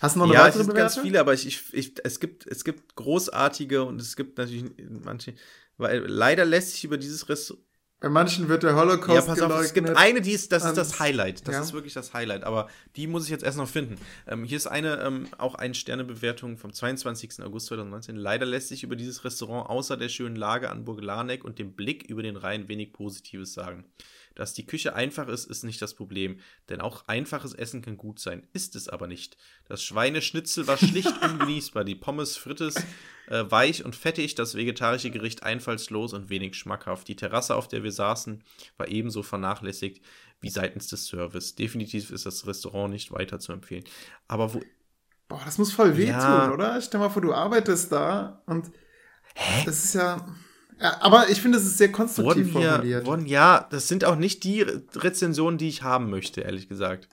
Hast 0.00 0.14
du 0.14 0.20
noch 0.20 0.26
eine 0.26 0.34
ja, 0.34 0.40
weitere 0.40 0.62
es 0.62 0.66
Bewertung? 0.66 0.94
ganz 0.94 0.98
viele, 0.98 1.20
aber 1.20 1.34
ich, 1.34 1.46
ich, 1.46 1.74
ich, 1.74 1.94
es, 2.04 2.20
gibt, 2.20 2.46
es 2.46 2.64
gibt 2.64 2.94
großartige 2.94 3.84
und 3.84 4.00
es 4.00 4.16
gibt 4.16 4.38
natürlich 4.38 4.64
manche, 4.78 5.34
weil 5.76 6.04
leider 6.06 6.44
lässt 6.44 6.72
sich 6.72 6.84
über 6.84 6.98
dieses 6.98 7.28
Restaurant 7.28 7.64
bei 8.00 8.08
manchen 8.08 8.48
wird 8.48 8.62
der 8.62 8.76
Holocaust 8.76 9.26
Ja, 9.26 9.34
pass 9.34 9.42
auf, 9.42 9.60
es 9.60 9.74
gibt 9.74 9.90
eine, 9.90 10.20
die 10.20 10.30
ist, 10.30 10.52
das 10.52 10.64
ist 10.64 10.76
das 10.76 11.00
Highlight. 11.00 11.48
Das 11.48 11.54
ja. 11.54 11.60
ist 11.62 11.72
wirklich 11.72 11.94
das 11.94 12.14
Highlight. 12.14 12.44
Aber 12.44 12.68
die 12.94 13.08
muss 13.08 13.24
ich 13.24 13.30
jetzt 13.30 13.42
erst 13.42 13.58
noch 13.58 13.68
finden. 13.68 13.96
Ähm, 14.28 14.44
hier 14.44 14.56
ist 14.56 14.68
eine, 14.68 15.00
ähm, 15.02 15.26
auch 15.36 15.56
eine 15.56 15.74
Sternebewertung 15.74 16.58
vom 16.58 16.72
22. 16.72 17.42
August 17.42 17.66
2019. 17.66 18.14
Leider 18.16 18.46
lässt 18.46 18.68
sich 18.68 18.84
über 18.84 18.94
dieses 18.94 19.24
Restaurant 19.24 19.68
außer 19.68 19.96
der 19.96 20.08
schönen 20.08 20.36
Lage 20.36 20.70
an 20.70 20.84
Burg 20.84 21.02
Laneck 21.02 21.44
und 21.44 21.58
dem 21.58 21.72
Blick 21.72 22.04
über 22.08 22.22
den 22.22 22.36
Rhein 22.36 22.68
wenig 22.68 22.92
Positives 22.92 23.52
sagen. 23.52 23.84
Dass 24.38 24.54
die 24.54 24.64
Küche 24.64 24.94
einfach 24.94 25.26
ist, 25.26 25.46
ist 25.46 25.64
nicht 25.64 25.82
das 25.82 25.94
Problem, 25.94 26.38
denn 26.68 26.80
auch 26.80 27.08
einfaches 27.08 27.54
Essen 27.54 27.82
kann 27.82 27.96
gut 27.96 28.20
sein, 28.20 28.46
ist 28.52 28.76
es 28.76 28.88
aber 28.88 29.08
nicht. 29.08 29.36
Das 29.66 29.82
Schweineschnitzel 29.82 30.68
war 30.68 30.78
schlicht 30.78 31.12
ungenießbar, 31.22 31.82
die 31.82 31.96
Pommes 31.96 32.36
frites 32.36 32.76
äh, 33.26 33.44
weich 33.48 33.84
und 33.84 33.96
fettig, 33.96 34.36
das 34.36 34.54
vegetarische 34.54 35.10
Gericht 35.10 35.42
einfallslos 35.42 36.12
und 36.12 36.30
wenig 36.30 36.54
schmackhaft. 36.54 37.08
Die 37.08 37.16
Terrasse, 37.16 37.56
auf 37.56 37.66
der 37.66 37.82
wir 37.82 37.90
saßen, 37.90 38.44
war 38.76 38.86
ebenso 38.86 39.24
vernachlässigt 39.24 40.04
wie 40.40 40.50
seitens 40.50 40.86
des 40.86 41.06
Service. 41.06 41.56
Definitiv 41.56 42.12
ist 42.12 42.24
das 42.24 42.46
Restaurant 42.46 42.92
nicht 42.92 43.10
weiter 43.10 43.40
zu 43.40 43.52
empfehlen. 43.52 43.82
Aber 44.28 44.54
wo. 44.54 44.62
Boah, 45.26 45.42
das 45.44 45.58
muss 45.58 45.72
voll 45.72 45.96
wehtun, 45.96 46.12
ja. 46.12 46.52
oder? 46.52 46.80
Stell 46.80 47.00
mal 47.00 47.08
vor, 47.08 47.22
du 47.22 47.34
arbeitest 47.34 47.90
da 47.90 48.40
und 48.46 48.70
Hä? 49.34 49.64
das 49.64 49.84
ist 49.84 49.94
ja. 49.94 50.24
Ja, 50.80 51.00
aber 51.00 51.28
ich 51.28 51.40
finde, 51.40 51.58
es 51.58 51.64
ist 51.64 51.78
sehr 51.78 51.90
konstruktiv 51.90 52.54
wurden 52.54 52.64
formuliert. 52.64 53.06
Wurden, 53.06 53.26
ja, 53.26 53.66
das 53.70 53.88
sind 53.88 54.04
auch 54.04 54.16
nicht 54.16 54.44
die 54.44 54.62
Rezensionen, 54.62 55.58
die 55.58 55.68
ich 55.68 55.82
haben 55.82 56.10
möchte, 56.10 56.42
ehrlich 56.42 56.68
gesagt. 56.68 57.08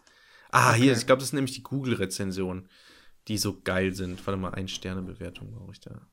Ah, 0.51 0.71
okay. 0.71 0.83
hier, 0.83 0.93
ich 0.93 1.05
glaube, 1.05 1.19
das 1.19 1.29
sind 1.29 1.37
nämlich 1.37 1.55
die 1.55 1.63
Google-Rezensionen, 1.63 2.69
die 3.27 3.37
so 3.37 3.59
geil 3.61 3.93
sind. 3.93 4.25
Warte 4.25 4.39
mal, 4.39 4.53
ein 4.53 4.67
Sterne-Bewertung 4.67 5.51
brauche 5.51 5.71
ich 5.71 5.79
da. 5.79 6.07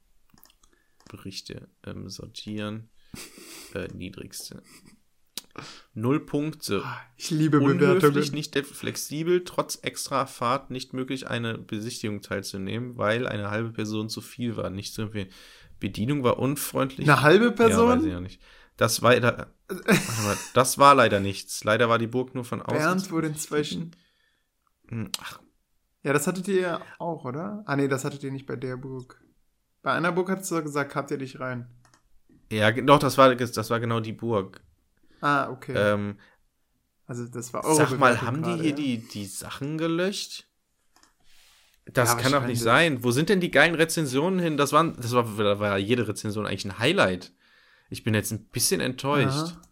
Berichte 1.11 1.69
ähm, 1.85 2.09
sortieren. 2.09 2.89
Äh, 3.75 3.89
niedrigste. 3.95 4.63
Null 5.93 6.25
Punkte. 6.25 6.83
Ah, 6.83 7.01
ich 7.17 7.31
liebe 7.31 7.61
Bewertungen. 7.61 8.31
nicht 8.33 8.57
flexibel, 8.59 9.45
trotz 9.45 9.79
extra 9.83 10.25
Fahrt 10.25 10.71
nicht 10.71 10.95
möglich, 10.95 11.27
eine 11.29 11.59
Besichtigung 11.59 12.23
teilzunehmen, 12.23 12.97
weil 12.97 13.27
eine 13.27 13.51
halbe 13.51 13.71
Person 13.71 14.09
zu 14.09 14.23
viel 14.23 14.57
war. 14.57 14.71
Nicht 14.71 14.95
zu 14.95 15.03
empfehlen. 15.03 15.29
Bedienung 15.83 16.23
war 16.23 16.39
unfreundlich. 16.39 17.11
Eine 17.11 17.23
halbe 17.23 17.51
Person? 17.51 17.89
Ja, 17.89 17.97
weiß 17.97 18.05
ich 18.05 18.13
ja 18.13 18.21
nicht. 18.21 18.41
Das 18.77 19.03
war, 19.03 19.19
da, 19.19 19.49
mal, 19.69 20.37
das 20.55 20.79
war 20.79 20.95
leider 20.95 21.21
nichts. 21.21 21.65
Leider 21.65 21.89
war 21.89 21.99
die 21.99 22.07
Burg 22.07 22.35
nur 22.35 22.45
von 22.45 22.63
außen. 22.63 22.79
Bernd 22.79 23.11
wurde 23.11 23.27
inzwischen. 23.27 23.95
Hm, 24.89 25.11
ach. 25.21 25.41
Ja, 26.05 26.13
das 26.13 26.27
hattet 26.27 26.49
ihr 26.49 26.61
ja 26.61 26.81
auch, 26.99 27.25
oder? 27.25 27.63
Ah, 27.67 27.77
nee, 27.77 27.89
das 27.89 28.05
hattet 28.05 28.23
ihr 28.23 28.31
nicht 28.31 28.47
bei 28.47 28.57
der 28.57 28.77
Burg. 28.77 29.21
Bei 29.83 29.93
einer 29.93 30.13
Burg 30.13 30.31
hattest 30.31 30.51
du 30.53 30.63
gesagt, 30.63 30.95
habt 30.95 31.11
ihr 31.11 31.19
dich 31.19 31.41
rein. 31.41 31.69
Ja, 32.51 32.71
doch, 32.71 32.99
das 32.99 33.19
war, 33.19 33.35
das 33.35 33.71
war 33.71 33.81
genau 33.81 34.01
die 34.01 34.13
Burg. 34.13 34.61
Ah, 35.21 35.51
okay. 35.51 35.75
Ähm, 35.75 36.19
also, 37.07 37.27
das 37.27 37.53
war 37.53 37.65
eure 37.65 37.77
Sag 37.77 37.99
mal, 37.99 38.23
haben 38.23 38.43
die 38.43 38.55
hier 38.55 38.71
ja? 38.71 38.77
die, 38.77 38.99
die 39.09 39.27
Sachen 39.27 39.79
gelöscht? 39.79 40.49
Das 41.87 42.11
ja, 42.11 42.19
kann 42.19 42.33
doch 42.33 42.47
nicht 42.47 42.63
sein. 42.63 43.03
Wo 43.03 43.11
sind 43.11 43.29
denn 43.29 43.41
die 43.41 43.51
geilen 43.51 43.75
Rezensionen 43.75 44.39
hin? 44.39 44.57
Das, 44.57 44.73
waren, 44.73 44.95
das 44.97 45.13
war, 45.13 45.25
da 45.37 45.59
war 45.59 45.79
jede 45.79 46.07
Rezension 46.07 46.47
eigentlich 46.47 46.65
ein 46.65 46.79
Highlight. 46.79 47.33
Ich 47.91 48.05
bin 48.05 48.15
jetzt 48.15 48.31
ein 48.31 48.47
bisschen 48.47 48.81
enttäuscht. 48.81 49.57
Aha. 49.57 49.63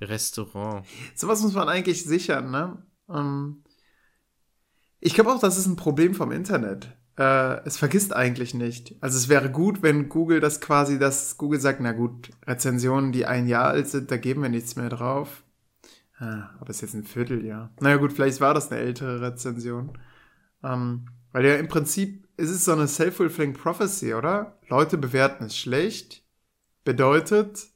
Restaurant. 0.00 0.86
Sowas 1.14 1.42
muss 1.42 1.54
man 1.54 1.68
eigentlich 1.68 2.04
sichern, 2.04 2.50
ne? 2.50 2.82
Ähm, 3.08 3.62
ich 5.00 5.14
glaube 5.14 5.32
auch, 5.32 5.40
das 5.40 5.56
ist 5.56 5.66
ein 5.66 5.76
Problem 5.76 6.14
vom 6.14 6.32
Internet. 6.32 6.96
Äh, 7.16 7.64
es 7.64 7.76
vergisst 7.76 8.14
eigentlich 8.14 8.54
nicht. 8.54 8.96
Also 9.00 9.16
es 9.16 9.28
wäre 9.28 9.50
gut, 9.50 9.82
wenn 9.82 10.08
Google 10.08 10.40
das 10.40 10.60
quasi, 10.60 10.98
dass 10.98 11.38
Google 11.38 11.60
sagt, 11.60 11.80
na 11.80 11.92
gut, 11.92 12.30
Rezensionen, 12.46 13.12
die 13.12 13.26
ein 13.26 13.46
Jahr 13.46 13.68
alt 13.68 13.88
sind, 13.88 14.10
da 14.10 14.16
geben 14.16 14.42
wir 14.42 14.48
nichts 14.48 14.76
mehr 14.76 14.88
drauf. 14.88 15.44
Ah, 16.18 16.50
aber 16.60 16.70
es 16.70 16.76
ist 16.76 16.82
jetzt 16.82 16.94
ein 16.94 17.04
Vierteljahr. 17.04 17.72
Naja 17.80 17.96
gut, 17.96 18.12
vielleicht 18.12 18.40
war 18.40 18.54
das 18.54 18.70
eine 18.70 18.80
ältere 18.80 19.20
Rezension. 19.20 19.98
Ähm, 20.62 21.06
weil 21.34 21.44
ja 21.44 21.56
im 21.56 21.66
Prinzip 21.66 22.28
ist 22.36 22.50
es 22.50 22.64
so 22.64 22.72
eine 22.72 22.86
self-fulfilling 22.86 23.54
prophecy, 23.54 24.14
oder? 24.14 24.56
Leute 24.68 24.96
bewerten 24.96 25.46
es 25.46 25.58
schlecht, 25.58 26.22
bedeutet, 26.84 27.66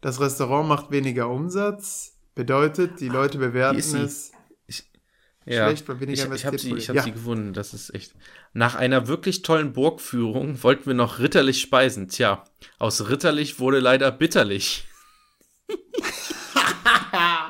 das 0.00 0.20
Restaurant 0.20 0.68
macht 0.68 0.90
weniger 0.90 1.28
Umsatz, 1.28 2.18
bedeutet, 2.34 2.98
die 2.98 3.08
Leute 3.08 3.38
bewerten 3.38 3.78
es 3.78 4.32
ich, 4.66 4.90
ja, 5.46 5.66
schlecht, 5.68 5.88
weil 5.88 6.00
weniger 6.00 6.26
ich, 6.26 6.40
ich 6.40 6.46
habe 6.46 6.58
sie, 6.58 6.74
ich 6.74 6.88
hab 6.88 6.96
ja. 6.96 7.02
sie 7.04 7.12
gefunden, 7.12 7.52
das 7.52 7.74
ist 7.74 7.94
echt. 7.94 8.12
Nach 8.54 8.74
einer 8.74 9.06
wirklich 9.06 9.42
tollen 9.42 9.72
Burgführung 9.72 10.60
wollten 10.64 10.86
wir 10.86 10.94
noch 10.94 11.20
ritterlich 11.20 11.60
speisen. 11.60 12.08
Tja, 12.08 12.42
aus 12.80 13.08
ritterlich 13.08 13.60
wurde 13.60 13.78
leider 13.78 14.10
bitterlich. 14.10 14.88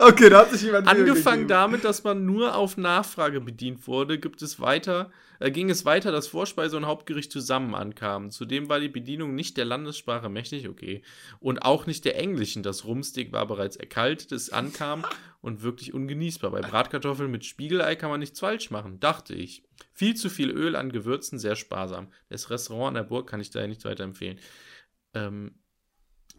Okay, 0.00 0.28
da 0.28 0.40
hat 0.40 0.50
sich 0.50 0.62
jemand 0.62 0.86
Angefangen 0.86 1.48
damit, 1.48 1.84
dass 1.84 2.04
man 2.04 2.26
nur 2.26 2.56
auf 2.56 2.76
Nachfrage 2.76 3.40
bedient 3.40 3.86
wurde, 3.86 4.18
gibt 4.18 4.42
es 4.42 4.60
weiter, 4.60 5.10
äh, 5.40 5.50
ging 5.50 5.70
es 5.70 5.86
weiter, 5.86 6.12
dass 6.12 6.28
Vorspeise 6.28 6.76
und 6.76 6.84
Hauptgericht 6.84 7.32
zusammen 7.32 7.74
ankamen. 7.74 8.30
Zudem 8.30 8.68
war 8.68 8.80
die 8.80 8.90
Bedienung 8.90 9.34
nicht 9.34 9.56
der 9.56 9.64
Landessprache 9.64 10.28
mächtig, 10.28 10.68
okay, 10.68 11.02
und 11.40 11.62
auch 11.62 11.86
nicht 11.86 12.04
der 12.04 12.18
englischen. 12.18 12.62
Das 12.62 12.84
Rumsteak 12.84 13.32
war 13.32 13.46
bereits 13.46 13.76
erkaltet, 13.76 14.32
es 14.32 14.50
ankam 14.50 15.06
und 15.40 15.62
wirklich 15.62 15.94
ungenießbar. 15.94 16.50
Bei 16.50 16.60
Bratkartoffeln 16.60 17.30
mit 17.30 17.46
Spiegelei 17.46 17.96
kann 17.96 18.10
man 18.10 18.20
nichts 18.20 18.40
falsch 18.40 18.70
machen, 18.70 19.00
dachte 19.00 19.34
ich. 19.34 19.62
Viel 19.94 20.14
zu 20.14 20.28
viel 20.28 20.50
Öl 20.50 20.76
an 20.76 20.92
Gewürzen, 20.92 21.38
sehr 21.38 21.56
sparsam. 21.56 22.08
Das 22.28 22.50
Restaurant 22.50 22.88
an 22.88 22.94
der 22.94 23.08
Burg 23.08 23.28
kann 23.28 23.40
ich 23.40 23.50
daher 23.50 23.68
nicht 23.68 23.84
weiterempfehlen. 23.86 24.38
Ähm, 25.14 25.54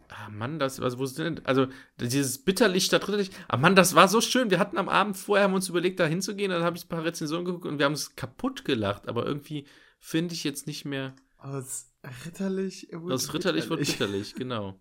Ah, 0.08 0.28
Mann, 0.30 0.58
das, 0.58 0.80
also, 0.80 0.98
wo 0.98 1.06
sind, 1.06 1.46
also, 1.46 1.66
dieses 1.98 2.44
Bitterlicht, 2.44 2.92
da 2.92 2.98
Licht. 3.16 3.34
Ah, 3.48 3.56
Mann, 3.56 3.74
das 3.74 3.94
war 3.94 4.08
so 4.08 4.20
schön. 4.20 4.50
Wir 4.50 4.58
hatten 4.58 4.78
am 4.78 4.88
Abend 4.88 5.16
vorher, 5.16 5.44
haben 5.44 5.54
uns 5.54 5.68
überlegt, 5.68 6.00
da 6.00 6.06
hinzugehen, 6.06 6.50
dann 6.50 6.62
habe 6.62 6.76
ich 6.76 6.84
ein 6.84 6.88
paar 6.88 7.04
Rezensionen 7.04 7.44
geguckt 7.44 7.66
und 7.66 7.78
wir 7.78 7.86
haben 7.86 7.92
es 7.94 8.14
kaputt 8.16 8.64
gelacht, 8.64 9.08
aber 9.08 9.26
irgendwie 9.26 9.66
finde 9.98 10.34
ich 10.34 10.44
jetzt 10.44 10.66
nicht 10.66 10.84
mehr. 10.84 11.14
Aus 11.38 11.92
ritterlich. 12.24 12.88
wurde 12.92 13.14
Das 13.14 13.32
ritterlich 13.34 13.68
wird 13.68 13.80
bitterlich, 13.80 14.34
genau. 14.34 14.80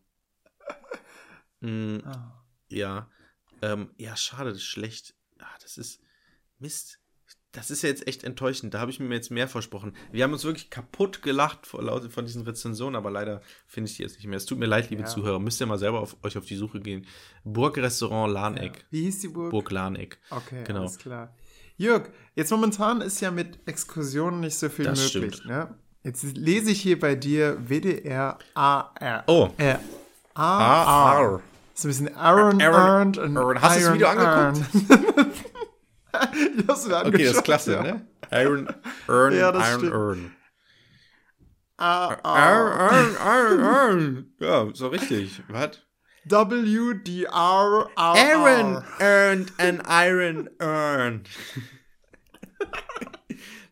mm, 1.62 2.00
Ah. 2.06 2.46
ja. 2.70 3.10
Ähm, 3.62 3.92
ja, 3.98 4.16
schade, 4.18 4.50
das 4.50 4.60
ist 4.60 4.66
schlecht. 4.66 5.16
Ah, 5.40 5.58
das 5.62 5.78
ist 5.78 6.02
Mist. 6.60 7.00
Das 7.54 7.70
ist 7.70 7.84
ja 7.84 7.90
jetzt 7.90 8.08
echt 8.08 8.24
enttäuschend. 8.24 8.74
Da 8.74 8.80
habe 8.80 8.90
ich 8.90 9.00
mir 9.00 9.14
jetzt 9.14 9.30
mehr 9.30 9.48
versprochen. 9.48 9.96
Wir 10.12 10.24
haben 10.24 10.34
uns 10.34 10.44
wirklich 10.44 10.72
kaputt 10.72 11.22
gelacht 11.22 11.68
vor 11.68 11.82
von 12.10 12.26
diesen 12.26 12.42
Rezensionen, 12.42 12.96
aber 12.96 13.12
leider 13.12 13.42
finde 13.68 13.90
ich 13.92 13.96
die 13.98 14.02
jetzt 14.04 14.16
nicht 14.18 14.26
mehr. 14.28 14.38
Es 14.38 14.46
tut 14.48 14.58
mir 14.58 14.66
leid, 14.66 14.90
liebe 14.90 15.04
Ja. 15.04 15.08
Zuhörer. 15.08 15.40
Müsst 15.40 15.62
ihr 15.62 15.68
mal 15.68 15.78
selber 15.78 16.00
auf, 16.02 16.18
euch 16.24 16.36
auf 16.38 16.46
die 16.46 16.56
Suche 16.56 16.80
gehen. 16.82 17.06
Burgrestaurant 17.44 18.34
Lahneck. 18.34 18.86
Wie 18.90 19.04
hieß 19.04 19.20
die 19.20 19.28
Burg? 19.28 19.52
Burg 19.52 19.70
Lahneck. 19.72 20.18
Okay, 20.32 20.64
Genau. 20.66 20.80
alles 20.82 20.98
klar. 20.98 21.34
Jörg, 21.78 22.10
jetzt 22.36 22.50
momentan 22.52 23.02
ist 23.02 23.22
ja 23.22 23.30
mit 23.30 23.60
Exkursionen 23.68 24.40
nicht 24.42 24.58
so 24.58 24.70
viel 24.70 24.86
Das 24.86 25.14
möglich. 25.14 25.36
stimmt. 25.36 25.48
Ne? 25.48 25.76
Jetzt 26.04 26.24
lese 26.36 26.72
ich 26.72 26.82
hier 26.82 27.00
bei 27.00 27.14
dir 27.16 27.58
WDR 27.70 28.38
AR. 28.56 29.24
Oh. 29.28 29.50
Äh, 29.58 29.76
Ah, 30.34 31.14
AR. 31.20 31.42
So 31.76 31.88
ein 31.88 31.92
bisschen 31.92 32.16
Aaron 32.16 32.60
Aaron- 32.62 33.16
earned 33.16 33.20
Aaron. 33.38 33.62
Hast 33.62 33.80
du 33.80 33.84
das 33.86 33.94
Video 33.94 34.08
angeguckt? 34.08 34.66
ich 36.58 36.68
hab's 36.68 36.88
mir 36.88 37.06
Okay, 37.06 37.26
das 37.26 37.36
ist 37.38 37.44
klasse, 37.44 37.74
ja. 37.74 37.84
ne? 37.84 38.08
Iron, 38.32 38.68
Earn, 39.08 39.34
Ja, 39.36 39.52
das 39.52 39.70
Iron, 39.70 39.80
stimmt. 39.80 39.94
Earn. 39.94 40.36
AR. 41.78 42.92
Iron, 42.94 43.16
Iron, 43.16 43.60
Iron. 43.60 44.34
Ja, 44.40 44.70
so 44.74 44.88
richtig. 44.88 45.42
Was? 45.50 45.80
WDR 46.26 47.90
Aaron 47.98 48.84
earned 49.00 49.52
an 49.60 49.82
Iron 49.86 50.50
Earn. 50.60 51.24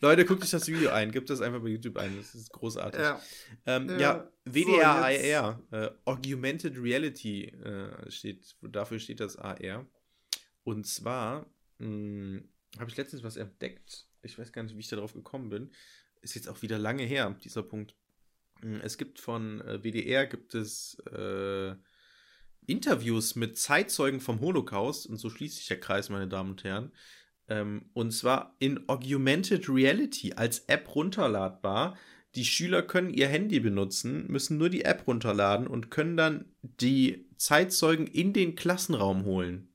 Leute, 0.02 0.26
guckt 0.26 0.42
euch 0.44 0.50
das 0.50 0.68
Video 0.68 0.90
ein. 0.90 1.12
Gebt 1.12 1.30
das 1.30 1.42
einfach 1.42 1.62
bei 1.62 1.68
YouTube 1.70 1.98
ein. 1.98 2.18
Das 2.18 2.34
ist 2.34 2.52
großartig. 2.52 3.00
Ja. 3.00 3.22
Ähm, 3.68 3.88
Ja. 3.88 4.00
ja, 4.00 4.28
So, 4.46 4.52
WDR-AR, 4.52 5.62
äh, 5.72 5.90
Augmented 6.06 6.76
Reality 6.78 7.46
äh, 7.46 8.10
steht, 8.10 8.56
dafür 8.64 8.98
steht 9.00 9.20
das 9.20 9.38
AR. 9.38 9.86
Und 10.64 10.88
zwar 10.88 11.46
habe 11.82 12.90
ich 12.90 12.98
letztens 12.98 13.24
was 13.24 13.38
entdeckt. 13.38 14.08
Ich 14.22 14.38
weiß 14.38 14.52
gar 14.52 14.64
nicht, 14.64 14.76
wie 14.76 14.82
ich 14.82 14.88
darauf 14.88 15.14
gekommen 15.14 15.50
bin. 15.50 15.72
Ist 16.22 16.36
jetzt 16.36 16.48
auch 16.48 16.62
wieder 16.62 16.78
lange 16.78 17.04
her, 17.04 17.36
dieser 17.44 17.64
Punkt. 17.64 17.96
Mm, 18.62 18.78
Es 18.84 18.98
gibt 18.98 19.20
von 19.20 19.62
äh, 19.62 19.84
WDR 19.84 20.28
gibt 20.28 20.54
es 20.56 21.00
äh, 21.12 21.76
Interviews 22.68 23.36
mit 23.36 23.58
Zeitzeugen 23.58 24.22
vom 24.22 24.40
Holocaust 24.40 25.08
und 25.08 25.18
so 25.18 25.30
schließt 25.30 25.58
sich 25.58 25.68
der 25.68 25.80
Kreis, 25.80 26.10
meine 26.10 26.28
Damen 26.28 26.52
und 26.52 26.64
Herren. 26.64 26.92
Ähm, 27.48 27.90
und 27.94 28.12
zwar 28.12 28.56
in 28.60 28.88
Augmented 28.88 29.68
Reality 29.68 30.34
als 30.34 30.60
App 30.68 30.96
runterladbar. 30.96 31.98
Die 32.36 32.46
Schüler 32.46 32.82
können 32.82 33.14
ihr 33.14 33.28
Handy 33.28 33.60
benutzen, 33.60 34.28
müssen 34.28 34.58
nur 34.58 34.70
die 34.70 34.86
App 34.86 35.06
runterladen 35.06 35.68
und 35.68 35.92
können 35.92 36.16
dann 36.16 36.46
die 36.62 37.28
Zeitzeugen 37.36 38.08
in 38.08 38.32
den 38.32 38.56
Klassenraum 38.56 39.26
holen. 39.26 39.74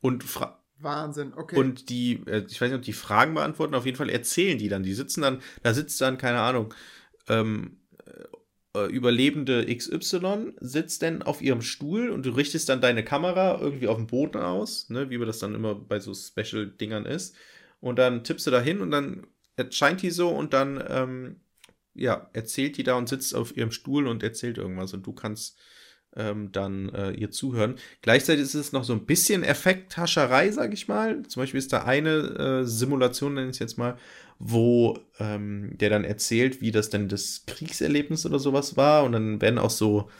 Und, 0.00 0.24
fra 0.24 0.61
Wahnsinn, 0.82 1.32
okay. 1.34 1.56
und 1.56 1.88
die, 1.88 2.22
äh, 2.26 2.44
ich 2.48 2.60
weiß 2.60 2.70
nicht, 2.70 2.78
ob 2.78 2.82
die 2.82 2.92
Fragen 2.92 3.34
beantworten, 3.34 3.74
auf 3.74 3.86
jeden 3.86 3.96
Fall 3.96 4.10
erzählen 4.10 4.58
die 4.58 4.68
dann. 4.68 4.82
Die 4.82 4.94
sitzen 4.94 5.22
dann, 5.22 5.40
da 5.62 5.74
sitzt 5.74 6.00
dann, 6.00 6.18
keine 6.18 6.40
Ahnung, 6.40 6.74
ähm, 7.28 7.78
äh, 8.74 8.86
Überlebende 8.86 9.66
XY 9.66 10.54
sitzt 10.60 11.02
dann 11.02 11.22
auf 11.22 11.42
ihrem 11.42 11.62
Stuhl 11.62 12.10
und 12.10 12.24
du 12.24 12.30
richtest 12.30 12.68
dann 12.68 12.80
deine 12.80 13.04
Kamera 13.04 13.58
irgendwie 13.60 13.88
auf 13.88 13.96
dem 13.96 14.06
Boden 14.06 14.38
aus, 14.38 14.88
ne, 14.88 15.10
wie 15.10 15.18
das 15.18 15.38
dann 15.38 15.54
immer 15.54 15.74
bei 15.74 16.00
so 16.00 16.14
Special-Dingern 16.14 17.04
ist. 17.06 17.36
Und 17.80 17.98
dann 17.98 18.24
tippst 18.24 18.46
du 18.46 18.50
da 18.50 18.60
hin 18.60 18.80
und 18.80 18.90
dann 18.90 19.26
erscheint 19.56 20.02
die 20.02 20.10
so 20.10 20.30
und 20.30 20.52
dann, 20.54 20.82
ähm, 20.88 21.40
ja, 21.94 22.30
erzählt 22.32 22.78
die 22.78 22.84
da 22.84 22.94
und 22.96 23.08
sitzt 23.08 23.34
auf 23.34 23.56
ihrem 23.56 23.72
Stuhl 23.72 24.06
und 24.06 24.22
erzählt 24.22 24.58
irgendwas 24.58 24.94
und 24.94 25.06
du 25.06 25.12
kannst 25.12 25.58
ähm, 26.16 26.52
dann 26.52 26.88
äh, 26.90 27.12
ihr 27.12 27.30
zuhören. 27.30 27.76
Gleichzeitig 28.02 28.42
ist 28.42 28.54
es 28.54 28.72
noch 28.72 28.84
so 28.84 28.92
ein 28.92 29.06
bisschen 29.06 29.42
Effekthascherei, 29.42 30.50
sag 30.50 30.72
ich 30.72 30.88
mal. 30.88 31.22
Zum 31.22 31.42
Beispiel 31.42 31.58
ist 31.58 31.72
da 31.72 31.84
eine 31.84 32.62
äh, 32.62 32.64
Simulation, 32.64 33.34
nenne 33.34 33.48
ich 33.48 33.56
es 33.56 33.60
jetzt 33.60 33.78
mal, 33.78 33.96
wo 34.38 34.98
ähm, 35.18 35.76
der 35.78 35.90
dann 35.90 36.04
erzählt, 36.04 36.60
wie 36.60 36.70
das 36.70 36.90
denn 36.90 37.08
das 37.08 37.44
Kriegserlebnis 37.46 38.26
oder 38.26 38.38
sowas 38.38 38.76
war. 38.76 39.04
Und 39.04 39.12
dann 39.12 39.40
werden 39.40 39.58
auch 39.58 39.70
so 39.70 40.10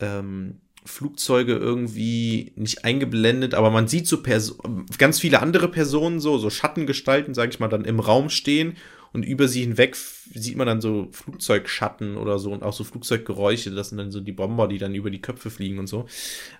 ähm, 0.00 0.60
Flugzeuge 0.84 1.54
irgendwie 1.54 2.52
nicht 2.56 2.84
eingeblendet, 2.84 3.54
aber 3.54 3.70
man 3.70 3.86
sieht 3.86 4.08
so 4.08 4.22
Perso 4.22 4.56
ganz 4.98 5.20
viele 5.20 5.40
andere 5.40 5.68
Personen, 5.68 6.18
so, 6.18 6.38
so 6.38 6.50
Schattengestalten, 6.50 7.34
sag 7.34 7.50
ich 7.50 7.60
mal, 7.60 7.68
dann 7.68 7.84
im 7.84 8.00
Raum 8.00 8.30
stehen 8.30 8.76
und 9.12 9.24
über 9.24 9.48
sie 9.48 9.60
hinweg 9.62 9.96
sieht 9.96 10.56
man 10.56 10.66
dann 10.66 10.80
so 10.80 11.08
Flugzeugschatten 11.12 12.16
oder 12.16 12.38
so 12.38 12.52
und 12.52 12.62
auch 12.62 12.72
so 12.72 12.84
Flugzeuggeräusche. 12.84 13.70
Das 13.70 13.90
sind 13.90 13.98
dann 13.98 14.10
so 14.10 14.20
die 14.20 14.32
Bomber, 14.32 14.68
die 14.68 14.78
dann 14.78 14.94
über 14.94 15.10
die 15.10 15.20
Köpfe 15.20 15.50
fliegen 15.50 15.78
und 15.78 15.86
so. 15.86 16.06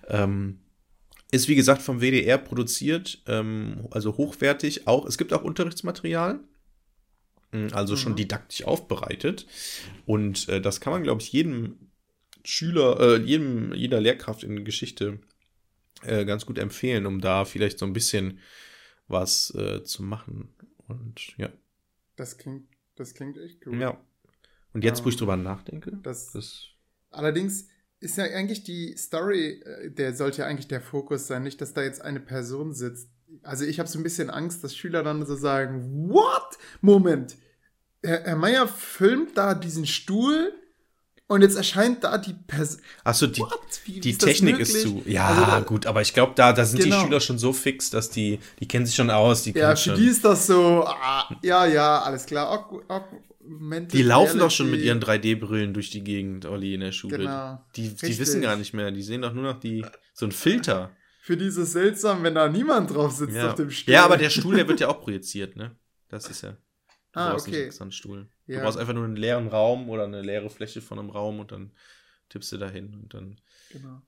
Ähm, 0.07 0.59
ist 1.31 1.47
wie 1.47 1.55
gesagt 1.55 1.81
vom 1.81 1.99
WDR 1.99 2.37
produziert, 2.37 3.23
ähm, 3.27 3.87
also 3.91 4.17
hochwertig. 4.17 4.87
Auch 4.87 5.05
es 5.05 5.17
gibt 5.17 5.33
auch 5.33 5.43
Unterrichtsmaterial, 5.43 6.39
Mm, 7.53 7.67
also 7.71 7.95
schon 7.95 8.13
Mhm. 8.13 8.17
didaktisch 8.17 8.63
aufbereitet. 8.65 9.45
Und 10.05 10.49
äh, 10.49 10.59
das 10.59 10.81
kann 10.81 10.91
man, 10.93 11.03
glaube 11.03 11.21
ich, 11.21 11.31
jedem 11.31 11.77
Schüler, 12.43 12.99
äh, 12.99 13.21
jedem, 13.21 13.73
jeder 13.73 14.01
Lehrkraft 14.01 14.43
in 14.43 14.65
Geschichte 14.65 15.19
äh, 16.01 16.25
ganz 16.25 16.45
gut 16.45 16.57
empfehlen, 16.57 17.05
um 17.05 17.21
da 17.21 17.45
vielleicht 17.45 17.79
so 17.79 17.85
ein 17.85 17.93
bisschen 17.93 18.39
was 19.07 19.53
äh, 19.55 19.83
zu 19.83 20.03
machen. 20.03 20.49
Und 20.87 21.37
ja. 21.37 21.49
Das 22.15 22.37
klingt, 22.37 22.67
das 22.95 23.13
klingt 23.13 23.37
echt 23.37 23.65
cool. 23.67 23.79
Ja. 23.79 23.97
Und 24.73 24.83
jetzt, 24.83 25.03
wo 25.05 25.09
ich 25.09 25.15
Ähm, 25.15 25.19
drüber 25.19 25.37
nachdenke, 25.37 25.91
Das, 26.01 26.31
das. 26.31 26.65
allerdings 27.11 27.67
ist 27.99 28.17
ja 28.17 28.25
eigentlich 28.25 28.63
die 28.63 28.95
Story, 28.97 29.61
äh, 29.61 29.91
der 29.91 30.15
sollte 30.15 30.39
ja 30.41 30.47
eigentlich 30.47 30.67
der 30.67 30.81
Fokus 30.81 31.27
sein, 31.27 31.43
nicht, 31.43 31.61
dass 31.61 31.73
da 31.73 31.83
jetzt 31.83 32.01
eine 32.01 32.19
Person 32.19 32.73
sitzt. 32.73 33.09
Also 33.43 33.65
ich 33.65 33.79
habe 33.79 33.89
so 33.89 33.97
ein 33.99 34.03
bisschen 34.03 34.29
Angst, 34.29 34.63
dass 34.63 34.75
Schüler 34.75 35.03
dann 35.03 35.25
so 35.25 35.35
sagen, 35.35 36.09
what? 36.09 36.57
Moment, 36.81 37.37
Herr, 38.03 38.23
Herr 38.23 38.35
Meier 38.35 38.67
filmt 38.67 39.37
da 39.37 39.53
diesen 39.55 39.85
Stuhl 39.85 40.53
und 41.27 41.41
jetzt 41.41 41.55
erscheint 41.55 42.03
da 42.03 42.17
die 42.17 42.33
Person. 42.33 42.81
Achso, 43.03 43.27
die? 43.27 43.41
Wie 43.85 43.99
die 43.99 44.09
ist 44.11 44.21
Technik 44.21 44.59
ist 44.59 44.81
zu. 44.81 45.01
Ja, 45.05 45.27
Also 45.27 45.41
da- 45.45 45.59
gut, 45.61 45.85
aber 45.85 46.01
ich 46.01 46.13
glaube, 46.13 46.33
da, 46.35 46.53
da 46.53 46.65
sind 46.65 46.81
Genau. 46.83 46.97
die 46.99 47.05
Schüler 47.05 47.19
schon 47.21 47.37
so 47.39 47.53
fix, 47.53 47.89
dass 47.89 48.09
die, 48.09 48.39
die 48.59 48.67
kennen 48.67 48.85
sich 48.85 48.95
schon 48.95 49.09
aus. 49.09 49.43
Die, 49.43 49.51
Ja, 49.51 49.71
für 49.75 49.77
schon. 49.91 49.95
die 49.95 50.07
ist 50.07 50.23
das 50.25 50.47
so, 50.47 50.83
ah, 50.85 51.29
ja, 51.41 51.65
ja, 51.65 52.01
alles 52.01 52.25
klar. 52.25 52.51
Aug- 52.51 52.83
Augmented 52.89 53.93
Die 53.93 54.03
laufen 54.03 54.39
doch 54.39 54.51
schon 54.51 54.69
mit 54.71 54.81
ihren 54.81 54.99
3D-Brillen 55.01 55.73
durch 55.73 55.89
die 55.89 56.03
Gegend, 56.03 56.45
Olli, 56.45 56.73
in 56.75 56.81
der 56.81 56.91
Schule. 56.91 57.17
Genau. 57.17 57.59
Die, 57.75 57.83
die 57.83 57.87
Richtig. 57.89 58.19
wissen 58.19 58.41
gar 58.41 58.55
nicht 58.55 58.73
mehr. 58.73 58.91
Die 58.91 59.01
sehen 59.03 59.21
doch 59.21 59.33
nur 59.33 59.43
noch 59.43 59.59
die, 59.59 59.85
so 60.13 60.25
ein 60.25 60.31
Filter. 60.31 60.91
Für 61.21 61.37
dieses 61.37 61.71
seltsam, 61.71 62.21
wenn 62.23 62.35
da 62.35 62.49
niemand 62.49 62.93
drauf 62.93 63.13
sitzt 63.13 63.35
Ja. 63.35 63.49
auf 63.49 63.55
dem 63.55 63.71
Stuhl. 63.71 63.93
ja, 63.93 64.03
aber 64.05 64.17
der 64.17 64.29
Stuhl, 64.29 64.55
der 64.55 64.67
wird 64.67 64.81
ja 64.81 64.87
auch 64.89 65.01
projiziert, 65.01 65.55
ne? 65.55 65.75
Das 66.09 66.29
ist 66.29 66.41
ja. 66.41 66.51
Du 66.51 66.57
Ah, 67.19 67.33
okay. 67.33 67.51
nicht 67.51 67.59
extra 67.61 67.85
Stuhl. 68.43 68.53
Du 68.55 68.59
Ja. 68.59 68.63
brauchst 68.63 68.77
einfach 68.77 68.93
nur 68.93 69.05
einen 69.05 69.15
leeren 69.15 69.47
Raum 69.47 69.89
oder 69.89 70.03
eine 70.05 70.21
leere 70.21 70.49
Fläche 70.49 70.81
von 70.81 70.99
einem 70.99 71.09
Raum 71.09 71.39
und 71.39 71.51
dann 71.51 71.71
tippst 72.29 72.51
du 72.51 72.57
da 72.57 72.69
hin 72.69 72.97
und 73.01 73.13
dann. 73.13 73.39
Genau. 73.71 74.01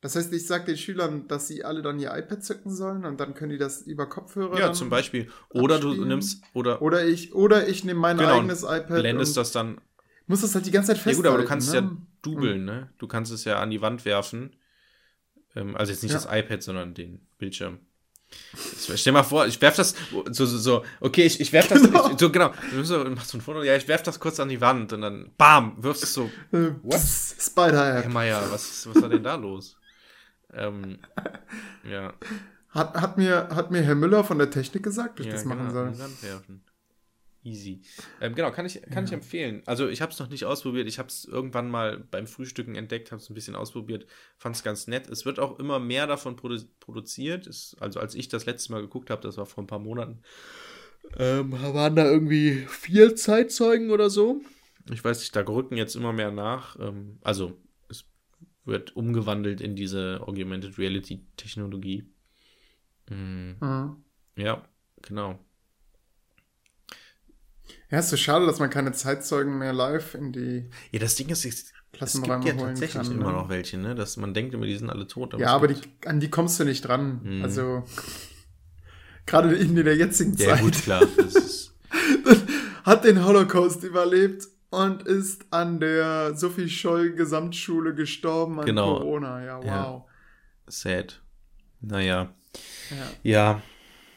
Das 0.00 0.16
heißt, 0.16 0.32
ich 0.34 0.46
sage 0.46 0.66
den 0.66 0.76
Schülern, 0.76 1.28
dass 1.28 1.48
sie 1.48 1.64
alle 1.64 1.80
dann 1.80 1.98
ihr 1.98 2.14
iPad 2.14 2.44
zücken 2.44 2.70
sollen 2.70 3.06
und 3.06 3.18
dann 3.20 3.32
können 3.34 3.52
die 3.52 3.58
das 3.58 3.82
über 3.82 4.06
Kopfhörer. 4.06 4.58
Ja, 4.58 4.72
zum 4.74 4.90
Beispiel. 4.90 5.30
Oder 5.48 5.78
du 5.80 5.88
abspielen. 5.88 6.08
nimmst, 6.08 6.44
oder, 6.52 6.82
Oder 6.82 7.06
ich, 7.06 7.34
oder 7.34 7.66
ich 7.68 7.84
nehme 7.84 8.00
mein 8.00 8.18
Genau, 8.18 8.38
eigenes 8.38 8.64
iPad 8.64 9.00
blendest 9.00 9.30
und 9.32 9.36
das 9.42 9.52
dann. 9.52 9.80
muss 10.26 10.42
das 10.42 10.54
halt 10.54 10.66
die 10.66 10.70
ganze 10.70 10.88
Zeit 10.88 10.98
Ja 10.98 11.02
festhalten. 11.04 11.22
gut, 11.22 11.26
aber 11.32 11.42
du 11.42 11.48
kannst 11.48 11.68
es 11.68 11.74
ne? 11.74 11.80
ja 11.80 11.96
dubeln, 12.20 12.64
ne? 12.66 12.90
Du 12.98 13.06
kannst 13.06 13.32
es 13.32 13.44
ja 13.44 13.60
an 13.60 13.70
die 13.70 13.80
Wand 13.80 14.04
werfen. 14.04 14.54
Ähm, 15.56 15.74
also 15.74 15.90
jetzt 15.92 16.02
nicht 16.02 16.12
Ja. 16.12 16.18
das 16.18 16.26
iPad, 16.30 16.62
sondern 16.62 16.92
den 16.92 17.26
Bildschirm. 17.38 17.78
Stell 18.96 19.12
mal 19.12 19.22
vor, 19.24 19.46
ich 19.46 19.60
werf 19.60 19.76
das 19.76 19.94
so, 20.30 20.46
so, 20.46 20.58
so 20.58 20.84
okay, 21.00 21.22
ich, 21.24 21.40
ich 21.40 21.52
werf 21.52 21.66
das, 21.68 21.82
ich, 21.82 21.90
so 22.18 22.30
genau, 22.30 22.52
du 22.70 22.76
machst 22.76 22.88
so- 22.88 23.04
machst 23.04 23.30
so 23.30 23.38
ein 23.38 23.40
Foto, 23.40 23.62
ja, 23.62 23.74
ich 23.76 23.88
werf 23.88 24.02
das 24.02 24.20
kurz 24.20 24.38
an 24.38 24.48
die 24.48 24.60
Wand 24.60 24.92
und 24.92 25.00
dann, 25.00 25.30
bam, 25.36 25.74
wirfst 25.82 26.04
es 26.04 26.14
so, 26.14 26.30
Äh, 26.52 26.70
What? 26.82 26.94
pss, 26.94 27.36
Spider-App. 27.50 28.04
Herr 28.04 28.10
Meier, 28.10 28.42
was, 28.50 28.86
was 28.88 29.02
war 29.02 29.08
denn 29.08 29.22
da 29.24 29.34
los? 29.34 29.76
ähm, 30.52 30.98
ja. 31.90 32.12
Hat, 32.70 32.94
hat, 32.94 33.18
mir, 33.18 33.48
hat 33.54 33.70
mir 33.70 33.82
Herr 33.82 33.94
Müller 33.94 34.24
von 34.24 34.38
der 34.38 34.50
Technik 34.50 34.82
gesagt, 34.82 35.18
dass 35.18 35.26
ich 35.26 35.32
ja, 35.32 35.36
das 35.38 35.44
machen 35.44 35.68
genau, 35.68 35.72
soll. 35.72 35.86
in 35.86 35.92
den 35.92 35.98
Sand 35.98 36.22
werfen. 36.22 36.64
Easy. 37.44 37.82
Ähm, 38.22 38.34
genau, 38.34 38.50
kann 38.50 38.64
ich, 38.64 38.80
kann 38.90 39.04
ich 39.04 39.12
empfehlen. 39.12 39.62
Also 39.66 39.86
ich 39.86 40.00
habe 40.00 40.10
es 40.10 40.18
noch 40.18 40.30
nicht 40.30 40.46
ausprobiert. 40.46 40.88
Ich 40.88 40.98
habe 40.98 41.08
es 41.08 41.26
irgendwann 41.26 41.70
mal 41.70 41.98
beim 42.10 42.26
Frühstücken 42.26 42.74
entdeckt, 42.74 43.12
habe 43.12 43.20
es 43.20 43.28
ein 43.28 43.34
bisschen 43.34 43.54
ausprobiert, 43.54 44.06
fand 44.38 44.56
es 44.56 44.62
ganz 44.62 44.86
nett. 44.86 45.10
Es 45.10 45.26
wird 45.26 45.38
auch 45.38 45.58
immer 45.58 45.78
mehr 45.78 46.06
davon 46.06 46.36
produ 46.36 46.56
produziert. 46.80 47.46
Es, 47.46 47.76
also 47.80 48.00
als 48.00 48.14
ich 48.14 48.28
das 48.28 48.46
letzte 48.46 48.72
Mal 48.72 48.80
geguckt 48.80 49.10
habe, 49.10 49.20
das 49.20 49.36
war 49.36 49.44
vor 49.44 49.62
ein 49.62 49.66
paar 49.66 49.78
Monaten, 49.78 50.22
ähm, 51.18 51.52
waren 51.52 51.94
da 51.94 52.10
irgendwie 52.10 52.64
vier 52.66 53.14
Zeitzeugen 53.14 53.90
oder 53.90 54.08
so. 54.08 54.40
Ich 54.90 55.04
weiß 55.04 55.18
nicht, 55.20 55.36
da 55.36 55.40
rücken 55.40 55.76
jetzt 55.76 55.96
immer 55.96 56.14
mehr 56.14 56.30
nach. 56.30 56.78
Ähm, 56.80 57.18
also 57.22 57.58
es 57.90 58.06
wird 58.64 58.96
umgewandelt 58.96 59.60
in 59.60 59.76
diese 59.76 60.20
Augmented 60.22 60.78
Reality 60.78 61.26
Technologie. 61.36 62.04
Mhm. 63.10 63.56
Mhm. 63.60 64.04
Ja, 64.36 64.66
genau. 65.02 65.38
Ja, 67.90 67.98
ist 68.00 68.10
so 68.10 68.16
schade, 68.16 68.46
dass 68.46 68.58
man 68.58 68.70
keine 68.70 68.92
Zeitzeugen 68.92 69.58
mehr 69.58 69.72
live 69.72 70.14
in 70.14 70.32
die 70.32 70.68
Ja, 70.90 70.98
das 71.00 71.14
Ding 71.16 71.28
ist, 71.28 71.44
es, 71.44 71.72
es 72.00 72.12
gibt 72.22 72.26
ja 72.44 72.52
tatsächlich 72.54 72.92
kann. 73.02 73.12
immer 73.12 73.26
ne? 73.30 73.38
noch 73.38 73.48
welche, 73.48 73.78
ne? 73.78 73.94
Dass 73.94 74.16
man 74.16 74.34
denkt 74.34 74.52
immer, 74.54 74.66
die 74.66 74.76
sind 74.76 74.90
alle 74.90 75.06
tot. 75.06 75.32
Ja, 75.34 75.38
es 75.38 75.52
aber 75.52 75.68
die, 75.68 75.80
an 76.06 76.20
die 76.20 76.28
kommst 76.30 76.58
du 76.60 76.64
nicht 76.64 76.82
dran. 76.82 77.20
Mhm. 77.22 77.42
Also 77.44 77.84
gerade 79.26 79.54
in 79.54 79.74
der 79.76 79.96
jetzigen 79.96 80.34
Ja, 80.36 80.50
Zeit 80.50 80.60
gut, 80.60 80.74
klar. 80.82 81.02
Hat 82.84 83.04
den 83.04 83.24
Holocaust 83.24 83.82
überlebt 83.84 84.46
und 84.70 85.02
ist 85.04 85.46
an 85.50 85.80
der 85.80 86.34
Sophie 86.36 86.68
Scholl 86.68 87.12
Gesamtschule 87.12 87.94
gestorben 87.94 88.60
an 88.60 88.66
Genau. 88.66 88.98
Corona. 88.98 89.42
Ja, 89.44 89.62
Ja. 89.64 89.84
wow. 89.92 90.02
sad. 90.66 91.20
Naja. 91.80 92.34
Ja. 92.90 92.96
Ja, 93.22 93.62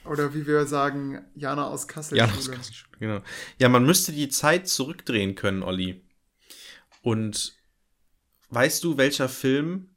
Oder 0.07 0.33
wie 0.33 0.47
wir 0.47 0.65
sagen, 0.65 1.25
Jana 1.35 1.67
aus 1.67 1.87
Kassel. 1.87 2.17
ja, 2.17 2.27
Schule. 2.27 2.57
das 2.57 2.71
genau. 2.99 3.21
Ja, 3.59 3.69
man 3.69 3.85
müsste 3.85 4.11
die 4.11 4.29
Zeit 4.29 4.67
zurückdrehen 4.67 5.35
können, 5.35 5.63
Olli. 5.63 6.03
Und 7.01 7.55
weißt 8.49 8.83
du, 8.83 8.97
welcher 8.97 9.29
Film 9.29 9.89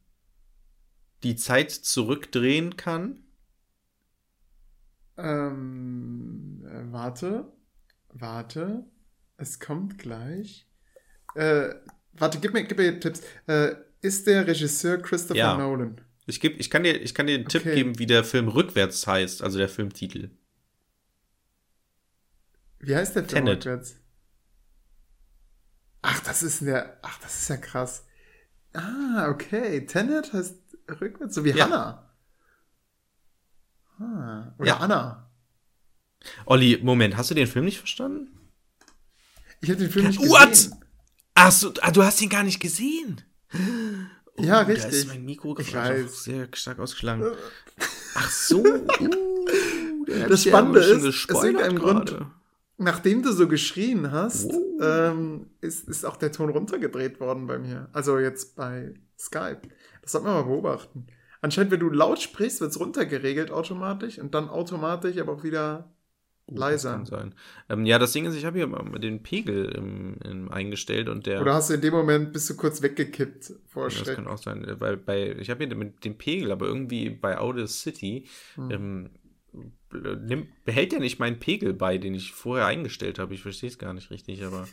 die 1.22 1.36
Zeit 1.36 1.70
zurückdrehen 1.70 2.76
kann? 2.76 3.24
Ähm, 5.16 6.64
äh, 6.66 6.92
warte, 6.92 7.52
warte, 8.08 8.84
es 9.36 9.60
kommt 9.60 9.98
gleich. 9.98 10.66
Äh, 11.34 11.74
warte, 12.12 12.38
gib 12.40 12.52
mir, 12.54 12.64
gib 12.64 12.78
mir 12.78 12.98
Tipps. 13.00 13.22
Äh, 13.46 13.74
ist 14.02 14.26
der 14.26 14.46
Regisseur 14.46 14.98
Christopher 14.98 15.36
Ja. 15.38 15.56
Nolan? 15.56 16.00
Ich, 16.30 16.40
geb, 16.40 16.58
ich, 16.58 16.70
kann 16.70 16.82
dir, 16.84 17.00
ich 17.00 17.14
kann 17.14 17.26
dir 17.26 17.34
einen 17.34 17.48
Tipp 17.48 17.62
Okay. 17.62 17.74
geben, 17.74 17.98
wie 17.98 18.06
der 18.06 18.24
Film 18.24 18.48
rückwärts 18.48 19.06
heißt, 19.06 19.42
also 19.42 19.58
der 19.58 19.68
Filmtitel. 19.68 20.30
Wie 22.78 22.96
heißt 22.96 23.14
der 23.16 23.24
Film 23.24 23.44
Tenet. 23.46 23.58
rückwärts? 23.66 23.96
Ach, 26.02 26.20
das 26.20 26.42
ist 26.42 26.62
der. 26.62 26.98
Ach, 27.02 27.18
das 27.20 27.42
ist 27.42 27.48
ja 27.50 27.56
krass. 27.58 28.06
Ah, 28.72 29.28
okay. 29.28 29.84
Tenet 29.84 30.32
heißt 30.32 30.56
rückwärts, 31.00 31.34
so 31.34 31.44
wie 31.44 31.50
Ja. 31.50 31.64
Hannah. 31.66 32.10
Ah, 33.98 34.54
oder 34.58 34.66
Ja. 34.68 34.76
Anna. 34.78 35.30
Olli, 36.46 36.78
Moment, 36.82 37.16
hast 37.16 37.30
du 37.30 37.34
den 37.34 37.46
Film 37.46 37.64
nicht 37.66 37.78
verstanden? 37.78 38.28
Ich 39.60 39.68
habe 39.70 39.80
den 39.80 39.90
Film 39.90 40.06
nicht 40.06 40.20
What? 40.20 40.48
gesehen. 40.50 40.74
Ach 41.34 41.52
so, 41.52 41.72
ah, 41.82 41.90
du 41.90 42.02
hast 42.02 42.20
ihn 42.22 42.28
gar 42.30 42.42
nicht 42.44 42.60
gesehen. 42.60 43.20
Oh, 44.40 44.44
Ja, 44.44 44.64
Da 44.64 44.72
ist 44.72 44.86
richtig. 44.86 45.08
mein 45.08 45.24
Mikro 45.24 45.56
Ich 45.58 45.74
weiß. 45.74 46.24
sehr 46.24 46.48
stark 46.54 46.78
ausgeschlagen. 46.78 47.24
Ach 48.14 48.30
so. 48.30 48.62
Uh, 50.10 50.28
Das 50.28 50.44
ja 50.44 50.52
Spannende 50.52 50.80
ist, 50.80 51.04
es 51.28 51.42
liegt 51.42 51.60
einem 51.62 51.78
Grund-. 51.78 52.16
Nachdem 52.78 53.22
du 53.22 53.32
so 53.32 53.46
geschrien 53.48 54.10
hast, 54.10 54.50
Oh. 54.50 54.78
ähm, 54.82 55.46
ist, 55.60 55.88
ist 55.88 56.04
auch 56.04 56.16
der 56.16 56.32
Ton 56.32 56.50
runtergedreht 56.50 57.20
worden 57.20 57.46
bei 57.46 57.58
mir. 57.58 57.88
Also 57.92 58.18
jetzt 58.18 58.56
bei 58.56 58.94
Skype. 59.18 59.60
Das 60.02 60.12
sollte 60.12 60.26
man 60.26 60.36
mal 60.36 60.42
beobachten. 60.44 61.06
Anscheinend, 61.42 61.70
wenn 61.72 61.80
du 61.80 61.90
laut 61.90 62.20
sprichst, 62.20 62.60
wird 62.60 62.70
es 62.70 62.80
runtergeregelt 62.80 63.50
automatisch 63.50 64.18
und 64.18 64.34
dann 64.34 64.48
automatisch 64.48 65.16
aber 65.18 65.32
auch 65.34 65.44
wieder 65.44 65.92
leiser. 66.58 66.92
kann 66.92 67.06
sein. 67.06 67.34
Ähm, 67.68 67.86
ja, 67.86 67.98
das 67.98 68.12
Ding 68.12 68.24
ist, 68.26 68.34
ich 68.34 68.44
habe 68.44 68.58
hier 68.58 68.68
den 68.98 69.22
Pegel 69.22 69.66
im, 69.66 70.16
im 70.24 70.50
eingestellt 70.50 71.08
und 71.08 71.26
der. 71.26 71.40
Oder 71.40 71.54
hast 71.54 71.70
du 71.70 71.74
in 71.74 71.80
dem 71.80 71.92
Moment, 71.94 72.32
bist 72.32 72.48
du 72.50 72.56
kurz 72.56 72.82
weggekippt 72.82 73.52
vor 73.68 73.84
das 73.84 73.94
Schreck? 73.94 74.16
kann 74.16 74.26
auch 74.26 74.38
sein, 74.38 74.66
weil 74.78 74.96
bei, 74.96 75.36
ich 75.38 75.50
habe 75.50 75.64
hier 75.64 75.74
mit 75.74 76.04
dem 76.04 76.16
Pegel, 76.16 76.50
aber 76.52 76.66
irgendwie 76.66 77.10
bei 77.10 77.38
Audacity 77.38 78.26
Hm. 78.54 78.70
ähm, 78.70 79.10
nimmt, 79.92 80.64
behält 80.64 80.92
er 80.92 81.00
nicht 81.00 81.18
meinen 81.18 81.38
Pegel 81.38 81.72
bei, 81.72 81.98
den 81.98 82.14
ich 82.14 82.32
vorher 82.32 82.66
eingestellt 82.66 83.18
habe. 83.18 83.34
Ich 83.34 83.42
verstehe 83.42 83.68
es 83.68 83.78
gar 83.78 83.92
nicht 83.92 84.10
richtig, 84.10 84.44
aber 84.44 84.68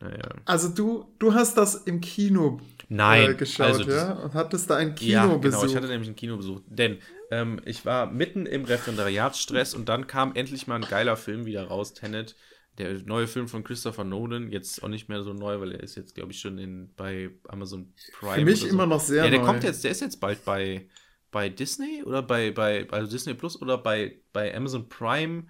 naja. 0.00 0.28
Also 0.44 0.68
du, 0.68 1.12
du 1.18 1.34
hast 1.34 1.56
das 1.56 1.74
im 1.74 2.00
Kino 2.00 2.60
Nein, 2.88 3.30
äh, 3.30 3.34
geschaut, 3.34 3.66
also 3.66 3.84
das- 3.84 3.94
ja? 3.94 4.12
Und 4.12 4.34
hattest 4.34 4.70
da 4.70 4.76
einen 4.76 4.94
Ja, 5.00 5.22
Kinobesuch. 5.26 5.60
genau, 5.60 5.70
ich 5.70 5.76
hatte 5.76 5.88
nämlich 5.88 6.08
einen 6.08 6.16
Kinobesuch. 6.16 6.60
Denn 6.66 6.98
ähm, 7.30 7.60
ich 7.64 7.84
war 7.84 8.06
mitten 8.10 8.46
im 8.46 8.64
Referendariatsstress 8.64 9.74
und 9.74 9.88
dann 9.88 10.06
kam 10.06 10.34
endlich 10.34 10.66
mal 10.66 10.76
ein 10.76 10.88
geiler 10.88 11.16
Film 11.16 11.46
wieder 11.46 11.66
raus, 11.66 11.94
Tenet. 11.94 12.36
Der 12.78 12.92
neue 13.04 13.26
Film 13.26 13.48
von 13.48 13.64
Christopher 13.64 14.04
Nolan, 14.04 14.50
jetzt 14.52 14.82
auch 14.84 14.88
nicht 14.88 15.08
mehr 15.08 15.22
so 15.22 15.32
neu, 15.32 15.60
weil 15.60 15.72
er 15.72 15.80
ist 15.82 15.96
jetzt, 15.96 16.14
glaube 16.14 16.32
ich, 16.32 16.40
schon 16.40 16.58
in, 16.58 16.92
bei 16.94 17.30
Amazon 17.48 17.94
Prime. 18.20 18.34
Für 18.34 18.44
mich 18.44 18.60
so. 18.60 18.66
immer 18.66 18.84
noch 18.84 19.00
sehr 19.00 19.24
Ja, 19.24 19.30
der 19.30 19.40
neu. 19.40 19.46
kommt 19.46 19.64
jetzt, 19.64 19.82
der 19.82 19.90
ist 19.92 20.02
jetzt 20.02 20.20
bald 20.20 20.44
bei, 20.44 20.86
bei 21.30 21.48
Disney 21.48 22.02
oder 22.04 22.22
bei, 22.22 22.50
bei 22.50 22.86
also 22.90 23.10
Disney 23.10 23.32
Plus 23.32 23.60
oder 23.62 23.78
bei, 23.78 24.20
bei 24.34 24.54
Amazon 24.54 24.90
Prime 24.90 25.46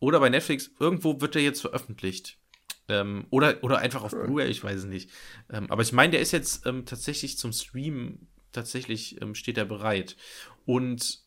oder 0.00 0.20
bei 0.20 0.28
Netflix. 0.28 0.70
Irgendwo 0.78 1.18
wird 1.22 1.34
der 1.34 1.42
jetzt 1.42 1.62
veröffentlicht. 1.62 2.38
Ähm, 2.90 3.26
oder, 3.30 3.62
oder 3.62 3.78
einfach 3.78 4.02
auf. 4.02 4.10
Blu-ray, 4.10 4.50
ich 4.50 4.62
weiß 4.62 4.80
es 4.80 4.84
nicht. 4.84 5.10
Ähm, 5.50 5.70
aber 5.70 5.82
ich 5.82 5.92
meine, 5.92 6.10
der 6.10 6.20
ist 6.20 6.32
jetzt 6.32 6.66
ähm, 6.66 6.84
tatsächlich 6.84 7.38
zum 7.38 7.52
Stream, 7.52 8.26
tatsächlich 8.52 9.22
ähm, 9.22 9.34
steht 9.34 9.56
er 9.56 9.64
bereit. 9.64 10.16
Und 10.66 11.20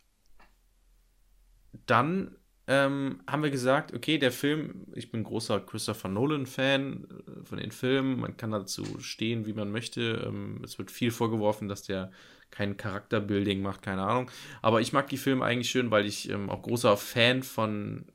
dann 1.86 2.36
ähm, 2.68 3.22
haben 3.28 3.44
wir 3.44 3.50
gesagt, 3.50 3.94
okay, 3.94 4.18
der 4.18 4.32
Film, 4.32 4.88
ich 4.94 5.12
bin 5.12 5.24
großer 5.24 5.60
Christopher 5.62 6.10
Nolan-Fan 6.10 7.08
äh, 7.10 7.46
von 7.46 7.58
den 7.58 7.72
Filmen, 7.72 8.20
man 8.20 8.38
kann 8.38 8.52
dazu 8.52 8.84
stehen, 9.00 9.46
wie 9.46 9.54
man 9.54 9.72
möchte. 9.72 10.24
Ähm, 10.28 10.62
es 10.64 10.78
wird 10.78 10.92
viel 10.92 11.12
vorgeworfen, 11.12 11.68
dass 11.68 11.84
der 11.84 12.12
kein 12.52 12.78
Charakterbuilding 12.78 13.62
macht, 13.62 13.82
keine 13.82 14.04
Ahnung. 14.04 14.30
Aber 14.62 14.82
ich 14.82 14.94
mag 14.94 15.08
die 15.10 15.18
Filme 15.18 15.44
eigentlich 15.44 15.72
schön, 15.72 15.90
weil 15.92 16.06
ich 16.06 16.34
auch 16.36 16.62
großer 16.62 16.98
Fan 16.98 17.42
von 17.42 18.06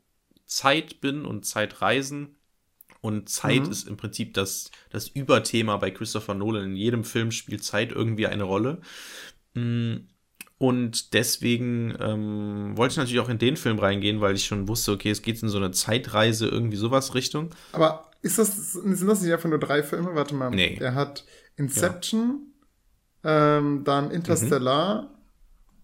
Zeit 0.47 1.01
bin 1.01 1.25
und 1.25 1.45
Zeitreisen. 1.45 2.38
Und 3.01 3.29
Zeit 3.29 3.65
Mhm. 3.67 3.71
ist 3.71 3.87
im 3.89 3.97
Prinzip 3.97 4.35
das, 4.35 4.71
das 4.91 5.09
Überthema 5.09 5.77
bei 5.77 5.91
Christopher 5.91 6.35
Nolan. 6.35 6.65
In 6.71 6.77
jedem 6.77 7.05
Film 7.05 7.31
spielt 7.31 7.63
Zeit 7.65 7.93
irgendwie 7.93 8.27
eine 8.27 8.43
Rolle. 8.45 8.81
Mm, 9.55 9.97
Und 10.61 11.15
deswegen 11.15 11.95
ähm, 12.01 12.77
wollte 12.77 12.93
ich 12.93 12.97
natürlich 12.99 13.21
auch 13.21 13.29
in 13.29 13.39
den 13.39 13.57
Film 13.57 13.79
reingehen, 13.79 14.21
weil 14.21 14.35
ich 14.35 14.45
schon 14.47 14.67
wusste, 14.67 14.91
okay, 14.93 15.11
es 15.11 15.23
geht 15.23 15.41
in 15.43 15.49
so 15.49 15.59
eine 15.59 15.71
Zeitreise, 15.71 16.49
irgendwie 16.49 16.77
sowas 16.77 17.15
Richtung. 17.15 17.51
Aber 17.73 18.11
ist 18.23 18.39
das, 18.41 18.73
sind 18.73 19.07
das 19.07 19.23
nicht 19.23 19.33
einfach 19.33 19.49
nur 19.49 19.61
drei 19.61 19.85
Filme? 19.85 20.17
Warte 20.17 20.35
mal. 20.35 20.51
Nee. 20.51 20.75
Der 20.81 20.95
hat 20.97 21.25
Inception, 21.57 22.53
ähm, 23.23 23.85
dann 23.85 24.11
Interstellar 24.11 25.15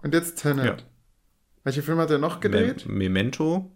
und 0.02 0.12
jetzt 0.14 0.42
Tenet. 0.42 0.64
Mhm. 0.64 0.66
Ja. 0.66 0.76
Welche 1.62 1.82
Filme 1.82 2.02
hat 2.02 2.10
er 2.10 2.18
noch 2.18 2.40
gedreht? 2.40 2.84
Me 2.86 2.94
Memento. 3.08 3.70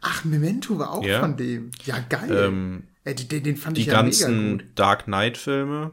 Ach, 0.00 0.24
Memento 0.24 0.78
war 0.78 0.92
auch 0.92 1.04
Ja. 1.04 1.20
von 1.20 1.36
dem. 1.36 1.70
Ja, 1.84 1.98
geil. 2.08 2.30
Ähm, 2.30 2.84
Ey, 3.04 3.14
den, 3.14 3.42
den 3.42 3.56
fand 3.56 3.76
die 3.76 3.82
ich 3.82 3.86
ja 3.88 3.94
mega 3.94 4.02
ganzen 4.02 4.58
gut. 4.58 4.66
Dark 4.76 5.04
Knight-Filme, 5.04 5.92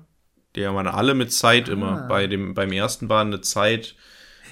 die 0.55 0.63
waren 0.63 0.87
alle 0.87 1.13
mit 1.15 1.31
Zeit 1.33 1.69
Ah. 1.69 1.73
immer. 1.73 2.07
Bei 2.07 2.27
dem, 2.27 2.53
beim 2.53 2.71
ersten 2.71 3.09
war 3.09 3.21
eine 3.21 3.41
Zeit 3.41 3.95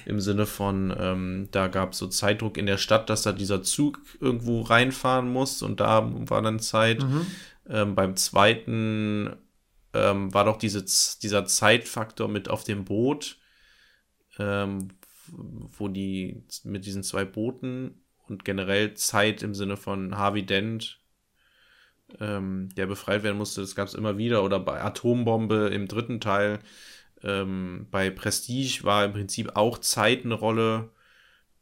im 0.06 0.20
Sinne 0.20 0.46
von, 0.46 0.94
ähm, 0.98 1.48
da 1.50 1.68
gab 1.68 1.92
es 1.92 1.98
so 1.98 2.06
Zeitdruck 2.06 2.56
in 2.56 2.66
der 2.66 2.78
Stadt, 2.78 3.10
dass 3.10 3.22
da 3.22 3.32
dieser 3.32 3.62
Zug 3.62 4.00
irgendwo 4.20 4.62
reinfahren 4.62 5.30
muss 5.30 5.60
und 5.62 5.80
da 5.80 6.10
war 6.30 6.40
dann 6.42 6.60
Zeit. 6.60 7.02
Mhm. 7.02 7.26
Ähm, 7.68 7.94
beim 7.94 8.16
zweiten 8.16 9.36
ähm, 9.92 10.32
war 10.32 10.44
doch 10.46 10.56
diese, 10.56 10.84
dieser 11.22 11.44
Zeitfaktor 11.44 12.28
mit 12.28 12.48
auf 12.48 12.64
dem 12.64 12.84
Boot, 12.86 13.36
ähm, 14.38 14.88
wo 15.30 15.88
die 15.88 16.44
mit 16.64 16.86
diesen 16.86 17.02
zwei 17.02 17.24
Booten 17.24 18.02
und 18.30 18.44
generell 18.44 18.94
Zeit 18.94 19.42
im 19.42 19.54
Sinne 19.54 19.76
von 19.76 20.16
Harvey 20.16 20.44
Dent, 20.44 21.00
ähm, 22.20 22.68
der 22.76 22.86
befreit 22.86 23.22
werden 23.22 23.36
musste, 23.38 23.60
das 23.60 23.74
gab 23.74 23.88
es 23.88 23.94
immer 23.94 24.18
wieder. 24.18 24.42
Oder 24.42 24.60
bei 24.60 24.82
Atombombe 24.82 25.68
im 25.72 25.88
dritten 25.88 26.20
Teil. 26.20 26.60
Ähm, 27.22 27.86
bei 27.90 28.10
Prestige 28.10 28.84
war 28.84 29.04
im 29.04 29.12
Prinzip 29.12 29.56
auch 29.56 29.78
Zeit 29.78 30.24
eine 30.24 30.34
Rolle. 30.34 30.90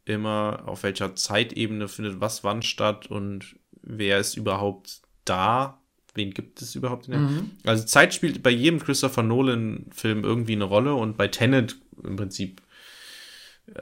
Immer 0.04 0.62
auf 0.66 0.84
welcher 0.84 1.16
Zeitebene 1.16 1.88
findet 1.88 2.20
was 2.20 2.44
wann 2.44 2.62
statt 2.62 3.06
und 3.10 3.56
wer 3.82 4.18
ist 4.18 4.36
überhaupt 4.36 5.00
da? 5.24 5.80
Wen 6.14 6.32
gibt 6.32 6.62
es 6.62 6.74
überhaupt 6.74 7.06
in 7.06 7.12
der 7.12 7.20
Mhm. 7.20 7.50
Also 7.64 7.84
Zeit 7.84 8.14
spielt 8.14 8.42
bei 8.42 8.50
jedem 8.50 8.78
Christopher 8.78 9.22
Nolan-Film 9.22 10.22
irgendwie 10.22 10.52
eine 10.52 10.64
Rolle 10.64 10.94
und 10.94 11.16
bei 11.16 11.28
Tenet 11.28 11.76
im 12.02 12.16
Prinzip 12.16 12.62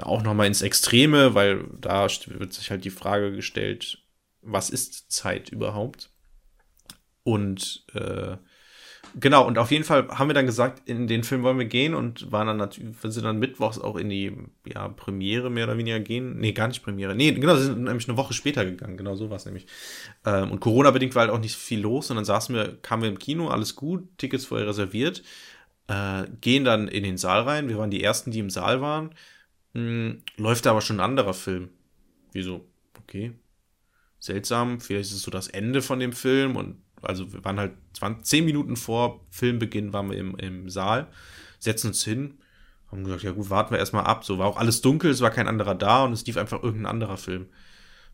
auch 0.00 0.22
nochmal 0.22 0.46
ins 0.46 0.62
Extreme, 0.62 1.34
weil 1.34 1.64
da 1.80 2.06
wird 2.26 2.52
sich 2.52 2.70
halt 2.70 2.84
die 2.84 2.90
Frage 2.90 3.32
gestellt, 3.32 3.98
was 4.40 4.70
ist 4.70 5.10
Zeit 5.10 5.50
überhaupt? 5.50 6.10
Und 7.22 7.84
äh, 7.94 8.36
genau, 9.18 9.46
und 9.46 9.58
auf 9.58 9.70
jeden 9.70 9.84
Fall 9.84 10.08
haben 10.08 10.28
wir 10.28 10.34
dann 10.34 10.46
gesagt, 10.46 10.88
in 10.88 11.06
den 11.06 11.24
Film 11.24 11.42
wollen 11.42 11.58
wir 11.58 11.64
gehen 11.66 11.94
und 11.94 12.30
waren 12.30 12.46
dann 12.46 12.58
natürlich, 12.58 12.96
sind 13.00 13.24
dann 13.24 13.38
mittwochs 13.38 13.78
auch 13.78 13.96
in 13.96 14.08
die 14.08 14.36
ja, 14.66 14.88
Premiere 14.88 15.50
mehr 15.50 15.64
oder 15.64 15.78
weniger 15.78 16.00
gehen. 16.00 16.38
Nee, 16.38 16.52
gar 16.52 16.68
nicht 16.68 16.82
Premiere. 16.82 17.14
Nee, 17.14 17.32
genau, 17.32 17.56
sind 17.56 17.82
nämlich 17.84 18.08
eine 18.08 18.18
Woche 18.18 18.34
später 18.34 18.64
gegangen, 18.64 18.96
genau 18.96 19.16
so 19.16 19.30
war 19.30 19.36
es 19.36 19.46
nämlich. 19.46 19.66
Ähm, 20.26 20.50
und 20.50 20.60
Corona-bedingt 20.60 21.14
war 21.14 21.22
halt 21.22 21.30
auch 21.30 21.40
nicht 21.40 21.56
viel 21.56 21.80
los, 21.80 22.10
und 22.10 22.16
dann 22.16 22.24
saßen 22.26 22.54
wir, 22.54 22.76
kamen 22.82 23.02
wir 23.02 23.10
im 23.10 23.18
Kino, 23.18 23.48
alles 23.48 23.76
gut, 23.76 24.06
Tickets 24.18 24.46
vorher 24.46 24.68
reserviert, 24.68 25.22
äh, 25.88 26.24
gehen 26.40 26.64
dann 26.64 26.88
in 26.88 27.04
den 27.04 27.16
Saal 27.16 27.42
rein. 27.42 27.68
Wir 27.68 27.78
waren 27.78 27.90
die 27.90 28.02
ersten, 28.02 28.30
die 28.30 28.38
im 28.38 28.50
Saal 28.50 28.80
waren. 28.80 29.14
Hm, 29.74 30.22
läuft 30.36 30.66
da 30.66 30.70
aber 30.70 30.80
schon 30.80 30.96
ein 30.96 31.04
anderer 31.04 31.34
Film. 31.34 31.70
Wieso? 32.32 32.66
Okay. 33.02 33.32
Seltsam, 34.18 34.80
vielleicht 34.80 35.10
ist 35.10 35.16
es 35.16 35.22
so 35.22 35.30
das 35.30 35.48
Ende 35.48 35.82
von 35.82 36.00
dem 36.00 36.12
Film 36.12 36.56
und 36.56 36.82
also 37.02 37.32
wir 37.32 37.44
waren 37.44 37.58
halt 37.58 37.72
20, 37.94 38.24
10 38.24 38.44
Minuten 38.44 38.76
vor 38.76 39.26
Filmbeginn 39.30 39.92
waren 39.92 40.10
wir 40.10 40.16
im, 40.16 40.36
im 40.36 40.70
Saal, 40.70 41.08
setzen 41.58 41.88
uns 41.88 42.02
hin, 42.02 42.38
haben 42.90 43.04
gesagt, 43.04 43.22
ja 43.22 43.32
gut, 43.32 43.50
warten 43.50 43.72
wir 43.72 43.78
erstmal 43.78 44.04
ab. 44.04 44.24
So 44.24 44.38
war 44.38 44.46
auch 44.46 44.56
alles 44.56 44.80
dunkel, 44.80 45.10
es 45.10 45.20
war 45.20 45.30
kein 45.30 45.48
anderer 45.48 45.74
da 45.74 46.04
und 46.04 46.12
es 46.12 46.24
lief 46.26 46.36
einfach 46.36 46.62
irgendein 46.62 46.86
anderer 46.86 47.16
Film. 47.16 47.46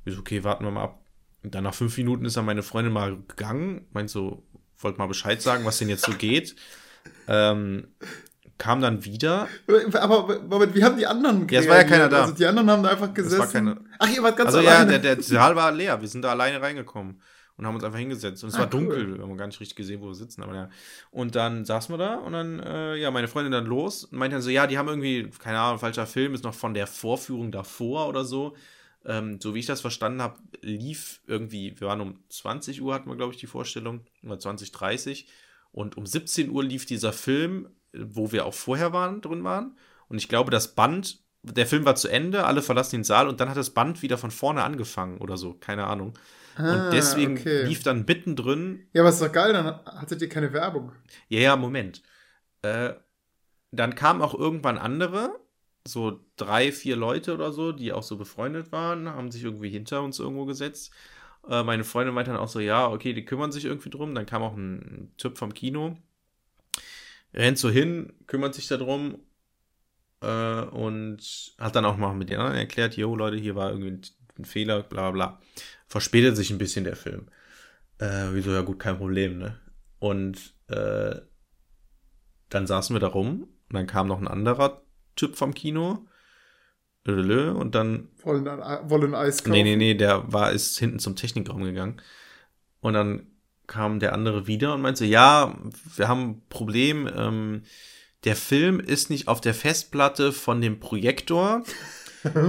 Ich 0.04 0.14
so, 0.14 0.20
okay, 0.20 0.42
warten 0.42 0.64
wir 0.64 0.70
mal 0.70 0.84
ab. 0.84 1.04
Und 1.42 1.54
dann 1.54 1.64
nach 1.64 1.74
fünf 1.74 1.96
Minuten 1.96 2.24
ist 2.24 2.36
dann 2.36 2.44
meine 2.44 2.62
Freundin 2.62 2.92
mal 2.92 3.16
gegangen, 3.28 3.86
meint 3.92 4.10
so, 4.10 4.42
wollte 4.78 4.98
mal 4.98 5.06
Bescheid 5.06 5.40
sagen, 5.40 5.64
was 5.64 5.78
denn 5.78 5.88
jetzt 5.88 6.04
so 6.04 6.12
geht. 6.12 6.56
Ähm, 7.28 7.88
kam 8.60 8.80
dann 8.80 9.04
wieder. 9.04 9.48
Aber 9.94 10.40
Moment, 10.42 10.74
wie 10.76 10.84
haben 10.84 10.96
die 10.96 11.06
anderen 11.06 11.48
Ja, 11.48 11.60
es 11.60 11.68
war 11.68 11.78
ja 11.78 11.84
keiner 11.84 12.08
da. 12.08 12.22
Also 12.22 12.34
die 12.34 12.46
anderen 12.46 12.70
haben 12.70 12.82
da 12.84 12.90
einfach 12.90 13.12
gesessen. 13.12 13.34
Es 13.34 13.38
war 13.40 13.48
keine, 13.48 13.80
Ach, 13.98 14.08
ihr 14.08 14.22
wart 14.22 14.36
ganz 14.36 14.54
also 14.54 14.58
alleine. 14.60 14.92
ja, 14.92 14.98
der, 14.98 15.16
der 15.16 15.24
Saal 15.24 15.56
war 15.56 15.72
leer. 15.72 16.00
Wir 16.00 16.08
sind 16.08 16.22
da 16.22 16.30
alleine 16.30 16.60
reingekommen 16.62 17.20
und 17.56 17.66
haben 17.66 17.74
uns 17.74 17.84
einfach 17.84 17.98
hingesetzt. 17.98 18.44
Und 18.44 18.50
es 18.50 18.54
Ah, 18.56 18.60
war 18.60 18.66
cool. 18.66 18.70
dunkel. 18.70 19.16
Wir 19.18 19.22
haben 19.24 19.36
gar 19.36 19.46
nicht 19.46 19.58
richtig 19.60 19.76
gesehen, 19.76 20.00
wo 20.00 20.06
wir 20.08 20.14
sitzen. 20.14 20.42
Aber 20.42 20.54
ja. 20.54 20.68
Und 21.10 21.34
dann 21.34 21.64
saßen 21.64 21.92
wir 21.92 21.98
da 21.98 22.14
und 22.16 22.32
dann, 22.32 22.60
äh, 22.60 22.96
ja, 22.96 23.10
meine 23.10 23.28
Freundin 23.28 23.52
dann 23.52 23.66
los 23.66 24.04
und 24.04 24.18
meinte 24.18 24.36
dann 24.36 24.42
so, 24.42 24.50
ja, 24.50 24.66
die 24.66 24.78
haben 24.78 24.88
irgendwie, 24.88 25.28
keine 25.38 25.58
Ahnung, 25.58 25.78
falscher 25.78 26.06
Film, 26.06 26.34
ist 26.34 26.44
noch 26.44 26.54
von 26.54 26.74
der 26.74 26.86
Vorführung 26.86 27.50
davor 27.50 28.08
oder 28.08 28.24
so. 28.24 28.54
Ähm, 29.06 29.40
so 29.40 29.54
wie 29.54 29.60
ich 29.60 29.66
das 29.66 29.80
verstanden 29.80 30.20
habe, 30.20 30.36
lief 30.60 31.20
irgendwie, 31.26 31.74
wir 31.80 31.88
waren 31.88 32.02
um 32.02 32.18
20 32.28 32.82
Uhr, 32.82 32.92
hatten 32.92 33.08
wir, 33.08 33.16
glaube 33.16 33.32
ich, 33.32 33.40
die 33.40 33.46
Vorstellung, 33.46 34.02
oder 34.22 34.38
20, 34.38 34.72
30. 34.72 35.26
Und 35.72 35.96
um 35.96 36.04
17 36.04 36.50
Uhr 36.50 36.62
lief 36.64 36.84
dieser 36.84 37.12
Film, 37.14 37.68
wo 37.92 38.32
wir 38.32 38.46
auch 38.46 38.54
vorher 38.54 38.92
waren, 38.92 39.20
drin 39.20 39.44
waren. 39.44 39.76
Und 40.08 40.18
ich 40.18 40.28
glaube, 40.28 40.50
das 40.50 40.74
Band, 40.74 41.20
der 41.42 41.66
Film 41.66 41.84
war 41.84 41.94
zu 41.94 42.08
Ende, 42.08 42.44
alle 42.44 42.62
verlassen 42.62 42.96
den 42.96 43.04
Saal 43.04 43.28
und 43.28 43.40
dann 43.40 43.48
hat 43.48 43.56
das 43.56 43.70
Band 43.70 44.02
wieder 44.02 44.18
von 44.18 44.30
vorne 44.30 44.62
angefangen 44.62 45.18
oder 45.18 45.36
so, 45.36 45.54
keine 45.54 45.86
Ahnung. 45.86 46.14
Ah, 46.56 46.86
und 46.86 46.92
deswegen 46.92 47.38
okay. 47.38 47.62
lief 47.62 47.82
dann 47.82 48.04
mittendrin, 48.06 48.86
Ja, 48.92 49.02
aber 49.02 49.10
ist 49.10 49.22
doch 49.22 49.32
geil, 49.32 49.52
dann 49.52 49.66
hattet 49.84 50.20
ihr 50.20 50.28
keine 50.28 50.52
Werbung. 50.52 50.92
ja, 51.28 51.40
ja, 51.40 51.56
Moment. 51.56 52.02
Äh, 52.62 52.94
dann 53.70 53.94
kamen 53.94 54.20
auch 54.22 54.34
irgendwann 54.34 54.78
andere, 54.78 55.38
so 55.86 56.20
drei, 56.36 56.72
vier 56.72 56.96
Leute 56.96 57.34
oder 57.34 57.52
so, 57.52 57.72
die 57.72 57.92
auch 57.92 58.02
so 58.02 58.16
befreundet 58.16 58.72
waren, 58.72 59.08
haben 59.08 59.30
sich 59.30 59.44
irgendwie 59.44 59.70
hinter 59.70 60.02
uns 60.02 60.18
irgendwo 60.18 60.44
gesetzt. 60.44 60.92
Äh, 61.48 61.62
meine 61.62 61.84
Freundin 61.84 62.14
meinte 62.14 62.32
dann 62.32 62.40
auch 62.40 62.48
so, 62.48 62.60
ja, 62.60 62.88
okay, 62.88 63.12
die 63.14 63.24
kümmern 63.24 63.52
sich 63.52 63.64
irgendwie 63.64 63.90
drum. 63.90 64.14
Dann 64.14 64.26
kam 64.26 64.42
auch 64.42 64.56
ein 64.56 65.12
Typ 65.16 65.38
vom 65.38 65.54
Kino, 65.54 65.96
rennt 67.34 67.58
so 67.58 67.70
hin, 67.70 68.12
kümmert 68.26 68.54
sich 68.54 68.68
darum 68.68 69.18
äh, 70.20 70.62
und 70.62 71.54
hat 71.58 71.76
dann 71.76 71.84
auch 71.84 71.96
mal 71.96 72.14
mit 72.14 72.30
den 72.30 72.38
anderen 72.38 72.58
erklärt, 72.58 72.96
jo 72.96 73.14
Leute, 73.16 73.36
hier 73.36 73.54
war 73.56 73.70
irgendwie 73.70 73.90
ein, 73.90 74.02
ein 74.38 74.44
Fehler, 74.44 74.82
bla 74.82 75.10
bla. 75.10 75.40
Verspätet 75.86 76.36
sich 76.36 76.50
ein 76.50 76.58
bisschen 76.58 76.84
der 76.84 76.96
Film. 76.96 77.28
Äh, 77.98 78.28
wieso, 78.32 78.52
ja 78.52 78.62
gut, 78.62 78.78
kein 78.78 78.96
Problem, 78.96 79.38
ne? 79.38 79.58
Und 79.98 80.54
äh, 80.68 81.16
dann 82.48 82.66
saßen 82.66 82.94
wir 82.94 83.00
da 83.00 83.08
rum 83.08 83.42
und 83.42 83.74
dann 83.74 83.86
kam 83.86 84.08
noch 84.08 84.20
ein 84.20 84.28
anderer 84.28 84.82
Typ 85.16 85.36
vom 85.36 85.54
Kino. 85.54 86.06
Und 87.06 87.74
dann 87.74 88.08
Wollen, 88.22 88.46
ein- 88.46 88.90
wollen 88.90 89.14
Eis 89.14 89.38
kaufen. 89.38 89.52
Nee, 89.52 89.62
nee, 89.62 89.76
nee, 89.76 89.94
der 89.94 90.32
war, 90.32 90.52
ist 90.52 90.78
hinten 90.78 90.98
zum 90.98 91.16
Technikraum 91.16 91.64
gegangen. 91.64 92.00
Und 92.80 92.94
dann 92.94 93.26
kam 93.70 94.00
der 94.00 94.12
andere 94.12 94.46
wieder 94.48 94.74
und 94.74 94.82
meinte, 94.82 95.06
ja, 95.06 95.56
wir 95.96 96.08
haben 96.08 96.22
ein 96.22 96.42
Problem. 96.50 97.08
Ähm, 97.16 97.62
der 98.24 98.36
Film 98.36 98.80
ist 98.80 99.08
nicht 99.08 99.28
auf 99.28 99.40
der 99.40 99.54
Festplatte 99.54 100.32
von 100.32 100.60
dem 100.60 100.78
Projektor. 100.80 101.64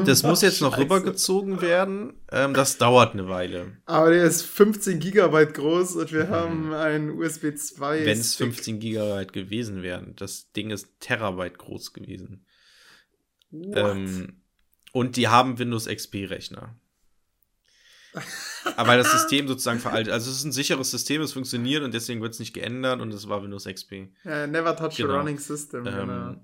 Das 0.04 0.24
muss 0.24 0.42
jetzt 0.42 0.60
noch 0.60 0.74
Scheiße. 0.74 0.84
rübergezogen 0.84 1.62
werden. 1.62 2.12
Ähm, 2.30 2.54
das 2.54 2.78
dauert 2.78 3.14
eine 3.14 3.30
Weile. 3.30 3.78
Aber 3.86 4.10
der 4.10 4.26
ist 4.26 4.42
15 4.42 5.00
Gigabyte 5.00 5.54
groß 5.54 5.96
und 5.96 6.12
wir 6.12 6.28
haben 6.28 6.74
einen 6.74 7.12
USB 7.12 7.56
2. 7.56 8.04
Wenn 8.04 8.20
es 8.20 8.36
15 8.36 8.82
Gigabyte 8.82 9.32
gewesen 9.32 9.82
wären. 9.82 10.14
Das 10.18 10.52
Ding 10.52 10.72
ist 10.72 10.90
Terabyte 11.00 11.58
groß 11.58 11.94
gewesen. 11.94 12.46
Ähm, 13.54 14.42
und 14.92 15.16
die 15.16 15.30
haben 15.30 15.58
Windows 15.58 15.88
XP-Rechner. 15.88 16.76
Aber 18.78 18.90
weil 18.90 18.98
das 18.98 19.12
System 19.12 19.48
sozusagen 19.48 19.80
veraltet. 19.80 20.14
Also 20.14 20.30
es 20.32 20.38
ist 20.38 20.44
ein 20.46 20.52
sicheres 20.52 20.92
System, 20.92 21.22
es 21.22 21.34
funktioniert 21.34 21.84
und 21.84 21.94
deswegen 21.94 22.22
wird 22.22 22.34
es 22.34 22.40
nicht 22.40 22.54
geändert 22.54 23.02
und 23.02 23.14
es 23.14 23.28
war 23.30 23.44
Windows 23.44 23.66
XP. 23.66 24.10
äh, 24.26 24.48
never 24.48 24.76
touch 24.76 24.98
Genau. 24.98 25.14
a 25.14 25.18
running 25.20 25.38
system. 25.40 25.86
Ähm, 25.88 25.94
genau. 25.96 26.36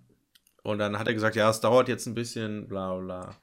Und 0.64 0.80
dann 0.80 1.00
hat 1.00 1.08
er 1.08 1.14
gesagt, 1.14 1.36
ja, 1.36 1.50
es 1.50 1.62
dauert 1.62 1.88
jetzt 1.88 2.06
ein 2.08 2.14
bisschen, 2.16 2.68
bla 2.68 2.96
bla. 2.96 3.36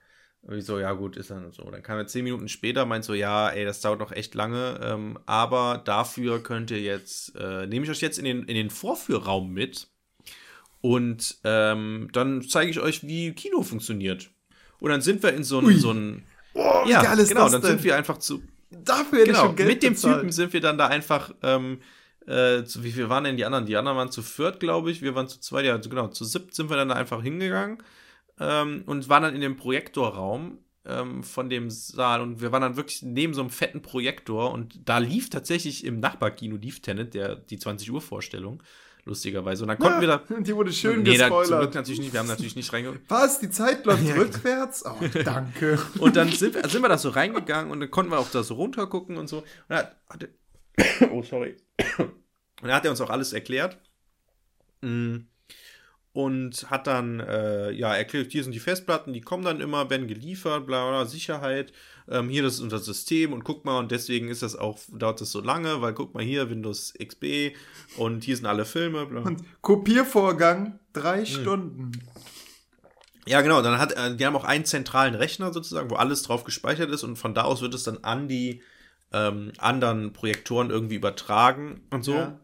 Und 0.42 0.58
ich 0.58 0.66
so, 0.66 0.78
ja 0.78 0.92
gut, 0.92 1.16
ist 1.16 1.30
dann 1.30 1.50
so. 1.52 1.62
Dann 1.70 1.82
kam 1.82 1.96
er 1.96 2.06
zehn 2.06 2.22
Minuten 2.24 2.48
später, 2.48 2.84
meint 2.84 3.04
so, 3.04 3.14
ja, 3.14 3.48
ey, 3.48 3.64
das 3.64 3.80
dauert 3.80 3.98
noch 4.00 4.12
echt 4.12 4.34
lange, 4.34 4.78
ähm, 4.82 5.18
aber 5.24 5.80
dafür 5.82 6.42
könnt 6.42 6.70
ihr 6.70 6.82
jetzt, 6.82 7.34
äh, 7.36 7.66
nehme 7.66 7.84
ich 7.86 7.90
euch 7.90 8.02
jetzt 8.02 8.18
in 8.18 8.26
den, 8.26 8.42
in 8.44 8.54
den 8.54 8.68
Vorführraum 8.68 9.50
mit 9.54 9.88
und 10.82 11.38
ähm, 11.44 12.08
dann 12.12 12.42
zeige 12.42 12.70
ich 12.70 12.78
euch, 12.80 13.06
wie 13.06 13.32
Kino 13.32 13.62
funktioniert. 13.62 14.30
Und 14.80 14.90
dann 14.90 15.00
sind 15.00 15.22
wir 15.22 15.32
in 15.32 15.44
so 15.44 15.60
Ui. 15.62 15.72
ein, 15.72 15.78
so 15.80 15.92
ein 15.92 16.26
Oh, 16.56 16.84
ja, 16.86 17.14
genau, 17.14 17.48
dann 17.48 17.62
sind 17.62 17.82
wir 17.82 17.96
einfach 17.96 18.18
zu, 18.18 18.42
Dafür 18.82 19.20
hätte 19.20 19.30
ich 19.30 19.36
genau, 19.36 19.46
schon 19.46 19.56
Geld 19.56 19.68
mit 19.68 19.82
dem 19.82 19.92
bezahlt. 19.94 20.16
Typen 20.16 20.32
sind 20.32 20.52
wir 20.52 20.60
dann 20.60 20.78
da 20.78 20.86
einfach, 20.86 21.34
ähm, 21.42 21.80
äh, 22.26 22.64
zu, 22.64 22.82
wie 22.84 22.92
viel 22.92 23.08
waren 23.08 23.24
denn 23.24 23.36
die 23.36 23.44
anderen? 23.44 23.66
Die 23.66 23.76
anderen 23.76 23.96
waren 23.96 24.10
zu 24.10 24.22
viert, 24.22 24.60
glaube 24.60 24.90
ich. 24.90 25.02
Wir 25.02 25.14
waren 25.14 25.28
zu 25.28 25.40
zweit, 25.40 25.64
ja, 25.64 25.76
genau, 25.76 26.08
zu 26.08 26.24
siebt 26.24 26.54
sind 26.54 26.70
wir 26.70 26.76
dann 26.76 26.88
da 26.88 26.94
einfach 26.94 27.22
hingegangen 27.22 27.78
ähm, 28.40 28.82
und 28.86 29.08
waren 29.08 29.22
dann 29.22 29.34
in 29.34 29.40
dem 29.40 29.56
Projektorraum 29.56 30.58
ähm, 30.86 31.22
von 31.22 31.48
dem 31.48 31.70
Saal 31.70 32.20
und 32.20 32.40
wir 32.40 32.52
waren 32.52 32.62
dann 32.62 32.76
wirklich 32.76 33.02
neben 33.02 33.34
so 33.34 33.40
einem 33.40 33.50
fetten 33.50 33.82
Projektor 33.82 34.52
und 34.52 34.80
da 34.84 34.98
lief 34.98 35.30
tatsächlich 35.30 35.84
im 35.84 36.00
Nachbarkino 36.00 36.56
lief 36.56 36.80
Tenet, 36.80 37.14
der, 37.14 37.36
die 37.36 37.58
20 37.58 37.90
Uhr 37.90 38.00
Vorstellung, 38.00 38.62
lustigerweise. 39.04 39.64
Und 39.64 39.68
dann 39.68 39.78
konnten 39.78 40.00
wir 40.00 40.08
da. 40.08 40.18
Die 40.40 40.54
wurde 40.54 40.72
schön 40.72 41.02
nee, 41.02 41.16
da, 41.16 41.28
zum 41.28 41.36
Glück 41.36 41.40
gespoilert. 41.42 41.74
natürlich 41.74 42.00
nicht, 42.00 42.12
wir 42.12 42.20
haben 42.20 42.28
natürlich 42.28 42.56
nicht 42.56 42.72
reingeguckt. 42.72 43.04
Was? 43.08 43.40
Die 43.40 43.50
Zeit 43.50 43.84
läuft 43.84 44.04
Ja. 44.06 44.14
rückwärts? 44.14 44.84
Oh, 44.86 44.96
danke. 45.24 45.78
Und 45.98 46.16
dann 46.16 46.28
sind 46.30 46.54
wir, 46.54 46.68
sind 46.68 46.82
wir 46.82 46.88
da 46.88 46.98
so 46.98 47.10
reingegangen 47.10 47.70
und 47.70 47.80
dann 47.80 47.90
konnten 47.90 48.10
wir 48.12 48.18
auch 48.18 48.30
da 48.30 48.42
so 48.42 48.54
runtergucken 48.54 49.16
und 49.16 49.28
so. 49.28 49.44
Und 49.68 49.76
hat, 49.76 49.96
hat 50.08 50.28
oh, 51.12 51.22
sorry. 51.22 51.56
Und 51.98 52.12
dann 52.62 52.72
hat 52.72 52.84
er 52.84 52.90
uns 52.90 53.00
auch 53.00 53.10
alles 53.10 53.32
erklärt. 53.32 53.78
Mm. 54.80 55.18
Und 56.14 56.70
hat 56.70 56.86
dann, 56.86 57.18
äh, 57.18 57.72
ja, 57.72 57.92
erklärt, 57.92 58.30
hier 58.30 58.44
sind 58.44 58.52
die 58.52 58.60
Festplatten, 58.60 59.12
die 59.12 59.20
kommen 59.20 59.44
dann 59.44 59.60
immer, 59.60 59.90
werden 59.90 60.06
geliefert, 60.06 60.64
bla 60.64 60.88
bla, 60.88 61.06
Sicherheit. 61.06 61.72
Ähm, 62.08 62.28
hier, 62.28 62.44
das 62.44 62.54
ist 62.54 62.60
unser 62.60 62.78
System 62.78 63.32
und 63.32 63.42
guck 63.42 63.64
mal, 63.64 63.80
und 63.80 63.90
deswegen 63.90 64.28
ist 64.28 64.42
das 64.42 64.54
auch, 64.54 64.78
dauert 64.92 65.20
das 65.20 65.32
so 65.32 65.40
lange, 65.40 65.82
weil 65.82 65.92
guck 65.92 66.14
mal 66.14 66.22
hier, 66.22 66.50
Windows 66.50 66.94
XP 67.04 67.56
und 67.96 68.22
hier 68.22 68.36
sind 68.36 68.46
alle 68.46 68.64
Filme, 68.64 69.06
bla. 69.06 69.22
Und 69.22 69.42
Kopiervorgang 69.60 70.78
drei 70.92 71.24
Hm. 71.24 71.26
Stunden. 71.26 71.92
Ja, 73.26 73.40
genau. 73.40 73.60
Dann 73.62 73.78
hat, 73.80 73.92
äh, 73.92 74.14
die 74.14 74.24
haben 74.24 74.36
auch 74.36 74.44
einen 74.44 74.64
zentralen 74.66 75.16
Rechner 75.16 75.52
sozusagen, 75.52 75.90
wo 75.90 75.96
alles 75.96 76.22
drauf 76.22 76.44
gespeichert 76.44 76.90
ist 76.90 77.02
und 77.02 77.16
von 77.16 77.34
da 77.34 77.42
aus 77.42 77.60
wird 77.60 77.74
es 77.74 77.82
dann 77.82 77.98
an 78.04 78.28
die 78.28 78.62
ähm, 79.12 79.52
anderen 79.58 80.12
Projektoren 80.12 80.70
irgendwie 80.70 80.94
übertragen 80.96 81.80
und 81.90 82.04
so. 82.04 82.14
Ja. 82.14 82.38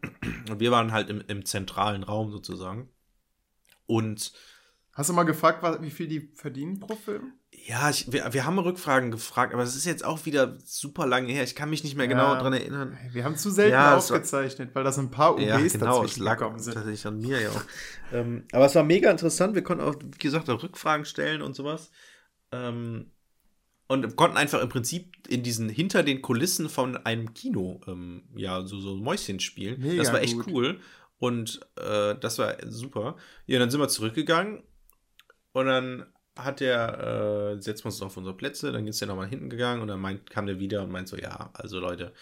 Und 0.50 0.58
wir 0.58 0.72
waren 0.72 0.90
halt 0.90 1.08
im, 1.08 1.22
im 1.28 1.44
zentralen 1.44 2.02
Raum 2.02 2.32
sozusagen. 2.32 2.88
Und 3.90 4.32
Hast 4.92 5.08
du 5.08 5.14
mal 5.14 5.22
gefragt, 5.22 5.62
wie 5.82 5.90
viel 5.90 6.08
die 6.08 6.32
verdienen 6.34 6.78
pro 6.80 6.94
Film? 6.96 7.32
ja, 7.66 7.90
ich, 7.90 8.10
wir, 8.12 8.32
wir 8.32 8.44
haben 8.44 8.58
Rückfragen 8.58 9.10
gefragt, 9.10 9.52
aber 9.54 9.62
es 9.62 9.76
ist 9.76 9.84
jetzt 9.84 10.04
auch 10.04 10.24
wieder 10.26 10.58
super 10.64 11.06
lange 11.06 11.32
her. 11.32 11.44
Ich 11.44 11.54
kann 11.54 11.70
mich 11.70 11.84
nicht 11.84 11.96
mehr 11.96 12.08
genau 12.08 12.34
Ja. 12.34 12.40
dran 12.40 12.52
erinnern. 12.52 12.98
Wir 13.12 13.24
haben 13.24 13.36
zu 13.36 13.50
selten 13.50 13.72
Ja, 13.72 13.96
es 13.96 14.10
war- 14.10 14.16
aufgezeichnet, 14.16 14.70
weil 14.74 14.82
das 14.84 14.98
ein 14.98 15.10
paar 15.10 15.34
UBs 15.34 15.42
Ja, 15.44 15.58
genau, 15.58 16.02
dazwischen 16.02 16.22
lag 16.24 16.38
gekommen 16.38 16.58
sind. 16.58 16.74
tatsächlich 16.74 17.06
an 17.06 17.18
mir 17.18 17.40
ja 17.40 17.50
auch. 17.50 17.62
ähm, 18.12 18.44
aber 18.52 18.66
es 18.66 18.74
war 18.74 18.82
mega 18.84 19.10
interessant. 19.10 19.54
Wir 19.54 19.62
konnten 19.62 19.84
auch, 19.84 19.94
wie 20.02 20.18
gesagt, 20.18 20.48
auch 20.50 20.62
Rückfragen 20.62 21.04
stellen 21.04 21.40
und 21.42 21.54
sowas. 21.54 21.90
Ähm, 22.52 23.10
und 23.88 24.16
konnten 24.16 24.36
einfach 24.36 24.60
im 24.60 24.68
Prinzip 24.68 25.28
in 25.28 25.42
diesen, 25.42 25.68
hinter 25.68 26.02
den 26.02 26.22
Kulissen 26.22 26.68
von 26.68 26.96
einem 26.98 27.34
Kino, 27.34 27.80
ähm, 27.88 28.22
ja, 28.36 28.64
so, 28.64 28.78
so 28.80 28.96
Mäuschen 28.96 29.40
spielen. 29.40 29.80
Mega 29.80 30.02
das 30.02 30.12
war 30.12 30.20
echt 30.20 30.36
gut. 30.36 30.46
cool. 30.48 30.80
Und 31.20 31.60
äh, 31.76 32.16
das 32.18 32.38
war 32.38 32.56
super. 32.66 33.16
Ja, 33.46 33.60
dann 33.60 33.70
sind 33.70 33.78
wir 33.78 33.88
zurückgegangen. 33.88 34.64
Und 35.52 35.66
dann 35.66 36.06
hat 36.36 36.60
der, 36.60 37.56
äh, 37.58 37.62
setzen 37.62 37.84
wir 37.84 37.90
uns 37.90 38.02
auf 38.02 38.16
unsere 38.16 38.36
Plätze, 38.36 38.72
dann 38.72 38.86
ist 38.86 39.00
der 39.00 39.08
nochmal 39.08 39.28
hinten 39.28 39.50
gegangen 39.50 39.82
und 39.82 39.88
dann 39.88 40.00
meint, 40.00 40.30
kam 40.30 40.46
der 40.46 40.58
wieder 40.58 40.82
und 40.82 40.90
meint 40.90 41.08
so, 41.08 41.16
ja, 41.16 41.50
also 41.52 41.78
Leute, 41.78 42.14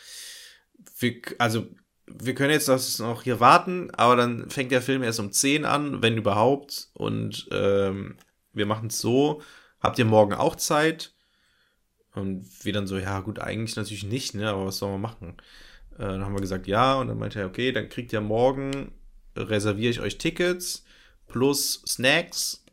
wir, 0.98 1.20
also 1.38 1.66
wir 2.06 2.34
können 2.34 2.50
jetzt 2.50 2.68
das 2.68 2.98
noch 2.98 3.22
hier 3.22 3.38
warten, 3.38 3.90
aber 3.92 4.16
dann 4.16 4.50
fängt 4.50 4.72
der 4.72 4.82
Film 4.82 5.02
erst 5.02 5.20
um 5.20 5.30
10 5.30 5.64
an, 5.64 6.02
wenn 6.02 6.16
überhaupt. 6.16 6.88
Und 6.94 7.48
ähm, 7.52 8.16
wir 8.52 8.66
machen 8.66 8.88
es 8.88 8.98
so. 8.98 9.42
Habt 9.80 9.98
ihr 9.98 10.06
morgen 10.06 10.34
auch 10.34 10.56
Zeit? 10.56 11.12
Und 12.14 12.46
wir 12.64 12.72
dann 12.72 12.86
so, 12.88 12.98
ja, 12.98 13.20
gut, 13.20 13.38
eigentlich 13.38 13.76
natürlich 13.76 14.04
nicht, 14.04 14.34
ne? 14.34 14.48
Aber 14.48 14.66
was 14.66 14.78
sollen 14.78 14.94
wir 14.94 14.98
machen? 14.98 15.36
Äh, 15.98 16.02
dann 16.02 16.24
haben 16.24 16.34
wir 16.34 16.40
gesagt, 16.40 16.66
ja, 16.66 16.94
und 16.94 17.08
dann 17.08 17.18
meinte 17.18 17.40
er, 17.40 17.46
okay, 17.46 17.72
dann 17.72 17.88
kriegt 17.88 18.12
ihr 18.12 18.20
morgen, 18.20 18.92
reserviere 19.36 19.90
ich 19.90 20.00
euch 20.00 20.18
Tickets 20.18 20.84
plus 21.26 21.82
Snacks. 21.86 22.64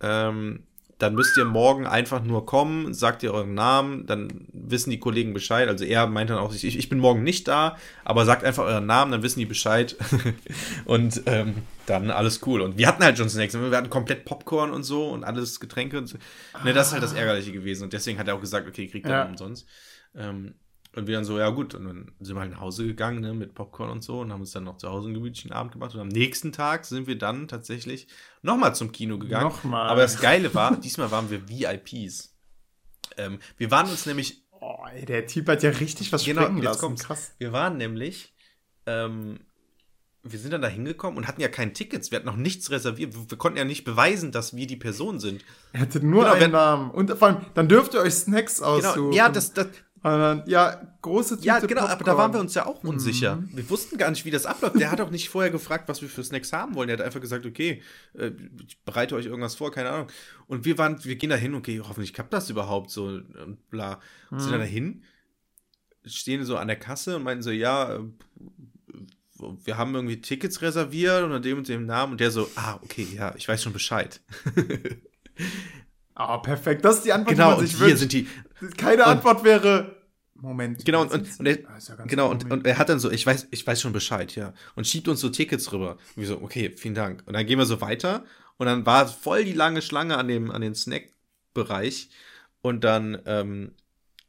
Ähm, 0.00 0.64
dann 0.98 1.14
müsst 1.14 1.36
ihr 1.36 1.44
morgen 1.44 1.86
einfach 1.86 2.22
nur 2.22 2.46
kommen, 2.46 2.94
sagt 2.94 3.22
ihr 3.24 3.34
euren 3.34 3.54
Namen, 3.54 4.06
dann 4.06 4.46
wissen 4.52 4.90
die 4.90 5.00
Kollegen 5.00 5.34
Bescheid. 5.34 5.68
Also 5.68 5.84
er 5.84 6.06
meint 6.06 6.30
dann 6.30 6.38
auch, 6.38 6.54
ich, 6.54 6.64
ich 6.64 6.88
bin 6.88 7.00
morgen 7.00 7.24
nicht 7.24 7.48
da, 7.48 7.76
aber 8.04 8.24
sagt 8.24 8.44
einfach 8.44 8.64
euren 8.64 8.86
Namen, 8.86 9.10
dann 9.10 9.22
wissen 9.22 9.40
die 9.40 9.46
Bescheid. 9.46 9.96
und 10.84 11.22
ähm, 11.26 11.56
dann 11.86 12.10
alles 12.10 12.40
cool. 12.46 12.60
Und 12.60 12.78
wir 12.78 12.86
hatten 12.86 13.02
halt 13.02 13.18
schon 13.18 13.28
Snacks. 13.28 13.54
Wir 13.54 13.76
hatten 13.76 13.90
komplett 13.90 14.24
Popcorn 14.24 14.70
und 14.70 14.84
so 14.84 15.10
und 15.10 15.24
alles 15.24 15.58
Getränke 15.58 15.98
und 15.98 16.06
so. 16.06 16.16
Ah. 16.52 16.64
Ne, 16.64 16.72
das 16.72 16.88
ist 16.88 16.92
halt 16.92 17.02
das 17.02 17.12
Ärgerliche 17.12 17.52
gewesen. 17.52 17.84
Und 17.84 17.92
deswegen 17.92 18.18
hat 18.18 18.28
er 18.28 18.36
auch 18.36 18.40
gesagt, 18.40 18.68
okay, 18.68 18.86
kriegt 18.86 19.06
er 19.06 19.12
ja. 19.12 19.24
umsonst. 19.24 19.66
Ähm, 20.14 20.54
und 20.96 21.06
wir 21.06 21.16
dann 21.16 21.24
so, 21.24 21.38
ja 21.38 21.50
gut, 21.50 21.74
und 21.74 21.84
dann 21.84 22.12
sind 22.20 22.36
wir 22.36 22.40
halt 22.40 22.52
nach 22.52 22.60
Hause 22.60 22.86
gegangen, 22.86 23.20
ne, 23.20 23.34
mit 23.34 23.54
Popcorn 23.54 23.90
und 23.90 24.04
so 24.04 24.20
und 24.20 24.32
haben 24.32 24.40
uns 24.40 24.52
dann 24.52 24.64
noch 24.64 24.76
zu 24.76 24.88
Hause 24.88 25.06
einen 25.06 25.14
gemütlichen 25.14 25.52
Abend 25.52 25.72
gemacht. 25.72 25.94
Und 25.94 26.00
am 26.00 26.08
nächsten 26.08 26.52
Tag 26.52 26.84
sind 26.84 27.06
wir 27.06 27.18
dann 27.18 27.48
tatsächlich 27.48 28.06
nochmal 28.42 28.74
zum 28.74 28.92
Kino 28.92 29.18
gegangen. 29.18 29.44
Nochmal. 29.44 29.88
Aber 29.88 30.02
das 30.02 30.20
Geile 30.20 30.54
war, 30.54 30.76
diesmal 30.80 31.10
waren 31.10 31.30
wir 31.30 31.48
VIPs. 31.48 32.34
Ähm, 33.16 33.38
wir 33.56 33.70
waren 33.70 33.88
uns 33.88 34.06
nämlich. 34.06 34.42
Oh, 34.50 34.76
ey, 34.94 35.04
der 35.04 35.26
Typ 35.26 35.48
hat 35.48 35.62
ja 35.62 35.70
richtig 35.70 36.12
was 36.12 36.24
genau, 36.24 36.42
springen 36.42 36.62
lassen. 36.62 36.80
Kommt's. 36.80 37.04
Krass. 37.04 37.34
Wir 37.38 37.52
waren 37.52 37.76
nämlich, 37.76 38.34
ähm, 38.86 39.40
wir 40.22 40.38
sind 40.38 40.52
dann 40.52 40.62
da 40.62 40.68
hingekommen 40.68 41.18
und 41.18 41.28
hatten 41.28 41.40
ja 41.40 41.48
keine 41.48 41.72
Tickets. 41.72 42.10
Wir 42.10 42.16
hatten 42.16 42.26
noch 42.26 42.36
nichts 42.36 42.70
reserviert. 42.70 43.14
Wir, 43.14 43.30
wir 43.30 43.38
konnten 43.38 43.58
ja 43.58 43.64
nicht 43.64 43.84
beweisen, 43.84 44.32
dass 44.32 44.56
wir 44.56 44.66
die 44.66 44.76
Person 44.76 45.20
sind. 45.20 45.44
Er 45.72 45.80
hatte 45.80 46.00
nur 46.00 46.22
genau, 46.22 46.34
einen 46.34 46.52
Namen. 46.52 46.90
Und 46.92 47.10
vor 47.10 47.28
allem, 47.28 47.46
dann 47.52 47.68
dürft 47.68 47.94
ihr 47.94 48.00
euch 48.00 48.14
Snacks 48.14 48.62
aussuchen. 48.62 49.10
Genau, 49.10 49.12
ja, 49.12 49.28
das, 49.28 49.52
das, 49.52 49.68
dann, 50.10 50.42
ja, 50.46 50.80
große 51.00 51.36
Tüte 51.36 51.46
Ja, 51.46 51.58
genau, 51.60 51.80
Popcorn. 51.80 51.92
aber 51.92 52.04
da 52.04 52.16
waren 52.16 52.32
wir 52.34 52.40
uns 52.40 52.54
ja 52.54 52.66
auch 52.66 52.84
unsicher. 52.84 53.36
Mhm. 53.36 53.56
Wir 53.56 53.70
wussten 53.70 53.96
gar 53.96 54.10
nicht, 54.10 54.24
wie 54.26 54.30
das 54.30 54.44
abläuft. 54.44 54.78
Der 54.78 54.90
hat 54.90 55.00
auch 55.00 55.10
nicht 55.10 55.30
vorher 55.30 55.50
gefragt, 55.50 55.88
was 55.88 56.02
wir 56.02 56.10
für 56.10 56.22
Snacks 56.22 56.52
haben 56.52 56.74
wollen. 56.74 56.88
Der 56.88 56.98
hat 56.98 57.04
einfach 57.04 57.22
gesagt, 57.22 57.46
okay, 57.46 57.82
äh, 58.12 58.32
ich 58.66 58.78
bereite 58.82 59.14
euch 59.14 59.26
irgendwas 59.26 59.54
vor, 59.54 59.72
keine 59.72 59.90
Ahnung. 59.90 60.08
Und 60.46 60.66
wir 60.66 60.76
waren, 60.76 61.02
wir 61.04 61.16
gehen 61.16 61.30
da 61.30 61.36
hin, 61.36 61.54
okay, 61.54 61.80
hoffentlich 61.82 62.12
klappt 62.12 62.34
das 62.34 62.50
überhaupt 62.50 62.90
so 62.90 63.06
und 63.06 63.70
bla. 63.70 63.98
Mhm. 64.30 64.40
Sind 64.40 64.52
dann 64.52 64.60
da 64.60 64.66
hin, 64.66 65.02
stehen 66.04 66.44
so 66.44 66.58
an 66.58 66.68
der 66.68 66.78
Kasse 66.78 67.16
und 67.16 67.22
meinten 67.22 67.42
so, 67.42 67.50
ja, 67.50 67.94
äh, 67.94 68.00
wir 69.64 69.78
haben 69.78 69.94
irgendwie 69.94 70.20
Tickets 70.20 70.60
reserviert 70.60 71.22
unter 71.22 71.40
dem 71.40 71.58
und 71.58 71.68
dem 71.68 71.86
Namen. 71.86 72.12
Und 72.12 72.20
der 72.20 72.30
so, 72.30 72.48
ah, 72.56 72.78
okay, 72.82 73.06
ja, 73.14 73.34
ich 73.36 73.48
weiß 73.48 73.62
schon 73.62 73.72
Bescheid. 73.72 74.20
Ah, 76.14 76.36
oh, 76.36 76.38
perfekt. 76.38 76.84
Das 76.84 76.96
ist 76.96 77.04
die 77.04 77.12
Antwort, 77.12 77.34
genau, 77.34 77.50
die 77.54 77.56
man 77.56 77.66
sich 77.66 77.80
und 77.80 77.86
hier 77.86 77.96
sind 77.96 78.12
die. 78.12 78.28
Keine 78.76 79.02
und, 79.02 79.08
Antwort 79.08 79.42
wäre. 79.44 79.93
Moment. 80.44 80.84
Genau, 80.84 81.02
und, 81.02 81.12
und, 81.12 81.40
und, 81.40 81.46
er, 81.46 81.58
ah, 81.68 81.78
ja 81.78 82.04
genau 82.04 82.30
und, 82.30 82.50
und 82.50 82.66
er 82.66 82.78
hat 82.78 82.88
dann 82.88 82.98
so, 82.98 83.10
ich 83.10 83.26
weiß, 83.26 83.48
ich 83.50 83.66
weiß 83.66 83.80
schon 83.80 83.92
Bescheid, 83.92 84.34
ja. 84.34 84.54
Und 84.74 84.86
schiebt 84.86 85.08
uns 85.08 85.20
so 85.20 85.28
Tickets 85.28 85.72
rüber. 85.72 85.92
Und 86.14 86.22
wir 86.22 86.26
so, 86.26 86.40
okay, 86.40 86.74
vielen 86.76 86.94
Dank. 86.94 87.22
Und 87.26 87.34
dann 87.34 87.46
gehen 87.46 87.58
wir 87.58 87.66
so 87.66 87.80
weiter. 87.80 88.24
Und 88.56 88.66
dann 88.66 88.86
war 88.86 89.08
voll 89.08 89.44
die 89.44 89.52
lange 89.52 89.82
Schlange 89.82 90.16
an 90.16 90.28
dem, 90.28 90.50
an 90.50 90.60
den 90.60 90.74
Snack-Bereich. 90.74 92.10
Und 92.62 92.84
dann 92.84 93.20
ähm, 93.26 93.72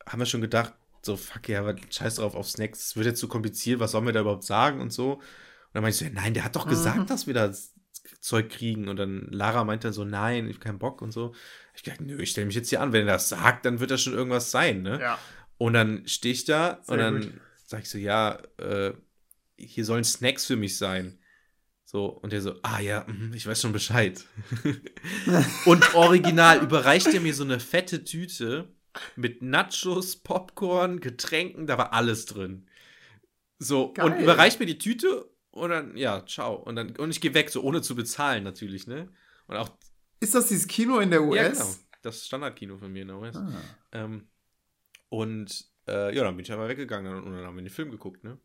haben 0.06 0.20
wir 0.20 0.26
schon 0.26 0.42
gedacht, 0.42 0.74
so, 1.02 1.16
fuck 1.16 1.48
ja, 1.48 1.60
aber 1.60 1.76
scheiß 1.90 2.16
drauf 2.16 2.36
auf 2.36 2.50
Snacks, 2.50 2.80
das 2.80 2.96
wird 2.96 3.06
jetzt 3.06 3.20
zu 3.20 3.28
so 3.28 3.32
kompliziert, 3.32 3.80
was 3.80 3.92
sollen 3.92 4.06
wir 4.06 4.14
da 4.14 4.22
überhaupt 4.22 4.44
sagen 4.44 4.82
und 4.82 4.92
so. 4.92 5.14
Und 5.14 5.22
dann 5.74 5.84
meinte 5.84 5.96
ich 5.96 6.00
so, 6.00 6.06
ja, 6.06 6.12
nein, 6.12 6.34
der 6.34 6.44
hat 6.44 6.56
doch 6.56 6.68
gesagt, 6.68 6.98
mhm. 6.98 7.06
dass 7.06 7.28
wir 7.28 7.34
das 7.34 7.76
Zeug 8.20 8.50
kriegen. 8.50 8.88
Und 8.88 8.98
dann 8.98 9.28
Lara 9.30 9.64
meinte 9.64 9.88
dann 9.88 9.94
so, 9.94 10.04
nein, 10.04 10.48
ich 10.48 10.56
hab 10.56 10.64
keinen 10.64 10.80
Bock 10.80 11.02
und 11.02 11.12
so. 11.12 11.34
Ich 11.76 11.84
dachte, 11.84 12.04
nö, 12.04 12.20
ich 12.22 12.32
stelle 12.32 12.48
mich 12.48 12.56
jetzt 12.56 12.70
hier 12.70 12.82
an. 12.82 12.92
Wenn 12.94 13.08
er 13.08 13.14
das 13.14 13.30
sagt, 13.30 13.66
dann 13.66 13.80
wird 13.80 13.92
das 13.92 14.02
schon 14.02 14.14
irgendwas 14.14 14.52
sein, 14.52 14.82
ne? 14.82 15.00
Ja. 15.00 15.20
Und 15.57 15.73
dann 15.73 16.07
stehe 16.07 16.34
ich 16.34 16.45
da 16.45 16.80
Sehr 16.84 16.94
und 16.94 16.99
dann 16.99 17.22
gut. 17.22 17.34
sag 17.65 17.84
ich 17.84 17.90
so, 17.90 17.98
ja, 17.98 18.40
äh, 18.57 18.94
hier 19.57 19.86
sollen 19.86 20.03
Snacks 20.03 20.45
für 20.45 20.56
mich 20.56 20.77
sein. 20.77 21.19
So, 21.86 22.07
und 22.07 22.34
der 22.34 22.41
so, 22.41 22.56
ah 22.64 22.80
ja, 22.80 23.06
mhm, 23.07 23.34
ich 23.34 23.45
weiß 23.45 23.61
schon 23.61 23.72
Bescheid. 23.72 24.26
und 25.65 25.95
original 25.95 26.61
überreicht 26.61 27.07
er 27.07 27.22
mir 27.22 27.34
so 27.34 27.44
eine 27.44 27.60
fette 27.60 28.03
Tüte 28.03 28.68
mit 29.15 29.41
Nachos, 29.41 30.18
Popcorn, 30.18 30.99
Getränken, 30.99 31.68
da 31.68 31.77
war 31.77 31.94
alles 31.94 32.26
drin. 32.26 32.68
So, 33.60 33.94
Geil. 33.94 34.06
und 34.06 34.19
überreicht 34.19 34.60
mir 34.60 34.65
die 34.65 34.77
Tüte 34.77 35.30
und 35.52 35.69
dann, 35.69 35.95
ja, 35.95 36.26
ciao. 36.26 36.56
Und 36.56 36.76
dann, 36.76 36.95
und 36.98 37.11
ich 37.11 37.22
gehe 37.22 37.34
weg, 37.34 37.49
so 37.49 37.61
ohne 37.61 37.82
zu 37.82 37.95
bezahlen 37.95 38.44
natürlich, 38.44 38.88
ne? 38.88 39.10
Und 39.48 39.56
auch. 39.56 39.69
Ist 40.19 40.36
das 40.36 40.48
dieses 40.48 40.68
Kino 40.68 40.99
in 40.99 41.11
der 41.11 41.23
US? 41.23 41.38
Ja, 41.38 41.49
genau. 41.49 41.76
Das 42.02 42.26
Standardkino 42.26 42.77
von 42.77 42.91
mir 42.91 43.03
in 43.03 43.07
der 43.10 43.18
US. 43.18 43.36
Ah. 43.36 43.52
Ähm, 43.94 44.27
und 45.10 45.65
äh, 45.88 46.15
ja, 46.15 46.23
dann 46.23 46.36
bin 46.36 46.45
ich 46.45 46.52
aber 46.52 46.68
weggegangen 46.68 47.23
und 47.23 47.34
dann 47.34 47.45
haben 47.45 47.56
wir 47.56 47.64
den 47.64 47.69
Film 47.69 47.91
geguckt, 47.91 48.23
ne? 48.23 48.38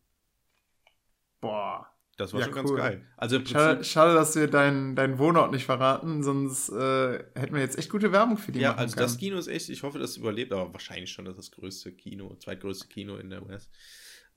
Boah. 1.39 1.87
Das 2.17 2.33
war 2.33 2.41
ja, 2.41 2.45
schon 2.45 2.55
cool. 2.55 2.77
ganz 2.77 2.77
geil. 2.77 3.07
Also 3.17 3.43
schade, 3.43 3.83
schade, 3.83 4.13
dass 4.13 4.35
wir 4.35 4.47
deinen 4.47 4.95
dein 4.95 5.17
Wohnort 5.17 5.51
nicht 5.51 5.65
verraten, 5.65 6.21
sonst 6.21 6.69
äh, 6.69 7.23
hätten 7.33 7.55
wir 7.55 7.61
jetzt 7.61 7.79
echt 7.79 7.89
gute 7.89 8.11
Werbung 8.11 8.37
für 8.37 8.51
die 8.51 8.59
Ja, 8.59 8.75
also 8.75 8.95
können. 8.95 9.07
das 9.07 9.17
Kino 9.17 9.37
ist 9.37 9.47
echt, 9.47 9.69
ich 9.69 9.81
hoffe, 9.81 9.97
das 9.97 10.17
überlebt, 10.17 10.51
aber 10.53 10.71
wahrscheinlich 10.71 11.11
schon 11.11 11.25
das 11.25 11.37
ist 11.37 11.49
das 11.49 11.51
größte 11.51 11.93
Kino, 11.93 12.35
zweitgrößte 12.35 12.87
Kino 12.89 13.15
in 13.15 13.31
der 13.31 13.43
US. 13.43 13.69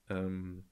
Ähm, 0.09 0.65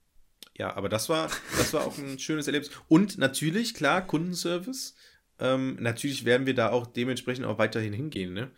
ja, 0.57 0.75
aber 0.75 0.89
das 0.89 1.09
war, 1.09 1.29
das 1.59 1.75
war 1.75 1.85
auch 1.85 1.99
ein 1.99 2.19
schönes 2.19 2.47
Erlebnis. 2.47 2.71
Und 2.89 3.19
natürlich, 3.19 3.75
klar, 3.75 4.07
Kundenservice. 4.07 4.95
Ähm, 5.39 5.77
natürlich 5.81 6.25
werden 6.25 6.47
wir 6.47 6.55
da 6.55 6.71
auch 6.71 6.87
dementsprechend 6.87 7.47
auch 7.47 7.59
weiterhin 7.59 7.93
hingehen, 7.93 8.33
ne? 8.33 8.51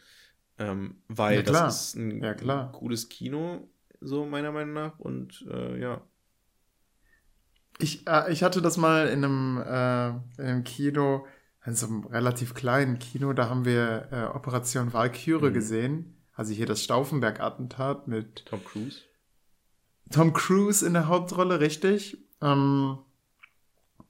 Ähm, 0.58 0.96
weil 1.08 1.38
ja, 1.38 1.42
das 1.42 1.88
ist 1.88 1.96
ein, 1.96 2.22
ja, 2.22 2.32
ein, 2.32 2.72
cooles 2.72 3.08
Kino, 3.08 3.68
so 4.00 4.24
meiner 4.24 4.52
Meinung 4.52 4.74
nach. 4.74 4.98
Und 4.98 5.44
äh, 5.50 5.80
ja. 5.80 6.00
Ich, 7.78 8.06
äh, 8.06 8.32
ich 8.32 8.42
hatte 8.42 8.62
das 8.62 8.76
mal 8.76 9.08
in 9.08 9.24
einem, 9.24 9.58
äh, 9.58 10.08
in 10.40 10.48
einem 10.48 10.64
Kino, 10.64 11.26
in 11.66 11.74
so 11.74 11.86
einem 11.86 12.04
relativ 12.04 12.54
kleinen 12.54 12.98
Kino, 12.98 13.32
da 13.32 13.48
haben 13.48 13.64
wir 13.64 14.08
äh, 14.12 14.36
Operation 14.36 14.92
Valkyrie 14.92 15.50
mhm. 15.50 15.54
gesehen. 15.54 16.16
Also 16.34 16.52
hier 16.52 16.66
das 16.66 16.82
Stauffenberg-Attentat 16.82 18.08
mit 18.08 18.46
Tom 18.46 18.64
Cruise. 18.64 19.00
Tom 20.10 20.32
Cruise 20.32 20.86
in 20.86 20.92
der 20.92 21.08
Hauptrolle, 21.08 21.60
richtig. 21.60 22.18
Ähm, 22.42 22.98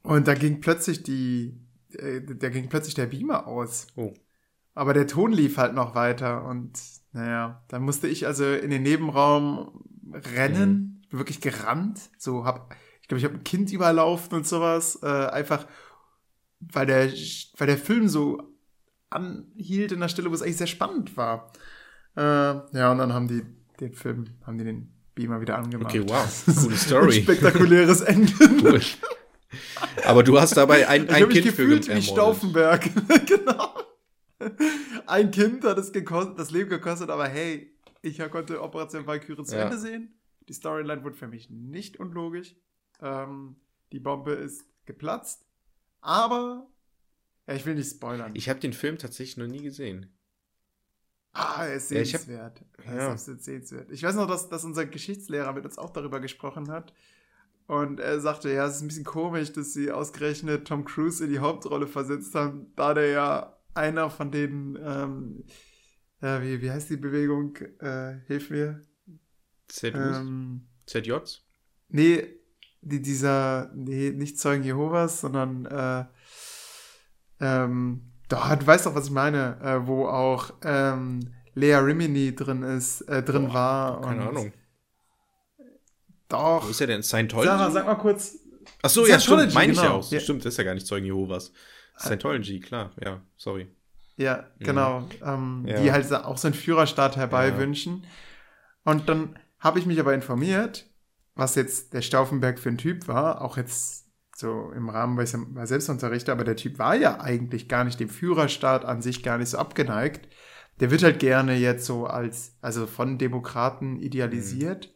und 0.02 0.28
da 0.28 0.34
ging 0.34 0.60
plötzlich 0.60 1.02
die, 1.02 1.60
äh, 1.92 2.20
da 2.22 2.48
ging 2.48 2.68
plötzlich 2.68 2.94
der 2.94 3.06
Beamer 3.06 3.46
aus. 3.46 3.86
Oh. 3.96 4.12
Aber 4.74 4.92
der 4.92 5.06
Ton 5.06 5.32
lief 5.32 5.56
halt 5.56 5.74
noch 5.74 5.94
weiter 5.94 6.44
und 6.44 6.78
naja, 7.12 7.62
dann 7.68 7.82
musste 7.82 8.08
ich 8.08 8.26
also 8.26 8.44
in 8.44 8.70
den 8.70 8.82
Nebenraum 8.82 9.84
rennen, 10.12 11.04
mhm. 11.10 11.18
wirklich 11.18 11.40
gerannt, 11.40 12.00
so 12.18 12.44
hab, 12.44 12.74
ich 13.00 13.08
glaube, 13.08 13.18
ich 13.20 13.24
habe 13.24 13.34
ein 13.34 13.44
Kind 13.44 13.72
überlaufen 13.72 14.38
und 14.38 14.46
sowas, 14.46 14.98
äh, 15.02 15.06
einfach, 15.06 15.66
weil 16.60 16.86
der, 16.86 17.12
weil 17.56 17.66
der 17.66 17.78
Film 17.78 18.08
so 18.08 18.42
anhielt 19.10 19.92
in 19.92 20.00
der 20.00 20.08
Stelle, 20.08 20.30
wo 20.30 20.34
es 20.34 20.42
eigentlich 20.42 20.56
sehr 20.56 20.66
spannend 20.66 21.16
war. 21.16 21.52
Äh, 22.16 22.20
ja, 22.22 22.90
und 22.90 22.98
dann 22.98 23.12
haben 23.12 23.28
die 23.28 23.42
den 23.80 23.92
Film, 23.92 24.26
haben 24.44 24.58
die 24.58 24.64
den 24.64 24.92
Beamer 25.14 25.40
wieder 25.40 25.56
angemacht. 25.56 25.94
Okay, 25.94 26.04
wow. 26.08 26.44
Coole 26.62 26.76
Story. 26.76 27.16
Ein 27.16 27.22
spektakuläres 27.22 28.00
Ende. 28.00 28.32
cool. 28.62 28.80
Aber 30.04 30.22
du 30.22 30.40
hast 30.40 30.56
dabei 30.56 30.88
ein, 30.88 31.08
ein 31.08 31.16
Kind 31.16 31.34
mich 31.34 31.44
gefühlt 31.44 31.86
für 31.86 31.96
wie 31.96 32.02
Stauffenberg. 32.02 32.90
genau. 33.26 33.73
Ein 35.06 35.30
Kind 35.30 35.64
hat 35.64 35.78
es 35.78 35.92
gekostet, 35.92 36.38
das 36.38 36.50
Leben 36.50 36.70
gekostet, 36.70 37.10
aber 37.10 37.26
hey, 37.28 37.74
ich 38.02 38.18
konnte 38.30 38.62
Operation 38.62 39.06
Valkyrie 39.06 39.44
zu 39.44 39.56
ja. 39.56 39.64
Ende 39.64 39.78
sehen. 39.78 40.14
Die 40.48 40.52
Storyline 40.52 41.02
wurde 41.04 41.16
für 41.16 41.28
mich 41.28 41.48
nicht 41.50 41.98
unlogisch. 41.98 42.54
Ähm, 43.00 43.56
die 43.92 44.00
Bombe 44.00 44.32
ist 44.32 44.66
geplatzt. 44.84 45.46
Aber 46.00 46.66
ja, 47.46 47.54
ich 47.54 47.64
will 47.64 47.74
nicht 47.74 47.90
spoilern. 47.90 48.32
Ich 48.34 48.48
habe 48.48 48.60
den 48.60 48.72
Film 48.72 48.98
tatsächlich 48.98 49.36
noch 49.36 49.46
nie 49.46 49.62
gesehen. 49.62 50.10
Ah, 51.32 51.66
er 51.66 51.74
ist 51.74 51.88
sehenswert. 51.88 52.60
Ja, 52.78 52.92
hab, 52.92 52.94
er 52.94 53.14
ist 53.14 53.26
ja. 53.26 53.36
sehenswert. 53.36 53.90
Ich 53.90 54.02
weiß 54.02 54.14
noch, 54.14 54.28
dass, 54.28 54.48
dass 54.48 54.64
unser 54.64 54.86
Geschichtslehrer 54.86 55.52
mit 55.52 55.64
uns 55.64 55.78
auch 55.78 55.90
darüber 55.90 56.20
gesprochen 56.20 56.70
hat. 56.70 56.92
Und 57.66 57.98
er 57.98 58.20
sagte, 58.20 58.52
ja, 58.52 58.66
es 58.66 58.76
ist 58.76 58.82
ein 58.82 58.88
bisschen 58.88 59.04
komisch, 59.04 59.52
dass 59.52 59.72
sie 59.72 59.90
ausgerechnet 59.90 60.68
Tom 60.68 60.84
Cruise 60.84 61.24
in 61.24 61.30
die 61.30 61.38
Hauptrolle 61.38 61.86
versetzt 61.86 62.34
haben, 62.34 62.72
da 62.76 62.94
der 62.94 63.08
ja 63.08 63.58
einer 63.74 64.10
von 64.10 64.30
den, 64.30 64.78
ähm, 64.82 65.44
ja, 66.20 66.42
wie, 66.42 66.62
wie 66.62 66.70
heißt 66.70 66.90
die 66.90 66.96
Bewegung? 66.96 67.56
Äh, 67.80 68.20
hilf 68.26 68.50
mir. 68.50 68.82
ZUs? 69.68 69.92
Ähm, 69.94 70.66
ZJs? 70.86 71.42
Nee, 71.88 72.26
die, 72.80 73.02
dieser, 73.02 73.70
nee, 73.74 74.10
nicht 74.10 74.38
Zeugen 74.38 74.62
Jehovas, 74.62 75.20
sondern 75.20 75.66
äh, 75.66 76.04
ähm, 77.40 78.12
Doch, 78.28 78.54
du 78.54 78.66
weißt 78.66 78.86
doch, 78.86 78.94
was 78.94 79.06
ich 79.06 79.12
meine, 79.12 79.58
äh, 79.62 79.86
wo 79.86 80.06
auch 80.06 80.50
ähm, 80.62 81.34
Lea 81.54 81.76
Rimini 81.76 82.34
drin 82.34 82.62
ist, 82.62 83.02
äh, 83.02 83.22
drin 83.22 83.46
Boah, 83.48 83.54
war. 83.54 84.00
Keine 84.02 84.28
Ahnung. 84.28 84.52
Doch. 86.28 86.64
Wo 86.64 86.70
ist 86.70 86.80
er 86.80 86.86
denn? 86.86 87.02
Scientology? 87.02 87.48
Sarah, 87.48 87.70
sag 87.70 87.86
mal 87.86 87.94
kurz. 87.96 88.38
Ach 88.82 88.90
so, 88.90 89.06
ja, 89.06 89.20
stimmt, 89.20 89.54
meine 89.54 89.72
ich 89.72 89.78
ja 89.78 89.84
genau. 89.84 89.98
auch. 89.98 90.10
Ja. 90.10 90.20
Stimmt, 90.20 90.44
das 90.44 90.54
ist 90.54 90.58
ja 90.58 90.64
gar 90.64 90.74
nicht 90.74 90.86
Zeugen 90.86 91.06
Jehovas. 91.06 91.52
Scientology, 91.96 92.60
klar, 92.60 92.92
ja, 93.02 93.20
sorry. 93.36 93.68
Ja, 94.16 94.46
genau. 94.58 95.08
Ähm, 95.24 95.64
Ja. 95.66 95.80
Die 95.80 95.92
halt 95.92 96.12
auch 96.12 96.36
so 96.36 96.48
einen 96.48 96.54
Führerstaat 96.54 97.16
herbeiwünschen. 97.16 98.06
Und 98.84 99.08
dann 99.08 99.38
habe 99.58 99.78
ich 99.78 99.86
mich 99.86 99.98
aber 99.98 100.14
informiert, 100.14 100.86
was 101.34 101.54
jetzt 101.56 101.94
der 101.94 102.02
Stauffenberg 102.02 102.58
für 102.58 102.68
ein 102.68 102.78
Typ 102.78 103.08
war, 103.08 103.40
auch 103.40 103.56
jetzt 103.56 104.06
so 104.36 104.72
im 104.72 104.88
Rahmen, 104.88 105.16
weil 105.16 105.24
ich 105.24 105.32
ja 105.32 105.38
mal 105.38 105.66
selbst 105.66 105.88
unterrichte, 105.88 106.32
aber 106.32 106.44
der 106.44 106.56
Typ 106.56 106.78
war 106.78 106.94
ja 106.94 107.20
eigentlich 107.20 107.68
gar 107.68 107.84
nicht 107.84 107.98
dem 108.00 108.08
Führerstaat 108.08 108.84
an 108.84 109.00
sich 109.02 109.22
gar 109.22 109.38
nicht 109.38 109.48
so 109.48 109.58
abgeneigt. 109.58 110.28
Der 110.80 110.90
wird 110.90 111.02
halt 111.02 111.20
gerne 111.20 111.54
jetzt 111.54 111.86
so 111.86 112.06
als, 112.06 112.56
also 112.60 112.86
von 112.86 113.16
Demokraten 113.18 113.96
idealisiert. 114.00 114.92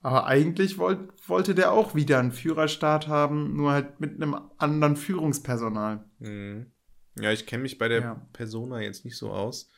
Aber 0.00 0.26
eigentlich 0.26 0.76
wollt, 0.76 0.98
wollte 1.28 1.54
der 1.54 1.72
auch 1.72 1.94
wieder 1.94 2.18
einen 2.18 2.32
Führerstaat 2.32 3.08
haben, 3.08 3.56
nur 3.56 3.72
halt 3.72 4.00
mit 4.00 4.16
einem 4.16 4.36
anderen 4.58 4.96
Führungspersonal. 4.96 6.04
Mhm. 6.24 6.70
Ja, 7.18 7.30
ich 7.32 7.46
kenne 7.46 7.62
mich 7.62 7.78
bei 7.78 7.88
der 7.88 8.00
Ja. 8.00 8.26
Persona 8.32 8.80
jetzt 8.80 9.04
nicht 9.04 9.16
so 9.16 9.30
aus. 9.30 9.68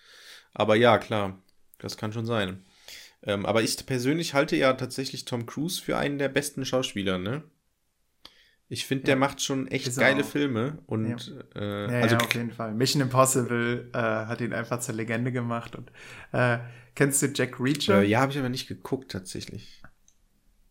Aber 0.55 0.75
ja, 0.77 0.97
klar, 0.99 1.43
das 1.79 1.97
kann 1.97 2.13
schon 2.13 2.25
sein. 2.27 2.65
Ähm, 3.23 3.45
aber 3.45 3.63
ich 3.63 3.85
persönlich 3.85 4.35
halte 4.35 4.57
ja 4.57 4.73
tatsächlich 4.73 5.25
Tom 5.25 5.45
Cruise 5.47 5.83
für 5.83 5.99
einen 5.99 6.19
der 6.19 6.29
besten 6.29 6.65
Schauspieler, 6.65 7.19
ne? 7.19 7.43
Ich 8.69 8.87
finde, 8.87 9.05
der 9.05 9.15
Ja. 9.15 9.21
macht 9.21 9.43
schon 9.43 9.69
echt 9.69 9.87
Ist 9.87 9.99
geile. 9.99 10.25
Filme 10.25 10.79
und 10.87 11.35
äh, 11.55 11.87
Ja, 11.93 12.01
also 12.01 12.17
ja, 12.17 12.21
auf 12.21 12.35
jeden 12.35 12.51
Fall. 12.53 12.75
Mission 12.75 13.01
Impossible 13.03 13.91
äh, 13.93 13.99
hat 13.99 14.41
ihn 14.41 14.53
einfach 14.53 14.81
zur 14.81 14.95
Legende 14.95 15.31
gemacht. 15.31 15.77
Und 15.77 15.93
äh, 16.33 16.59
kennst 16.95 17.23
du 17.23 17.27
Jack 17.27 17.61
Reacher? 17.61 18.03
äh, 18.03 18.07
ja, 18.07 18.21
habe 18.21 18.33
ich 18.33 18.39
aber 18.39 18.49
nicht 18.49 18.67
geguckt 18.67 19.13
tatsächlich. 19.13 19.83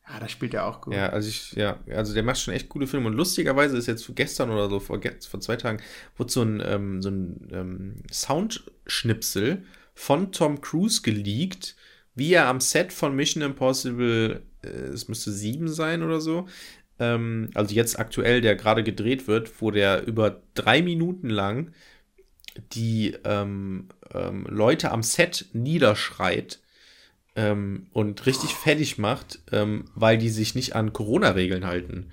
Ja, 0.07 0.19
da 0.19 0.27
spielt 0.29 0.53
er 0.53 0.67
auch 0.67 0.81
gut. 0.81 0.93
Ja, 0.93 1.09
also 1.09 1.27
ich, 1.27 1.53
ja, 1.53 1.79
also 1.89 2.13
der 2.13 2.23
macht 2.23 2.39
schon 2.39 2.53
echt 2.53 2.69
coole 2.69 2.85
Filme. 2.85 3.07
Und 3.07 3.13
lustigerweise 3.13 3.77
ist 3.77 3.87
jetzt 3.87 4.07
gestern 4.15 4.51
oder 4.51 4.69
so, 4.69 4.79
vor, 4.79 4.99
vor 5.01 5.39
zwei 5.41 5.55
Tagen, 5.55 5.81
wurde 6.15 6.31
so 6.31 6.41
ein, 6.41 6.61
ähm, 6.63 7.01
so 7.01 7.09
ein 7.09 7.47
ähm, 7.51 7.95
Soundschnipsel 8.11 9.63
von 9.95 10.31
Tom 10.31 10.61
Cruise 10.61 11.01
geleakt, 11.01 11.75
wie 12.13 12.33
er 12.33 12.47
am 12.47 12.59
Set 12.59 12.93
von 12.93 13.15
Mission 13.15 13.41
Impossible, 13.41 14.43
äh, 14.63 14.67
es 14.67 15.07
müsste 15.07 15.31
sieben 15.31 15.67
sein 15.67 16.03
oder 16.03 16.21
so, 16.21 16.47
ähm, 16.99 17.49
also 17.55 17.73
jetzt 17.73 17.97
aktuell, 17.99 18.41
der 18.41 18.55
gerade 18.55 18.83
gedreht 18.83 19.27
wird, 19.27 19.61
wo 19.61 19.71
der 19.71 20.05
über 20.05 20.41
drei 20.53 20.81
Minuten 20.81 21.29
lang 21.29 21.71
die 22.73 23.15
ähm, 23.25 23.89
ähm, 24.13 24.45
Leute 24.49 24.91
am 24.91 25.03
Set 25.03 25.47
niederschreit 25.53 26.59
ähm, 27.35 27.87
und 27.91 28.25
richtig 28.25 28.55
fertig 28.55 28.97
macht, 28.97 29.39
ähm, 29.51 29.85
weil 29.95 30.17
die 30.17 30.29
sich 30.29 30.55
nicht 30.55 30.75
an 30.75 30.93
Corona-Regeln 30.93 31.65
halten. 31.65 32.09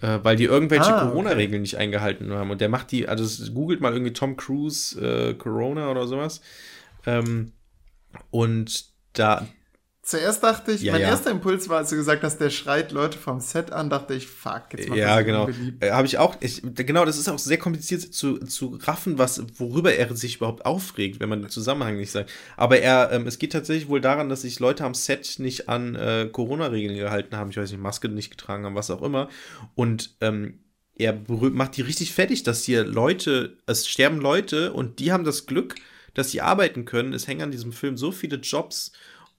Äh, 0.00 0.18
weil 0.22 0.36
die 0.36 0.44
irgendwelche 0.44 0.92
Ah, 0.92 1.02
okay. 1.02 1.08
Corona-Regeln 1.10 1.62
nicht 1.62 1.76
eingehalten 1.76 2.32
haben. 2.32 2.50
Und 2.50 2.60
der 2.60 2.68
macht 2.68 2.90
die, 2.90 3.08
also 3.08 3.52
googelt 3.52 3.80
mal 3.80 3.92
irgendwie 3.92 4.12
Tom 4.12 4.36
Cruise 4.36 5.00
äh, 5.00 5.34
Corona 5.34 5.90
oder 5.90 6.06
sowas. 6.06 6.40
Ähm, 7.06 7.52
und 8.30 8.86
da, 9.12 9.46
Zuerst 10.04 10.42
dachte 10.42 10.72
ich, 10.72 10.82
Ja, 10.82 10.92
mein 10.92 11.00
ja. 11.00 11.08
erster 11.08 11.30
Impuls 11.30 11.70
war, 11.70 11.78
als 11.78 11.88
du 11.88 11.96
gesagt 11.96 12.22
hast, 12.22 12.36
der 12.36 12.50
schreit 12.50 12.92
Leute 12.92 13.16
vom 13.16 13.40
Set 13.40 13.72
an, 13.72 13.88
dachte 13.88 14.12
ich, 14.12 14.26
fuck, 14.26 14.64
jetzt 14.72 14.90
macht 14.90 14.98
ja, 14.98 15.16
das 15.16 15.24
genau. 15.24 15.48
Äh, 15.80 15.92
Habe 15.92 16.06
ich 16.06 16.18
auch, 16.18 16.36
ich, 16.40 16.60
genau, 16.74 17.06
das 17.06 17.16
ist 17.16 17.26
auch 17.30 17.38
sehr 17.38 17.56
kompliziert 17.56 18.02
zu, 18.02 18.38
zu 18.38 18.78
raffen, 18.82 19.16
was, 19.16 19.42
worüber 19.58 19.94
er 19.94 20.14
sich 20.14 20.36
überhaupt 20.36 20.66
aufregt, 20.66 21.20
wenn 21.20 21.30
man 21.30 21.40
den 21.40 21.48
Zusammenhang 21.48 21.96
nicht 21.96 22.10
sagt. 22.10 22.30
Aber 22.58 22.78
er, 22.80 23.12
ähm, 23.12 23.26
es 23.26 23.38
geht 23.38 23.52
tatsächlich 23.52 23.88
wohl 23.88 24.02
daran, 24.02 24.28
dass 24.28 24.42
sich 24.42 24.60
Leute 24.60 24.84
am 24.84 24.92
Set 24.92 25.36
nicht 25.38 25.70
an 25.70 25.94
äh, 25.94 26.28
Corona-Regeln 26.30 26.98
gehalten 26.98 27.34
haben, 27.38 27.48
ich 27.48 27.56
weiß 27.56 27.70
nicht, 27.70 27.80
Maske 27.80 28.10
nicht 28.10 28.28
getragen 28.30 28.66
haben, 28.66 28.74
was 28.74 28.90
auch 28.90 29.00
immer. 29.00 29.30
Und 29.74 30.16
ähm, 30.20 30.58
er 30.96 31.18
macht 31.28 31.78
die 31.78 31.82
richtig 31.82 32.12
fertig, 32.12 32.42
dass 32.42 32.62
hier 32.62 32.84
Leute, 32.84 33.56
es 33.64 33.88
sterben 33.88 34.20
Leute 34.20 34.74
und 34.74 34.98
die 34.98 35.12
haben 35.12 35.24
das 35.24 35.46
Glück, 35.46 35.76
dass 36.12 36.30
sie 36.30 36.42
arbeiten 36.42 36.84
können. 36.84 37.14
Es 37.14 37.26
hängen 37.26 37.42
an 37.42 37.50
diesem 37.50 37.72
Film 37.72 37.96
so 37.96 38.12
viele 38.12 38.36
Jobs 38.36 38.92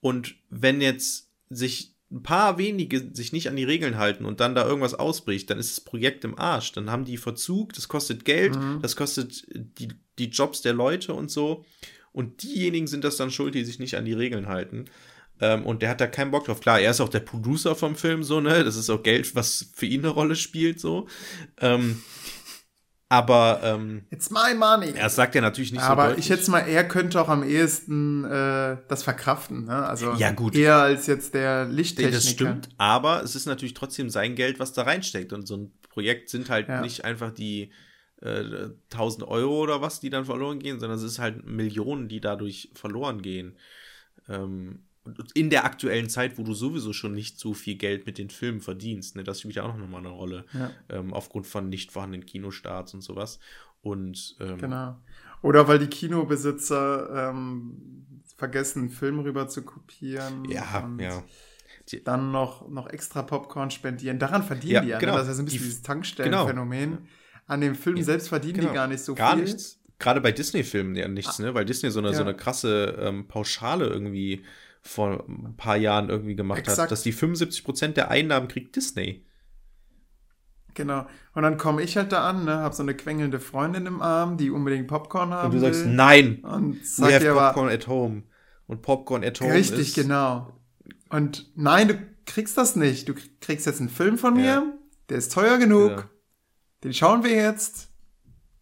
und 0.06 0.36
wenn 0.50 0.80
jetzt 0.80 1.28
sich 1.50 1.94
ein 2.12 2.22
paar 2.22 2.58
wenige 2.58 3.10
sich 3.12 3.32
nicht 3.32 3.48
an 3.48 3.56
die 3.56 3.64
Regeln 3.64 3.98
halten 3.98 4.24
und 4.24 4.38
dann 4.38 4.54
da 4.54 4.64
irgendwas 4.64 4.94
ausbricht, 4.94 5.50
dann 5.50 5.58
ist 5.58 5.76
das 5.76 5.84
Projekt 5.84 6.24
im 6.24 6.38
Arsch. 6.38 6.70
Dann 6.70 6.88
haben 6.90 7.04
die 7.04 7.16
Verzug, 7.16 7.72
das 7.72 7.88
kostet 7.88 8.24
Geld, 8.24 8.54
Mhm. 8.54 8.78
das 8.80 8.94
kostet 8.94 9.44
die, 9.78 9.88
die 10.18 10.28
Jobs 10.28 10.62
der 10.62 10.72
Leute 10.74 11.12
und 11.14 11.30
so. 11.32 11.64
Und 12.12 12.44
diejenigen 12.44 12.86
sind 12.86 13.02
das 13.02 13.16
dann 13.16 13.32
schuld, 13.32 13.54
die 13.56 13.64
sich 13.64 13.80
nicht 13.80 13.96
an 13.96 14.04
die 14.04 14.12
Regeln 14.12 14.46
halten. 14.46 14.84
Ähm, 15.40 15.66
und 15.66 15.82
der 15.82 15.90
hat 15.90 16.00
da 16.00 16.06
keinen 16.06 16.30
Bock 16.30 16.44
drauf. 16.46 16.60
Klar, 16.60 16.78
er 16.80 16.92
ist 16.92 17.00
auch 17.00 17.08
der 17.10 17.20
Producer 17.20 17.74
vom 17.74 17.96
Film, 17.96 18.22
so, 18.22 18.40
ne? 18.40 18.62
Das 18.64 18.76
ist 18.76 18.88
auch 18.88 19.02
Geld, 19.02 19.34
was 19.34 19.70
für 19.74 19.86
ihn 19.86 20.00
eine 20.00 20.10
Rolle 20.14 20.36
spielt, 20.36 20.78
so. 20.80 21.08
Ähm, 21.60 22.00
aber 23.08 23.60
ähm, 23.62 24.04
It's 24.10 24.30
my 24.30 24.54
money. 24.56 24.92
er 24.96 25.08
sagt 25.10 25.34
ja 25.36 25.40
natürlich 25.40 25.70
nicht 25.72 25.80
so 25.82 25.86
Aber 25.86 26.08
deutlich. 26.08 26.20
ich 26.20 26.26
schätze 26.26 26.50
mal, 26.50 26.60
er 26.60 26.86
könnte 26.88 27.20
auch 27.20 27.28
am 27.28 27.42
ehesten 27.44 28.24
äh, 28.24 28.78
das 28.88 29.02
verkraften. 29.04 29.66
Ne? 29.66 29.86
Also 29.86 30.12
Ja, 30.14 30.32
gut. 30.32 30.54
eher 30.56 30.76
als 30.78 31.06
jetzt 31.06 31.34
der 31.34 31.66
Lichttechniker. 31.66 32.16
Das 32.16 32.28
stimmt, 32.28 32.68
aber 32.78 33.22
es 33.22 33.36
ist 33.36 33.46
natürlich 33.46 33.74
trotzdem 33.74 34.10
sein 34.10 34.34
Geld, 34.34 34.58
was 34.58 34.72
da 34.72 34.82
reinsteckt. 34.82 35.32
Und 35.32 35.46
so 35.46 35.56
ein 35.56 35.72
Projekt 35.88 36.30
sind 36.30 36.50
halt 36.50 36.68
Ja. 36.68 36.80
nicht 36.80 37.04
einfach 37.04 37.30
die 37.30 37.70
äh, 38.22 38.70
1000 38.92 39.28
Euro 39.28 39.60
oder 39.60 39.80
was, 39.82 40.00
die 40.00 40.10
dann 40.10 40.24
verloren 40.24 40.58
gehen, 40.58 40.80
sondern 40.80 40.98
es 40.98 41.04
ist 41.04 41.18
halt 41.18 41.44
Millionen, 41.46 42.08
die 42.08 42.20
dadurch 42.20 42.70
verloren 42.74 43.20
gehen. 43.22 43.56
Ähm, 44.28 44.85
in 45.34 45.50
der 45.50 45.64
aktuellen 45.64 46.08
Zeit, 46.08 46.38
wo 46.38 46.42
du 46.42 46.54
sowieso 46.54 46.92
schon 46.92 47.12
nicht 47.14 47.38
so 47.38 47.54
viel 47.54 47.76
Geld 47.76 48.06
mit 48.06 48.18
den 48.18 48.30
Filmen 48.30 48.60
verdienst, 48.60 49.16
ne, 49.16 49.24
das 49.24 49.40
spielt 49.40 49.54
ja 49.56 49.62
auch 49.64 49.76
nochmal 49.76 50.00
eine 50.00 50.08
Rolle, 50.10 50.44
Ja. 50.52 50.70
ähm, 50.88 51.12
aufgrund 51.14 51.46
von 51.46 51.68
nicht 51.68 51.92
vorhandenen 51.92 52.26
Kinostarts 52.26 52.94
und 52.94 53.00
sowas. 53.02 53.38
Und 53.82 54.36
ähm, 54.40 54.58
Genau. 54.58 54.96
Oder 55.42 55.68
weil 55.68 55.78
die 55.78 55.86
Kinobesitzer 55.86 57.30
ähm, 57.30 57.76
vergessen, 58.36 58.80
einen 58.80 58.90
Film 58.90 59.20
rüber 59.20 59.48
zu 59.48 59.62
kopieren. 59.62 60.44
ja, 60.50 60.80
und 60.84 60.98
ja. 61.00 61.22
Dann 62.04 62.32
noch, 62.32 62.68
noch 62.68 62.88
extra 62.88 63.22
Popcorn 63.22 63.70
spendieren. 63.70 64.18
Daran 64.18 64.42
verdienen 64.42 64.72
Ja, 64.74 64.80
die 64.80 64.88
ja. 64.88 64.98
genau. 64.98 65.12
Ne? 65.12 65.18
Das 65.20 65.28
ist 65.28 65.36
so 65.36 65.42
ein 65.42 65.44
bisschen 65.44 65.60
Die- 65.60 65.64
dieses 65.66 65.82
Tankstellenphänomen. 65.82 67.06
An 67.46 67.60
dem 67.60 67.76
Film 67.76 67.96
Ja, 67.96 68.02
selbst 68.02 68.28
verdienen 68.28 68.54
genau. 68.54 68.68
die 68.70 68.74
gar 68.74 68.88
nicht 68.88 69.00
so 69.04 69.14
Gar 69.14 69.34
viel. 69.36 69.44
nichts. 69.44 69.78
Gerade 70.00 70.20
bei 70.20 70.32
Disney-Filmen 70.32 70.96
ja 70.96 71.06
nichts, 71.08 71.38
ne? 71.38 71.54
Weil 71.54 71.64
Disney 71.64 71.90
so 71.92 72.00
eine, 72.00 72.12
so 72.12 72.20
eine 72.22 72.34
krasse 72.34 72.96
ähm, 73.00 73.28
Pauschale 73.28 73.86
irgendwie 73.86 74.42
vor 74.86 75.24
ein 75.28 75.54
paar 75.56 75.76
Jahren 75.76 76.08
irgendwie 76.08 76.36
gemacht 76.36 76.60
hat, 76.60 76.68
Exakt. 76.68 76.90
dass 76.92 77.02
die 77.02 77.12
75% 77.12 77.88
der 77.88 78.10
Einnahmen 78.10 78.48
kriegt 78.48 78.76
Disney. 78.76 79.24
Genau. 80.74 81.06
Und 81.34 81.42
dann 81.42 81.56
komme 81.56 81.82
ich 81.82 81.96
halt 81.96 82.12
da 82.12 82.28
an, 82.28 82.44
ne, 82.44 82.58
hab 82.58 82.74
so 82.74 82.82
eine 82.82 82.94
quengelnde 82.94 83.40
Freundin 83.40 83.86
im 83.86 84.02
Arm, 84.02 84.36
die 84.36 84.50
unbedingt 84.50 84.86
Popcorn 84.88 85.30
haben 85.32 85.46
Und 85.46 85.54
du 85.54 85.60
sagst, 85.60 85.84
will. 85.84 85.92
nein, 85.94 86.40
Und 86.44 86.80
we 86.80 86.84
sag 86.84 87.12
have 87.14 87.24
ihr 87.24 87.32
aber, 87.32 87.46
Popcorn 87.48 87.70
at 87.70 87.86
home. 87.88 88.22
Und 88.66 88.82
Popcorn 88.82 89.24
at 89.24 89.40
home 89.40 89.54
richtig, 89.54 89.94
genau. 89.94 90.52
Und 91.08 91.50
nein, 91.56 91.88
du 91.88 91.94
kriegst 92.26 92.58
das 92.58 92.76
nicht. 92.76 93.08
Du 93.08 93.14
kriegst 93.40 93.64
jetzt 93.66 93.80
einen 93.80 93.88
Film 93.88 94.18
von 94.18 94.34
mir, 94.34 94.44
Ja. 94.44 94.72
der 95.08 95.16
ist 95.18 95.32
teuer 95.32 95.56
genug, 95.58 95.90
Ja. 95.90 96.04
den 96.84 96.92
schauen 96.92 97.24
wir 97.24 97.34
jetzt. 97.34 97.88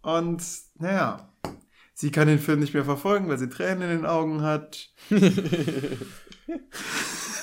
Und 0.02 0.42
naja, 0.78 1.32
sie 1.94 2.10
kann 2.10 2.28
den 2.28 2.38
Film 2.38 2.60
nicht 2.60 2.74
mehr 2.74 2.84
verfolgen, 2.84 3.28
weil 3.28 3.38
sie 3.38 3.48
Tränen 3.48 3.82
in 3.90 3.96
den 3.98 4.06
Augen 4.06 4.42
hat. 4.42 4.90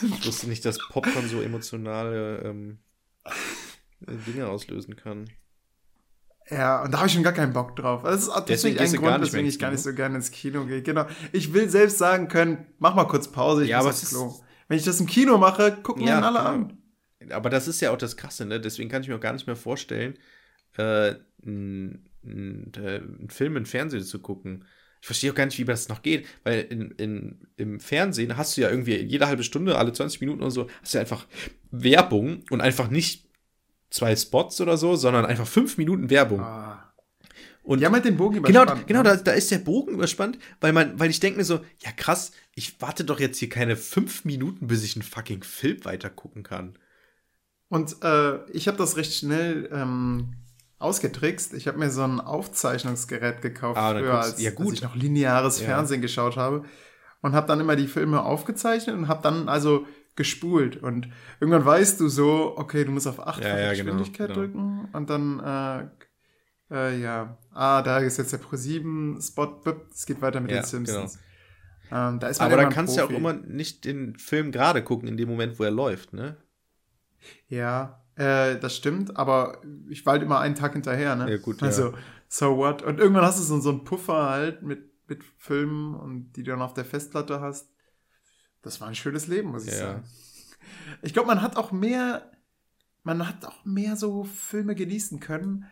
Ich 0.04 0.26
wusste 0.26 0.50
nicht, 0.50 0.66
dass 0.66 0.80
Popcorn 0.90 1.28
so 1.28 1.42
emotionale 1.42 2.40
ähm, 2.44 2.80
Dinge 4.00 4.48
auslösen 4.48 4.96
kann. 4.96 5.30
Ja, 6.50 6.84
und 6.84 6.92
da 6.92 6.98
habe 6.98 7.08
ich 7.08 7.14
schon 7.14 7.24
gar 7.24 7.34
keinen 7.34 7.54
Bock 7.54 7.76
drauf. 7.76 8.04
Das 8.04 8.28
ist 8.28 8.46
gehst 8.46 8.66
ein 8.66 8.76
Grund, 9.02 9.22
weswegen 9.22 9.48
ich 9.48 9.60
gar 9.60 9.72
nicht 9.72 9.84
so 9.84 9.94
gerne 9.94 10.16
ins 10.16 10.32
Kino 10.32 10.66
gehe. 10.66 10.82
Genau. 10.82 11.06
Ich 11.32 11.54
will 11.54 11.70
selbst 11.70 11.98
sagen 11.98 12.28
können, 12.28 12.66
mach 12.80 12.96
mal 12.96 13.06
kurz 13.06 13.32
Pause, 13.32 13.64
ich 13.64 13.70
Ja, 13.70 13.78
muss 13.78 13.86
aber 13.86 13.94
aufs 13.94 14.10
Klo. 14.10 14.46
Wenn 14.68 14.78
ich 14.78 14.86
das 14.86 15.00
im 15.00 15.06
Kino 15.06 15.38
mache, 15.38 15.78
gucken 15.84 16.04
Ja, 16.04 16.20
ja, 16.20 16.28
alle 16.28 16.40
an. 16.40 16.78
Aber 17.30 17.50
das 17.50 17.68
ist 17.68 17.80
ja 17.80 17.92
auch 17.92 17.98
das 17.98 18.18
Krasse, 18.18 18.46
ne? 18.46 18.60
Deswegen 18.60 18.90
kann 18.90 19.04
ich 19.04 19.08
mir 19.08 19.16
auch 19.16 19.22
gar 19.22 19.34
nicht 19.34 19.46
mehr 19.46 19.56
vorstellen, 19.56 20.18
äh, 20.78 21.14
einen 22.24 22.72
einen 22.76 23.30
Film 23.30 23.58
im 23.58 23.66
Fernsehen 23.66 24.04
zu 24.04 24.20
gucken. 24.20 24.66
Ich 25.02 25.08
verstehe 25.08 25.32
auch 25.32 25.36
gar 25.36 25.46
nicht, 25.46 25.58
wie 25.58 25.66
das 25.66 25.90
noch 25.90 26.04
geht, 26.04 26.28
weil 26.44 26.62
in, 26.70 26.92
in, 26.92 27.48
im 27.58 27.80
Fernsehen 27.80 28.38
hast 28.38 28.56
du 28.56 28.62
ja 28.62 28.70
irgendwie 28.70 28.98
jede 28.98 29.26
halbe 29.28 29.44
Stunde, 29.44 29.78
alle 29.78 29.94
20 29.94 30.22
Minuten 30.22 30.42
oder 30.42 30.52
so, 30.52 30.68
hast 30.82 30.94
du 30.94 30.98
ja 31.00 31.02
einfach 31.02 31.26
Werbung 31.72 32.44
und 32.52 32.62
einfach 32.62 32.90
nicht 32.90 33.28
zwei 33.90 34.16
Spots 34.16 34.62
oder 34.62 34.78
so, 34.78 34.96
sondern 34.96 35.26
einfach 35.26 35.48
fünf 35.48 35.78
Minuten 35.78 36.10
Werbung. 36.12 36.42
Ah. 36.42 36.94
Und 37.64 37.80
Die 37.80 37.86
haben 37.86 37.94
halt 37.94 38.06
den 38.06 38.18
Bogen 38.18 38.42
Genau, 38.44 38.62
überspannt. 38.64 38.88
genau 38.88 39.04
ne? 39.04 39.10
da, 39.10 39.16
da 39.18 39.32
ist 39.34 39.52
der 39.52 39.60
Bogen 39.60 39.94
überspannt, 39.94 40.38
weil 40.62 40.74
man, 40.74 41.00
weil 41.00 41.10
ich 41.10 41.20
denke 41.20 41.40
mir 41.40 41.46
so, 41.46 41.62
ja 41.80 41.92
krass, 41.92 42.32
ich 42.56 42.80
warte 42.82 43.04
doch 43.04 43.20
jetzt 43.20 43.38
hier 43.38 43.50
keine 43.50 43.76
fünf 43.76 44.26
Minuten, 44.26 44.68
bis 44.68 44.84
ich 44.84 44.96
einen 44.96 45.04
fucking 45.04 45.44
Film 45.44 45.84
weiter 45.86 46.10
gucken 46.10 46.44
kann. 46.44 46.78
Und 47.70 47.96
äh, 48.04 48.44
ich 48.52 48.68
habe 48.68 48.78
das 48.78 48.98
recht 48.98 49.14
schnell 49.14 49.70
ähm, 49.72 50.34
ausgetrickst. 50.82 51.54
Ich 51.54 51.68
habe 51.68 51.78
mir 51.78 51.90
so 51.90 52.04
ein 52.04 52.20
Aufzeichnungsgerät 52.20 53.42
gekauft, 53.42 53.78
ah, 53.78 53.92
früher, 53.92 54.20
als, 54.20 54.42
ja, 54.42 54.52
als, 54.52 54.74
ich 54.74 54.82
noch 54.82 54.96
lineares 54.96 55.60
ja. 55.60 55.68
Fernsehen 55.68 56.02
geschaut 56.02 56.38
habe. 56.38 56.64
Und 57.22 57.34
habe 57.34 57.48
dann 57.48 57.60
immer 57.60 57.76
die 57.76 57.88
Filme 57.88 58.24
aufgezeichnet 58.24 58.96
und 58.96 59.08
habe 59.08 59.22
dann 59.22 59.48
also 59.48 59.86
gespult. 60.16 60.78
Und 60.78 61.08
irgendwann 61.40 61.66
weißt 61.66 62.00
du 62.00 62.08
so, 62.08 62.58
okay, 62.58 62.84
du 62.84 62.92
musst 62.92 63.08
auf 63.08 63.20
8 63.20 63.44
ja, 63.44 63.50
ja, 63.50 63.74
genau, 63.74 63.94
Geschwindigkeit 63.94 64.28
genau, 64.30 64.40
drücken. 64.40 64.90
Und 64.92 65.10
dann, 65.10 65.90
äh, 66.72 66.76
äh, 66.76 67.00
ja, 67.00 67.38
ah, 67.54 67.82
da 67.82 68.00
ist 68.00 68.18
jetzt 68.18 68.34
der 68.34 68.40
Pro 68.40 68.56
7 68.56 69.20
Spot, 69.22 69.62
es 69.94 70.06
geht 70.06 70.22
weiter 70.22 70.40
mit 70.40 70.52
den 70.52 70.64
Simpsons. 70.64 71.14
Genau. 71.14 72.10
Ähm, 72.10 72.20
da 72.20 72.32
Aber 72.40 72.56
da 72.56 72.66
kannst 72.70 72.96
du 72.96 73.02
ja 73.02 73.06
auch 73.06 73.12
immer 73.12 73.34
nicht 73.34 73.84
den 73.84 74.16
Film 74.16 74.52
gerade 74.52 74.82
gucken 74.82 75.08
in 75.08 75.18
dem 75.18 75.28
Moment, 75.28 75.60
wo 75.60 75.64
er 75.64 75.72
läuft, 75.72 76.14
ne? 76.14 76.38
Ja, 77.48 78.01
äh, 78.16 78.60
das 78.60 78.76
stimmt, 78.76 79.18
aber 79.18 79.62
ich 79.90 80.06
war 80.06 80.14
halt 80.14 80.24
immer 80.24 80.40
einen 80.40 80.56
Tag 80.56 80.74
hinterher, 80.74 81.16
ne? 81.16 81.32
Ja, 81.32 81.38
gut, 81.38 81.64
Also, 81.64 81.94
so 82.28 82.58
what? 82.58 82.82
Und 82.82 83.00
irgendwann 83.00 83.24
hast 83.24 83.40
du 83.40 83.44
so, 83.44 83.60
so 83.60 83.70
einen 83.70 83.84
Puffer 83.84 84.30
halt 84.30 84.64
mit, 84.64 84.92
mit 85.08 85.24
Filmen 85.38 85.96
und 85.96 86.34
die 86.34 86.44
du 86.44 86.52
dann 86.52 86.62
auf 86.62 86.74
der 86.74 86.86
Festplatte 86.86 87.42
hast. 87.42 87.70
Das 88.62 88.80
war 88.80 88.88
ein 88.88 88.96
schönes 88.96 89.28
Leben, 89.28 89.52
muss 89.52 89.66
ich 89.66 89.74
ja. 89.74 89.80
sagen. 89.80 90.04
Ich 91.02 91.14
glaube, 91.14 91.28
man 91.28 91.42
hat 91.42 91.58
auch 91.58 91.72
mehr, 91.72 92.32
man 93.04 93.28
hat 93.28 93.46
auch 93.46 93.66
mehr 93.66 93.96
so 93.96 94.24
Filme 94.24 94.76
genießen 94.76 95.20
können. 95.20 95.66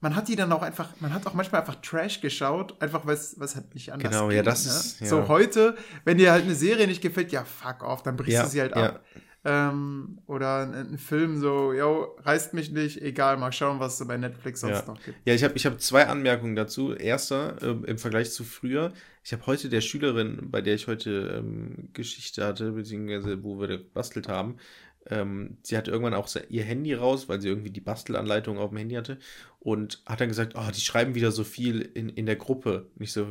Man 0.00 0.16
hat 0.16 0.28
die 0.28 0.36
dann 0.36 0.50
auch 0.52 0.62
einfach, 0.62 0.88
man 1.00 1.12
hat 1.12 1.26
auch 1.26 1.34
manchmal 1.34 1.60
einfach 1.60 1.76
Trash 1.76 2.20
geschaut, 2.20 2.80
einfach 2.82 3.06
weil 3.06 3.14
es 3.14 3.36
halt 3.54 3.74
nicht 3.74 3.92
anders 3.92 4.10
Genau, 4.10 4.28
ging, 4.28 4.36
ja, 4.36 4.42
das 4.42 5.00
ne? 5.00 5.06
ja. 5.06 5.10
So 5.10 5.28
heute, 5.28 5.76
wenn 6.04 6.18
dir 6.18 6.32
halt 6.32 6.44
eine 6.44 6.54
Serie 6.54 6.86
nicht 6.86 7.02
gefällt, 7.02 7.32
ja, 7.32 7.44
fuck 7.44 7.82
off, 7.84 8.02
dann 8.02 8.16
brichst 8.16 8.32
ja, 8.32 8.42
du 8.42 8.48
sie 8.48 8.60
halt 8.60 8.74
ab. 8.74 9.04
Ähm, 9.44 10.20
oder 10.26 10.72
ein, 10.72 10.98
Film 10.98 11.40
so, 11.40 11.72
yo, 11.72 12.16
reißt 12.20 12.54
mich 12.54 12.70
nicht, 12.70 13.02
egal, 13.02 13.36
mal 13.38 13.50
schauen, 13.50 13.80
was 13.80 14.00
es 14.00 14.06
bei 14.06 14.16
Netflix 14.16 14.60
sonst 14.60 14.80
ja. 14.80 14.86
noch 14.86 15.02
gibt. 15.02 15.18
Ja, 15.24 15.34
ich 15.34 15.42
habe 15.42 15.54
ich 15.56 15.66
hab 15.66 15.80
zwei 15.80 16.06
Anmerkungen 16.06 16.54
dazu. 16.54 16.94
Erster, 16.94 17.60
äh, 17.60 17.90
im 17.90 17.98
Vergleich 17.98 18.30
zu 18.30 18.44
früher, 18.44 18.92
ich 19.24 19.32
habe 19.32 19.44
heute 19.46 19.68
der 19.68 19.80
Schülerin, 19.80 20.50
bei 20.50 20.60
der 20.60 20.74
ich 20.74 20.86
heute 20.86 21.38
ähm, 21.38 21.88
Geschichte 21.92 22.44
hatte, 22.44 22.72
beziehungsweise 22.72 23.42
wo 23.42 23.58
wir 23.58 23.66
gebastelt 23.66 24.28
haben, 24.28 24.58
ähm, 25.06 25.56
sie 25.62 25.76
hatte 25.76 25.90
irgendwann 25.90 26.14
auch 26.14 26.28
ihr 26.48 26.62
Handy 26.62 26.94
raus, 26.94 27.28
weil 27.28 27.40
sie 27.40 27.48
irgendwie 27.48 27.70
die 27.70 27.80
Bastelanleitung 27.80 28.58
auf 28.58 28.70
dem 28.70 28.78
Handy 28.78 28.94
hatte 28.94 29.18
und 29.58 30.02
hat 30.06 30.20
dann 30.20 30.28
gesagt, 30.28 30.54
oh, 30.56 30.70
die 30.72 30.80
schreiben 30.80 31.16
wieder 31.16 31.32
so 31.32 31.42
viel 31.42 31.80
in, 31.80 32.08
in 32.08 32.26
der 32.26 32.36
Gruppe. 32.36 32.86
Nicht 32.94 33.12
so, 33.12 33.26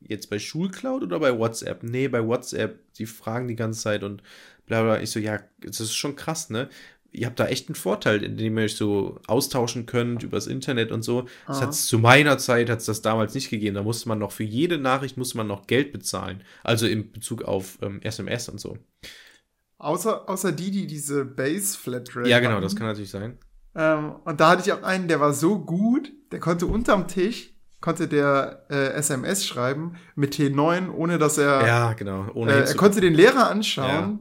jetzt 0.00 0.30
bei 0.30 0.38
Schulcloud 0.38 1.02
oder 1.02 1.20
bei 1.20 1.38
WhatsApp? 1.38 1.82
Nee, 1.82 2.08
bei 2.08 2.26
WhatsApp. 2.26 2.80
Die 2.94 3.06
fragen 3.06 3.48
die 3.48 3.56
ganze 3.56 3.80
Zeit 3.80 4.02
und 4.02 4.22
bla 4.66 4.82
bla. 4.82 5.00
Ich 5.00 5.10
so, 5.10 5.20
ja, 5.20 5.40
das 5.60 5.80
ist 5.80 5.94
schon 5.94 6.16
krass, 6.16 6.50
ne? 6.50 6.68
Ihr 7.12 7.26
habt 7.26 7.38
da 7.38 7.46
echt 7.46 7.68
einen 7.68 7.76
Vorteil, 7.76 8.24
indem 8.24 8.58
ihr 8.58 8.64
euch 8.64 8.74
so 8.74 9.20
austauschen 9.28 9.86
könnt 9.86 10.24
übers 10.24 10.48
Internet 10.48 10.90
und 10.90 11.02
so. 11.02 11.26
Das 11.46 11.60
hat 11.60 11.72
zu 11.72 12.00
meiner 12.00 12.38
Zeit 12.38 12.68
hat 12.68 12.80
es 12.80 12.86
das 12.86 13.02
damals 13.02 13.34
nicht 13.34 13.50
gegeben. 13.50 13.76
Da 13.76 13.84
musste 13.84 14.08
man 14.08 14.18
noch 14.18 14.32
für 14.32 14.42
jede 14.42 14.78
Nachricht 14.78 15.16
musste 15.16 15.36
man 15.36 15.46
noch 15.46 15.68
Geld 15.68 15.92
bezahlen. 15.92 16.42
Also 16.64 16.86
in 16.86 17.12
Bezug 17.12 17.42
auf 17.42 17.78
ähm, 17.82 18.02
SMS 18.02 18.48
und 18.48 18.58
so. 18.58 18.78
Außer, 19.78 20.28
außer 20.28 20.50
die, 20.50 20.72
die 20.72 20.88
diese 20.88 21.24
Base 21.24 21.78
Flatrate. 21.78 22.28
Ja, 22.28 22.40
genau, 22.40 22.54
hatten. 22.54 22.62
das 22.62 22.74
kann 22.74 22.88
natürlich 22.88 23.10
sein. 23.10 23.38
Ähm, 23.76 24.16
und 24.24 24.40
da 24.40 24.50
hatte 24.50 24.62
ich 24.66 24.72
auch 24.72 24.82
einen, 24.82 25.06
der 25.06 25.20
war 25.20 25.34
so 25.34 25.60
gut, 25.60 26.10
der 26.32 26.40
konnte 26.40 26.66
unterm 26.66 27.06
Tisch 27.06 27.54
konnte 27.84 28.08
der 28.08 28.64
äh, 28.70 28.94
SMS 28.94 29.44
schreiben 29.44 29.96
mit 30.14 30.34
T9, 30.34 30.90
ohne 30.90 31.18
dass 31.18 31.36
er. 31.36 31.66
Ja, 31.66 31.92
genau. 31.92 32.30
Ohne 32.32 32.52
äh, 32.52 32.64
er 32.64 32.74
konnte 32.76 33.02
den 33.02 33.12
Lehrer 33.12 33.50
anschauen 33.50 33.88
ja. 33.88 34.18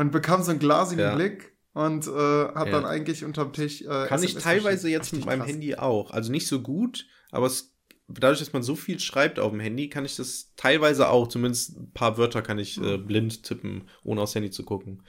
Und 0.00 0.12
bekam 0.12 0.42
so 0.42 0.50
einen 0.50 0.60
glasigen 0.60 1.00
ja. 1.00 1.14
Blick 1.14 1.52
und 1.72 2.06
äh, 2.06 2.10
hat 2.10 2.66
ja. 2.66 2.72
dann 2.72 2.86
eigentlich 2.86 3.24
unterm 3.24 3.52
Tisch. 3.52 3.82
Äh, 3.82 3.86
Kann 3.86 4.18
SMS 4.18 4.24
ich 4.24 4.34
teilweise 4.38 4.88
jetzt 4.88 5.12
mit 5.12 5.26
meinem 5.26 5.40
krass. 5.40 5.50
Handy 5.50 5.74
auch. 5.76 6.10
Also 6.10 6.32
nicht 6.32 6.48
so 6.48 6.60
gut, 6.60 7.06
aber 7.30 7.46
es, 7.46 7.76
dadurch, 8.08 8.38
dass 8.38 8.52
man 8.52 8.62
so 8.62 8.74
viel 8.74 8.98
schreibt 8.98 9.38
auf 9.38 9.52
dem 9.52 9.60
Handy, 9.60 9.88
kann 9.88 10.04
ich 10.04 10.16
das 10.16 10.52
teilweise 10.56 11.08
auch. 11.08 11.28
Zumindest 11.28 11.76
ein 11.76 11.92
paar 11.92 12.16
Wörter 12.18 12.42
kann 12.42 12.58
ich 12.58 12.80
äh, 12.80 12.96
blind 12.96 13.42
tippen, 13.44 13.88
ohne 14.02 14.22
aufs 14.22 14.34
Handy 14.34 14.50
zu 14.50 14.64
gucken. 14.64 15.02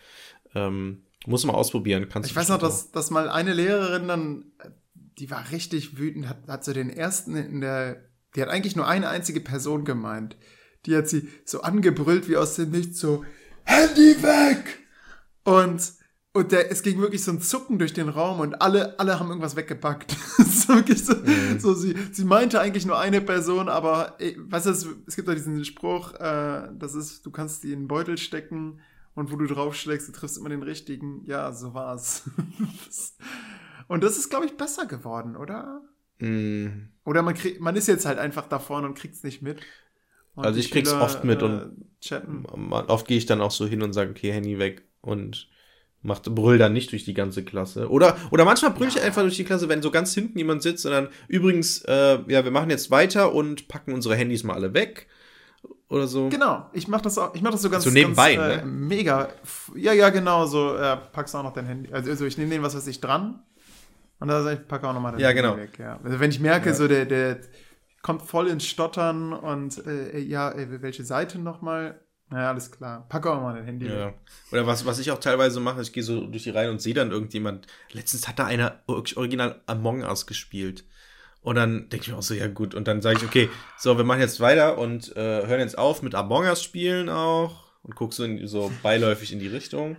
Ähm, 0.54 1.04
muss 1.26 1.46
man 1.46 1.56
ausprobieren. 1.56 2.10
Kannst 2.10 2.30
ich 2.30 2.36
weiß 2.36 2.50
noch, 2.50 2.60
dass, 2.60 2.92
dass 2.92 3.12
mal 3.12 3.30
eine 3.30 3.54
Lehrerin 3.54 4.08
dann 4.08 4.52
die 5.18 5.30
war 5.30 5.52
richtig 5.52 5.98
wütend, 5.98 6.28
hat, 6.28 6.48
hat 6.48 6.66
so 6.66 6.74
den 6.74 6.90
ersten 6.90 7.36
in 7.36 7.62
der, 7.62 8.04
die 8.36 8.42
hat 8.42 8.50
eigentlich 8.50 8.76
nur 8.76 8.88
eine 8.88 9.08
einzige 9.08 9.40
Person 9.40 9.86
gemeint. 9.86 10.36
Die 10.86 10.96
hat 10.96 11.08
sie 11.08 11.30
so 11.46 11.62
angebrüllt 11.62 12.28
wie 12.28 12.38
aus 12.38 12.56
dem 12.56 12.72
Nichts, 12.72 13.00
so, 13.00 13.24
Handy 13.64 14.22
weg! 14.24 14.81
Und, 15.44 15.94
und 16.34 16.52
der, 16.52 16.72
es 16.72 16.84
ging 16.84 17.00
wirklich 17.00 17.24
so 17.24 17.32
ein 17.32 17.42
Zucken 17.42 17.80
durch 17.80 17.94
den 17.94 18.10
Raum 18.10 18.40
und 18.40 18.62
alle, 18.62 19.00
alle 19.00 19.20
haben 19.20 19.30
irgendwas 19.30 19.56
weggepackt. 19.56 20.12
so, 20.38 20.74
so, 20.96 21.16
mhm. 21.16 21.60
so, 21.60 21.74
sie, 21.74 21.96
sie 22.12 22.26
meinte 22.26 22.60
eigentlich 22.60 22.86
nur 22.86 23.00
eine 23.00 23.22
Person, 23.22 23.70
aber, 23.70 24.16
ey, 24.20 24.38
weißt 24.40 24.66
du, 24.66 24.70
es 25.08 25.16
gibt 25.16 25.28
doch 25.28 25.34
diesen 25.34 25.64
Spruch, 25.66 26.14
äh, 26.16 26.70
das 26.78 26.96
ist, 26.96 27.26
du 27.26 27.32
kannst 27.32 27.64
die 27.64 27.74
in 27.74 27.80
einen 27.80 27.88
Beutel 27.88 28.18
stecken 28.18 28.80
und 29.14 29.32
wo 29.32 29.36
du 29.36 29.46
draufschlägst, 29.46 30.08
du 30.08 30.12
triffst 30.14 30.38
immer 30.38 30.50
den 30.50 30.64
richtigen. 30.64 31.24
Ja, 31.26 31.52
so 31.52 31.74
war's. 31.74 32.30
Und 33.88 34.06
das 34.06 34.18
ist, 34.18 34.30
glaube 34.30 34.46
ich, 34.46 34.56
besser 34.56 34.86
geworden, 34.86 35.36
oder? 35.36 35.82
Mm. 36.20 36.88
Oder 37.04 37.24
man, 37.24 37.34
krieg, 37.34 37.60
man 37.60 37.76
ist 37.76 37.90
jetzt 37.90 38.06
halt 38.06 38.20
einfach 38.20 38.48
da 38.48 38.58
vorne 38.58 38.88
und 38.88 38.98
kriegt 38.98 39.16
es 39.16 39.24
nicht 39.24 39.42
mit. 39.42 39.60
Und 40.36 40.46
also 40.46 40.60
ich 40.60 40.72
krieg's 40.72 40.92
Spieler, 40.92 41.04
oft 41.04 41.26
mit 41.26 41.42
äh, 41.42 41.46
und 41.46 41.86
chatten. 42.00 42.46
oft 42.72 43.06
gehe 43.06 43.18
ich 43.18 43.26
dann 43.26 43.42
auch 43.42 43.52
so 43.52 43.68
hin 43.68 43.82
und 43.82 43.92
sage, 43.92 44.12
okay, 44.12 44.32
Handy 44.32 44.60
weg 44.60 44.88
und 45.02 45.48
macht 46.03 46.23
brüll 46.34 46.57
dann 46.57 46.73
nicht 46.73 46.91
durch 46.91 47.06
die 47.06 47.14
ganze 47.14 47.44
Klasse. 47.44 47.90
Oder, 47.90 48.18
oder 48.32 48.45
manchmal 48.45 48.72
brüll 48.72 48.88
ich 48.88 48.95
ja. 48.95 49.03
einfach 49.03 49.22
durch 49.22 49.38
die 49.38 49.44
Klasse, 49.44 49.69
wenn 49.69 49.82
so 49.82 49.91
ganz 49.91 50.14
hinten 50.14 50.38
jemand 50.38 50.64
sitzt 50.64 50.86
und 50.86 50.91
dann, 50.91 51.10
übrigens, 51.28 51.84
äh, 51.84 52.19
ja, 52.28 52.44
wir 52.44 52.52
machen 52.52 52.69
jetzt 52.69 52.90
weiter 52.90 53.34
und 53.34 53.68
packen 53.68 53.94
unsere 53.94 54.15
Handys 54.15 54.44
mal 54.44 54.53
alle 54.53 54.73
weg. 54.73 55.07
Oder 55.90 56.07
so. 56.07 56.30
Genau, 56.30 56.69
ich 56.72 56.88
mach 56.88 57.02
das 57.02 57.18
auch, 57.18 57.36
ich 57.36 57.41
mach 57.41 57.52
das 57.52 57.61
so 57.61 57.69
ganz, 57.69 57.84
so 57.84 57.90
nebenbei, 57.90 58.36
ganz, 58.36 58.61
äh, 58.61 58.65
ne? 58.65 58.65
mega. 58.65 59.28
Ja, 59.76 59.91
ja, 59.91 60.10
genau, 60.10 60.45
so, 60.45 60.76
äh, 60.76 60.98
packst 61.11 61.36
auch 61.36 61.44
noch 61.44 61.53
dein 61.53 61.65
Handy. 61.65 61.91
Also, 61.91 62.10
also 62.10 62.26
ich 62.26 62.38
nehme 62.38 62.49
den, 62.49 62.64
was 62.64 62.76
weiß 62.76 62.88
ich, 62.88 63.02
dran 63.02 63.44
und 64.22 64.28
da 64.28 64.41
sage 64.41 64.61
ich, 64.61 64.68
packe 64.68 64.88
auch 64.88 64.94
nochmal 64.94 65.11
den 65.11 65.19
ja, 65.19 65.34
genau. 65.34 65.57
weg. 65.57 65.78
Ja. 65.80 65.99
Also 66.03 66.19
wenn 66.19 66.32
ich 66.32 66.40
merke, 66.40 66.69
ja. 66.69 66.76
so 66.76 66.88
der, 66.88 67.06
der 67.06 67.41
kommt 68.02 68.22
voll 68.22 68.48
ins 68.48 68.65
Stottern 68.65 69.34
und 69.34 69.86
äh, 69.86 70.19
ja, 70.19 70.49
ey, 70.49 70.82
welche 70.82 71.03
Seite 71.03 71.40
nochmal? 71.40 71.99
Naja, 72.32 72.49
alles 72.49 72.72
klar. 72.72 73.06
Packe 73.10 73.30
auch 73.30 73.41
mal 73.41 73.53
dein 73.53 73.66
Handy. 73.66 73.88
Ja. 73.88 74.14
Oder 74.53 74.66
was, 74.66 74.86
was 74.86 74.99
ich 74.99 75.12
auch 75.12 75.20
teilweise 75.20 75.60
mache, 75.60 75.82
ich 75.82 75.91
gehe 75.91 76.02
so 76.02 76.26
durch 76.26 76.44
die 76.44 76.49
Reihe 76.49 76.72
und 76.72 76.82
sehe 76.82 76.94
dann 76.94 77.12
irgendjemand. 77.12 77.68
Letztens 77.91 78.28
hat 78.28 78.40
da 78.40 78.45
einer 78.45 78.80
original 78.88 79.62
Among 79.66 80.03
Us 80.03 80.26
gespielt. 80.28 80.86
Und 81.41 81.56
dann 81.56 81.90
denke 81.90 82.03
ich 82.03 82.08
mir 82.10 82.18
auch 82.18 82.24
so, 82.24 82.34
ja 82.34 82.48
gut. 82.48 82.74
Und 82.74 82.88
dann 82.88 83.02
sage 83.02 83.18
ich, 83.18 83.26
okay, 83.26 83.49
so, 83.78 83.98
wir 83.98 84.06
machen 84.06 84.22
jetzt 84.22 84.40
weiter 84.40 84.78
und 84.78 85.14
äh, 85.18 85.45
hören 85.45 85.60
jetzt 85.60 85.78
auf 85.78 86.03
mit 86.03 86.16
Among 86.16 86.45
Us 86.45 86.64
spielen 86.64 87.10
auch. 87.10 87.70
Und 87.84 87.95
guckst 87.95 88.18
so, 88.18 88.24
in, 88.24 88.48
so 88.48 88.72
beiläufig 88.82 89.34
in 89.34 89.40
die 89.40 89.48
Richtung. 89.48 89.98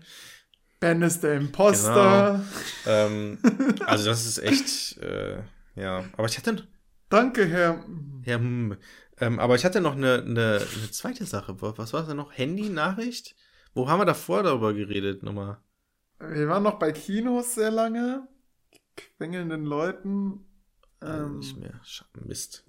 Ben 0.80 1.02
ist 1.02 1.22
der 1.22 1.34
Imposter. 1.34 2.40
Genau. 2.84 2.96
ähm, 2.96 3.38
also 3.84 4.06
das 4.06 4.24
ist 4.24 4.38
echt, 4.38 4.98
äh, 5.02 5.42
ja. 5.76 6.04
Aber 6.16 6.28
ich 6.28 6.38
hatte... 6.38 6.66
Danke, 7.10 7.46
Herr... 7.46 7.84
Herr 8.22 8.40
ähm, 9.22 9.38
aber 9.38 9.54
ich 9.54 9.64
hatte 9.64 9.80
noch 9.80 9.94
eine, 9.94 10.14
eine, 10.14 10.66
eine 10.74 10.90
zweite 10.90 11.24
Sache. 11.24 11.54
Was 11.60 11.92
war 11.92 12.00
das 12.00 12.08
denn 12.08 12.16
noch? 12.16 12.36
Handy-Nachricht? 12.36 13.36
Wo 13.72 13.88
haben 13.88 14.00
wir 14.00 14.04
davor 14.04 14.42
darüber 14.42 14.74
geredet 14.74 15.22
nochmal? 15.22 15.58
Wir 16.18 16.48
waren 16.48 16.64
noch 16.64 16.78
bei 16.80 16.90
Kinos 16.90 17.54
sehr 17.54 17.70
lange. 17.70 18.26
Quengelnden 19.16 19.64
Leuten. 19.64 20.44
Ähm, 21.00 21.38
nicht 21.38 21.56
mehr. 21.56 21.80
Mist. 22.24 22.64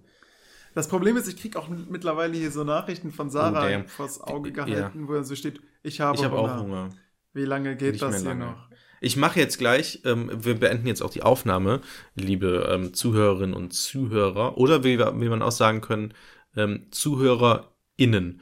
Das 0.75 0.88
Problem 0.88 1.17
ist, 1.17 1.27
ich 1.27 1.38
kriege 1.38 1.57
auch 1.57 1.69
mittlerweile 1.69 2.38
hier 2.38 2.51
so 2.51 2.63
Nachrichten 2.63 3.11
von 3.11 3.31
Sarah 3.31 3.80
oh, 3.80 3.88
vors 3.88 4.21
Auge 4.21 4.51
gehalten, 4.51 5.01
ja. 5.01 5.07
wo 5.07 5.13
er 5.13 5.23
so 5.23 5.35
steht, 5.35 5.59
ich 5.81 6.01
habe 6.01 6.17
ich 6.17 6.23
hab 6.23 6.31
Hunger. 6.34 6.55
auch 6.55 6.61
Hunger. 6.61 6.89
Wie 7.34 7.45
lange 7.45 7.75
geht 7.75 7.93
Nicht 7.93 8.03
das 8.03 8.21
hier 8.21 8.35
noch? 8.35 8.69
Ich 9.01 9.17
mache 9.17 9.39
jetzt 9.39 9.57
gleich, 9.57 10.01
ähm, 10.05 10.31
wir 10.34 10.59
beenden 10.59 10.88
jetzt 10.88 11.01
auch 11.01 11.09
die 11.09 11.23
Aufnahme, 11.23 11.81
liebe 12.15 12.69
ähm, 12.71 12.93
Zuhörerinnen 12.93 13.53
und 13.53 13.73
Zuhörer, 13.73 14.57
oder 14.57 14.84
wie, 14.84 14.97
wie 14.97 15.30
man 15.30 15.41
auch 15.41 15.51
sagen 15.51 15.81
können, 15.81 16.13
ähm, 16.55 16.88
ZuhörerInnen. 16.91 18.41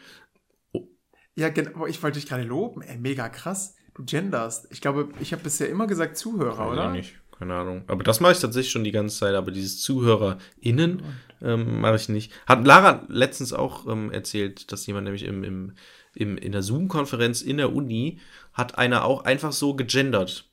Oh. 0.72 0.88
Ja, 1.36 1.50
genau, 1.50 1.86
ich 1.86 2.02
wollte 2.02 2.20
dich 2.20 2.30
gerade 2.30 2.44
loben, 2.44 2.82
ey, 2.82 2.98
mega 2.98 3.30
krass. 3.30 3.76
Du 3.94 4.06
genderst. 4.06 4.68
Ich 4.72 4.80
glaube, 4.80 5.10
ich 5.20 5.34
habe 5.34 5.44
bisher 5.44 5.70
immer 5.70 5.86
gesagt 5.86 6.18
Zuhörer, 6.18 6.56
Keine 6.56 6.72
oder? 6.72 6.92
Nicht. 6.92 7.16
Keine 7.38 7.56
Ahnung. 7.56 7.84
Aber 7.88 8.04
das 8.04 8.20
mache 8.20 8.34
ich 8.34 8.40
tatsächlich 8.40 8.72
schon 8.72 8.84
die 8.84 8.92
ganze 8.92 9.18
Zeit, 9.18 9.36
aber 9.36 9.52
dieses 9.52 9.82
ZuhörerInnen 9.82 11.02
ähm, 11.42 11.82
mache 11.82 11.96
ich 11.96 12.08
nicht. 12.08 12.32
Hat 12.46 12.66
Lara 12.66 13.04
letztens 13.10 13.52
auch 13.52 13.88
ähm, 13.88 14.12
erzählt, 14.12 14.72
dass 14.72 14.86
jemand 14.86 15.06
nämlich 15.06 15.24
im, 15.24 15.44
im 15.44 15.74
im, 16.14 16.38
in 16.38 16.52
der 16.52 16.64
Zoom-Konferenz 16.64 17.42
in 17.42 17.58
der 17.58 17.74
Uni 17.74 18.20
hat 18.54 18.78
einer 18.78 19.06
auch 19.06 19.24
einfach 19.24 19.52
so 19.52 19.76
gegendert. 19.76 20.50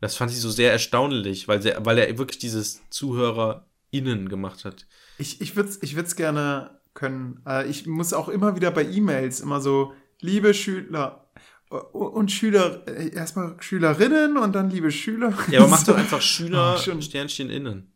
Das 0.00 0.16
fand 0.16 0.32
ich 0.32 0.40
so 0.40 0.50
sehr 0.50 0.72
erstaunlich, 0.72 1.48
weil, 1.48 1.62
sehr, 1.62 1.84
weil 1.84 1.98
er 1.98 2.18
wirklich 2.18 2.38
dieses 2.38 2.82
ZuhörerInnen 2.90 4.28
gemacht 4.28 4.64
hat. 4.64 4.86
Ich, 5.18 5.40
ich 5.40 5.56
würde 5.56 5.70
es 5.70 5.82
ich 5.82 5.96
würd's 5.96 6.16
gerne 6.16 6.75
können. 6.96 7.40
Äh, 7.46 7.68
ich 7.68 7.86
muss 7.86 8.12
auch 8.12 8.28
immer 8.28 8.56
wieder 8.56 8.72
bei 8.72 8.84
E-Mails 8.84 9.40
immer 9.40 9.60
so, 9.60 9.92
liebe 10.20 10.52
Schüler. 10.52 11.28
Und 11.68 12.32
Schüler, 12.32 12.82
äh, 12.88 13.14
erstmal 13.14 13.56
Schülerinnen 13.60 14.36
und 14.36 14.54
dann 14.54 14.70
liebe 14.70 14.90
Schüler. 14.90 15.32
Ja, 15.50 15.60
aber 15.60 15.68
mach 15.68 15.84
doch 15.86 15.96
einfach 15.96 16.20
Schüler 16.20 16.76
Oh. 16.76 17.00
Sternchen 17.00 17.50
innen. 17.50 17.92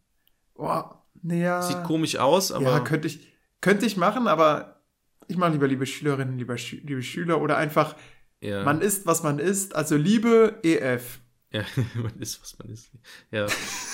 Boah, 0.55 1.05
naja. 1.23 1.63
Sieht 1.63 1.83
komisch 1.85 2.17
aus, 2.17 2.53
aber. 2.53 2.65
Ja, 2.65 2.81
könnte 2.81 3.09
ich, 3.09 3.27
könnte 3.61 3.87
ich 3.87 3.97
machen, 3.97 4.29
aber 4.29 4.83
ich 5.29 5.37
mache 5.37 5.53
lieber 5.53 5.69
liebe 5.69 5.87
Schülerinnen, 5.87 6.39
lieber 6.39 6.59
Schü 6.59 6.81
liebe 6.85 7.03
Schüler 7.03 7.41
oder 7.41 7.57
einfach, 7.57 7.97
ja. 8.41 8.65
man 8.65 8.81
ist, 8.81 9.07
was 9.07 9.23
man 9.23 9.39
ist. 9.39 9.75
Also 9.75 9.97
Liebe 9.97 10.59
EF. 10.63 11.21
Ja, 11.53 11.65
man 11.95 12.19
ist, 12.19 12.41
was 12.43 12.59
man 12.59 12.69
ist. 12.71 12.91
Ja, 13.31 13.47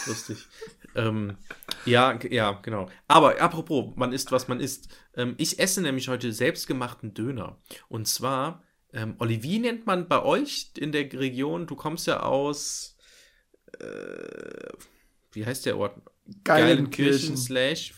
lustig. 0.06 0.46
ähm, 0.96 1.36
ja, 1.84 2.18
ja, 2.30 2.52
genau. 2.62 2.88
Aber 3.06 3.40
apropos, 3.40 3.94
man 3.96 4.12
isst, 4.12 4.32
was 4.32 4.48
man 4.48 4.60
isst. 4.60 4.88
Ähm, 5.14 5.34
ich 5.38 5.58
esse 5.58 5.80
nämlich 5.82 6.08
heute 6.08 6.32
selbstgemachten 6.32 7.14
Döner. 7.14 7.58
Und 7.88 8.08
zwar, 8.08 8.62
ähm, 8.92 9.14
Olli, 9.18 9.42
wie 9.42 9.58
nennt 9.58 9.86
man 9.86 10.08
bei 10.08 10.22
euch 10.22 10.70
in 10.78 10.90
der 10.92 11.12
Region? 11.12 11.66
Du 11.66 11.76
kommst 11.76 12.06
ja 12.06 12.20
aus, 12.22 12.96
äh, 13.78 14.68
wie 15.32 15.44
heißt 15.46 15.66
der 15.66 15.78
Ort? 15.78 15.96
Geilenkirchen. 16.44 17.36
slash 17.36 17.94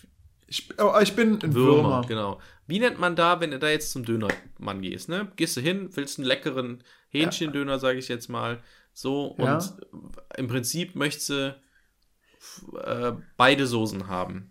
Ich, 0.48 0.68
oh, 0.78 0.92
ich 1.00 1.14
bin 1.14 1.40
ein 1.42 1.54
Würmer, 1.54 1.82
Würmer. 1.82 2.04
genau. 2.06 2.40
Wie 2.66 2.78
nennt 2.78 2.98
man 2.98 3.16
da, 3.16 3.40
wenn 3.40 3.50
du 3.50 3.58
da 3.58 3.70
jetzt 3.70 3.92
zum 3.92 4.04
Dönermann 4.04 4.82
gehst, 4.82 5.08
ne? 5.08 5.30
Gehst 5.36 5.56
du 5.56 5.60
hin, 5.62 5.88
willst 5.94 6.18
einen 6.18 6.26
leckeren 6.26 6.84
Hähnchendöner, 7.08 7.78
sage 7.78 7.98
ich 7.98 8.08
jetzt 8.08 8.28
mal, 8.28 8.62
so 8.92 9.26
und 9.28 9.44
Ja. 9.46 9.62
im 10.36 10.48
Prinzip 10.48 10.94
möchtest 10.94 11.30
du 11.30 11.60
äh, 12.82 13.12
beide 13.36 13.66
Soßen 13.66 14.09
haben. 14.09 14.51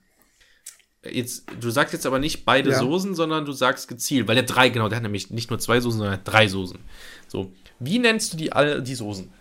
Jetzt, 1.04 1.46
du 1.60 1.70
sagst 1.70 1.94
jetzt 1.94 2.06
aber 2.06 2.20
nicht 2.20 2.44
beide 2.44 2.72
Ja. 2.72 2.80
Soßen, 2.80 3.16
sondern 3.16 3.46
du 3.46 3.52
sagst 3.54 3.88
gezielt, 3.88 4.28
weil 4.28 4.36
der 4.36 4.44
drei, 4.44 4.70
genau, 4.70 4.90
der 4.90 4.98
hat 4.98 5.04
nämlich 5.04 5.30
nicht 5.30 5.50
nur 5.50 5.60
zwei 5.60 5.80
Soßen, 5.80 6.00
sondern 6.00 6.16
er 6.16 6.20
hat 6.20 6.28
drei 6.28 6.48
Soßen. 6.48 6.80
So, 7.28 7.54
wie 7.80 8.00
nennst 8.00 8.34
du 8.34 8.38
die 8.38 8.52
alle 8.52 8.82
die 8.82 8.96
Soßen? 8.96 9.32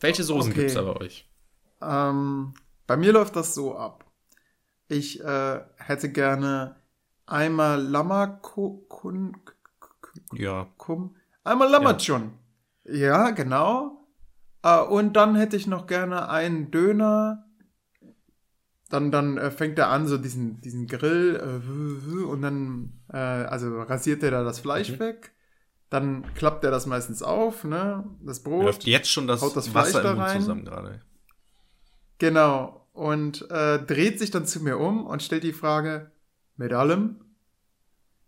Welche 0.00 0.24
Soßen 0.24 0.50
Okay. 0.50 0.60
gibt's 0.60 0.74
da 0.74 0.82
bei 0.82 0.96
euch? 0.96 1.28
Ähm, 1.80 2.54
bei 2.86 2.96
mir 2.96 3.12
läuft 3.12 3.36
das 3.36 3.54
so 3.54 3.76
ab. 3.76 4.04
Ich 4.88 5.20
äh, 5.22 5.60
hätte 5.76 6.10
gerne 6.10 6.76
einmal 7.26 7.80
Lamakun, 7.80 9.36
Ja, 10.32 10.66
Kum, 10.76 11.16
einmal 11.44 11.70
Lamachun. 11.70 12.32
Ja. 12.84 13.30
genau. 13.30 13.99
Äh, 14.62 14.80
und 14.80 15.14
dann 15.14 15.34
hätte 15.36 15.56
ich 15.56 15.66
noch 15.66 15.86
gerne 15.86 16.28
einen 16.28 16.70
Döner. 16.70 17.46
Dann, 18.88 19.10
dann 19.12 19.38
äh, 19.38 19.50
fängt 19.50 19.78
er 19.78 19.88
an, 19.88 20.06
so 20.08 20.18
diesen, 20.18 20.60
diesen 20.60 20.86
Grill, 20.88 21.36
äh, 21.36 22.24
und 22.24 22.42
dann, 22.42 23.00
äh, 23.12 23.16
also 23.16 23.80
rasiert 23.82 24.22
er 24.24 24.32
da 24.32 24.42
das 24.42 24.58
Fleisch 24.58 24.90
Mhm. 24.92 24.98
weg. 24.98 25.32
Dann 25.90 26.24
klappt 26.34 26.64
er 26.64 26.70
das 26.70 26.86
meistens 26.86 27.22
auf, 27.22 27.64
ne, 27.64 28.04
das 28.24 28.42
Brot. 28.42 28.64
läuft 28.64 28.84
jetzt 28.84 29.10
schon 29.10 29.26
das, 29.26 29.42
Haut 29.42 29.56
das 29.56 29.68
Fleisch 29.68 29.86
Wasser 29.94 30.02
da 30.02 30.14
rein. 30.14 30.40
zusammen 30.40 30.64
gerade. 30.64 31.00
Genau. 32.18 32.88
Und 32.92 33.48
äh, 33.50 33.78
dreht 33.84 34.18
sich 34.18 34.30
dann 34.30 34.46
zu 34.46 34.60
mir 34.60 34.78
um 34.78 35.06
und 35.06 35.22
stellt 35.22 35.42
die 35.44 35.52
Frage, 35.52 36.10
mit 36.56 36.72
allem? 36.72 37.20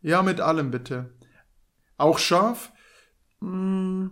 Ja, 0.01 0.23
mit 0.23 0.41
allem 0.41 0.71
bitte. 0.71 1.11
Auch 1.99 2.19
scharf? 2.19 2.73
Hm, 3.41 4.11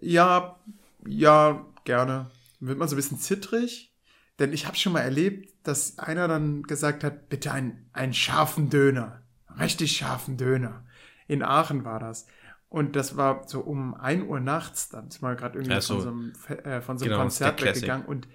ja, 0.00 0.58
ja, 1.06 1.66
gerne. 1.84 2.30
Dann 2.58 2.68
wird 2.68 2.78
man 2.78 2.88
so 2.88 2.94
ein 2.94 2.96
bisschen 2.96 3.18
zittrig. 3.18 3.94
Denn 4.38 4.52
ich 4.52 4.66
habe 4.66 4.76
schon 4.76 4.94
mal 4.94 5.00
erlebt, 5.00 5.54
dass 5.64 5.98
einer 5.98 6.26
dann 6.26 6.62
gesagt 6.62 7.04
hat, 7.04 7.28
bitte 7.28 7.52
einen, 7.52 7.90
einen 7.92 8.14
scharfen 8.14 8.70
Döner. 8.70 9.22
Richtig 9.58 9.96
scharfen 9.96 10.38
Döner. 10.38 10.84
In 11.26 11.42
Aachen 11.42 11.84
war 11.84 12.00
das. 12.00 12.26
Und 12.70 12.96
das 12.96 13.16
war 13.16 13.46
so 13.48 13.60
um 13.60 13.94
1 13.94 14.28
Uhr 14.28 14.40
nachts, 14.40 14.88
dann 14.88 15.08
ist 15.08 15.20
mal 15.22 15.34
gerade 15.34 15.58
irgendwie 15.58 15.80
so. 15.80 15.94
von 15.94 16.02
so 16.02 16.08
einem, 16.08 16.32
äh, 16.64 16.80
von 16.80 16.98
so 16.98 17.04
einem 17.04 17.12
Genau, 17.12 17.22
Konzert 17.22 17.62
weggegangen. 17.62 18.06
Und 18.06 18.28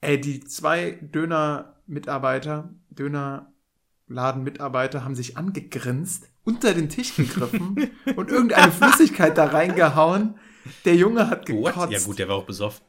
ey, 0.00 0.18
die 0.20 0.40
zwei 0.40 0.98
Döner-Mitarbeiter, 1.02 2.70
Dönerladen-Mitarbeiter 2.90 5.04
haben 5.04 5.14
sich 5.14 5.36
angegrinst, 5.36 6.30
unter 6.42 6.72
den 6.72 6.88
Tisch 6.88 7.16
gegriffen 7.16 7.90
und 8.16 8.30
irgendeine 8.30 8.72
Flüssigkeit 8.72 9.36
da 9.36 9.44
reingehauen. 9.44 10.38
Der 10.84 10.96
Junge 10.96 11.28
hat 11.28 11.46
gekotzt. 11.46 11.76
What? 11.76 11.90
Ja 11.90 11.98
gut, 12.00 12.18
der 12.18 12.28
war 12.28 12.36
auch 12.36 12.46
besoffen. 12.46 12.84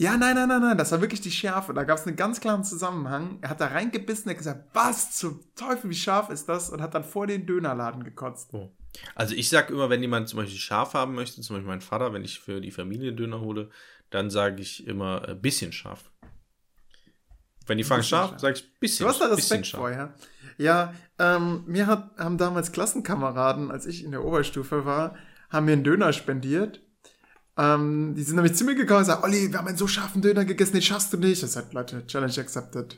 Ja, 0.00 0.16
nein, 0.16 0.34
nein, 0.34 0.48
nein, 0.48 0.62
nein, 0.62 0.78
das 0.78 0.92
war 0.92 1.02
wirklich 1.02 1.20
die 1.20 1.30
Schärfe. 1.30 1.74
Da 1.74 1.84
gab 1.84 1.98
es 1.98 2.06
einen 2.06 2.16
ganz 2.16 2.40
klaren 2.40 2.64
Zusammenhang. 2.64 3.36
Er 3.42 3.50
hat 3.50 3.60
da 3.60 3.66
reingebissen 3.66 4.24
und 4.24 4.30
hat 4.30 4.38
gesagt, 4.38 4.70
was 4.72 5.14
zum 5.18 5.40
Teufel, 5.54 5.90
wie 5.90 5.94
scharf 5.94 6.30
ist 6.30 6.48
das? 6.48 6.70
Und 6.70 6.80
hat 6.80 6.94
dann 6.94 7.04
vor 7.04 7.26
den 7.26 7.44
Dönerladen 7.44 8.02
gekotzt. 8.02 8.48
Oh. 8.54 8.70
Also 9.14 9.34
ich 9.34 9.50
sag 9.50 9.68
immer, 9.68 9.90
wenn 9.90 10.00
jemand 10.00 10.30
zum 10.30 10.38
Beispiel 10.38 10.58
scharf 10.58 10.94
haben 10.94 11.14
möchte, 11.14 11.42
zum 11.42 11.56
Beispiel 11.56 11.68
mein 11.68 11.82
Vater, 11.82 12.14
wenn 12.14 12.24
ich 12.24 12.40
für 12.40 12.62
die 12.62 12.70
Familie 12.70 13.12
Döner 13.12 13.40
hole, 13.40 13.68
dann 14.08 14.30
sage 14.30 14.62
ich 14.62 14.86
immer 14.86 15.28
äh, 15.28 15.34
bisschen 15.34 15.70
scharf. 15.70 16.10
Wenn 17.66 17.76
die 17.76 17.84
fragen 17.84 18.02
scharf, 18.02 18.30
scharf. 18.30 18.40
sage 18.40 18.54
ich 18.54 18.80
bisschen, 18.80 19.04
Du 19.04 19.10
hast 19.10 19.20
da 19.20 19.26
Respekt 19.26 19.66
vorher. 19.68 20.14
Ja, 20.56 20.94
ähm, 21.18 21.64
mir 21.66 21.86
hat, 21.86 22.10
haben 22.18 22.38
damals 22.38 22.72
Klassenkameraden, 22.72 23.70
als 23.70 23.84
ich 23.84 24.02
in 24.02 24.10
der 24.12 24.24
Oberstufe 24.24 24.86
war, 24.86 25.14
haben 25.50 25.66
mir 25.66 25.72
einen 25.72 25.84
Döner 25.84 26.12
spendiert. 26.12 26.80
Ähm, 27.58 28.14
die 28.16 28.22
sind 28.22 28.36
nämlich 28.36 28.54
zu 28.54 28.64
mir 28.64 28.74
gekommen 28.74 29.00
und 29.00 29.04
sagen, 29.06 29.22
Olli, 29.24 29.50
wir 29.52 29.58
haben 29.58 29.68
einen 29.68 29.76
so 29.76 29.86
scharfen 29.86 30.22
Döner 30.22 30.44
gegessen, 30.44 30.72
den 30.74 30.82
schaffst 30.82 31.12
du 31.12 31.16
nicht. 31.18 31.42
Das 31.42 31.56
hat 31.56 31.72
Leute, 31.74 32.06
Challenge 32.06 32.32
accepted. 32.38 32.96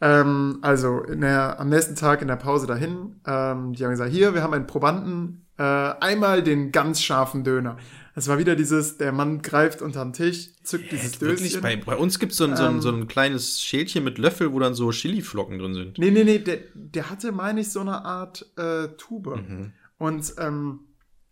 Ähm, 0.00 0.58
also 0.62 1.00
der, 1.02 1.60
am 1.60 1.68
nächsten 1.68 1.94
Tag 1.94 2.22
in 2.22 2.28
der 2.28 2.36
Pause 2.36 2.66
dahin, 2.66 3.20
ähm, 3.26 3.72
die 3.74 3.84
haben 3.84 3.90
gesagt, 3.92 4.10
hier, 4.10 4.34
wir 4.34 4.42
haben 4.42 4.52
einen 4.54 4.66
Probanden, 4.66 5.46
äh, 5.58 5.62
einmal 5.62 6.42
den 6.42 6.72
ganz 6.72 7.00
scharfen 7.02 7.44
Döner. 7.44 7.76
Es 8.14 8.28
war 8.28 8.36
wieder 8.38 8.56
dieses, 8.56 8.98
der 8.98 9.12
Mann 9.12 9.40
greift 9.42 9.80
unter 9.80 10.04
den 10.04 10.12
Tisch, 10.12 10.50
zückt 10.64 10.90
dieses 10.92 11.20
Wirklich, 11.20 11.52
Döschen. 11.52 11.62
bei, 11.62 11.76
bei 11.76 11.96
uns 11.96 12.18
gibt 12.18 12.32
so 12.34 12.46
es 12.46 12.58
so, 12.58 12.64
ein- 12.64 12.74
Ähm. 12.74 12.80
so 12.82 12.90
ein 12.90 13.06
kleines 13.06 13.62
Schälchen 13.62 14.02
mit 14.04 14.18
Löffel, 14.18 14.52
wo 14.52 14.58
dann 14.58 14.74
so 14.74 14.90
Chiliflocken 14.90 15.58
drin 15.58 15.72
sind. 15.74 15.98
Nee, 15.98 16.10
nee, 16.10 16.24
nee, 16.24 16.38
der, 16.40 16.58
der 16.74 17.08
hatte, 17.08 17.30
meine 17.32 17.60
ich, 17.60 17.70
so 17.70 17.80
eine 17.80 18.04
Art 18.04 18.50
äh, 18.58 18.88
Tube. 18.98 19.36
Mhm. 19.36 19.72
Und 19.98 20.34
ähm, 20.38 20.80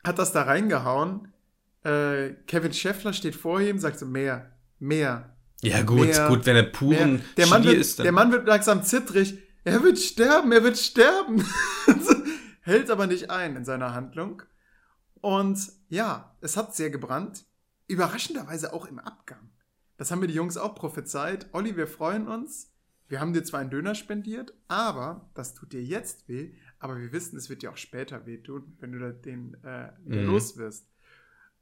hat 0.05 0.18
das 0.18 0.32
da 0.32 0.43
reingehauen. 0.43 1.32
Äh, 1.85 2.31
Kevin 2.47 2.72
Scheffler 2.72 3.12
steht 3.12 3.35
vor 3.36 3.60
ihm, 3.60 3.78
sagt 3.78 3.98
so, 3.98 4.06
mehr, 4.06 4.51
mehr, 4.78 5.35
Ja 5.62 5.82
gut, 5.82 6.01
Mehr- 6.09 6.28
gut, 6.28 6.47
wenn 6.47 6.56
er 6.56 6.62
mehr. 6.64 6.72
puren 6.72 7.22
Der 7.36 7.47
Mann, 7.47 7.62
Chili 7.62 7.74
wird, 7.74 7.81
ist, 7.81 7.98
dann 7.98 8.05
der 8.05 8.12
Mann 8.12 8.32
wird 8.32 8.47
langsam 8.47 8.82
zittrig. 8.82 9.39
Er 9.64 9.82
wird 9.82 9.98
sterben, 9.98 10.52
er 10.52 10.64
wird 10.64 10.78
sterben. 10.78 11.44
Hält 12.62 12.90
aber 12.90 13.06
nicht 13.06 13.31
ein 13.31 13.56
in 13.56 13.64
seiner 13.64 13.94
Handlung. 13.94 14.43
Und 15.20 15.59
ja, 15.89 16.35
es 16.40 16.56
hat 16.56 16.74
sehr 16.74 16.90
gebrannt. 16.90 17.44
Überraschenderweise 17.89 18.72
auch 18.72 18.86
im 18.86 18.98
Abgang. 18.98 19.51
Das 19.97 20.10
haben 20.10 20.20
mir 20.20 20.28
die 20.28 20.35
Jungs 20.35 20.56
auch 20.56 20.74
prophezeit. 20.74 21.48
Olli, 21.52 21.77
wir 21.77 21.86
freuen 21.86 22.27
uns. 22.27 22.72
Wir 23.09 23.20
haben 23.20 23.32
dir 23.32 23.43
zwar 23.43 23.60
einen 23.60 23.70
Döner 23.70 23.94
spendiert, 23.94 24.55
aber 24.68 25.28
das 25.35 25.52
tut 25.55 25.72
dir 25.72 25.82
jetzt 25.82 26.28
weh. 26.28 26.55
Aber 26.81 26.98
wir 26.98 27.12
wissen, 27.12 27.36
es 27.36 27.48
wird 27.48 27.62
dir 27.62 27.70
auch 27.70 27.77
später 27.77 28.27
wehtun, 28.27 28.77
wenn 28.81 28.93
du 28.93 28.98
da 28.98 29.11
den 29.11 29.55
äh, 29.62 29.93
Mhm. 30.05 30.24
los 30.27 30.57
wirst. 30.57 30.86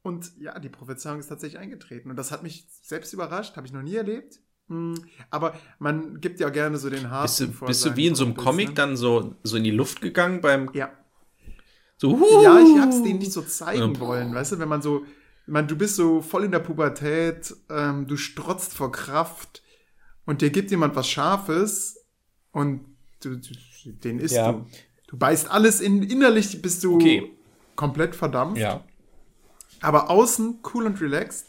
Und 0.01 0.31
ja, 0.39 0.57
die 0.59 0.69
Prophezeiung 0.69 1.19
ist 1.19 1.27
tatsächlich 1.27 1.59
eingetreten. 1.59 2.09
Und 2.09 2.15
das 2.15 2.31
hat 2.31 2.41
mich 2.41 2.65
selbst 2.81 3.13
überrascht, 3.13 3.57
habe 3.57 3.67
ich 3.67 3.73
noch 3.73 3.81
nie 3.81 3.95
erlebt. 3.95 4.39
Hm, 4.69 4.95
Aber 5.29 5.53
man 5.77 6.21
gibt 6.21 6.39
ja 6.39 6.49
gerne 6.49 6.77
so 6.77 6.89
den 6.89 7.07
bist 7.21 7.39
du, 7.41 7.47
bist 7.65 7.85
du 7.85 7.95
wie 7.97 8.07
in 8.07 8.15
so 8.15 8.23
einem 8.23 8.35
Comic 8.35 8.69
ne? 8.69 8.73
dann 8.75 8.95
so, 8.95 9.35
so 9.43 9.57
in 9.57 9.63
die 9.63 9.71
Luft 9.71 9.99
gegangen 10.01 10.41
beim 10.41 10.69
Ja. 10.73 10.91
so 11.97 12.11
Ja, 12.41 12.59
ich 12.61 12.79
hab's 12.79 13.03
denen 13.03 13.19
nicht 13.19 13.33
so 13.33 13.41
zeigen 13.41 13.95
Ja. 13.95 13.99
wollen, 13.99 14.33
weißt 14.33 14.53
du, 14.53 14.59
wenn 14.59 14.69
man 14.69 14.81
so, 14.81 15.05
man, 15.47 15.67
du 15.67 15.75
bist 15.75 15.95
so 15.95 16.21
voll 16.21 16.43
in 16.45 16.51
der 16.51 16.59
Pubertät, 16.59 17.53
ähm, 17.69 18.07
du 18.07 18.15
strotzt 18.15 18.73
vor 18.73 18.91
Kraft 18.91 19.63
und 20.25 20.41
dir 20.41 20.51
gibt 20.51 20.69
jemand 20.71 20.95
was 20.95 21.09
Scharfes 21.09 22.05
und 22.51 22.85
du, 23.23 23.35
du 23.37 23.91
den 23.91 24.19
isst 24.19 24.35
Ja. 24.35 24.51
du. 24.53 24.65
Du 25.09 25.17
beißt 25.17 25.49
alles 25.49 25.81
in, 25.81 26.03
innerlich 26.03 26.61
bist 26.61 26.83
du 26.83 26.95
Okay. 26.95 27.35
komplett 27.75 28.15
verdampft, 28.15 28.61
Ja. 28.61 28.83
aber 29.81 30.09
außen 30.11 30.59
cool 30.73 30.85
und 30.85 31.01
relaxed. 31.01 31.47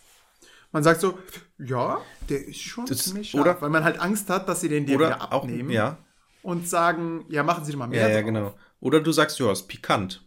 Man 0.72 0.82
sagt 0.82 1.00
so, 1.02 1.18
ja, 1.58 1.98
der 2.30 2.46
ist 2.48 2.60
schon 2.60 2.86
Das- 2.86 2.98
ziemlich 3.04 3.30
scharf, 3.30 3.40
oder- 3.42 3.60
weil 3.60 3.68
man 3.70 3.84
halt 3.84 4.00
Angst 4.00 4.30
hat, 4.30 4.48
dass 4.48 4.62
sie 4.62 4.68
den 4.70 4.86
dir 4.86 4.94
wieder 4.98 5.08
Oder 5.08 5.22
auch 5.32 5.42
abnehmen 5.42 5.68
ja. 5.70 5.98
und 6.42 6.66
sagen, 6.68 7.26
ja, 7.28 7.42
machen 7.42 7.64
Sie 7.64 7.72
doch 7.72 7.78
mal 7.80 7.86
mehr 7.88 8.00
Ja, 8.02 8.08
ja, 8.08 8.14
drauf. 8.22 8.24
genau. 8.24 8.54
Oder 8.80 9.00
du 9.00 9.12
sagst, 9.12 9.38
ja, 9.38 9.52
ist 9.52 9.68
pikant. 9.68 10.24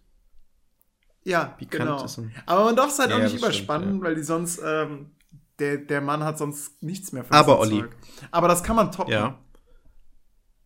Ja, 1.23 1.45
Pikant 1.57 1.85
genau. 1.85 2.03
ist 2.05 2.18
ein- 2.19 2.35
Aber 2.45 2.65
man 2.65 2.76
darf 2.76 2.89
es 2.91 2.99
halt 2.99 3.10
Ja, 3.10 3.15
auch 3.15 3.19
ja, 3.19 3.26
nicht 3.30 3.41
das 3.41 3.55
stimmt, 3.55 3.69
überspannen, 3.69 4.01
weil 4.03 4.14
die 4.15 4.23
sonst, 4.23 4.61
ähm, 4.64 5.11
der, 5.57 5.77
der 5.77 6.01
Mann 6.01 6.23
hat 6.23 6.38
sonst 6.38 6.84
nichts 6.84 7.14
mehr 7.14 7.23
von 7.23 7.35
Aber, 7.35 7.60
Olli. 7.60 7.80
Zeug. 7.80 7.95
Aber 8.31 8.47
das 8.49 8.61
kann 8.61 8.76
man 8.76 8.91
toppen. 8.91 9.14
Ja. 9.14 9.39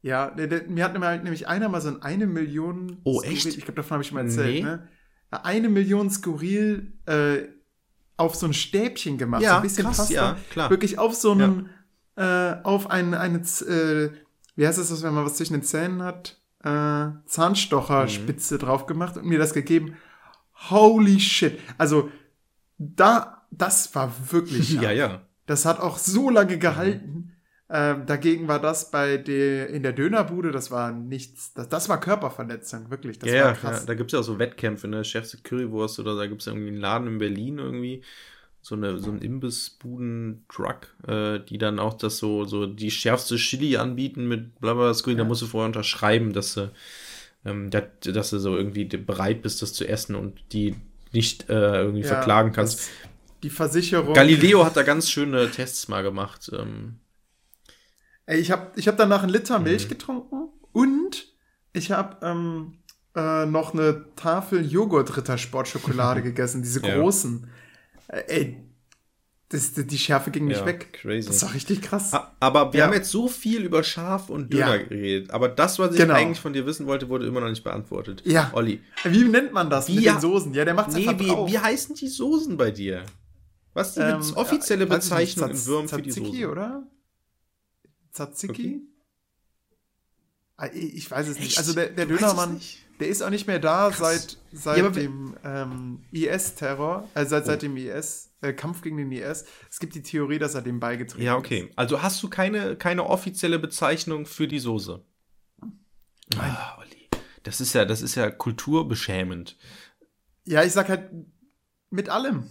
Ja, 0.02 0.30
der, 0.30 0.48
der, 0.48 0.64
mir 0.68 0.84
hat 0.86 0.94
nämlich- 1.24 1.48
einer 1.48 1.70
mal 1.70 1.82
so 1.82 1.90
ein 1.90 2.02
eine 2.02 2.28
Million. 2.28 2.98
Oh, 3.04 3.22
Skurril- 3.22 3.32
echt? 3.32 3.46
Ich 3.48 3.58
glaube, 3.58 3.74
davon 3.74 3.96
habe 3.96 4.04
ich 4.04 4.12
mal 4.12 4.24
erzählt, 4.26 4.54
Nee. 4.56 4.62
ne? 4.64 4.88
Eine 5.32 5.68
Million 5.70 6.10
Skurril 6.10 6.94
äh, 7.06 7.40
auf 8.16 8.36
so 8.36 8.46
ein 8.46 8.54
Stäbchen 8.54 9.18
gemacht. 9.18 9.42
Ja, 9.42 9.52
so 9.52 9.56
ein 9.58 9.62
bisschen 9.64 9.86
krass, 9.86 9.98
Pasta. 9.98 10.14
ja, 10.14 10.38
klar. 10.50 10.70
Wirklich 10.70 10.98
auf 11.00 11.14
so 11.16 11.32
einen, 11.34 11.70
äh, 12.16 12.56
auf 12.64 12.90
ein, 12.90 13.14
eine, 13.14 13.40
äh, 13.40 14.12
wie 14.56 14.66
heißt 14.68 14.78
das, 14.80 15.04
wenn 15.04 15.14
man 15.14 15.26
was 15.26 15.36
zwischen 15.36 15.54
den 15.54 15.64
Zähnen 15.64 16.02
hat? 16.04 16.40
Äh, 16.64 16.70
Mhm. 17.08 17.22
Zahnstocherspitze 17.26 18.58
drauf 18.58 18.86
gemacht 18.88 19.18
und 19.18 19.26
mir 19.26 19.38
das 19.40 19.54
gegeben. 19.54 19.96
Holy 20.70 21.20
shit. 21.20 21.60
Also, 21.78 22.10
da, 22.78 23.46
das 23.52 23.94
war 23.96 24.12
wirklich. 24.32 24.72
Ja, 24.82 24.92
ja. 24.92 25.22
Das 25.46 25.66
hat 25.66 25.80
auch 25.80 25.98
so 25.98 26.30
lange 26.30 26.58
gehalten. 26.58 27.34
Ähm, 27.70 28.06
dagegen 28.06 28.48
war 28.48 28.62
das 28.62 28.92
bei 28.92 29.18
der 29.18 29.70
in 29.70 29.84
der 29.84 29.92
Dönerbude, 29.92 30.52
das 30.52 30.72
war 30.72 30.92
nichts, 30.92 31.54
das, 31.54 31.68
das 31.68 31.90
war 31.90 32.00
Körperverletzung, 32.00 32.90
wirklich. 32.90 33.20
Das 33.20 33.30
ja, 33.30 33.36
war 33.36 33.48
ja, 33.50 33.54
krass. 33.54 33.80
ja, 33.82 33.86
da 33.88 33.94
gibt 33.94 34.10
es 34.10 34.14
ja 34.14 34.20
auch 34.20 34.24
so 34.24 34.40
Wettkämpfe, 34.40 34.88
ne? 34.88 35.04
Chefs 35.04 35.38
Currywurst 35.44 36.00
oder 36.00 36.16
da 36.16 36.28
gibt 36.28 36.42
es 36.42 36.48
irgendwie 36.48 36.70
einen 36.70 36.78
Laden 36.80 37.08
in 37.08 37.18
Berlin 37.18 37.58
irgendwie, 37.60 38.04
so, 38.62 38.76
eine, 38.76 39.00
so 39.00 39.12
ein 39.12 39.22
Imbissbuden-Truck, 39.22 40.96
äh, 41.08 41.40
die 41.40 41.58
dann 41.58 41.80
auch 41.80 41.96
das 41.96 42.18
so, 42.20 42.46
so 42.46 42.68
die 42.68 42.90
schärfste 42.90 43.36
Chili 43.36 43.76
anbieten 43.76 44.28
mit 44.30 44.60
blablabla 44.62 44.94
Screen. 44.94 45.18
Da 45.18 45.26
musst 45.26 45.42
du 45.42 45.46
vorher 45.46 45.68
unterschreiben, 45.68 46.32
dass 46.32 46.54
du, 46.54 46.72
ähm, 47.44 47.70
dass, 47.70 47.84
dass 48.02 48.30
du 48.30 48.40
so 48.40 48.56
irgendwie 48.56 48.86
bereit 48.86 49.42
bist, 49.42 49.62
das 49.62 49.74
zu 49.74 49.86
essen 49.86 50.16
und 50.16 50.40
die 50.54 50.76
nicht 51.12 51.50
äh, 51.50 51.82
irgendwie 51.82 52.02
Ja, 52.02 52.08
verklagen 52.08 52.54
kannst. 52.54 52.90
Die 53.44 53.50
Versicherung. 53.50 54.14
Galileo 54.14 54.66
hat 54.66 54.78
da 54.78 54.84
ganz 54.84 55.10
schöne 55.10 55.52
Tests 55.52 55.90
mal 55.90 56.02
gemacht. 56.02 56.50
Ähm, 56.54 57.00
Ey, 58.28 58.40
ich 58.40 58.52
habe 58.52 58.72
ich 58.76 58.88
hab 58.88 58.98
danach 58.98 59.24
einen 59.24 59.32
Liter 59.32 59.58
Mhm. 59.58 59.64
Milch 59.64 59.90
getrunken 59.90 60.50
und 60.74 61.28
ich 61.74 61.92
habe 61.92 62.24
ähm, 62.26 62.78
äh, 63.16 63.46
noch 63.46 63.74
eine 63.74 64.06
Tafel 64.16 64.64
Joghurt-Ritter-Sportschokolade 64.72 66.22
gegessen, 66.30 66.62
diese 66.62 66.86
Ja. 66.86 66.96
großen. 67.00 67.50
Äh, 68.10 68.24
ey, 68.28 68.64
das, 69.50 69.72
die 69.74 69.98
Schärfe 69.98 70.30
ging 70.30 70.48
nicht 70.48 70.60
Ja, 70.60 70.66
weg. 70.66 70.92
crazy. 70.92 71.30
Das 71.30 71.42
war 71.42 71.54
richtig 71.54 71.82
krass. 71.82 72.12
Aber 72.42 72.74
wir 72.74 72.82
Ja. 72.82 72.86
haben 72.88 72.94
jetzt 72.94 73.10
so 73.12 73.30
viel 73.30 73.64
über 73.64 73.82
Schaf 73.82 74.30
und 74.30 74.52
Döner 74.52 74.76
Ja. 74.76 74.84
geredet. 74.84 75.32
Aber 75.32 75.48
das, 75.48 75.80
was 75.80 75.92
ich 75.94 75.98
Genau. 76.02 76.16
eigentlich 76.16 76.42
von 76.42 76.52
dir 76.52 76.66
wissen 76.66 76.86
wollte, 76.86 77.08
wurde 77.08 77.26
immer 77.26 77.40
noch 77.40 77.48
nicht 77.50 77.64
beantwortet. 77.64 78.24
Ja. 78.26 78.50
Olli. 78.54 78.82
Wie 79.06 79.24
nennt 79.24 79.54
man 79.54 79.70
das 79.70 79.88
Wie 79.88 79.96
mit 79.96 80.06
den 80.06 80.20
Soßen? 80.20 80.54
Ja, 80.54 80.66
der 80.66 80.74
macht's 80.74 80.94
Nee, 80.96 81.08
einfach 81.08 81.24
wie, 81.48 81.54
wie 81.54 81.60
heißen 81.60 81.96
die 81.96 82.10
Soßen 82.10 82.58
bei 82.58 82.72
dir? 82.72 83.04
Was 83.74 83.90
ist 83.90 83.96
die 83.98 84.02
Ähm, 84.02 84.34
offizielle 84.36 84.82
äh, 84.84 84.88
ich 84.88 84.90
nicht, 84.92 85.00
Bezeichnung 85.02 85.50
in 85.52 85.66
Würm 85.66 85.88
für 85.88 86.02
die 86.02 86.10
Tzatziki, 86.10 86.42
Soße? 86.44 86.52
oder? 86.52 86.84
Tzatziki? 88.18 88.52
Okay. 88.54 88.82
Ah, 90.58 90.68
Ich 90.74 91.10
weiß 91.10 91.28
es 91.28 91.38
nicht. 91.40 91.50
Echt? 91.50 91.58
Also 91.60 91.74
der, 91.74 91.90
der 91.90 92.06
Dönermann, 92.08 92.60
der 93.00 93.08
ist 93.10 93.22
auch 93.22 93.30
nicht 93.30 93.46
mehr 93.48 93.60
da 93.60 93.92
seit, 93.92 94.38
seit 94.52 94.78
Ja, 94.80 94.90
dem 94.90 95.36
ähm, 95.44 96.04
IS-Terror, 96.12 97.08
also 97.14 97.30
seit, 97.30 97.44
Oh. 97.44 97.46
seit 97.46 97.62
dem 97.62 97.78
IS, 97.78 98.32
äh, 98.42 98.54
Kampf 98.54 98.82
gegen 98.82 98.98
den 98.98 99.12
IS. 99.12 99.46
Es 99.70 99.80
gibt 99.80 99.94
die 99.94 100.02
Theorie, 100.02 100.40
dass 100.40 100.56
er 100.56 100.64
dem 100.64 100.80
beigetreten 100.80 101.24
Ja, 101.24 101.34
ist. 101.36 101.40
okay. 101.40 101.72
Also 101.76 102.02
hast 102.02 102.22
du 102.24 102.30
keine, 102.30 102.76
keine 102.76 103.06
offizielle 103.06 103.60
Bezeichnung 103.60 104.26
für 104.26 104.48
die 104.48 104.60
Soße? 104.60 105.04
Ah, 106.38 106.78
Olli. 106.80 107.08
Das 107.44 107.62
ist 107.62 107.74
ja, 107.74 107.86
das 107.86 108.02
ist 108.02 108.16
ja 108.16 108.30
kulturbeschämend. 108.32 109.58
Ja, 110.46 110.64
ich 110.64 110.74
sag 110.74 110.90
halt 110.90 111.12
mit 111.92 112.10
allem. 112.10 112.48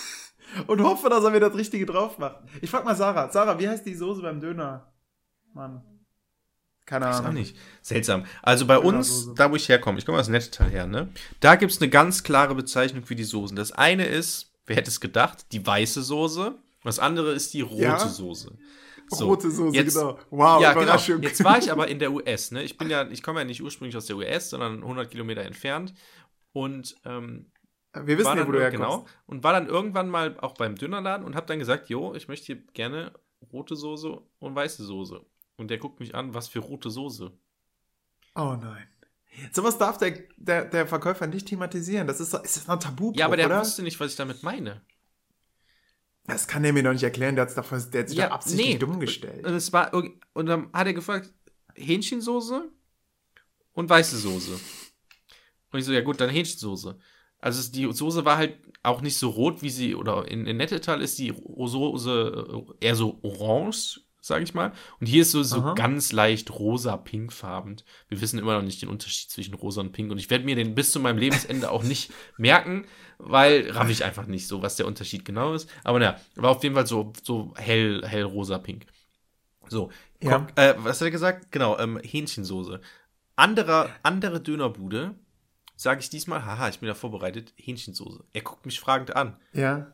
Und 0.66 0.80
hoffe, 0.82 1.08
dass 1.10 1.22
er 1.22 1.30
mir 1.30 1.40
das 1.40 1.54
Richtige 1.54 1.86
drauf 1.86 2.18
macht. 2.18 2.38
Ich 2.62 2.70
frag 2.70 2.84
mal 2.84 2.96
Sarah. 2.96 3.30
Sarah, 3.30 3.58
wie 3.58 3.68
heißt 3.68 3.84
die 3.86 3.94
Soße 3.94 4.22
beim 4.22 4.40
Döner? 4.40 4.90
Mann. 5.56 5.82
Keine 6.84 7.06
Weiß 7.06 7.16
Ahnung. 7.16 7.30
auch 7.30 7.34
nicht. 7.34 7.56
Seltsam. 7.82 8.26
Also 8.42 8.64
bei 8.66 8.78
uns, 8.78 9.08
Dönersoße. 9.08 9.34
da 9.34 9.50
wo 9.50 9.56
ich 9.56 9.68
herkomme, 9.68 9.98
ich 9.98 10.06
komme 10.06 10.18
aus 10.18 10.28
Nettetal 10.28 10.70
her, 10.70 10.86
ne? 10.86 11.08
Da 11.40 11.56
gibt 11.56 11.72
es 11.72 11.80
eine 11.80 11.90
ganz 11.90 12.22
klare 12.22 12.54
Bezeichnung 12.54 13.04
für 13.04 13.16
die 13.16 13.24
Soßen. 13.24 13.56
Das 13.56 13.72
eine 13.72 14.06
ist, 14.06 14.52
wer 14.66 14.76
hätte 14.76 14.90
es 14.90 15.00
gedacht, 15.00 15.46
die 15.52 15.66
weiße 15.66 16.02
Soße. 16.02 16.54
Das 16.84 17.00
andere 17.00 17.32
ist 17.32 17.52
die 17.54 17.62
rote 17.62 17.82
Ja. 17.82 17.98
Soße. 17.98 18.56
So, 19.08 19.24
Rote 19.26 19.50
Soße, 19.50 19.74
jetzt- 19.76 19.94
genau. 19.94 20.18
Wow, 20.30 20.60
ja, 20.60 20.72
genau. 20.72 20.82
Überraschung. 20.84 21.22
Jetzt 21.22 21.42
war 21.42 21.58
ich 21.58 21.70
aber 21.72 21.88
in 21.88 21.98
der 22.00 22.12
US, 22.12 22.50
ne? 22.52 22.62
Ich 22.62 22.76
bin 22.78 22.88
ja, 22.90 23.08
ich 23.08 23.22
komme 23.22 23.40
ja 23.40 23.44
nicht 23.44 23.62
ursprünglich 23.62 23.96
aus 23.96 24.06
der 24.06 24.16
US, 24.16 24.50
sondern 24.50 24.82
100 24.82 25.10
Kilometer 25.10 25.42
entfernt. 25.42 25.94
Und 26.52 26.94
ähm, 27.04 27.50
Wir 27.94 28.18
wissen 28.18 28.36
ja, 28.36 28.46
wo 28.46 28.52
du 28.52 28.60
herkommst. 28.60 28.82
genau, 28.84 29.06
und 29.26 29.42
war 29.44 29.52
dann 29.52 29.66
irgendwann 29.68 30.08
mal 30.08 30.36
auch 30.40 30.54
beim 30.54 30.74
Dönerladen 30.76 31.24
und 31.26 31.34
habe 31.36 31.46
dann 31.46 31.58
gesagt, 31.58 31.88
jo, 31.88 32.14
ich 32.14 32.28
möchte 32.28 32.46
hier 32.46 32.56
gerne 32.74 33.12
rote 33.52 33.74
Soße 33.76 34.20
und 34.38 34.54
weiße 34.54 34.84
Soße. 34.84 35.20
Und 35.56 35.68
der 35.68 35.78
guckt 35.78 36.00
mich 36.00 36.14
an, 36.14 36.34
was 36.34 36.48
für 36.48 36.58
rote 36.60 36.90
Soße. 36.90 37.32
Oh 38.34 38.56
nein. 38.60 38.86
Sowas 39.52 39.76
darf 39.78 39.98
der, 39.98 40.12
der, 40.36 40.64
der 40.66 40.86
Verkäufer 40.86 41.26
nicht 41.26 41.46
thematisieren. 41.48 42.06
Das 42.06 42.20
ist, 42.20 42.32
doch- 42.32 42.42
ist 42.44 42.56
das 42.56 42.68
ein 42.68 42.80
Tabu, 42.80 43.12
Ja, 43.14 43.26
aber 43.26 43.36
der 43.36 43.46
oder? 43.46 43.60
wusste 43.60 43.82
nicht, 43.82 43.98
was 44.00 44.10
ich 44.12 44.16
damit 44.16 44.42
meine. 44.42 44.82
Das 46.24 46.48
kann 46.48 46.64
er 46.64 46.72
mir 46.72 46.82
noch 46.82 46.92
nicht 46.92 47.02
erklären. 47.02 47.36
Der, 47.36 47.44
hat's 47.44 47.54
doch, 47.54 47.68
der 47.68 48.00
hat 48.02 48.08
sich 48.08 48.18
Ja, 48.18 48.26
doch 48.28 48.34
absichtlich 48.34 48.66
nee. 48.74 48.78
dumm 48.78 48.98
gestellt. 48.98 49.46
Und 49.46 49.54
es 49.54 49.72
war 49.72 49.92
und 49.94 50.46
dann 50.46 50.72
hat 50.72 50.86
er 50.86 50.94
gefragt, 50.94 51.32
Hähnchensoße 51.74 52.68
und 53.74 53.88
weiße 53.90 54.16
Soße. 54.16 54.58
Und 55.72 55.78
ich 55.78 55.84
so, 55.84 55.92
ja 55.92 56.00
gut, 56.00 56.20
dann 56.20 56.30
Hähnchensoße. 56.30 56.98
Also 57.38 57.70
die 57.70 57.92
Soße 57.92 58.24
war 58.24 58.38
halt 58.38 58.58
auch 58.82 59.02
nicht 59.02 59.16
so 59.18 59.28
rot, 59.28 59.62
wie 59.62 59.70
sie, 59.70 59.94
oder 59.94 60.26
in, 60.26 60.46
in 60.46 60.56
Nettetal 60.56 61.02
ist 61.02 61.18
die 61.18 61.32
Soße 61.36 62.64
äh, 62.80 62.86
eher 62.86 62.96
so 62.96 63.18
orange, 63.22 64.00
sage 64.26 64.44
ich 64.44 64.54
mal. 64.54 64.72
Und 65.00 65.06
hier 65.06 65.22
ist 65.22 65.30
so, 65.30 65.42
so 65.42 65.58
Aha. 65.58 65.74
ganz 65.74 66.12
leicht 66.12 66.50
rosa-pinkfarben. 66.50 67.76
Wir 68.08 68.20
wissen 68.20 68.38
immer 68.38 68.54
noch 68.54 68.62
nicht 68.62 68.82
den 68.82 68.88
Unterschied 68.88 69.30
zwischen 69.30 69.54
rosa 69.54 69.80
und 69.80 69.92
pink. 69.92 70.10
Und 70.10 70.18
ich 70.18 70.30
werde 70.30 70.44
mir 70.44 70.56
den 70.56 70.74
bis 70.74 70.90
zu 70.92 71.00
meinem 71.00 71.18
Lebensende 71.18 71.70
auch 71.70 71.82
nicht 71.82 72.12
merken, 72.36 72.86
weil 73.18 73.70
raff 73.70 73.88
ich 73.88 74.04
einfach 74.04 74.26
nicht 74.26 74.46
so, 74.48 74.62
was 74.62 74.76
der 74.76 74.86
Unterschied 74.86 75.24
genau 75.24 75.54
ist. 75.54 75.70
Aber 75.84 75.98
naja, 75.98 76.20
war 76.34 76.50
auf 76.50 76.62
jeden 76.62 76.74
Fall 76.74 76.86
so, 76.86 77.12
so 77.22 77.54
hell, 77.56 78.02
hell 78.06 78.24
rosa-pink. 78.24 78.86
So, 79.68 79.90
Ja. 80.22 80.46
Äh, 80.56 80.74
was 80.78 81.00
hat 81.00 81.06
er 81.06 81.10
gesagt? 81.10 81.52
Genau, 81.52 81.78
ähm, 81.78 81.98
Hähnchensoße. 82.02 82.80
Anderer, 83.36 83.90
andere 84.02 84.40
Dönerbude, 84.40 85.14
sage 85.76 86.00
ich 86.00 86.10
diesmal, 86.10 86.44
haha, 86.44 86.68
ich 86.68 86.78
bin 86.80 86.88
da 86.88 86.94
vorbereitet, 86.94 87.52
Hähnchensoße. 87.56 88.24
Er 88.32 88.40
guckt 88.40 88.64
mich 88.64 88.80
fragend 88.80 89.14
an. 89.14 89.36
Ja. 89.52 89.92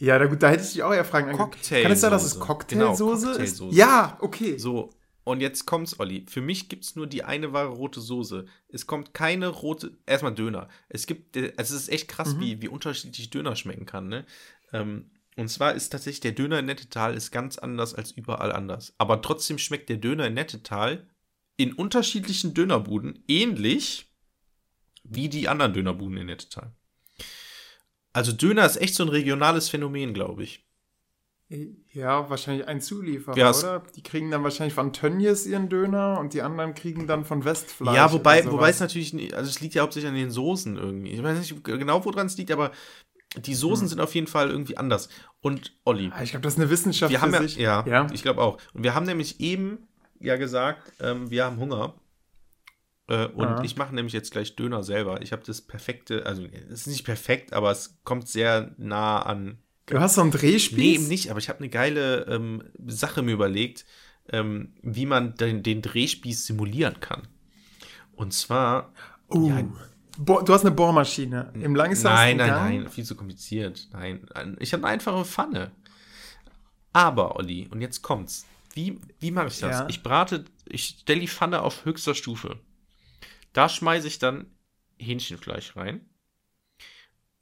Ja, 0.00 0.18
da, 0.18 0.24
gut, 0.26 0.42
da 0.42 0.48
hätte 0.48 0.62
ich 0.62 0.72
dich 0.72 0.82
auch 0.82 0.94
eher 0.94 1.04
fragen. 1.04 1.30
Cocktailsoße. 1.36 1.82
Kann 1.82 1.92
es 1.92 2.00
sein, 2.00 2.10
dass 2.10 2.24
es 2.24 2.34
Genau, 2.34 2.46
Cocktailsoße 2.46 3.26
ist? 3.30 3.36
Cocktailsoße. 3.36 3.76
Ja, 3.76 4.16
okay. 4.20 4.56
So, 4.56 4.90
und 5.24 5.42
jetzt 5.42 5.66
kommt's, 5.66 6.00
Olli. 6.00 6.24
Für 6.26 6.40
mich 6.40 6.70
gibt's 6.70 6.96
nur 6.96 7.06
die 7.06 7.22
eine 7.22 7.52
wahre 7.52 7.68
rote 7.68 8.00
Soße. 8.00 8.46
Es 8.68 8.86
kommt 8.86 9.12
keine 9.12 9.48
rote, 9.48 9.98
erstmal 10.06 10.34
Döner. 10.34 10.68
Es 10.88 11.06
gibt, 11.06 11.36
äh, 11.36 11.52
also 11.58 11.76
es 11.76 11.82
ist 11.82 11.88
echt 11.90 12.08
krass, 12.08 12.34
Mhm. 12.34 12.40
wie, 12.40 12.62
wie 12.62 12.68
unterschiedlich 12.68 13.28
Döner 13.28 13.56
schmecken 13.56 13.84
kann, 13.84 14.08
ne? 14.08 14.24
Ähm, 14.72 15.10
und 15.36 15.48
zwar 15.48 15.74
ist 15.74 15.90
tatsächlich 15.90 16.20
der 16.20 16.32
Döner 16.32 16.58
in 16.60 16.66
Nettetal 16.66 17.14
ist 17.14 17.30
ganz 17.30 17.58
anders 17.58 17.94
als 17.94 18.10
überall 18.10 18.52
anders. 18.52 18.94
Aber 18.96 19.20
trotzdem 19.20 19.58
schmeckt 19.58 19.90
der 19.90 19.98
Döner 19.98 20.26
in 20.28 20.34
Nettetal 20.34 21.06
in 21.56 21.74
unterschiedlichen 21.74 22.54
Dönerbuden 22.54 23.22
ähnlich 23.28 24.10
wie 25.04 25.28
die 25.28 25.46
anderen 25.48 25.74
Dönerbuden 25.74 26.16
in 26.16 26.26
Nettetal. 26.26 26.74
Also 28.12 28.32
Döner 28.32 28.66
ist 28.66 28.76
echt 28.80 28.94
so 28.94 29.04
ein 29.04 29.08
regionales 29.08 29.68
Phänomen, 29.68 30.14
glaube 30.14 30.42
ich. 30.42 30.64
Ja, 31.92 32.30
wahrscheinlich 32.30 32.68
ein 32.68 32.80
Zulieferer, 32.80 33.36
Ja, 33.36 33.50
oder? 33.50 33.82
Die 33.96 34.04
kriegen 34.04 34.30
dann 34.30 34.44
wahrscheinlich 34.44 34.72
von 34.74 34.92
Tönnies 34.92 35.46
ihren 35.46 35.68
Döner 35.68 36.18
und 36.20 36.32
die 36.32 36.42
anderen 36.42 36.74
kriegen 36.74 37.08
dann 37.08 37.24
von 37.24 37.44
Westfleisch. 37.44 37.96
ja, 37.96 38.12
wobei, 38.12 38.48
wobei 38.48 38.70
es 38.70 38.78
natürlich, 38.78 39.12
nie- 39.12 39.34
also 39.34 39.48
es 39.50 39.60
liegt 39.60 39.74
ja 39.74 39.82
hauptsächlich 39.82 40.08
an 40.10 40.14
den 40.16 40.30
Soßen 40.30 40.76
irgendwie. 40.76 41.10
Ich 41.10 41.20
weiß 41.22 41.38
nicht 41.40 41.64
genau, 41.64 42.04
woran 42.04 42.28
es 42.28 42.36
liegt, 42.36 42.52
aber 42.52 42.70
die 43.36 43.54
Soßen 43.56 43.82
Hm. 43.86 43.88
sind 43.88 44.00
auf 44.00 44.14
jeden 44.14 44.28
Fall 44.28 44.48
irgendwie 44.50 44.76
anders. 44.76 45.08
Und 45.40 45.72
Olli, 45.84 46.10
Ah, 46.14 46.22
Ich 46.22 46.30
glaube, 46.30 46.44
das 46.44 46.54
ist 46.54 46.60
eine 46.60 46.70
Wissenschaft 46.70 47.10
wir 47.10 47.20
haben 47.20 47.32
ja, 47.34 47.42
sich. 47.42 47.56
ja, 47.56 47.84
ja. 47.84 48.06
ich 48.12 48.22
glaube 48.22 48.42
auch. 48.42 48.58
Und 48.72 48.84
wir 48.84 48.94
haben 48.94 49.06
nämlich 49.06 49.40
eben 49.40 49.88
ja 50.20 50.36
gesagt, 50.36 50.92
ähm, 51.00 51.30
wir 51.30 51.44
haben 51.46 51.56
Hunger. 51.58 51.94
Äh, 53.10 53.26
und 53.26 53.44
Ja. 53.48 53.62
ich 53.64 53.76
mache 53.76 53.94
nämlich 53.94 54.14
jetzt 54.14 54.30
gleich 54.30 54.54
Döner 54.56 54.82
selber. 54.82 55.20
Ich 55.20 55.32
habe 55.32 55.42
das 55.44 55.60
perfekte, 55.60 56.24
also 56.24 56.44
es 56.70 56.82
ist 56.82 56.86
nicht 56.86 57.04
perfekt, 57.04 57.52
aber 57.52 57.70
es 57.72 57.98
kommt 58.04 58.28
sehr 58.28 58.72
nah 58.78 59.20
an 59.20 59.58
Du 59.86 59.98
hast 59.98 60.14
so 60.14 60.20
einen 60.20 60.30
Drehspieß? 60.30 60.78
Nee, 60.78 60.94
eben 60.94 61.08
nicht, 61.08 61.30
aber 61.30 61.40
ich 61.40 61.48
habe 61.48 61.58
eine 61.58 61.68
geile 61.68 62.24
ähm, 62.26 62.62
Sache 62.86 63.22
mir 63.22 63.32
überlegt, 63.32 63.84
ähm, 64.30 64.72
wie 64.82 65.04
man 65.04 65.34
den, 65.34 65.64
den 65.64 65.82
Drehspieß 65.82 66.46
simulieren 66.46 67.00
kann. 67.00 67.22
Und 68.12 68.32
zwar. 68.32 68.92
Uh, 69.28 69.48
Ja. 69.50 69.64
Du 70.22 70.52
hast 70.52 70.64
eine 70.66 70.74
Bohrmaschine 70.74 71.50
im 71.54 71.74
langsamsten 71.74 72.12
Nein, 72.12 72.36
nein, 72.36 72.48
Gang. 72.50 72.80
nein, 72.82 72.88
viel 72.90 73.04
zu 73.04 73.16
kompliziert. 73.16 73.88
Nein, 73.92 74.26
ein- 74.34 74.56
ich 74.60 74.72
habe 74.74 74.84
eine 74.84 74.92
einfache 74.92 75.24
Pfanne. 75.24 75.70
Aber, 76.92 77.36
Olli, 77.36 77.66
und 77.70 77.80
jetzt 77.80 78.02
kommt's. 78.02 78.46
Wie, 78.74 79.00
wie 79.18 79.30
mache 79.30 79.48
ich 79.48 79.58
das? 79.60 79.80
Ja. 79.80 79.88
Ich 79.88 80.02
brate, 80.02 80.44
ich 80.66 80.84
stelle 81.00 81.20
die 81.20 81.28
Pfanne 81.28 81.62
auf 81.62 81.84
höchster 81.84 82.14
Stufe. 82.14 82.58
Da 83.52 83.68
schmeiße 83.68 84.06
ich 84.06 84.18
dann 84.18 84.54
Hähnchenfleisch 84.98 85.76
rein. 85.76 86.06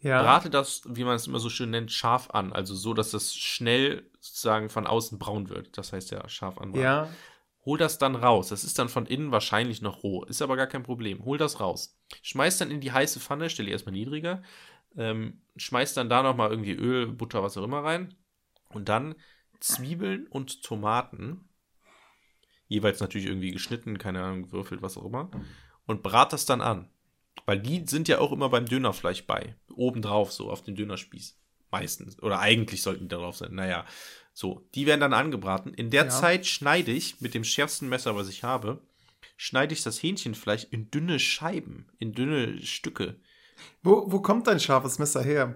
Ja. 0.01 0.23
brate 0.23 0.49
das, 0.49 0.83
wie 0.87 1.03
man 1.05 1.17
es 1.17 1.27
immer 1.27 1.41
so 1.41 1.51
schön 1.51 1.71
nennt, 1.71 1.91
scharf 1.91 2.31
an. 2.31 2.53
Also 2.53 2.75
so, 2.75 2.95
dass 2.95 3.11
das 3.11 3.35
schnell 3.35 4.09
sozusagen 4.21 4.69
von 4.69 4.87
außen 4.87 5.19
braun 5.19 5.49
wird. 5.49 5.77
Das 5.77 5.93
heißt 5.93 6.11
ja 6.13 6.29
scharf 6.29 6.59
anbraten. 6.59 6.83
ja. 6.83 7.09
Hol 7.65 7.77
das 7.77 7.99
dann 7.99 8.15
raus. 8.15 8.49
Das 8.49 8.65
ist 8.65 8.79
dann 8.79 8.89
von 8.89 9.05
innen 9.05 9.31
wahrscheinlich 9.31 9.83
noch 9.83 10.03
roh. 10.03 10.25
Ist 10.25 10.41
aber 10.41 10.57
gar 10.57 10.69
kein 10.69 10.85
Problem. 10.85 11.25
Hol 11.27 11.37
das 11.37 11.61
raus. 11.61 11.99
Schmeiß 12.23 12.57
dann 12.57 12.71
in 12.71 12.81
die 12.81 12.93
heiße 12.93 13.21
Pfanne, 13.21 13.51
stell 13.51 13.67
die 13.67 13.73
erstmal 13.73 13.93
niedriger. 13.93 14.43
Ähm, 14.97 15.43
schmeiß 15.57 15.93
dann 15.93 16.09
da 16.09 16.23
nochmal 16.23 16.51
irgendwie 16.51 16.73
Öl, 16.73 17.09
Butter, 17.09 17.43
was 17.43 17.59
auch 17.59 17.65
immer 17.65 17.85
rein. 17.85 18.15
Und 18.71 18.89
dann 18.89 19.17
Zwiebeln 19.61 20.27
und 20.29 20.63
Tomaten. 20.63 21.48
Jeweils 22.69 23.01
natürlich 23.01 23.27
irgendwie 23.27 23.51
geschnitten, 23.51 23.99
keine 23.99 24.23
Ahnung, 24.23 24.43
gewürfelt, 24.45 24.82
was 24.82 24.97
auch 24.97 25.05
immer. 25.07 25.31
Und 25.86 26.03
brat 26.03 26.32
das 26.32 26.47
dann 26.47 26.61
an. 26.61 26.89
Weil 27.47 27.61
die 27.61 27.85
sind 27.86 28.09
ja 28.09 28.19
auch 28.19 28.31
immer 28.32 28.51
beim 28.51 28.66
Dönerfleisch 28.66 29.27
bei. 29.27 29.57
Obendrauf, 29.74 30.32
so 30.32 30.51
auf 30.51 30.62
dem 30.62 30.74
Dönerspieß. 30.77 31.39
Meistens. 31.70 32.23
Oder 32.23 32.40
eigentlich 32.40 32.82
sollten 32.82 33.05
die 33.05 33.09
darauf 33.09 33.36
sein. 33.36 33.55
Naja. 33.55 33.85
So, 34.35 34.69
die 34.74 34.86
werden 34.86 35.01
dann 35.01 35.15
angebraten. 35.15 35.73
In 35.74 35.90
der 35.90 36.05
Ja. 36.05 36.11
Zeit 36.11 36.47
schneide 36.47 36.93
ich 36.93 37.20
mit 37.20 37.35
dem 37.35 37.45
schärfsten 37.45 37.89
Messer, 37.89 38.15
was 38.16 38.28
ich 38.28 38.45
habe, 38.45 38.82
schneide 39.36 39.73
ich 39.73 39.82
das 39.82 40.03
Hähnchenfleisch 40.03 40.66
in 40.70 40.90
dünne 40.90 41.19
Scheiben, 41.19 41.86
in 41.99 42.12
dünne 42.12 42.61
Stücke. 42.62 43.16
Wo, 43.82 44.11
wo 44.12 44.20
kommt 44.20 44.47
dein 44.47 44.61
scharfes 44.61 44.99
Messer 44.99 45.23
her? 45.23 45.55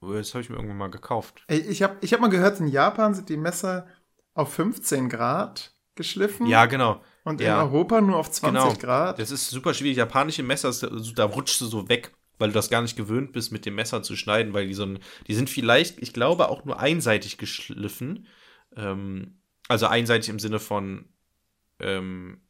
Oh, 0.00 0.12
Das 0.12 0.32
habe 0.34 0.42
ich 0.42 0.48
mir 0.48 0.56
irgendwann 0.56 0.78
mal 0.78 0.90
gekauft. 0.90 1.44
Ey, 1.48 1.58
ich 1.60 1.82
habe 1.82 1.96
ich 2.00 2.12
hab 2.12 2.20
mal 2.20 2.28
gehört, 2.30 2.60
in 2.60 2.68
Japan 2.68 3.14
sind 3.14 3.28
die 3.28 3.36
Messer 3.36 3.86
auf 4.34 4.54
15 4.54 5.08
Grad 5.08 5.74
geschliffen. 6.00 6.46
Ja, 6.46 6.66
genau. 6.66 7.02
Und 7.24 7.40
ja. 7.40 7.60
in 7.62 7.68
Europa 7.68 8.00
nur 8.00 8.16
auf 8.16 8.30
20 8.30 8.62
Genau. 8.62 8.74
Grad. 8.74 9.18
Das 9.18 9.30
ist 9.30 9.50
super 9.50 9.74
schwierig. 9.74 9.98
Japanische 9.98 10.42
Messer, 10.42 10.70
ist- 10.70 10.86
da 11.16 11.24
rutschst 11.24 11.60
du 11.60 11.66
so 11.66 11.88
weg, 11.88 12.12
weil 12.38 12.48
du 12.48 12.54
das 12.54 12.70
gar 12.70 12.82
nicht 12.82 12.96
gewöhnt 12.96 13.32
bist, 13.32 13.52
mit 13.52 13.66
dem 13.66 13.74
Messer 13.74 14.02
zu 14.02 14.16
schneiden, 14.16 14.52
weil 14.54 14.66
die 14.66 14.74
so 14.74 14.84
ein, 14.84 14.98
die 15.26 15.34
sind 15.34 15.50
vielleicht, 15.50 15.98
ich 16.00 16.12
glaube, 16.12 16.48
auch 16.48 16.64
nur 16.64 16.80
einseitig 16.80 17.36
geschliffen. 17.38 18.26
Ähm, 18.76 19.40
also 19.68 19.86
einseitig 19.86 20.28
im 20.30 20.38
Sinne 20.38 20.58
von 20.58 21.08
ähm, 21.78 22.40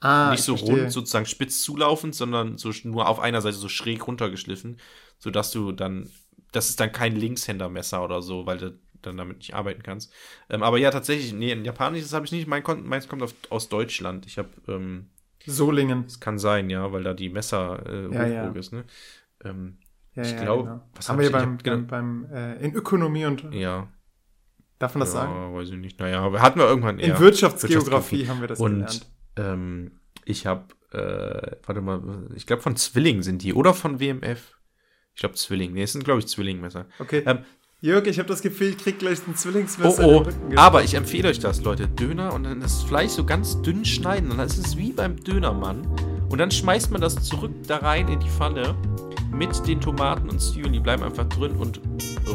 ah, 0.00 0.30
nicht 0.30 0.40
ich 0.40 0.44
so 0.46 0.54
rund, 0.54 0.90
sozusagen 0.92 1.26
spitz 1.26 1.62
zulaufend, 1.62 2.14
sondern 2.14 2.58
so 2.58 2.70
nur 2.84 3.08
auf 3.08 3.20
einer 3.20 3.40
Seite 3.42 3.56
so 3.56 3.68
schräg 3.68 4.06
runtergeschliffen, 4.06 4.78
sodass 5.18 5.50
du 5.50 5.72
dann, 5.72 6.10
das 6.52 6.68
ist 6.70 6.80
dann 6.80 6.92
kein 6.92 7.16
Linkshändermesser 7.16 8.02
oder 8.02 8.22
so, 8.22 8.46
weil 8.46 8.58
du 8.58 8.78
dann 9.02 9.16
damit 9.16 9.38
nicht 9.38 9.54
arbeiten 9.54 9.82
kannst. 9.82 10.12
Ähm, 10.50 10.62
aber 10.62 10.78
ja, 10.78 10.90
tatsächlich, 10.90 11.32
nee, 11.32 11.52
ein 11.52 11.64
japanisches 11.64 12.12
habe 12.12 12.24
ich 12.26 12.32
nicht. 12.32 12.46
Mein, 12.46 12.62
meins 12.84 13.08
kommt 13.08 13.22
auf, 13.22 13.34
aus 13.50 13.68
Deutschland. 13.68 14.26
Ich 14.26 14.38
habe 14.38 14.48
ähm, 14.68 15.08
Solingen. 15.46 16.04
das 16.04 16.20
kann 16.20 16.38
sein, 16.38 16.70
ja, 16.70 16.92
weil 16.92 17.02
da 17.04 17.14
die 17.14 17.28
Messer 17.28 17.82
äh, 17.86 18.12
Ja, 18.14 18.26
ja. 18.26 18.50
ist, 18.52 18.72
ne? 18.72 18.84
Ähm, 19.44 19.78
Ja, 20.14 20.22
Ich 20.22 20.32
ja, 20.32 20.42
glaub, 20.42 20.64
genau. 20.64 20.80
was 20.94 21.08
haben 21.08 21.16
hab 21.16 21.20
wir 21.20 21.26
ich- 21.26 21.32
beim, 21.32 21.52
hab- 21.54 21.62
genau. 21.64 21.76
beim, 21.86 22.26
beim 22.28 22.32
äh, 22.32 22.64
in 22.64 22.74
Ökonomie 22.74 23.26
und 23.26 23.52
ja. 23.54 23.88
darf 24.78 24.94
man 24.94 25.00
das 25.00 25.12
ja, 25.14 25.20
sagen? 25.20 25.54
weiß 25.54 25.68
ich 25.70 25.76
nicht. 25.76 26.00
Naja, 26.00 26.20
aber 26.22 26.40
hatten 26.42 26.58
wir 26.58 26.66
irgendwann 26.66 26.98
In. 26.98 27.18
Wirtschaftsgeografie 27.18 28.26
haben 28.28 28.40
wir 28.40 28.48
das 28.48 28.58
Und 28.60 28.74
gelernt. 28.74 29.06
ähm, 29.36 30.00
ich 30.24 30.46
habe, 30.46 30.64
äh, 30.92 31.56
warte 31.64 31.80
mal, 31.80 32.28
ich 32.34 32.46
glaube 32.46 32.62
von 32.62 32.74
Zwilling 32.76 33.22
sind 33.22 33.42
die 33.42 33.54
oder 33.54 33.74
von 33.74 34.00
WMF. 34.00 34.56
Ich 35.14 35.20
glaube 35.20 35.34
Zwilling. 35.36 35.72
Nee, 35.72 35.82
es 35.84 35.92
sind, 35.92 36.04
glaube 36.04 36.20
ich, 36.20 36.26
Zwillingmesser. 36.26 36.86
Okay. 36.98 37.22
ähm, 37.24 37.38
Jörg, 37.82 38.06
ich 38.06 38.18
habe 38.18 38.28
das 38.28 38.40
Gefühl, 38.40 38.68
ich 38.68 38.78
krieg 38.78 38.98
gleich 38.98 39.18
ein 39.26 39.32
Oh, 39.32 39.34
Zwillingsmesser 39.34 40.06
oh, 40.06 40.18
Rücken 40.18 40.56
aber 40.56 40.82
ich 40.82 40.94
empfehle 40.94 41.28
euch 41.28 41.40
das, 41.40 41.62
Leute. 41.62 41.86
Döner 41.86 42.32
und 42.32 42.44
dann 42.44 42.60
das 42.60 42.82
Fleisch 42.82 43.10
so 43.10 43.24
ganz 43.24 43.60
dünn 43.60 43.84
schneiden. 43.84 44.30
Und 44.30 44.38
dann 44.38 44.46
ist 44.46 44.56
es 44.56 44.78
wie 44.78 44.92
beim 44.92 45.22
Dönermann. 45.22 45.86
Und 46.30 46.38
dann 46.38 46.50
schmeißt 46.50 46.90
man 46.90 47.02
das 47.02 47.16
zurück 47.16 47.52
da 47.66 47.76
rein 47.76 48.08
in 48.08 48.18
die 48.18 48.30
Pfanne 48.30 48.74
mit 49.30 49.66
den 49.66 49.78
Tomaten 49.78 50.30
und 50.30 50.40
Zwiebeln. 50.40 50.72
Die 50.72 50.80
bleiben 50.80 51.02
einfach 51.02 51.28
drin 51.28 51.52
und 51.52 51.82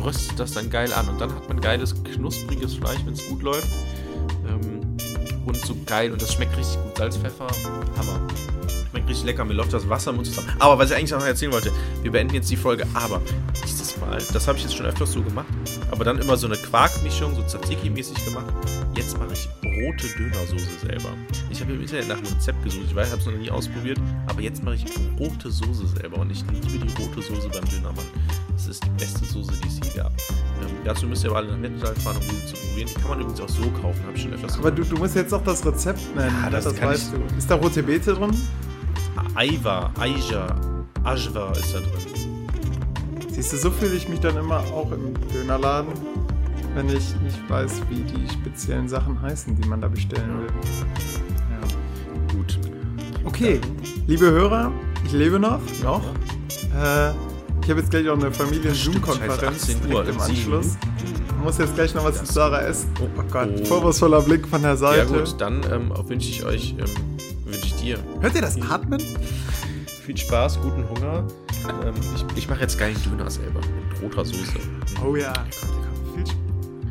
röstet 0.05 0.39
das 0.39 0.51
dann 0.51 0.69
geil 0.69 0.93
an. 0.93 1.09
Und 1.09 1.19
dann 1.19 1.34
hat 1.34 1.47
man 1.49 1.59
geiles, 1.59 1.95
knuspriges 2.03 2.76
Fleisch, 2.76 2.99
wenn 3.03 3.13
es 3.13 3.27
gut 3.27 3.41
läuft. 3.41 3.68
Ähm, 4.47 4.95
und 5.47 5.57
so 5.57 5.76
geil. 5.88 6.11
Und 6.11 6.22
das 6.22 6.34
schmeckt 6.34 6.55
richtig 6.55 6.77
gut. 6.84 6.97
Salz, 6.97 7.18
Pfeffer, 7.18 7.47
Hammer. 7.97 8.27
Schmeckt 8.91 9.09
richtig 9.09 9.26
lecker. 9.26 9.45
Mir 9.45 9.53
läuft 9.53 9.72
das 9.72 9.88
Wasser 9.88 10.11
im 10.11 10.18
Mund 10.18 10.27
zusammen. 10.27 10.49
Aber 10.59 10.77
was 10.77 10.91
ich 10.91 10.97
eigentlich 10.97 11.11
noch 11.11 11.26
erzählen 11.26 11.53
wollte, 11.53 11.72
wir 12.01 12.11
beenden 12.11 12.35
jetzt 12.35 12.51
die 12.51 12.57
Folge. 12.57 12.85
Aber 12.93 13.22
dieses 13.63 13.97
Mal, 13.97 14.22
das 14.34 14.47
habe 14.47 14.57
ich 14.57 14.65
jetzt 14.65 14.76
schon 14.76 14.85
öfters 14.85 15.13
so 15.13 15.22
gemacht, 15.22 15.47
aber 15.91 16.03
dann 16.03 16.19
immer 16.19 16.35
so 16.35 16.47
eine 16.47 16.57
Quarkmischung, 16.57 17.34
so 17.35 17.41
Tzatziki-mäßig 17.41 18.26
gemacht. 18.26 18.53
Jetzt 18.95 19.18
mache 19.18 19.31
ich 19.31 19.47
rote 19.63 20.07
Dönersoße 20.18 20.80
selber. 20.85 21.09
Ich 21.49 21.61
habe 21.61 21.72
im 21.72 21.81
Internet 21.81 22.09
nach 22.09 22.18
einem 22.18 22.27
Rezept 22.27 22.63
gesucht. 22.63 22.85
Ich 22.89 22.95
weiß, 22.95 23.07
ich 23.07 23.11
habe 23.13 23.22
es 23.22 23.27
noch 23.27 23.38
nie 23.38 23.49
ausprobiert, 23.49 23.97
aber 24.27 24.41
jetzt 24.41 24.61
mache 24.61 24.76
ich 24.76 24.85
rote 25.18 25.49
Soße 25.49 25.88
selber 25.88 26.18
und 26.19 26.30
ich 26.30 26.43
liebe 26.51 26.85
die 26.85 27.01
rote 27.01 27.22
Soße 27.22 27.47
beim 27.49 27.63
Dönermann. 27.65 28.05
Das 28.53 28.68
ist 28.68 28.84
die 28.84 28.89
beste 28.97 29.23
Soße, 29.23 29.53
die 29.63 29.68
es 29.68 29.80
je 29.88 29.97
gab. 30.01 30.11
Ähm, 30.61 30.76
dazu 30.84 31.07
müsst 31.07 31.23
ihr 31.23 31.30
aber 31.30 31.39
alle 31.39 31.51
nach 31.51 31.57
Nettetal 31.57 31.95
fahren, 31.95 32.18
um 32.18 32.23
diese 32.23 32.53
zu 32.53 32.68
probieren. 32.68 32.89
Die 32.89 32.93
kann 33.01 33.09
man 33.09 33.22
übrigens 33.22 33.41
auch 33.41 33.49
so 33.49 33.63
kaufen, 33.81 34.03
habe 34.05 34.15
ich 34.15 34.22
schon 34.22 34.34
öfters 34.34 34.57
Aber 34.59 34.72
du, 34.72 34.84
du 34.84 34.97
musst 34.97 35.15
jetzt 35.15 35.34
auch 35.34 35.43
das 35.43 35.65
Rezept 35.65 36.15
nennen. 36.15 36.35
Ja, 36.43 36.49
das 36.49 36.65
das 36.65 36.81
weißt 36.81 37.13
du. 37.13 37.38
Ist 37.38 37.49
da 37.49 37.55
rote 37.55 37.81
Beete 37.81 38.13
drin? 38.13 38.31
Aiva, 39.35 39.91
Aija, 39.99 40.48
Ajwa 41.03 41.52
ist 41.52 41.73
da 41.73 41.80
drin. 41.80 41.89
Siehst 43.30 43.53
du, 43.53 43.57
so 43.57 43.72
fühle 43.72 43.93
ich 43.95 44.07
mich 44.10 44.19
dann 44.19 44.38
immer 44.38 44.60
auch 44.73 44.91
im 44.91 45.14
Dönerladen, 45.34 45.93
wenn 46.76 46.88
ich 46.89 47.15
nicht 47.22 47.49
weiß, 47.49 47.81
wie 47.89 48.03
die 48.03 48.27
speziellen 48.31 48.88
Sachen 48.88 49.22
heißen, 49.22 49.56
die 49.60 49.68
man 49.68 49.81
da 49.81 49.88
bestellen 49.88 50.39
will. 50.39 50.48
Ja. 51.49 52.35
Gut. 52.38 52.60
Okay, 53.23 53.60
liebe 54.07 54.30
Hörer, 54.30 54.72
ich 55.06 55.11
lebe 55.14 55.39
noch, 55.39 55.60
noch. 55.84 56.03
Äh, 56.76 57.11
ich 57.64 57.69
habe 57.69 57.80
jetzt 57.81 57.91
gleich 57.91 58.10
auch 58.10 58.18
eine 58.18 58.31
Familien-Zoom-Konferenz 58.31 59.43
18 59.64 59.77
Uhr, 59.84 60.03
direkt 60.03 60.10
im. 60.10 60.19
Anschluss. 60.22 60.77
Ich 61.27 61.43
muss 61.43 61.57
jetzt 61.57 61.76
gleich 61.76 61.93
noch 61.95 62.03
was 62.03 62.18
mit 62.19 62.27
Sarah 62.27 62.61
essen. 62.61 62.89
Oh, 63.02 63.07
Oh 63.18 63.23
Gott, 63.31 63.49
oh. 63.61 63.65
vorwurfsvoller 63.65 64.22
Blick 64.22 64.48
von 64.48 64.61
der 64.61 64.72
Ja 64.72 64.77
Seite. 64.77 65.06
gut, 65.14 65.35
dann 65.39 65.61
ähm, 65.72 65.91
wünsche 66.07 66.30
ich 66.30 66.43
euch, 66.45 66.76
ähm, 66.80 66.85
wünsche 67.53 67.65
ich 67.68 67.76
dir 67.76 67.98
Hört 68.22 68.36
ihr 68.36 68.41
das 68.41 68.61
Atmen? 68.61 69.02
viel 70.03 70.18
Spaß, 70.18 70.60
guten 70.61 70.88
Hunger. 70.90 71.28
Ähm, 71.86 71.94
ich 72.15 72.38
ich 72.38 72.49
mache 72.49 72.61
jetzt 72.61 72.78
geilen 72.80 72.98
Döner 73.03 73.30
selber 73.30 73.60
mit 73.60 74.02
roter 74.02 74.26
Soße. 74.26 74.60
Oh 75.06 75.15
ja. 75.15 75.34
Viel 76.15 76.23
Sp- 76.26 76.41